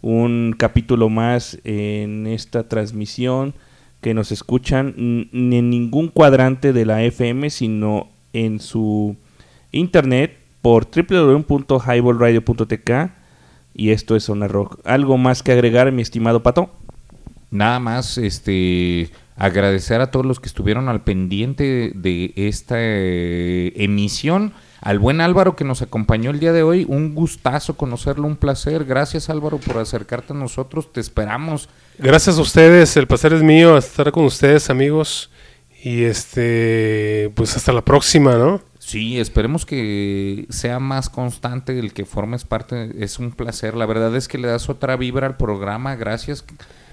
Un 0.01 0.55
capítulo 0.57 1.09
más 1.09 1.59
en 1.63 2.27
esta 2.27 2.67
transmisión 2.67 3.53
que 4.01 4.13
nos 4.13 4.31
escuchan 4.31 4.93
ni 5.31 5.57
en 5.57 5.69
ningún 5.69 6.09
cuadrante 6.09 6.73
de 6.73 6.85
la 6.85 7.01
FM, 7.03 7.49
sino 7.49 8.09
en 8.33 8.59
su 8.59 9.15
internet 9.71 10.37
por 10.61 10.85
www.highballradio.tk 10.85 12.91
y 13.73 13.91
esto 13.91 14.15
es 14.15 14.23
Zona 14.23 14.47
Rock. 14.47 14.79
¿Algo 14.85 15.17
más 15.17 15.43
que 15.43 15.51
agregar, 15.51 15.91
mi 15.91 16.01
estimado 16.01 16.41
Pato? 16.41 16.71
Nada 17.51 17.79
más, 17.79 18.17
este, 18.17 19.11
agradecer 19.35 20.01
a 20.01 20.09
todos 20.11 20.25
los 20.25 20.39
que 20.39 20.47
estuvieron 20.47 20.89
al 20.89 21.03
pendiente 21.03 21.91
de 21.93 22.33
esta 22.35 22.77
eh, 22.79 23.73
emisión. 23.75 24.53
Al 24.81 24.99
buen 24.99 25.21
Álvaro 25.21 25.55
que 25.55 25.63
nos 25.63 25.81
acompañó 25.81 26.31
el 26.31 26.39
día 26.39 26.53
de 26.53 26.63
hoy, 26.63 26.85
un 26.87 27.15
gustazo 27.15 27.77
conocerlo, 27.77 28.27
un 28.27 28.37
placer. 28.37 28.85
Gracias 28.85 29.29
Álvaro 29.29 29.57
por 29.57 29.77
acercarte 29.77 30.33
a 30.33 30.35
nosotros, 30.35 30.91
te 30.93 31.01
esperamos. 31.01 31.69
Gracias 31.97 32.37
a 32.37 32.41
ustedes, 32.41 32.95
el 32.97 33.07
placer 33.07 33.33
es 33.33 33.43
mío 33.43 33.77
estar 33.77 34.11
con 34.11 34.25
ustedes, 34.25 34.69
amigos. 34.69 35.31
Y 35.83 36.03
este, 36.03 37.31
pues 37.35 37.55
hasta 37.55 37.71
la 37.71 37.83
próxima, 37.83 38.35
¿no? 38.35 38.61
Sí, 38.87 39.19
esperemos 39.19 39.65
que 39.65 40.45
sea 40.49 40.79
más 40.79 41.09
constante 41.09 41.77
el 41.77 41.93
que 41.93 42.05
formes 42.05 42.45
parte. 42.45 42.91
Es 43.03 43.19
un 43.19 43.31
placer. 43.31 43.75
La 43.75 43.85
verdad 43.85 44.15
es 44.15 44.27
que 44.27 44.37
le 44.37 44.47
das 44.47 44.69
otra 44.69 44.95
vibra 44.95 45.27
al 45.27 45.37
programa. 45.37 45.95
Gracias. 45.95 46.45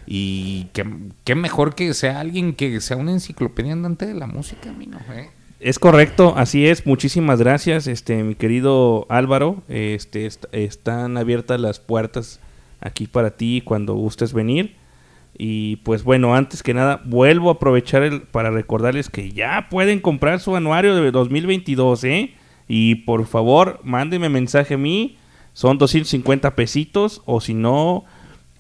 Y 0.07 0.71
qué, 0.73 1.35
mejor 1.35 1.75
que 1.75 1.95
sea 1.95 2.21
alguien 2.21 2.55
que 2.55 2.81
sea 2.81 2.97
una 2.97 3.13
enciclopedia 3.13 3.73
andante 3.73 4.07
de 4.07 4.15
la 4.15 4.27
música, 4.27 4.73
mino, 4.73 4.99
¿eh? 5.13 5.31
Es 5.65 5.79
correcto, 5.79 6.35
así 6.37 6.67
es. 6.67 6.85
Muchísimas 6.87 7.39
gracias, 7.39 7.87
este, 7.87 8.23
mi 8.23 8.35
querido 8.35 9.07
Álvaro. 9.09 9.63
Este, 9.69 10.27
est- 10.27 10.45
están 10.53 11.17
abiertas 11.17 11.59
las 11.59 11.81
puertas 11.81 12.39
aquí 12.83 13.07
para 13.07 13.31
ti 13.31 13.63
cuando 13.65 13.95
gustes 13.95 14.35
venir. 14.35 14.75
Y 15.39 15.77
pues 15.77 16.05
bueno, 16.05 16.35
antes 16.35 16.63
que 16.63 16.75
nada, 16.75 17.01
vuelvo 17.07 17.49
a 17.49 17.55
aprovechar 17.55 18.03
el, 18.03 18.21
para 18.23 18.51
recordarles 18.51 19.09
que 19.09 19.33
ya 19.33 19.69
pueden 19.71 20.01
comprar 20.01 20.39
su 20.39 20.55
anuario 20.55 20.95
de 20.95 21.11
2022, 21.11 22.05
¿eh? 22.05 22.35
Y 22.69 22.97
por 22.97 23.25
favor, 23.27 23.81
mándenme 23.85 24.29
mensaje 24.29 24.75
a 24.75 24.79
mí. 24.79 25.17
Son 25.55 25.79
250 25.79 26.55
pesitos. 26.57 27.23
O 27.25 27.41
si 27.41 27.55
no, 27.55 28.05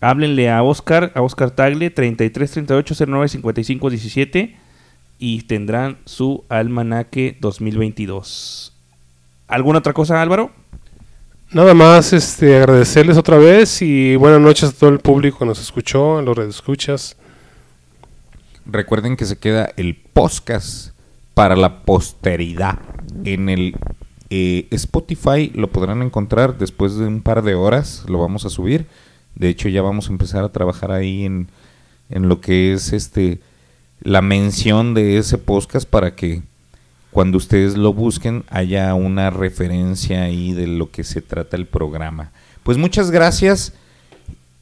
háblenle 0.00 0.48
a 0.50 0.62
Oscar, 0.62 1.12
a 1.14 1.20
Oscar 1.20 1.50
Tagle, 1.50 1.90
33 1.90 2.50
38 2.50 2.94
09 3.06 3.28
55 3.28 3.90
17 3.90 4.56
y 5.18 5.42
tendrán 5.42 5.98
su 6.04 6.44
almanaque 6.48 7.36
2022. 7.40 8.72
¿Alguna 9.48 9.78
otra 9.78 9.92
cosa, 9.92 10.20
Álvaro? 10.20 10.50
Nada 11.52 11.74
más 11.74 12.12
este, 12.12 12.56
agradecerles 12.56 13.16
otra 13.16 13.38
vez 13.38 13.80
y 13.80 14.16
buenas 14.16 14.40
noches 14.40 14.70
a 14.70 14.72
todo 14.72 14.90
el 14.90 14.98
público 14.98 15.38
que 15.38 15.46
nos 15.46 15.60
escuchó, 15.60 16.18
a 16.18 16.22
los 16.22 16.36
redescuchas. 16.36 17.16
Recuerden 18.66 19.16
que 19.16 19.24
se 19.24 19.38
queda 19.38 19.70
el 19.76 19.94
podcast 19.94 20.90
para 21.34 21.54
la 21.54 21.82
posteridad 21.82 22.78
en 23.24 23.48
el 23.48 23.76
eh, 24.30 24.66
Spotify. 24.70 25.52
Lo 25.54 25.70
podrán 25.70 26.02
encontrar 26.02 26.58
después 26.58 26.96
de 26.96 27.06
un 27.06 27.20
par 27.20 27.42
de 27.42 27.54
horas. 27.54 28.04
Lo 28.08 28.18
vamos 28.18 28.44
a 28.46 28.50
subir. 28.50 28.86
De 29.34 29.48
hecho, 29.48 29.68
ya 29.68 29.82
vamos 29.82 30.08
a 30.08 30.12
empezar 30.12 30.42
a 30.44 30.52
trabajar 30.52 30.90
ahí 30.90 31.24
en, 31.24 31.48
en 32.08 32.28
lo 32.28 32.40
que 32.40 32.72
es 32.72 32.92
este 32.92 33.40
la 34.04 34.22
mención 34.22 34.94
de 34.94 35.18
ese 35.18 35.38
podcast 35.38 35.88
para 35.88 36.14
que 36.14 36.42
cuando 37.10 37.38
ustedes 37.38 37.76
lo 37.76 37.92
busquen 37.92 38.44
haya 38.50 38.94
una 38.94 39.30
referencia 39.30 40.22
ahí 40.24 40.52
de 40.52 40.66
lo 40.66 40.90
que 40.90 41.04
se 41.04 41.20
trata 41.22 41.56
el 41.56 41.66
programa. 41.66 42.30
Pues 42.62 42.76
muchas 42.78 43.10
gracias. 43.10 43.72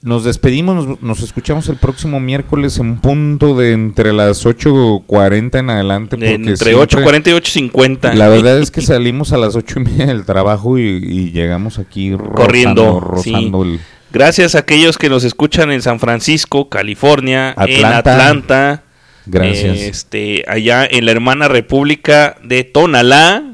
Nos 0.03 0.25
despedimos, 0.25 0.85
nos, 0.87 1.01
nos 1.03 1.23
escuchamos 1.23 1.69
el 1.69 1.77
próximo 1.77 2.19
miércoles 2.19 2.77
en 2.79 2.97
punto 2.99 3.57
de 3.57 3.73
entre 3.73 4.13
las 4.13 4.45
8.40 4.45 5.59
en 5.61 5.71
adelante. 5.71 6.17
porque 6.17 6.35
Entre 6.35 6.57
siempre- 6.57 6.99
8.40 7.23 7.29
y 7.29 7.71
8.50. 7.71 8.15
La 8.15 8.29
verdad 8.29 8.59
es 8.59 8.73
que 8.73 8.81
salimos 8.81 9.33
a 9.33 9.37
las 9.39 9.55
ocho 9.55 9.79
y 9.79 9.85
media 9.85 10.07
del 10.07 10.25
trabajo 10.25 10.77
y, 10.77 10.83
y 10.83 11.31
llegamos 11.31 11.79
aquí 11.79 12.11
corriendo. 12.35 12.99
rozando, 12.99 13.63
sí. 13.65 13.71
el- 13.75 13.81
Gracias 14.13 14.55
a 14.57 14.59
aquellos 14.59 14.99
que 14.99 15.09
nos 15.09 15.25
escuchan 15.25 15.71
en 15.73 15.81
San 15.81 15.99
Francisco, 16.01 16.69
California, 16.69 17.55
en 17.67 17.85
Atlanta. 17.87 18.83
Gracias. 19.27 19.79
Este, 19.79 20.45
allá 20.47 20.87
en 20.91 21.05
la 21.07 21.13
hermana 21.13 21.49
república 21.49 22.37
de 22.43 22.65
Tonalá. 22.65 23.45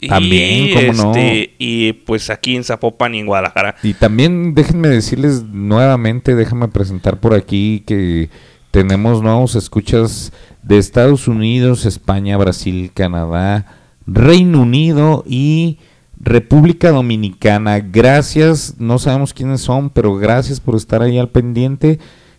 y, 0.00 0.08
También, 0.08 0.74
cómo 0.74 0.92
no. 0.92 1.10
este, 1.10 1.54
Y 1.58 1.92
pues 1.92 2.30
aquí 2.30 2.56
en 2.56 2.64
Zapopan 2.64 3.14
y 3.14 3.20
en 3.20 3.26
Guadalajara. 3.26 3.76
Y 3.82 3.94
también 3.94 4.54
déjenme 4.54 4.88
decirles 4.88 5.42
nuevamente, 5.42 6.34
déjame 6.34 6.68
presentar 6.68 7.18
por 7.18 7.34
aquí 7.34 7.82
que 7.86 8.28
tenemos 8.70 9.22
nuevos 9.22 9.54
escuchas 9.54 10.32
de 10.62 10.78
Estados 10.78 11.28
Unidos, 11.28 11.86
España, 11.86 12.36
Brasil, 12.36 12.90
Canadá, 12.92 13.66
Reino 14.06 14.62
Unido 14.62 15.24
y 15.26 15.78
República 16.20 16.90
Dominicana. 16.90 17.78
Gracias, 17.80 18.74
no 18.78 18.98
sabemos 18.98 19.32
quiénes 19.32 19.60
son, 19.62 19.90
pero 19.90 20.16
gracias 20.16 20.60
por 20.60 20.76
estar 20.76 21.02
ahí 21.02 21.18
al 21.18 21.30
pendiente. 21.30 21.98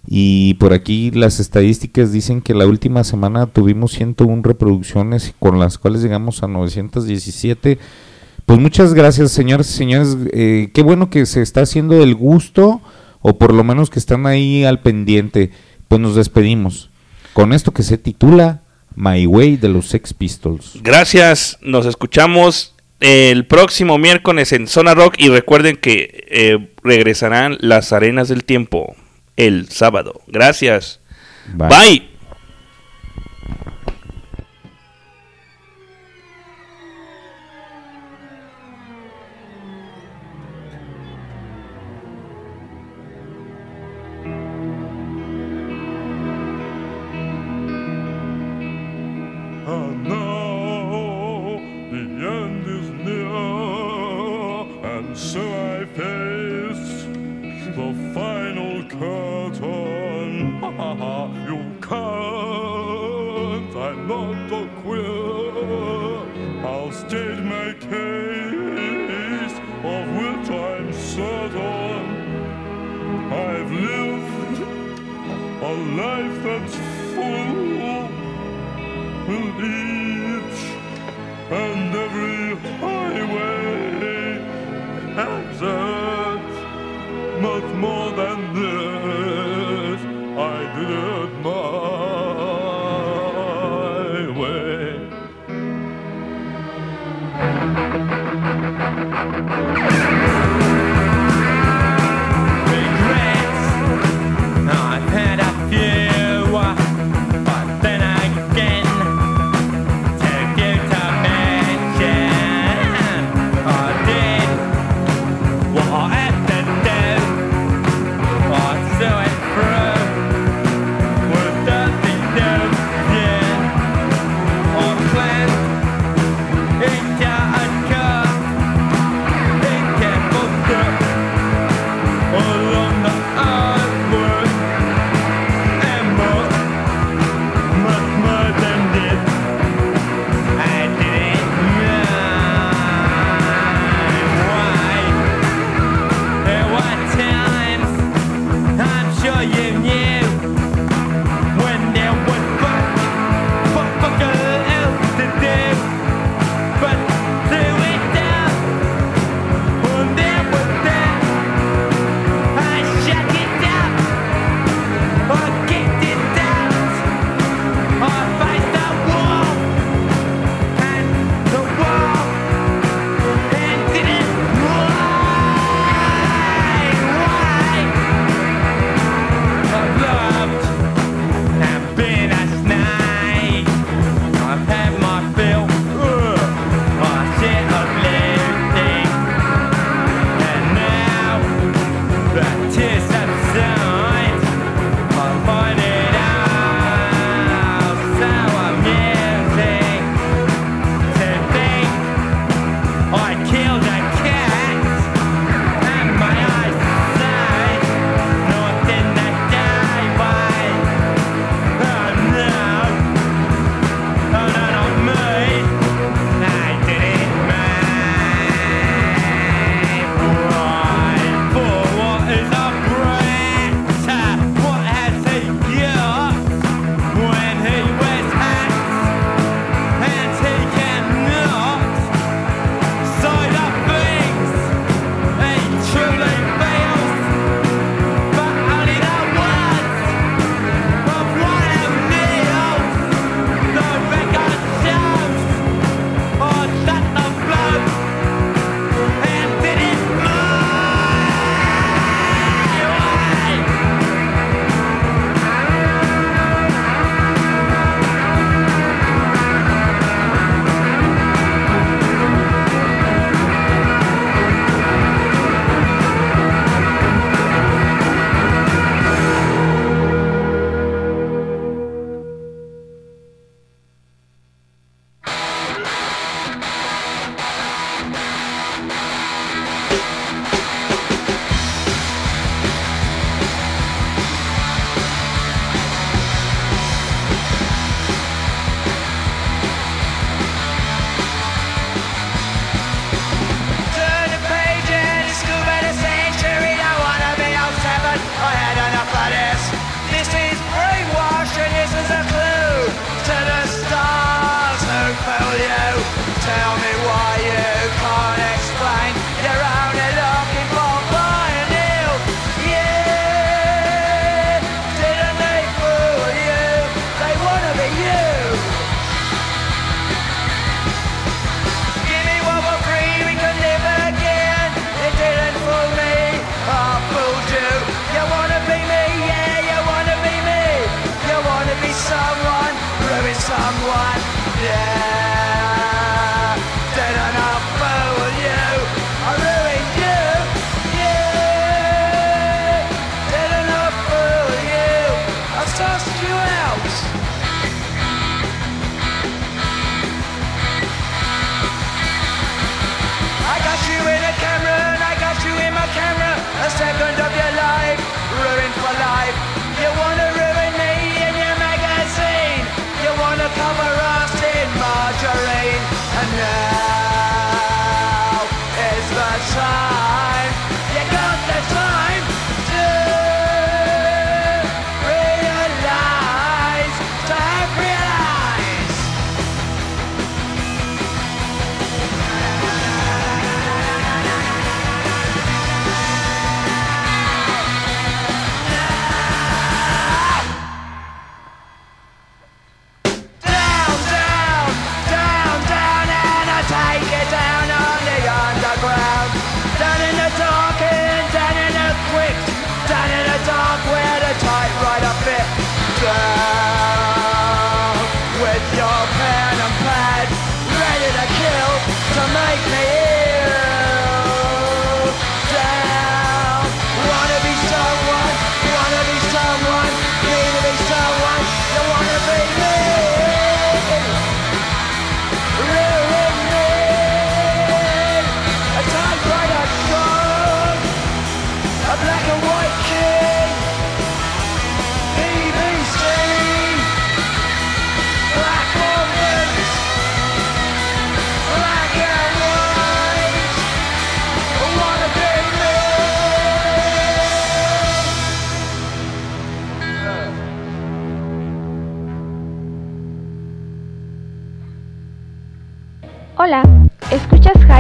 Y 0.09 0.53
por 0.53 0.71
aquí 0.71 1.11
las 1.11 1.41
estadísticas 1.41 2.13
dicen 2.13 2.41
que 2.41 2.53
la 2.53 2.65
última 2.65 3.03
semana 3.03 3.47
tuvimos 3.47 3.91
101 3.91 4.41
reproducciones 4.41 5.34
con 5.38 5.59
las 5.59 5.77
cuales 5.77 6.01
llegamos 6.01 6.43
a 6.43 6.47
917. 6.47 7.77
Pues 8.45 8.59
muchas 8.59 8.93
gracias, 8.93 9.31
señores 9.31 9.69
y 9.69 9.73
señores. 9.73 10.15
Eh, 10.31 10.69
qué 10.73 10.81
bueno 10.81 11.09
que 11.09 11.25
se 11.25 11.41
está 11.41 11.61
haciendo 11.61 12.01
el 12.01 12.15
gusto, 12.15 12.81
o 13.21 13.38
por 13.38 13.53
lo 13.53 13.65
menos 13.65 13.89
que 13.89 13.99
están 13.99 14.25
ahí 14.25 14.63
al 14.63 14.79
pendiente. 14.79 15.51
Pues 15.89 15.99
nos 15.99 16.15
despedimos 16.15 16.89
con 17.34 17.51
esto 17.51 17.73
que 17.73 17.84
se 17.84 17.97
titula 17.97 18.61
My 18.95 19.27
Way 19.27 19.57
de 19.57 19.67
los 19.67 19.89
Sex 19.89 20.13
Pistols. 20.13 20.79
Gracias, 20.81 21.57
nos 21.61 21.85
escuchamos 21.85 22.75
el 23.01 23.45
próximo 23.45 23.97
miércoles 23.97 24.53
en 24.53 24.67
Zona 24.67 24.95
Rock 24.95 25.15
y 25.17 25.27
recuerden 25.27 25.75
que 25.75 26.25
eh, 26.29 26.73
regresarán 26.81 27.57
las 27.59 27.91
arenas 27.91 28.29
del 28.29 28.45
tiempo 28.45 28.95
el 29.38 29.69
sábado. 29.69 30.22
Gracias. 30.27 30.99
Bye. 31.53 31.69
Bye. 31.69 32.16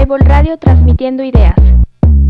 Highball 0.07 0.21
Radio 0.21 0.57
transmitiendo 0.57 1.21
ideas. 1.21 1.53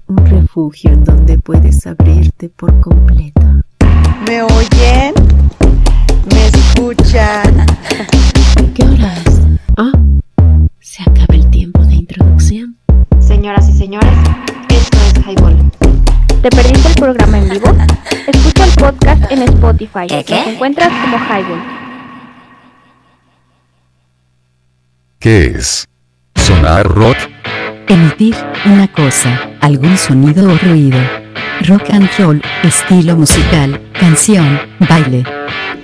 Un 0.08 0.26
refugio 0.26 0.90
en 0.90 1.04
donde 1.04 1.38
puedes 1.38 1.86
abrirte 1.86 2.50
por 2.50 2.82
completo. 2.82 3.40
¿Me 4.28 4.42
oyen? 4.42 5.14
¿Me 6.34 6.48
escuchan? 6.48 7.68
¿Qué 8.74 8.84
horas? 8.84 9.42
Ah, 9.78 9.92
se 10.80 11.04
acaba 11.04 11.36
el 11.36 11.48
tiempo 11.52 11.86
de 11.86 11.94
introducción. 11.94 12.78
Señoras 13.20 13.70
y 13.70 13.74
señores, 13.74 14.18
esto 14.70 14.98
es 14.98 15.28
Highball. 15.28 15.72
¿Te 16.42 16.50
perdiste 16.50 16.88
el 16.88 16.96
programa 16.96 17.38
en 17.38 17.50
vivo? 17.50 17.68
Escucha 18.26 18.66
el 18.66 18.72
podcast 18.72 19.32
en 19.32 19.44
Spotify. 19.44 20.08
Nos 20.10 20.48
encuentras 20.48 20.90
como 21.04 21.18
Highball. 21.18 21.62
¿Qué 25.20 25.46
es? 25.46 25.88
¿Sonar 26.34 26.88
rock? 26.88 27.37
Emitir 27.90 28.36
una 28.66 28.86
cosa, 28.90 29.30
algún 29.62 29.98
sonido 29.98 30.50
o 30.50 30.58
ruido. 30.58 31.00
Rock 31.68 31.90
and 31.92 32.10
roll, 32.20 32.42
estilo 32.64 33.16
musical, 33.16 33.80
canción, 33.98 34.60
baile. 34.90 35.24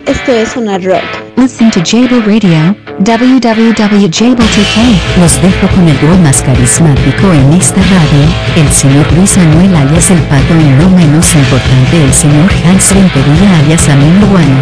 Esto 0.05 0.33
es 0.33 0.49
Sonar 0.49 0.83
Rock. 0.83 1.01
Listen 1.37 1.71
to 1.71 1.79
Jable 1.79 2.19
Radio, 2.21 2.75
www.jable2k. 2.99 4.75
Los 5.21 5.41
dejo 5.41 5.67
con 5.73 5.87
el 5.87 5.97
dúo 6.01 6.17
más 6.17 6.41
carismático 6.41 7.31
en 7.31 7.53
esta 7.53 7.81
radio, 7.81 8.27
el 8.57 8.69
señor 8.69 9.09
Luis 9.13 9.37
Manuel 9.37 9.73
alias 9.73 10.11
El 10.11 10.19
Pato 10.23 10.55
y 10.59 10.69
no 10.77 10.89
menos 10.89 11.33
importante 11.33 12.03
el 12.03 12.13
señor 12.13 12.51
Hans 12.65 12.93
Rentería 12.93 13.59
alias 13.59 13.87
Guano. 13.87 14.61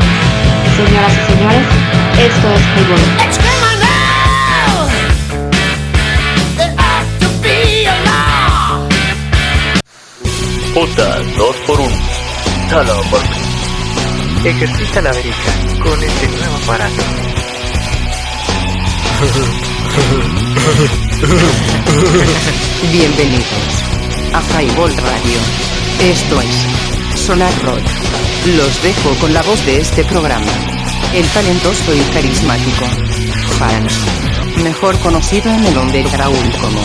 Señoras 0.78 1.12
y 1.12 1.34
señores, 1.34 1.66
esto 2.20 2.48
es 2.54 3.38
Highball. 3.38 3.71
Puta 10.74 11.20
2 11.38 11.56
por 11.68 11.80
1 11.82 11.90
Solo 12.70 13.02
por 13.10 13.22
mí. 13.22 14.50
Ejercita 14.50 15.02
la 15.02 15.12
verica 15.12 15.52
con 15.84 16.02
este 16.02 16.28
nuevo 16.30 16.56
aparato. 16.64 17.04
Bienvenidos 22.90 23.84
a 24.34 24.42
Highball 24.62 24.96
Radio. 24.96 25.40
Esto 26.00 26.40
es 26.40 27.20
Sonar 27.20 27.54
Rock. 27.64 27.84
Los 28.56 28.82
dejo 28.82 29.14
con 29.20 29.34
la 29.34 29.42
voz 29.42 29.66
de 29.66 29.82
este 29.82 30.06
programa. 30.06 30.52
El 31.14 31.28
talentoso 31.28 31.94
y 31.94 32.00
carismático 32.14 32.86
Hans, 33.60 34.00
mejor 34.64 34.98
conocido 35.00 35.54
en 35.54 35.66
el 35.66 35.78
underground 35.78 36.58
como 36.62 36.82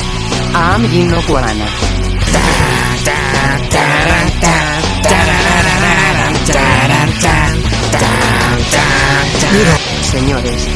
Aam 0.54 0.90
Gino 0.90 1.22
Guarana. 1.28 1.66
Señores, 10.02 10.68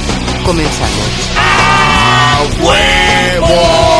comenzamos. 0.44 1.30
¡A 1.36 2.42
huevo! 2.60 3.99